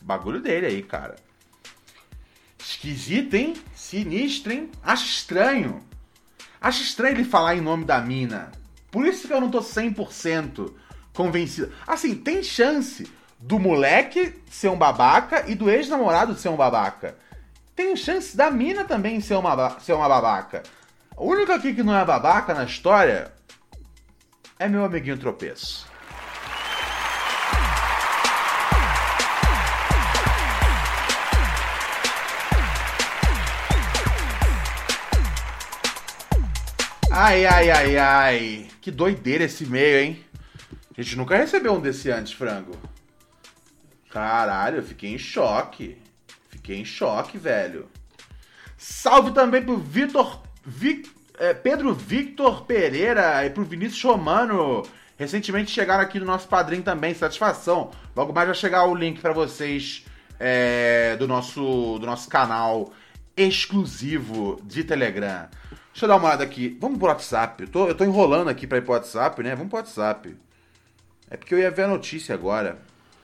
Bagulho 0.02 0.42
dele 0.42 0.66
aí, 0.66 0.84
cara. 0.84 1.16
Esquisito, 2.60 3.34
hein? 3.34 3.54
Sinistro, 3.74 4.52
hein? 4.52 4.70
Acho 4.84 5.06
estranho. 5.06 5.82
Acho 6.60 6.84
estranho 6.84 7.16
ele 7.16 7.24
falar 7.24 7.56
em 7.56 7.62
nome 7.62 7.86
da 7.86 8.02
mina. 8.02 8.52
Por 8.92 9.08
isso 9.08 9.28
que 9.28 9.34
eu 9.34 9.42
não 9.42 9.50
tô 9.50 9.62
100% 9.62 10.72
convencido. 11.14 11.74
Assim, 11.88 12.14
tem 12.14 12.44
chance 12.44 13.10
do 13.42 13.58
moleque 13.60 14.40
ser 14.50 14.70
um 14.70 14.78
babaca 14.78 15.46
e 15.48 15.56
do 15.56 15.70
ex-namorado 15.70 16.36
ser 16.36 16.50
um 16.50 16.56
babaca. 16.56 17.16
Tem 17.76 17.96
chance 17.96 18.38
da 18.38 18.52
mina 18.52 18.86
também 18.86 19.20
ser 19.20 19.36
uma, 19.36 19.80
ser 19.80 19.94
uma 19.94 20.08
babaca. 20.08 20.62
O 21.18 21.26
único 21.26 21.52
aqui 21.52 21.74
que 21.74 21.84
não 21.84 21.98
é 21.98 22.06
babaca 22.06 22.54
na 22.54 22.64
história 22.64 23.32
é 24.60 24.68
meu 24.68 24.86
amiguinho 24.86 25.18
tropeço. 25.18 25.90
Ai, 37.10 37.46
ai, 37.46 37.70
ai, 37.72 37.98
ai. 37.98 38.68
Que 38.80 38.90
doideira 38.90 39.44
esse 39.44 39.64
e-mail, 39.64 40.00
hein? 40.00 40.26
A 40.98 41.02
gente 41.02 41.18
nunca 41.18 41.36
recebeu 41.36 41.74
um 41.74 41.82
desse 41.82 42.10
antes, 42.10 42.32
frango. 42.32 42.72
Caralho, 44.12 44.78
eu 44.78 44.84
fiquei 44.84 45.14
em 45.14 45.18
choque. 45.18 45.98
Fiquei 46.50 46.78
em 46.78 46.86
choque, 46.86 47.38
velho. 47.38 47.90
Salve 48.78 49.32
também 49.32 49.62
pro 49.62 49.78
Vitor. 49.78 50.42
Vic, 50.64 51.10
é, 51.40 51.54
Pedro 51.54 51.94
Victor 51.94 52.66
Pereira 52.66 53.44
e 53.46 53.50
pro 53.50 53.64
Vinícius 53.64 54.04
Romano. 54.04 54.84
Recentemente 55.18 55.72
chegaram 55.72 56.04
aqui 56.04 56.20
no 56.20 56.26
nosso 56.26 56.48
padrinho 56.48 56.84
também, 56.84 57.14
satisfação. 57.14 57.92
Logo 58.16 58.34
mais 58.34 58.48
vai 58.48 58.56
chegar 58.56 58.86
o 58.86 58.94
link 58.94 59.22
para 59.22 59.34
vocês 59.34 60.06
é, 60.40 61.16
do, 61.18 61.28
nosso, 61.28 61.98
do 62.00 62.06
nosso 62.06 62.30
canal 62.30 62.92
exclusivo 63.38 64.60
de 64.64 64.84
Telegram. 64.84 65.48
Deixa 65.92 66.06
eu 66.06 66.10
dar 66.10 66.18
uma 66.18 66.28
olhada 66.28 66.44
aqui. 66.44 66.78
Vamos 66.82 66.98
pro 66.98 67.08
WhatsApp. 67.08 67.64
Eu 67.64 67.70
tô, 67.70 67.88
eu 67.88 67.96
tô 67.96 68.04
enrolando 68.04 68.50
aqui 68.50 68.68
pra 68.68 68.78
ir 68.78 68.82
pro 68.82 68.94
WhatsApp, 68.94 69.42
né? 69.42 69.56
Vamos 69.56 69.70
pro 69.70 69.80
WhatsApp. 69.80 70.36
É 71.30 71.38
porque 71.38 71.54
eu 71.54 71.60
ia 71.60 71.72
ver 71.72 71.84
a 71.84 71.88
notícia 71.88 72.36
agora. 72.36 72.80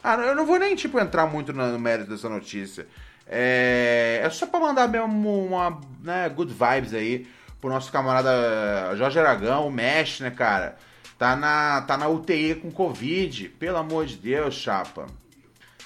Ah, 0.07 0.15
eu 0.21 0.33
não 0.33 0.45
vou 0.45 0.57
nem, 0.57 0.73
tipo, 0.73 0.97
entrar 0.97 1.27
muito 1.27 1.51
no 1.51 1.77
mérito 1.77 2.09
dessa 2.09 2.29
notícia. 2.29 2.87
É, 3.27 4.21
é 4.23 4.29
só 4.29 4.47
pra 4.47 4.57
mandar 4.57 4.87
mesmo 4.87 5.45
uma, 5.45 5.81
né, 6.01 6.29
good 6.29 6.53
vibes 6.53 6.93
aí 6.93 7.27
pro 7.59 7.69
nosso 7.69 7.91
camarada 7.91 8.95
Jorge 8.95 9.19
Aragão, 9.19 9.67
o 9.67 9.71
Mesh, 9.71 10.21
né, 10.21 10.31
cara? 10.31 10.77
Tá 11.17 11.35
na, 11.35 11.81
tá 11.81 11.97
na 11.97 12.07
UTI 12.07 12.55
com 12.55 12.71
Covid. 12.71 13.49
Pelo 13.49 13.75
amor 13.75 14.05
de 14.05 14.15
Deus, 14.15 14.55
chapa. 14.55 15.07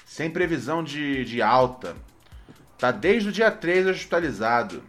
Sem 0.06 0.30
previsão 0.30 0.84
de, 0.84 1.24
de 1.24 1.42
alta. 1.42 1.96
Tá 2.78 2.92
desde 2.92 3.30
o 3.30 3.32
dia 3.32 3.50
3 3.50 3.88
hospitalizado. 3.88 4.84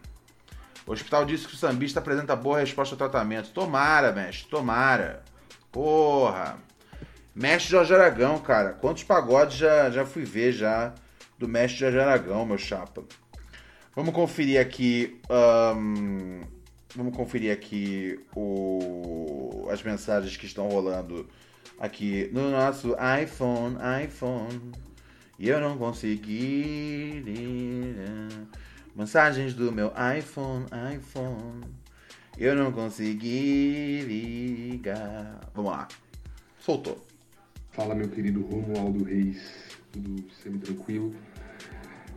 O 0.86 0.92
hospital 0.92 1.26
disse 1.26 1.48
que 1.48 1.56
o 1.56 1.58
sambista 1.58 2.00
apresenta 2.00 2.36
boa 2.36 2.60
resposta 2.60 2.94
ao 2.94 3.00
tratamento. 3.00 3.50
Tomara, 3.50 4.12
mestre, 4.12 4.48
tomara. 4.48 5.24
Porra. 5.72 6.58
Mestre 7.36 7.72
Jorge 7.72 7.94
Aragão, 7.94 8.38
cara. 8.40 8.74
Quantos 8.74 9.04
pagodes 9.04 9.58
já, 9.58 9.90
já 9.90 10.06
fui 10.06 10.24
ver 10.24 10.52
já 10.52 10.94
do 11.38 11.48
mestre 11.48 11.80
Jorge 11.80 12.00
Aragão, 12.00 12.46
meu 12.46 12.58
chapa. 12.58 13.04
Vamos 13.96 14.14
conferir 14.14 14.62
aqui. 14.62 15.20
Um, 15.30 16.42
vamos 16.96 17.16
conferir 17.16 17.52
aqui 17.52 18.20
o, 18.36 19.68
as 19.72 19.82
mensagens 19.82 20.38
que 20.38 20.46
estão 20.46 20.68
rolando 20.68 21.28
aqui 21.80 22.30
no 22.32 22.52
nosso 22.52 22.96
iPhone, 23.22 23.78
iPhone. 24.04 24.72
E 25.40 25.50
eu 25.50 25.60
não 25.60 25.76
consegui. 25.78 27.24
Mensagens 28.96 29.56
do 29.56 29.72
meu 29.72 29.92
iPhone, 30.18 30.66
iPhone. 30.96 31.64
Eu 32.38 32.56
não 32.56 32.72
consegui 32.72 34.02
ligar. 34.02 35.40
Vamos 35.54 35.72
lá. 35.72 35.88
Soltou. 36.60 37.13
Fala, 37.74 37.96
meu 37.96 38.08
querido 38.08 38.44
Romualdo 38.44 39.04
Reis, 39.04 39.38
tudo 39.92 40.24
semi-tranquilo. 40.44 41.12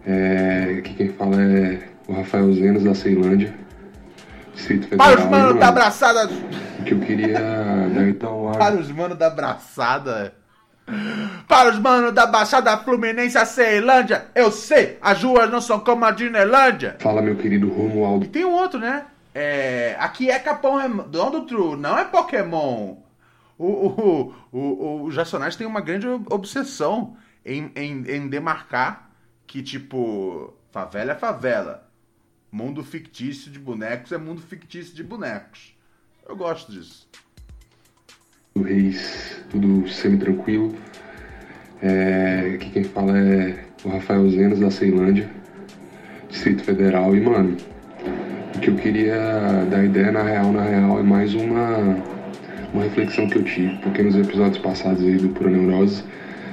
É, 0.06 0.76
aqui 0.78 0.92
quem 0.94 1.08
fala 1.08 1.42
é 1.42 1.88
o 2.06 2.12
Rafael 2.12 2.52
Zenos, 2.52 2.84
da 2.84 2.94
Ceilândia, 2.94 3.54
Distrito 4.54 4.86
Federal. 4.86 5.14
Para 5.14 5.24
os 5.24 5.30
manos 5.30 5.58
da 5.58 5.68
abraçada! 5.68 6.28
Que 6.84 6.92
eu 6.92 7.00
queria 7.00 7.40
dar 7.88 8.06
então 8.06 8.50
a... 8.50 8.58
Para 8.58 8.74
os 8.74 8.90
manos 8.90 9.16
da 9.16 9.28
abraçada! 9.28 10.34
Para 11.48 11.70
os 11.70 11.78
manos 11.78 12.12
da 12.12 12.26
Baixada 12.26 12.76
Fluminense, 12.76 13.38
a 13.38 13.46
Ceilândia, 13.46 14.26
eu 14.34 14.52
sei, 14.52 14.98
as 15.00 15.22
ruas 15.22 15.50
não 15.50 15.62
são 15.62 15.80
como 15.80 16.04
a 16.04 16.10
de 16.10 16.28
Nelândia. 16.28 16.96
Fala, 17.00 17.22
meu 17.22 17.34
querido 17.34 17.70
Romualdo. 17.70 18.26
E 18.26 18.28
tem 18.28 18.44
um 18.44 18.52
outro, 18.52 18.78
né? 18.78 19.06
É, 19.34 19.96
aqui 19.98 20.30
é 20.30 20.38
Capão 20.38 20.76
Redondo 20.76 21.46
True, 21.46 21.76
não 21.76 21.98
é 21.98 22.04
Pokémon. 22.04 23.05
O, 23.58 23.64
o, 23.66 24.34
o, 24.52 25.02
o 25.04 25.10
Jacionais 25.10 25.56
tem 25.56 25.66
uma 25.66 25.80
grande 25.80 26.06
obsessão 26.06 27.16
em, 27.44 27.70
em, 27.74 28.04
em 28.10 28.28
demarcar 28.28 29.10
que, 29.46 29.62
tipo, 29.62 30.52
favela 30.70 31.12
é 31.12 31.14
favela. 31.14 31.90
Mundo 32.50 32.82
fictício 32.82 33.50
de 33.50 33.58
bonecos 33.58 34.12
é 34.12 34.18
mundo 34.18 34.42
fictício 34.42 34.94
de 34.94 35.02
bonecos. 35.02 35.76
Eu 36.28 36.36
gosto 36.36 36.72
disso. 36.72 37.08
O 38.54 38.62
Reis, 38.62 39.42
tudo 39.50 39.88
semi-tranquilo. 39.88 40.74
É, 41.82 42.52
aqui 42.54 42.70
quem 42.70 42.84
fala 42.84 43.16
é 43.18 43.66
o 43.84 43.88
Rafael 43.88 44.28
Zenas, 44.30 44.58
da 44.58 44.70
Ceilândia, 44.70 45.30
Distrito 46.28 46.64
Federal. 46.64 47.14
E, 47.14 47.20
mano, 47.20 47.56
o 48.54 48.58
que 48.58 48.70
eu 48.70 48.76
queria 48.76 49.66
dar 49.70 49.84
ideia, 49.84 50.10
na 50.10 50.22
real, 50.22 50.52
na 50.52 50.62
real, 50.62 50.98
é 50.98 51.02
mais 51.02 51.34
uma, 51.34 51.78
uma 52.76 52.84
reflexão 52.84 53.28
que 53.28 53.36
eu 53.36 53.44
tive. 53.44 53.76
Porque 53.78 54.02
nos 54.02 54.14
episódios 54.14 54.58
passados 54.58 55.02
aí 55.02 55.16
do 55.16 55.30
Pura 55.30 55.50
Neurose, 55.50 56.04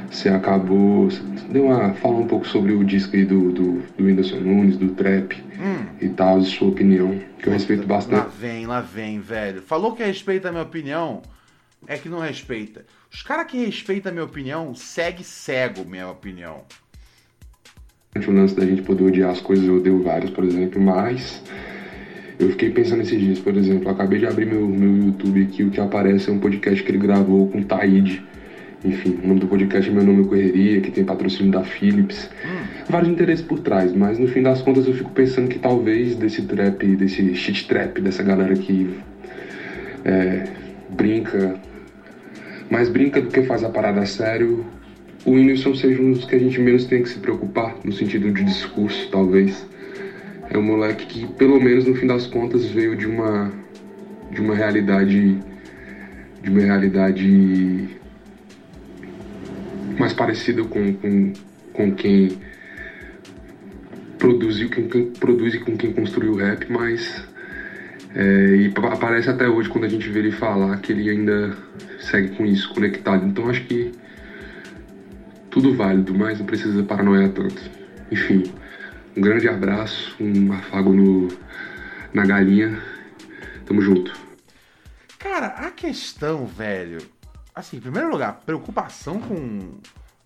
você 0.10 0.30
acabou. 0.30 1.10
Deu 1.50 1.66
uma. 1.66 1.94
Fala 1.96 2.16
um 2.16 2.28
pouco 2.28 2.48
sobre 2.48 2.72
o 2.74 2.84
disco 2.84 3.16
aí 3.16 3.26
do, 3.26 3.52
do, 3.52 3.72
do 3.98 4.04
Whindersson 4.04 4.40
Nunes, 4.40 4.78
do 4.78 4.90
Trap 4.90 5.34
hum. 5.34 5.86
e 6.02 6.10
tal, 6.10 6.42
sua 6.42 6.70
opinião, 6.70 7.20
que 7.40 7.48
eu 7.48 7.54
respeito 7.54 7.86
bastante. 7.86 8.24
Lá 8.24 8.32
vem, 8.40 8.66
lá 8.66 8.82
vem, 8.82 9.20
velho. 9.20 9.62
Falou 9.62 9.94
que 9.94 10.04
respeita 10.04 10.50
a 10.50 10.52
minha 10.52 10.64
opinião, 10.64 11.22
é 11.88 11.98
que 11.98 12.10
não 12.10 12.20
respeita. 12.20 12.86
Os 13.12 13.22
caras 13.22 13.46
que 13.48 13.64
respeitam 13.64 14.12
a 14.12 14.14
minha 14.14 14.26
opinião, 14.26 14.74
segue 14.74 15.24
cego 15.24 15.86
minha 15.86 16.08
opinião. 16.08 16.62
O 18.16 18.32
lance 18.32 18.56
da 18.56 18.64
gente 18.64 18.84
poder 18.84 19.06
odiar 19.06 19.32
as 19.32 19.42
coisas, 19.42 19.66
eu 19.66 19.78
odeio 19.78 20.04
várias, 20.04 20.30
por 20.30 20.44
exemplo, 20.44 20.80
mas 20.80 21.42
eu 22.40 22.50
fiquei 22.50 22.70
pensando 22.70 23.02
esses 23.02 23.20
dias, 23.20 23.40
por 23.40 23.56
exemplo, 23.56 23.90
acabei 23.90 24.20
de 24.20 24.26
abrir 24.26 24.46
meu, 24.46 24.68
meu 24.68 24.96
YouTube 24.98 25.42
aqui, 25.44 25.64
o 25.64 25.70
que 25.70 25.80
aparece 25.80 26.30
é 26.30 26.34
um 26.34 26.40
podcast 26.40 26.84
que 26.84 26.92
ele 26.92 26.98
gravou 26.98 27.48
com 27.48 27.62
Taíde 27.62 28.24
enfim, 28.84 29.18
o 29.24 29.28
nome 29.28 29.40
do 29.40 29.48
podcast 29.48 29.90
é 29.90 29.94
Meu 29.94 30.04
Nome 30.04 30.24
é 30.24 30.28
Correria, 30.28 30.82
que 30.82 30.92
tem 30.92 31.06
patrocínio 31.06 31.52
da 31.52 31.64
Philips. 31.64 32.30
Hum. 32.46 32.66
Vários 32.90 33.10
interesses 33.10 33.44
por 33.44 33.60
trás, 33.60 33.94
mas 33.94 34.20
no 34.20 34.28
fim 34.28 34.42
das 34.42 34.62
contas 34.62 34.86
eu 34.86 34.94
fico 34.94 35.10
pensando 35.12 35.48
que 35.48 35.58
talvez 35.58 36.16
desse 36.16 36.42
trap, 36.42 36.86
desse 36.98 37.34
shit 37.34 37.66
trap, 37.66 38.02
dessa 38.02 38.22
galera 38.22 38.54
que 38.56 38.94
é, 40.04 40.44
brinca, 40.90 41.56
mais 42.70 42.90
brinca 42.90 43.22
do 43.22 43.30
que 43.30 43.42
faz 43.44 43.64
a 43.64 43.70
parada 43.70 44.06
sério, 44.06 44.66
o 45.26 45.32
Whindersson 45.32 45.74
seja 45.74 46.02
um 46.02 46.12
dos 46.12 46.26
que 46.26 46.36
a 46.36 46.40
gente 46.40 46.60
menos 46.60 46.84
tem 46.84 47.02
que 47.02 47.08
se 47.08 47.20
preocupar, 47.20 47.78
no 47.86 47.94
sentido 47.94 48.30
de 48.32 48.44
discurso, 48.44 49.10
talvez. 49.10 49.66
É 50.54 50.58
um 50.58 50.62
moleque 50.62 51.06
que, 51.08 51.28
pelo 51.34 51.60
menos 51.60 51.86
no 51.86 51.96
fim 51.96 52.06
das 52.06 52.28
contas, 52.28 52.66
veio 52.66 52.96
de 52.96 53.08
uma, 53.08 53.52
de 54.32 54.40
uma 54.40 54.56
realidade. 54.56 55.38
de 56.42 56.50
uma 56.50 56.62
realidade 56.62 57.90
mais 59.98 60.14
parecido 60.14 60.66
com, 60.66 60.94
com, 60.94 61.34
com 61.72 61.92
quem 61.94 62.38
produziu, 64.18 64.70
com 64.70 64.88
quem 64.88 65.06
produz 65.12 65.56
e 65.56 65.60
com 65.60 65.76
quem 65.76 65.92
construiu 65.92 66.34
o 66.34 66.36
rap, 66.36 66.72
mas 66.72 67.28
é, 68.16 68.56
e 68.56 68.74
aparece 68.92 69.30
até 69.30 69.48
hoje 69.48 69.70
quando 69.70 69.86
a 69.86 69.90
gente 69.90 70.08
vê 70.10 70.20
ele 70.20 70.32
falar 70.32 70.78
que 70.78 70.92
ele 70.92 71.10
ainda 71.10 71.58
segue 72.00 72.36
com 72.36 72.46
isso, 72.46 72.74
conectado. 72.74 73.26
Então 73.26 73.50
acho 73.50 73.64
que 73.66 73.92
tudo 75.50 75.74
válido, 75.76 76.14
mas 76.14 76.40
não 76.40 76.46
precisa 76.46 76.84
paranoia 76.84 77.30
tanto. 77.30 77.62
Enfim, 78.12 78.44
um 79.16 79.22
grande 79.22 79.48
abraço, 79.48 80.16
um 80.20 80.52
afago 80.54 80.92
no, 80.92 81.28
na 82.14 82.26
galinha. 82.26 82.82
Tamo 83.66 83.82
junto. 83.82 84.14
Cara, 85.20 85.48
a 85.48 85.72
questão, 85.72 86.46
velho, 86.46 87.00
assim, 87.56 87.78
em 87.78 87.82
primeiro 87.82 88.10
lugar, 88.10 88.42
preocupação 88.46 89.20
com, 89.20 89.80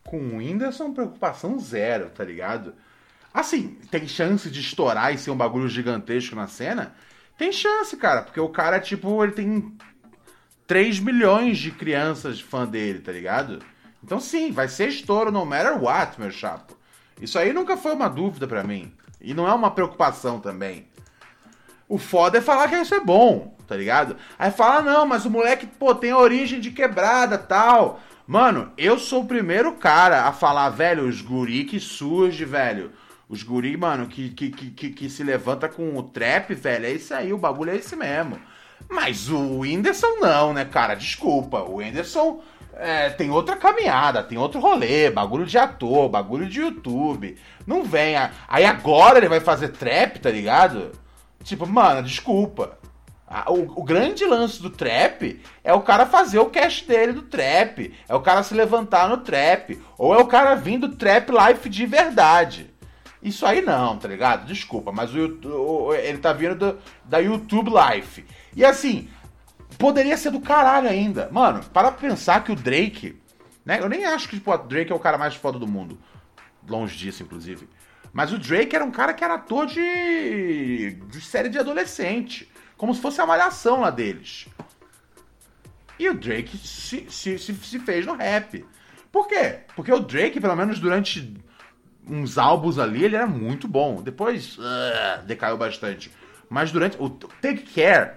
com 0.04 0.18
o 0.18 0.38
Whindersson, 0.38 0.94
preocupação 0.94 1.60
zero, 1.60 2.10
tá 2.10 2.24
ligado? 2.24 2.74
Assim, 3.34 3.78
tem 3.92 4.08
chance 4.08 4.50
de 4.50 4.60
estourar 4.60 5.14
e 5.14 5.18
ser 5.18 5.32
um 5.32 5.38
bagulho 5.38 5.68
gigantesco 5.68 6.36
na 6.36 6.48
cena? 6.48 6.96
Tem 7.38 7.52
chance, 7.52 7.96
cara, 7.98 8.24
porque 8.24 8.40
o 8.40 8.50
cara, 8.50 8.80
tipo, 8.80 9.24
ele 9.24 9.34
tem 9.34 9.78
3 10.66 11.00
milhões 11.00 11.58
de 11.60 11.72
crianças 11.72 12.40
fã 12.40 12.66
dele, 12.66 13.00
tá 13.00 13.12
ligado? 13.12 13.60
Então 14.04 14.20
sim, 14.20 14.52
vai 14.52 14.68
ser 14.68 14.88
estouro 14.88 15.32
no 15.32 15.46
matter 15.46 15.82
what, 15.82 16.20
meu 16.20 16.32
chapo. 16.32 16.77
Isso 17.22 17.38
aí 17.38 17.54
nunca 17.54 17.78
foi 17.78 17.94
uma 17.94 18.08
dúvida 18.08 18.48
para 18.48 18.64
mim. 18.64 18.94
E 19.20 19.34
não 19.34 19.48
é 19.48 19.54
uma 19.54 19.72
preocupação 19.72 20.40
também. 20.40 20.88
O 21.90 21.98
foda 21.98 22.38
é 22.38 22.42
falar 22.42 22.68
que 22.68 22.76
isso 22.76 22.94
é 22.94 23.00
bom 23.00 23.58
tá 23.68 23.76
ligado? 23.76 24.16
Aí 24.40 24.50
fala, 24.50 24.82
não, 24.82 25.06
mas 25.06 25.26
o 25.26 25.30
moleque, 25.30 25.68
pô, 25.68 25.94
tem 25.94 26.14
origem 26.14 26.60
de 26.60 26.72
quebrada 26.72 27.38
tal. 27.38 28.00
Mano, 28.26 28.72
eu 28.78 28.98
sou 28.98 29.24
o 29.24 29.28
primeiro 29.28 29.74
cara 29.74 30.24
a 30.24 30.32
falar, 30.32 30.70
velho, 30.70 31.08
os 31.08 31.22
guri 31.22 31.66
que 31.66 31.80
surge, 31.80 32.46
velho. 32.46 32.92
Os 33.30 33.44
guri, 33.44 33.76
mano, 33.76 34.08
que, 34.08 34.30
que, 34.30 34.50
que, 34.50 34.90
que, 34.90 35.10
se 35.10 35.22
levanta 35.22 35.68
com 35.68 35.98
o 35.98 36.04
trap, 36.04 36.54
velho, 36.56 36.86
é 36.86 36.92
isso 36.92 37.14
aí, 37.14 37.34
o 37.34 37.38
bagulho 37.38 37.72
é 37.72 37.76
esse 37.76 37.96
mesmo. 37.96 38.40
Mas 38.90 39.30
o 39.30 39.60
Whindersson 39.60 40.20
não, 40.22 40.54
né, 40.54 40.64
cara? 40.64 40.96
Desculpa, 40.96 41.60
o 41.60 41.76
Whindersson 41.78 42.42
é, 42.80 43.10
tem 43.10 43.30
outra 43.30 43.56
caminhada, 43.56 44.24
tem 44.24 44.38
outro 44.38 44.60
rolê, 44.60 45.10
bagulho 45.10 45.46
de 45.46 45.58
ator, 45.58 46.10
bagulho 46.10 46.48
de 46.48 46.62
YouTube. 46.62 47.38
Não 47.66 47.84
vem. 47.84 48.16
Aí 48.48 48.66
agora 48.66 49.18
ele 49.18 49.30
vai 49.30 49.40
fazer 49.40 49.70
trap, 49.70 50.20
tá 50.20 50.30
ligado? 50.30 50.92
Tipo, 51.44 51.66
mano, 51.68 52.04
desculpa. 52.04 52.78
O, 53.48 53.82
o, 53.82 53.84
grande 53.84 54.26
lance 54.26 54.62
do 54.62 54.70
trap 54.70 55.42
é 55.62 55.74
o 55.74 55.82
cara 55.82 56.06
fazer 56.06 56.40
o 56.40 56.46
cash 56.46 56.84
dele 56.84 57.12
do 57.12 57.24
trap, 57.24 57.94
é 58.08 58.16
o 58.16 58.22
cara 58.22 58.42
se 58.42 58.54
levantar 58.54 59.10
no 59.10 59.18
trap, 59.18 59.82
ou 59.98 60.16
é 60.16 60.18
o 60.18 60.28
cara 60.28 60.56
vir 60.56 60.80
do 60.80 60.96
trap 60.96 61.30
life 61.30 61.68
de 61.68 61.86
verdade. 61.86 62.74
Isso 63.22 63.46
aí 63.46 63.62
não, 63.62 63.98
tá 63.98 64.08
ligado? 64.08 64.46
Desculpa, 64.46 64.94
mas 64.94 65.14
o, 65.14 65.40
o 65.44 65.94
ele 65.94 66.20
tá 66.20 66.32
vindo 66.32 66.56
do, 66.56 66.80
da 67.04 67.18
YouTube 67.18 67.70
Life. 67.70 68.24
E 68.56 68.64
assim, 68.64 69.10
poderia 69.78 70.18
ser 70.18 70.32
do 70.32 70.42
caralho 70.42 70.90
ainda. 70.90 71.30
Mano, 71.32 71.64
para 71.74 71.92
pensar 71.92 72.44
que 72.44 72.52
o 72.52 72.56
Drake, 72.56 73.20
né? 73.66 73.80
Eu 73.80 73.90
nem 73.90 74.06
acho 74.06 74.28
que 74.30 74.38
tipo, 74.38 74.52
o 74.52 74.58
Drake 74.58 74.92
é 74.92 74.96
o 74.96 75.00
cara 75.00 75.18
mais 75.18 75.36
foda 75.36 75.60
do 75.60 75.68
mundo. 75.68 75.98
Longe 76.68 76.98
disso, 76.98 77.24
inclusive. 77.24 77.68
Mas 78.12 78.32
o 78.34 78.38
Drake 78.38 78.76
era 78.76 78.84
um 78.84 78.92
cara 78.92 79.14
que 79.14 79.24
era 79.24 79.36
ator 79.36 79.66
de, 79.66 80.92
de 80.92 81.22
série 81.22 81.50
de 81.50 81.60
adolescente 81.60 82.50
como 82.78 82.94
se 82.94 83.02
fosse 83.02 83.20
a 83.20 83.26
malhação 83.26 83.82
lá 83.82 83.90
deles. 83.90 84.48
E 86.00 86.08
o 86.10 86.14
Drake 86.14 86.58
se, 86.58 87.08
se, 87.10 87.40
se, 87.40 87.56
se, 87.56 87.80
fez 87.80 88.06
no 88.06 88.16
rap. 88.16 88.64
Por 89.12 89.28
quê? 89.28 89.62
Porque 89.76 89.92
o 89.92 90.00
Drake, 90.00 90.40
pelo 90.40 90.56
menos 90.56 90.80
durante 90.80 91.36
uns 92.08 92.38
álbuns 92.38 92.78
ali, 92.78 93.04
ele 93.04 93.16
era 93.16 93.26
muito 93.26 93.68
bom. 93.68 94.02
Depois 94.02 94.58
uh, 94.60 95.26
decaiu 95.26 95.58
bastante. 95.58 96.12
Mas 96.50 96.72
durante. 96.72 97.02
O 97.02 97.10
Take 97.10 97.64
Care, 97.74 98.17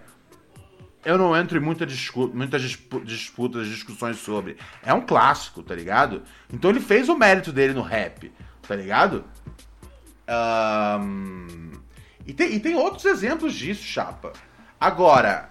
eu 1.04 1.16
não 1.16 1.36
entro 1.36 1.56
em 1.56 1.60
muita 1.60 1.86
discu 1.86 2.30
muitas 2.34 2.62
disputas, 3.04 3.66
discussões 3.66 4.18
sobre. 4.18 4.56
É 4.82 4.92
um 4.92 5.00
clássico, 5.00 5.62
tá 5.62 5.74
ligado? 5.74 6.22
Então 6.52 6.70
ele 6.70 6.80
fez 6.80 7.08
o 7.08 7.16
mérito 7.16 7.52
dele 7.52 7.72
no 7.72 7.82
rap, 7.82 8.30
tá 8.66 8.76
ligado? 8.76 9.24
Um, 10.28 11.72
e, 12.26 12.32
tem, 12.32 12.54
e 12.54 12.60
tem 12.60 12.74
outros 12.74 13.04
exemplos 13.04 13.54
disso, 13.54 13.82
chapa. 13.82 14.32
Agora, 14.78 15.50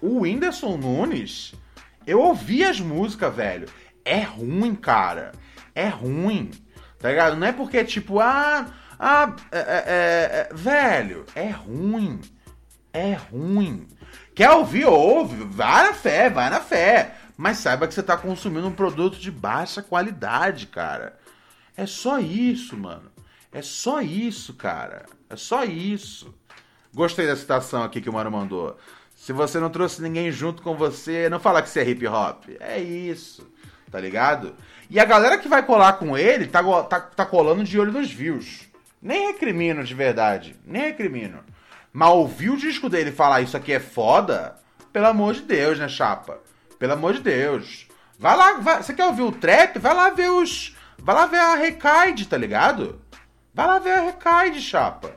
o 0.00 0.20
Whindersson 0.20 0.76
Nunes, 0.76 1.54
eu 2.06 2.20
ouvi 2.20 2.64
as 2.64 2.80
músicas, 2.80 3.34
velho. 3.34 3.68
É 4.04 4.20
ruim, 4.20 4.74
cara. 4.74 5.32
É 5.74 5.88
ruim. 5.88 6.50
Tá 6.98 7.08
ligado? 7.10 7.36
Não 7.36 7.46
é 7.46 7.52
porque, 7.52 7.84
tipo, 7.84 8.20
ah. 8.20 8.72
Ah, 8.98 9.34
é, 9.50 9.58
é, 9.58 9.62
é, 9.62 10.48
é 10.48 10.54
velho, 10.54 11.26
é 11.34 11.50
ruim. 11.50 12.20
É 12.92 13.14
ruim. 13.14 13.88
Quer 14.34 14.50
ouvir? 14.50 14.86
Ouve. 14.86 15.44
Vai 15.44 15.88
na 15.88 15.94
fé, 15.94 16.30
vai 16.30 16.50
na 16.50 16.60
fé. 16.60 17.14
Mas 17.36 17.58
saiba 17.58 17.86
que 17.86 17.94
você 17.94 18.02
tá 18.02 18.16
consumindo 18.16 18.66
um 18.66 18.72
produto 18.72 19.18
de 19.18 19.30
baixa 19.30 19.82
qualidade, 19.82 20.66
cara. 20.66 21.18
É 21.76 21.86
só 21.86 22.18
isso, 22.18 22.76
mano. 22.76 23.10
É 23.50 23.62
só 23.62 24.00
isso, 24.00 24.54
cara. 24.54 25.06
É 25.28 25.36
só 25.36 25.64
isso. 25.64 26.34
Gostei 26.94 27.26
da 27.26 27.36
citação 27.36 27.82
aqui 27.82 28.00
que 28.00 28.10
o 28.10 28.12
Mano 28.12 28.30
mandou. 28.30 28.76
Se 29.16 29.32
você 29.32 29.58
não 29.58 29.70
trouxe 29.70 30.02
ninguém 30.02 30.30
junto 30.30 30.62
com 30.62 30.74
você, 30.74 31.28
não 31.28 31.38
fala 31.38 31.62
que 31.62 31.68
você 31.68 31.80
é 31.80 31.88
hip 31.88 32.06
hop. 32.06 32.44
É 32.60 32.78
isso. 32.78 33.46
Tá 33.90 34.00
ligado? 34.00 34.54
E 34.90 34.98
a 34.98 35.04
galera 35.04 35.38
que 35.38 35.48
vai 35.48 35.64
colar 35.64 35.94
com 35.94 36.16
ele 36.16 36.46
tá, 36.46 36.62
tá, 36.84 37.00
tá 37.00 37.26
colando 37.26 37.64
de 37.64 37.78
olho 37.78 37.92
nos 37.92 38.10
views. 38.10 38.68
Nem 39.00 39.28
recrimino 39.28 39.84
de 39.84 39.94
verdade. 39.94 40.56
Nem 40.64 40.82
recrimino. 40.82 41.40
Mas 41.92 42.08
ouvir 42.08 42.50
o 42.50 42.56
disco 42.56 42.88
dele 42.88 43.12
falar 43.12 43.42
isso 43.42 43.56
aqui 43.56 43.72
é 43.72 43.80
foda, 43.80 44.56
pelo 44.92 45.06
amor 45.06 45.34
de 45.34 45.42
Deus, 45.42 45.78
né, 45.78 45.88
chapa? 45.88 46.40
Pelo 46.78 46.94
amor 46.94 47.14
de 47.14 47.20
Deus. 47.20 47.86
Vai 48.18 48.36
lá, 48.36 48.52
vai, 48.54 48.82
você 48.82 48.94
quer 48.94 49.06
ouvir 49.06 49.22
o 49.22 49.32
trap? 49.32 49.78
Vai 49.78 49.94
lá 49.94 50.10
ver 50.10 50.30
os. 50.30 50.76
Vai 50.98 51.14
lá 51.14 51.26
ver 51.26 51.38
a 51.38 51.54
Recaide, 51.56 52.28
tá 52.28 52.36
ligado? 52.36 53.00
Vai 53.52 53.66
lá 53.66 53.78
ver 53.78 53.90
a 53.90 54.00
Recaide, 54.00 54.60
chapa. 54.60 55.16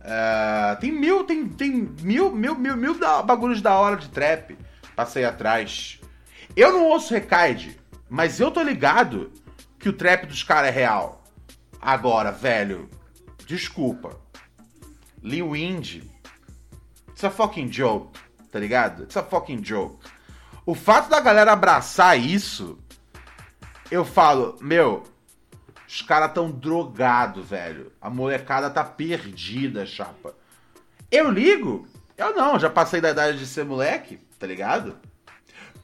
É, 0.00 0.76
tem 0.80 0.90
mil, 0.90 1.24
tem, 1.24 1.46
tem 1.48 1.94
mil, 2.00 2.32
mil, 2.32 2.56
mil, 2.56 2.76
mil 2.76 2.96
bagulhos 3.24 3.60
da 3.60 3.78
hora 3.78 3.96
de 3.96 4.08
trap. 4.08 4.58
Passei 4.96 5.24
atrás. 5.24 6.00
Eu 6.56 6.72
não 6.72 6.86
ouço 6.86 7.14
Recaide. 7.14 7.78
Mas 8.08 8.40
eu 8.40 8.50
tô 8.50 8.62
ligado 8.62 9.32
que 9.78 9.88
o 9.88 9.92
trap 9.92 10.26
dos 10.26 10.42
caras 10.42 10.68
é 10.68 10.72
real. 10.72 11.22
Agora, 11.80 12.30
velho, 12.30 12.88
desculpa. 13.46 14.21
Lil 15.22 15.54
Indy. 15.54 16.10
It's 17.08 17.24
a 17.24 17.30
fucking 17.30 17.68
joke, 17.70 18.18
tá 18.50 18.58
ligado? 18.58 19.04
It's 19.04 19.16
a 19.16 19.22
fucking 19.22 19.62
joke. 19.62 20.04
O 20.66 20.74
fato 20.74 21.08
da 21.08 21.20
galera 21.20 21.52
abraçar 21.52 22.18
isso, 22.18 22.78
eu 23.90 24.04
falo, 24.04 24.56
meu, 24.60 25.04
os 25.86 26.02
caras 26.02 26.32
tão 26.32 26.50
drogados, 26.50 27.48
velho. 27.48 27.92
A 28.00 28.08
molecada 28.08 28.70
tá 28.70 28.82
perdida, 28.82 29.84
chapa. 29.86 30.34
Eu 31.10 31.30
ligo? 31.30 31.86
Eu 32.16 32.34
não, 32.34 32.58
já 32.58 32.70
passei 32.70 33.00
da 33.00 33.10
idade 33.10 33.38
de 33.38 33.46
ser 33.46 33.64
moleque, 33.64 34.18
tá 34.38 34.46
ligado? 34.46 34.96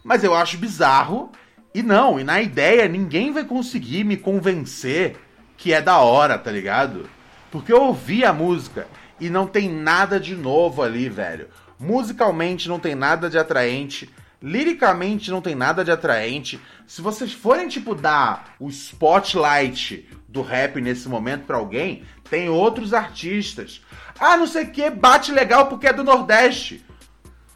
Mas 0.03 0.25
eu 0.25 0.35
acho 0.35 0.57
bizarro 0.59 1.31
e 1.75 1.83
não, 1.83 2.19
e 2.19 2.25
na 2.25 2.41
ideia 2.41 2.89
ninguém 2.89 3.31
vai 3.33 3.45
conseguir 3.45 4.05
me 4.05 4.17
convencer 4.17 5.17
que 5.57 5.73
é 5.73 5.83
da 5.83 5.99
hora, 5.99 6.39
tá 6.39 6.51
ligado? 6.51 7.09
Porque 7.51 7.73
eu 7.73 7.83
ouvi 7.83 8.25
a 8.25 8.33
música 8.33 8.87
e 9.21 9.29
não 9.29 9.47
tem 9.47 9.69
nada 9.69 10.19
de 10.19 10.35
novo 10.35 10.83
ali, 10.83 11.09
velho. 11.09 11.49
Musicalmente 11.79 12.69
não 12.69 12.81
tem 12.81 12.95
nada 12.95 13.31
de 13.31 13.39
atraente, 13.39 14.11
liricamente 14.43 15.31
não 15.31 15.41
tem 15.41 15.55
nada 15.55 15.85
de 15.85 15.91
atraente. 15.91 16.61
Se 16.87 17.01
vocês 17.01 17.33
forem 17.33 17.69
tipo 17.69 17.95
dar 17.95 18.55
o 18.59 18.69
spotlight 18.69 20.09
do 20.29 20.43
rap 20.43 20.81
nesse 20.81 21.09
momento 21.09 21.45
para 21.45 21.57
alguém, 21.57 22.03
tem 22.29 22.49
outros 22.49 22.93
artistas. 22.93 23.81
Ah, 24.19 24.37
não 24.37 24.47
sei 24.47 24.65
o 24.65 24.71
que, 24.71 24.91
bate 24.91 25.33
legal 25.33 25.67
porque 25.67 25.87
é 25.87 25.93
do 25.93 26.05
Nordeste. 26.05 26.85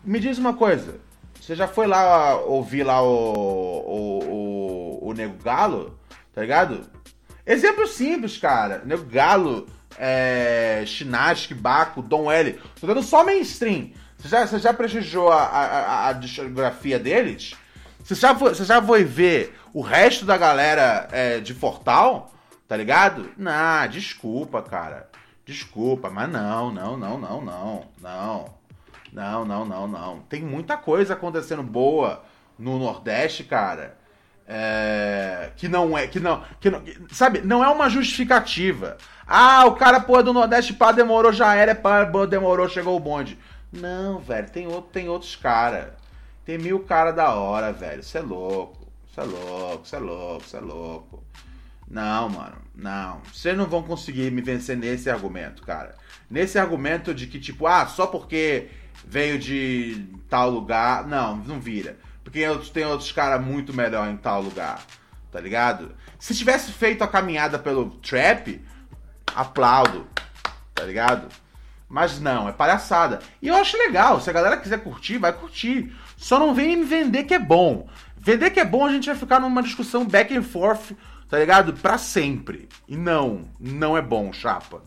Me 0.05 0.19
diz 0.19 0.39
uma 0.39 0.55
coisa, 0.55 1.01
você 1.41 1.57
já 1.57 1.67
foi 1.67 1.87
lá 1.87 2.37
ouvir 2.37 2.85
lá 2.85 3.03
o, 3.03 3.09
o, 3.09 4.99
o, 5.03 5.09
o 5.09 5.13
Nego 5.13 5.43
Galo? 5.43 5.99
Tá 6.33 6.41
ligado? 6.41 6.89
Exemplo 7.45 7.87
simples, 7.87 8.39
cara. 8.39 8.83
Nego 8.85 9.05
Galo, 9.05 9.67
é, 9.99 10.85
Chinaski, 10.87 11.55
Baco, 11.55 12.03
Dom 12.03 12.31
L. 12.31 12.59
Tô 12.81 12.87
dando 12.87 13.03
só 13.03 13.25
mainstream. 13.25 13.91
Você 14.19 14.29
já, 14.29 14.47
você 14.47 14.59
já 14.59 14.73
prestigiou 14.73 15.31
a, 15.33 15.43
a, 15.43 16.09
a 16.09 16.13
discografia 16.13 16.99
deles? 16.99 17.55
Você 18.05 18.15
já, 18.15 18.35
foi, 18.35 18.55
você 18.55 18.65
já 18.65 18.83
foi 18.83 19.05
ver 19.05 19.59
o 19.73 19.81
resto 19.81 20.25
da 20.25 20.37
galera 20.37 21.09
é, 21.13 21.41
de 21.41 21.55
Fortal? 21.55 22.33
Tá 22.69 22.77
ligado? 22.77 23.31
Não, 23.37 23.87
desculpa, 23.89 24.63
cara. 24.63 25.09
Desculpa, 25.45 26.09
mas 26.09 26.31
não, 26.31 26.73
não, 26.73 26.97
não, 26.97 27.19
não, 27.19 27.41
não, 27.41 27.89
não. 28.01 28.55
Não, 29.13 29.45
não, 29.45 29.65
não, 29.65 29.87
não. 29.87 30.21
Tem 30.21 30.41
muita 30.41 30.77
coisa 30.77 31.13
acontecendo 31.13 31.63
boa 31.63 32.25
no 32.59 32.79
Nordeste, 32.79 33.45
cara. 33.45 33.99
É, 34.47 35.51
que 35.57 35.69
não 35.69 35.97
é, 35.97 36.07
que 36.07 36.19
não, 36.19 36.43
que 36.61 36.69
não, 36.69 36.83
sabe, 37.11 37.41
não 37.41 37.65
é 37.65 37.69
uma 37.69 37.89
justificativa. 37.89 38.99
Ah, 39.27 39.65
o 39.67 39.75
cara, 39.77 40.01
pô, 40.01 40.23
do 40.23 40.33
Nordeste, 40.33 40.75
pá, 40.75 40.93
demorou, 40.93 41.33
já 41.33 41.55
era, 41.55 41.75
pá, 41.75 42.05
demorou, 42.05 42.69
chegou 42.69 42.97
o 42.97 43.01
bonde. 43.01 43.39
Não, 43.73 44.19
velho, 44.19 44.51
tem, 44.51 44.67
outro, 44.67 44.91
tem 44.93 45.09
outros 45.09 45.37
cara. 45.37 45.95
Tem 46.45 46.59
mil 46.59 46.81
cara 46.81 47.13
da 47.13 47.33
hora, 47.35 47.73
velho. 47.73 48.03
Você 48.03 48.19
é 48.19 48.21
louco, 48.21 48.93
você 49.09 49.21
é 49.21 49.25
louco, 49.25 49.87
você 49.87 49.97
é 49.97 49.99
louco, 49.99 50.45
você 50.45 50.57
é 50.57 50.61
louco. 50.61 51.25
Não, 51.89 52.29
mano, 52.29 52.57
não. 52.75 53.21
Vocês 53.33 53.57
não 53.57 53.67
vão 53.67 53.83
conseguir 53.83 54.31
me 54.31 54.43
vencer 54.43 54.77
nesse 54.77 55.09
argumento, 55.09 55.63
cara. 55.63 55.95
Nesse 56.31 56.59
argumento 56.59 57.15
de 57.15 57.27
que, 57.27 57.39
tipo, 57.39 57.67
ah, 57.67 57.87
só 57.87 58.07
porque 58.07 58.69
veio 59.05 59.39
de 59.39 60.07
tal 60.29 60.51
lugar. 60.51 61.07
Não, 61.07 61.37
não 61.37 61.61
vira. 61.61 61.97
Porque 62.33 62.71
tem 62.73 62.87
outros 62.87 63.13
caras 63.13 63.45
muito 63.45 63.75
melhor 63.75 64.09
em 64.09 64.17
tal 64.17 64.41
lugar. 64.41 64.83
Tá 65.31 65.39
ligado? 65.39 65.95
Se 66.19 66.35
tivesse 66.35 66.73
feito 66.73 67.05
a 67.05 67.09
caminhada 67.09 67.59
pelo 67.59 67.91
trap, 67.91 68.65
aplaudo. 69.37 70.07
Tá 70.75 70.83
ligado? 70.85 71.29
Mas 71.87 72.19
não, 72.19 72.49
é 72.49 72.53
palhaçada. 72.53 73.19
E 73.43 73.49
eu 73.49 73.55
acho 73.55 73.77
legal. 73.77 74.19
Se 74.19 74.31
a 74.31 74.33
galera 74.33 74.57
quiser 74.57 74.83
curtir, 74.83 75.19
vai 75.19 75.31
curtir. 75.31 75.95
Só 76.17 76.39
não 76.39 76.55
vem 76.55 76.75
me 76.75 76.85
vender 76.85 77.25
que 77.25 77.35
é 77.35 77.39
bom. 77.39 77.87
Vender 78.17 78.51
que 78.51 78.61
é 78.61 78.65
bom, 78.65 78.87
a 78.87 78.91
gente 78.91 79.07
vai 79.07 79.17
ficar 79.17 79.39
numa 79.39 79.63
discussão 79.63 80.07
back 80.07 80.35
and 80.35 80.43
forth, 80.43 80.93
tá 81.29 81.39
ligado? 81.39 81.75
Pra 81.75 81.99
sempre. 81.99 82.67
E 82.89 82.97
não, 82.97 83.45
não 83.61 83.95
é 83.95 84.01
bom, 84.01 84.33
chapa. 84.33 84.83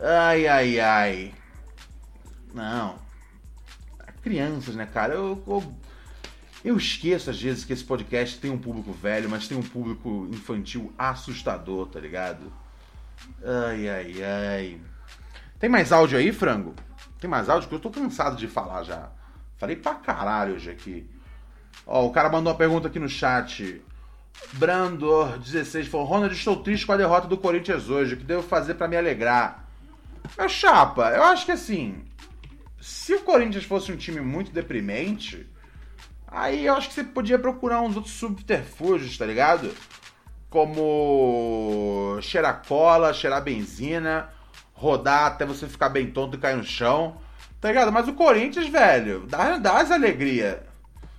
Ai, 0.00 0.46
ai, 0.46 0.80
ai. 0.80 1.34
Não 2.54 3.04
crianças, 4.24 4.74
né, 4.74 4.86
cara? 4.86 5.12
Eu, 5.12 5.42
eu, 5.46 5.76
eu, 6.64 6.76
esqueço 6.76 7.28
às 7.28 7.40
vezes 7.40 7.64
que 7.64 7.72
esse 7.72 7.84
podcast 7.84 8.38
tem 8.38 8.50
um 8.50 8.58
público 8.58 8.92
velho, 8.92 9.28
mas 9.28 9.46
tem 9.46 9.56
um 9.56 9.62
público 9.62 10.26
infantil 10.30 10.92
assustador, 10.96 11.86
tá 11.88 12.00
ligado? 12.00 12.50
Ai, 13.44 13.88
ai, 13.88 14.22
ai. 14.22 14.80
Tem 15.58 15.68
mais 15.68 15.92
áudio 15.92 16.18
aí, 16.18 16.32
frango? 16.32 16.74
Tem 17.20 17.28
mais 17.28 17.48
áudio? 17.48 17.68
Que 17.68 17.74
eu 17.74 17.80
tô 17.80 17.90
cansado 17.90 18.36
de 18.36 18.48
falar 18.48 18.82
já. 18.82 19.10
Falei 19.56 19.76
pra 19.76 19.94
caralho 19.94 20.54
hoje 20.54 20.70
aqui. 20.70 21.06
Ó, 21.86 22.06
o 22.06 22.10
cara 22.10 22.30
mandou 22.30 22.52
uma 22.52 22.58
pergunta 22.58 22.88
aqui 22.88 22.98
no 22.98 23.08
chat. 23.08 23.82
Brandor16 24.58 25.86
falou: 25.86 26.06
Ronald, 26.06 26.34
estou 26.34 26.56
triste 26.56 26.86
com 26.86 26.92
a 26.92 26.96
derrota 26.96 27.28
do 27.28 27.36
Corinthians 27.36 27.88
hoje. 27.88 28.14
O 28.14 28.16
que 28.16 28.24
devo 28.24 28.42
fazer 28.42 28.74
para 28.74 28.88
me 28.88 28.96
alegrar? 28.96 29.68
Meu 30.36 30.48
chapa, 30.48 31.10
eu 31.10 31.22
acho 31.24 31.44
que 31.44 31.52
assim, 31.52 32.02
se 32.80 33.14
o 33.14 33.20
Corinthians 33.20 33.64
fosse 33.64 33.92
um 33.92 33.96
time 33.96 34.20
muito 34.20 34.50
deprimente, 34.50 35.46
aí 36.34 36.66
eu 36.66 36.74
acho 36.74 36.88
que 36.88 36.94
você 36.94 37.04
podia 37.04 37.38
procurar 37.38 37.80
uns 37.80 37.96
outros 37.96 38.14
subterfúgios, 38.14 39.16
tá 39.16 39.24
ligado? 39.24 39.72
Como 40.50 42.18
cheirar 42.20 42.62
cola, 42.66 43.12
cheirar 43.12 43.42
benzina, 43.42 44.28
rodar 44.72 45.26
até 45.26 45.46
você 45.46 45.66
ficar 45.66 45.88
bem 45.88 46.10
tonto 46.10 46.36
e 46.36 46.40
cair 46.40 46.56
no 46.56 46.64
chão, 46.64 47.16
tá 47.60 47.68
ligado? 47.68 47.90
Mas 47.92 48.08
o 48.08 48.14
Corinthians, 48.14 48.68
velho, 48.68 49.26
dá, 49.26 49.58
dá 49.58 49.80
as 49.80 49.90
alegrias, 49.90 50.58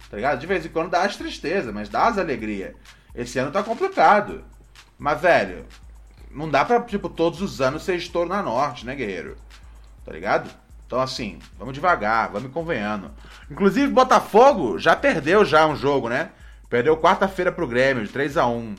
tá 0.10 0.18
ligado? 0.18 0.40
De 0.40 0.48
vez 0.48 0.66
em 0.66 0.70
quando 0.70 0.92
dá 0.92 1.04
as 1.04 1.18
tristezas, 1.18 1.74
mas 1.74 1.90
dá 1.90 2.08
as 2.08 2.18
alegrias. 2.18 2.76
Esse 3.14 3.40
ano 3.40 3.52
tá 3.52 3.64
complicado. 3.64 4.44
Mas, 4.98 5.20
velho, 5.20 5.66
não 6.30 6.50
dá 6.50 6.66
pra, 6.66 6.82
tipo, 6.82 7.10
todos 7.10 7.42
os 7.42 7.62
anos 7.62 7.84
ser 7.84 7.96
estouro 7.96 8.30
na 8.30 8.44
Norte, 8.44 8.86
né, 8.86 8.96
guerreiro? 8.96 9.38
Tá 10.06 10.12
ligado? 10.12 10.50
Então, 10.86 11.00
assim, 11.00 11.40
vamos 11.58 11.74
devagar, 11.74 12.32
vamos 12.32 12.52
convenhando. 12.52 13.12
Inclusive, 13.50 13.92
Botafogo 13.92 14.78
já 14.78 14.96
perdeu 14.96 15.44
já 15.44 15.66
um 15.66 15.76
jogo, 15.76 16.10
né? 16.10 16.30
Perdeu 16.70 16.98
quarta-feira 16.98 17.52
pro 17.52 17.68
Grêmio, 17.68 18.04
de 18.04 18.12
3 18.12 18.38
a 18.38 18.48
1 18.48 18.76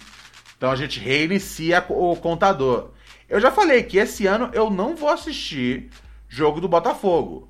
Então 0.57 0.71
a 0.71 0.77
gente 0.77 1.01
reinicia 1.01 1.85
o 1.89 2.17
contador. 2.17 2.91
Eu 3.29 3.41
já 3.41 3.51
falei 3.51 3.83
que 3.83 3.99
esse 3.99 4.27
ano 4.27 4.51
eu 4.53 4.71
não 4.71 4.95
vou 4.95 5.09
assistir 5.09 5.91
jogo 6.29 6.61
do 6.61 6.69
Botafogo. 6.69 7.49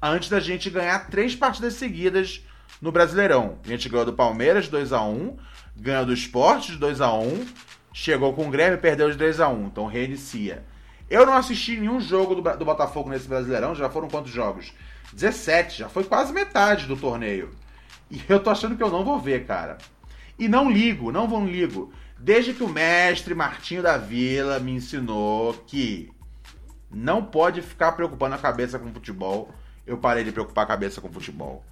Antes 0.00 0.28
da 0.28 0.40
gente 0.40 0.70
ganhar 0.70 1.08
três 1.10 1.34
partidas 1.34 1.74
seguidas 1.74 2.42
no 2.80 2.92
Brasileirão. 2.92 3.58
A 3.64 3.68
gente 3.68 3.88
ganhou 3.88 4.06
do 4.06 4.12
Palmeiras 4.12 4.68
2 4.68 4.92
a 4.92 5.02
1 5.02 5.36
ganhou 5.76 6.06
do 6.06 6.12
Esporte 6.12 6.72
de 6.72 6.78
2 6.78 7.00
a 7.00 7.12
1 7.12 7.46
chegou 7.92 8.32
com 8.32 8.48
o 8.48 8.50
Grêmio 8.50 8.74
e 8.74 8.80
perdeu 8.80 9.10
de 9.10 9.16
3 9.16 9.40
a 9.40 9.48
1 9.48 9.66
Então 9.66 9.86
reinicia. 9.86 10.64
Eu 11.10 11.24
não 11.24 11.34
assisti 11.34 11.76
nenhum 11.76 12.00
jogo 12.00 12.34
do, 12.34 12.56
do 12.56 12.64
Botafogo 12.64 13.08
nesse 13.08 13.28
Brasileirão, 13.28 13.74
já 13.74 13.88
foram 13.88 14.08
quantos 14.08 14.30
jogos? 14.30 14.72
17, 15.12 15.78
já 15.78 15.88
foi 15.88 16.04
quase 16.04 16.32
metade 16.32 16.86
do 16.86 16.96
torneio. 16.96 17.50
E 18.10 18.22
eu 18.28 18.40
tô 18.40 18.50
achando 18.50 18.76
que 18.76 18.82
eu 18.82 18.90
não 18.90 19.04
vou 19.04 19.18
ver, 19.18 19.46
cara. 19.46 19.78
E 20.38 20.48
não 20.48 20.70
ligo, 20.70 21.10
não 21.10 21.26
vão 21.26 21.46
ligo. 21.46 21.92
Desde 22.18 22.52
que 22.52 22.62
o 22.62 22.68
mestre 22.68 23.34
Martinho 23.34 23.82
da 23.82 23.96
Vila 23.96 24.58
me 24.58 24.72
ensinou 24.72 25.54
que 25.66 26.10
não 26.90 27.24
pode 27.24 27.62
ficar 27.62 27.92
preocupando 27.92 28.34
a 28.34 28.38
cabeça 28.38 28.78
com 28.78 28.92
futebol, 28.92 29.50
eu 29.86 29.98
parei 29.98 30.24
de 30.24 30.32
preocupar 30.32 30.64
a 30.64 30.68
cabeça 30.68 31.00
com 31.00 31.12
futebol. 31.12 31.64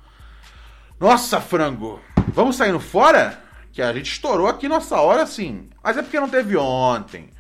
Nossa, 0.99 1.41
frango! 1.41 2.01
Vamos 2.29 2.57
saindo 2.57 2.81
fora? 2.81 3.43
Que 3.73 3.83
a 3.83 3.93
gente 3.93 4.13
estourou 4.13 4.47
aqui 4.47 4.69
nossa 4.69 4.99
hora 5.01 5.27
sim. 5.27 5.69
Mas 5.83 5.97
é 5.97 6.03
porque 6.03 6.19
não 6.19 6.29
teve 6.29 6.57
ontem. 6.57 7.31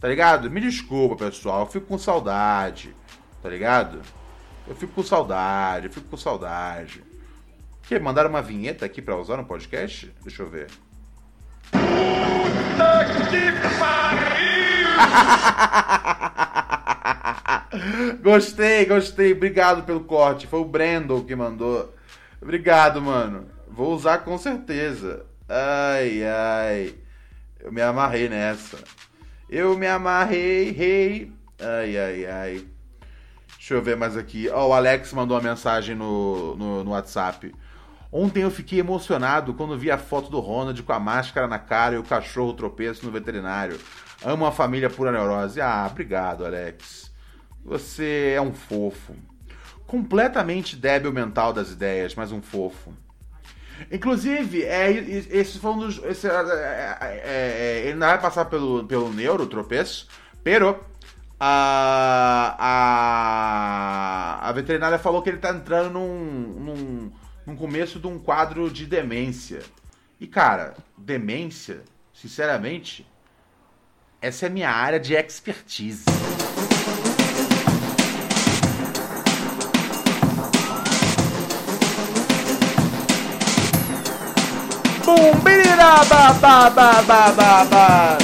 Tá 0.00 0.08
ligado? 0.08 0.50
Me 0.50 0.60
desculpa, 0.60 1.16
pessoal. 1.16 1.60
Eu 1.60 1.66
fico 1.66 1.86
com 1.86 1.98
saudade. 1.98 2.94
Tá 3.42 3.48
ligado? 3.48 4.00
Eu 4.66 4.74
fico 4.74 4.92
com 4.92 5.02
saudade, 5.02 5.86
eu 5.86 5.92
fico 5.92 6.08
com 6.08 6.16
saudade. 6.16 7.02
Que 7.82 7.98
mandaram 7.98 8.28
uma 8.28 8.42
vinheta 8.42 8.84
aqui 8.84 9.00
para 9.00 9.16
usar 9.16 9.36
no 9.36 9.44
podcast? 9.44 10.12
Deixa 10.22 10.42
eu 10.42 10.50
ver. 10.50 10.66
Puta 11.70 13.04
que 13.30 13.52
pariu! 13.78 14.56
gostei, 18.22 18.84
gostei. 18.86 19.32
Obrigado 19.32 19.84
pelo 19.84 20.00
corte. 20.00 20.48
Foi 20.48 20.58
o 20.58 20.64
Brandon 20.64 21.22
que 21.22 21.36
mandou. 21.36 21.94
Obrigado, 22.42 23.00
mano. 23.00 23.46
Vou 23.68 23.94
usar 23.94 24.18
com 24.18 24.36
certeza. 24.36 25.24
Ai, 25.48 26.24
ai. 26.24 26.94
Eu 27.60 27.70
me 27.70 27.82
amarrei 27.82 28.28
nessa. 28.28 28.78
Eu 29.48 29.78
me 29.78 29.86
amarrei, 29.86 30.72
rei. 30.72 31.32
Ai, 31.60 31.96
ai, 31.96 32.26
ai. 32.26 32.66
Deixa 33.56 33.74
eu 33.74 33.82
ver 33.82 33.96
mais 33.96 34.16
aqui. 34.16 34.48
Ó, 34.48 34.64
oh, 34.64 34.68
o 34.70 34.72
Alex 34.72 35.12
mandou 35.12 35.36
uma 35.36 35.42
mensagem 35.42 35.94
no, 35.94 36.56
no, 36.56 36.84
no, 36.84 36.90
WhatsApp. 36.90 37.54
Ontem 38.10 38.42
eu 38.42 38.50
fiquei 38.50 38.80
emocionado 38.80 39.54
quando 39.54 39.78
vi 39.78 39.90
a 39.90 39.98
foto 39.98 40.30
do 40.30 40.40
Ronald 40.40 40.82
com 40.82 40.92
a 40.92 40.98
máscara 40.98 41.46
na 41.46 41.58
cara 41.58 41.94
e 41.94 41.98
o 41.98 42.02
cachorro 42.02 42.54
tropeço 42.54 43.06
no 43.06 43.12
veterinário. 43.12 43.78
Amo 44.24 44.46
a 44.46 44.52
família 44.52 44.90
pura 44.90 45.12
neurose. 45.12 45.60
Ah, 45.60 45.86
obrigado, 45.88 46.44
Alex. 46.44 47.12
Você 47.64 48.34
é 48.36 48.40
um 48.40 48.52
fofo. 48.52 49.14
Completamente 49.86 50.74
débil 50.74 51.12
mental 51.12 51.52
das 51.52 51.70
ideias, 51.70 52.14
mas 52.16 52.32
um 52.32 52.42
fofo. 52.42 52.92
Inclusive, 53.90 54.64
é, 54.64 54.90
esse 54.90 55.58
foi 55.58 55.70
um 55.72 55.78
dos. 55.78 56.02
Esse, 56.04 56.28
é, 56.28 56.98
é, 57.00 57.22
é, 57.24 57.82
ele 57.84 57.94
não 57.94 58.06
vai 58.06 58.20
passar 58.20 58.46
pelo, 58.46 58.84
pelo 58.84 59.12
neuro, 59.12 59.46
tropeço, 59.46 60.08
pero 60.42 60.80
a, 61.38 62.56
a, 64.40 64.48
a 64.48 64.52
veterinária 64.52 64.98
falou 64.98 65.22
que 65.22 65.28
ele 65.28 65.38
tá 65.38 65.50
entrando 65.50 65.92
num, 65.92 66.08
num, 66.58 67.12
num 67.46 67.56
começo 67.56 68.00
de 68.00 68.06
um 68.06 68.18
quadro 68.18 68.70
de 68.70 68.86
demência. 68.86 69.60
E, 70.18 70.26
cara, 70.26 70.74
demência, 70.96 71.82
sinceramente, 72.12 73.06
essa 74.20 74.46
é 74.46 74.48
a 74.48 74.52
minha 74.52 74.70
área 74.70 74.98
de 74.98 75.14
expertise. 75.14 76.04
Bum, 85.06 85.38
birira, 85.44 86.02
ba, 86.10 86.34
ba, 86.42 86.68
ba, 86.68 87.02
ba, 87.06 87.30
ba, 87.30 87.64
ba. 87.70 88.18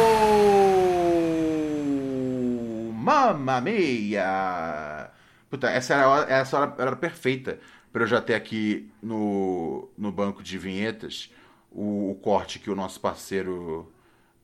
Mamma 2.95 3.61
mia! 3.61 5.11
Puta, 5.49 5.69
essa 5.69 5.93
era 5.93 6.03
a 6.03 6.09
hora, 6.09 6.33
essa 6.33 6.57
hora 6.57 6.73
era 6.79 6.95
perfeita 6.95 7.59
para 7.91 8.01
eu 8.03 8.07
já 8.07 8.19
ter 8.19 8.33
aqui 8.33 8.89
no, 9.01 9.87
no 9.95 10.11
banco 10.11 10.41
de 10.41 10.57
vinhetas 10.57 11.29
o, 11.73 12.11
o, 12.11 12.15
corte 12.15 12.59
que 12.59 12.69
o 12.69 12.75
nosso 12.75 12.99
parceiro 12.99 13.91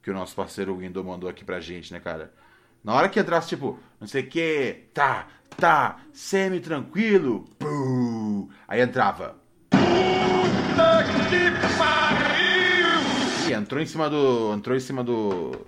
que 0.02 0.10
o 0.10 0.14
nosso 0.14 0.36
parceiro 0.36 0.78
Window 0.78 1.04
mandou 1.04 1.30
aqui 1.30 1.44
pra 1.44 1.60
gente, 1.60 1.94
né, 1.94 2.00
cara? 2.00 2.34
Na 2.84 2.94
hora 2.94 3.10
que 3.10 3.20
entrasse, 3.20 3.50
tipo, 3.50 3.78
não 4.00 4.08
sei 4.08 4.24
o 4.24 4.28
que, 4.28 4.86
tá, 4.94 5.28
tá, 5.58 5.98
semi-tranquilo, 6.14 7.46
aí 8.68 8.82
entrava. 8.82 9.36
E 13.48 13.54
entrou 13.54 13.82
em 13.82 13.86
cima 13.86 14.10
do. 14.10 14.54
Entrou 14.54 14.78
em 14.78 14.80
cima 14.80 15.04
do. 15.04 15.66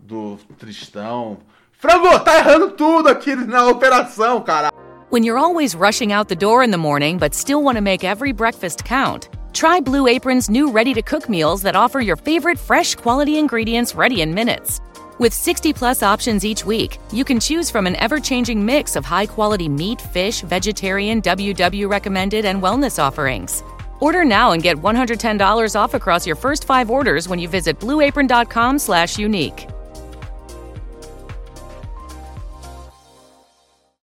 Do 0.00 0.38
Tristão. 0.58 1.38
Frango, 1.72 2.18
tá 2.20 2.38
errando 2.38 2.70
tudo 2.70 3.08
aqui 3.08 3.34
na 3.36 3.66
operação, 3.66 4.40
cara. 4.40 4.70
When 5.10 5.24
you're 5.24 5.38
always 5.38 5.74
rushing 5.74 6.12
out 6.12 6.28
the 6.28 6.34
door 6.34 6.64
in 6.64 6.70
the 6.70 6.78
morning 6.78 7.18
but 7.18 7.34
still 7.34 7.62
want 7.62 7.76
to 7.76 7.82
make 7.82 8.04
every 8.04 8.32
breakfast 8.32 8.84
count. 8.84 9.28
Try 9.54 9.78
Blue 9.78 10.08
Apron's 10.08 10.50
new 10.50 10.68
ready 10.68 10.92
to 10.94 11.00
cook 11.00 11.28
meals 11.28 11.62
that 11.62 11.76
offer 11.76 12.00
your 12.00 12.16
favorite 12.16 12.58
fresh 12.58 12.96
quality 12.96 13.38
ingredients 13.38 13.94
ready 13.94 14.20
in 14.20 14.34
minutes. 14.34 14.80
With 15.20 15.32
60 15.32 15.72
plus 15.72 16.02
options 16.02 16.44
each 16.44 16.66
week, 16.66 16.98
you 17.12 17.24
can 17.24 17.38
choose 17.38 17.70
from 17.70 17.86
an 17.86 17.94
ever 17.96 18.18
changing 18.18 18.66
mix 18.66 18.96
of 18.96 19.04
high 19.04 19.26
quality 19.26 19.68
meat, 19.68 20.00
fish, 20.00 20.40
vegetarian, 20.40 21.22
WW 21.22 21.88
recommended, 21.88 22.44
and 22.44 22.60
wellness 22.60 23.00
offerings. 23.00 23.62
Order 24.00 24.24
now 24.24 24.50
and 24.50 24.62
get 24.62 24.76
$110 24.76 25.76
off 25.76 25.94
across 25.94 26.26
your 26.26 26.36
first 26.36 26.64
five 26.64 26.90
orders 26.90 27.28
when 27.28 27.38
you 27.38 27.48
visit 27.48 27.78
blueapron.com/unique. 27.78 29.68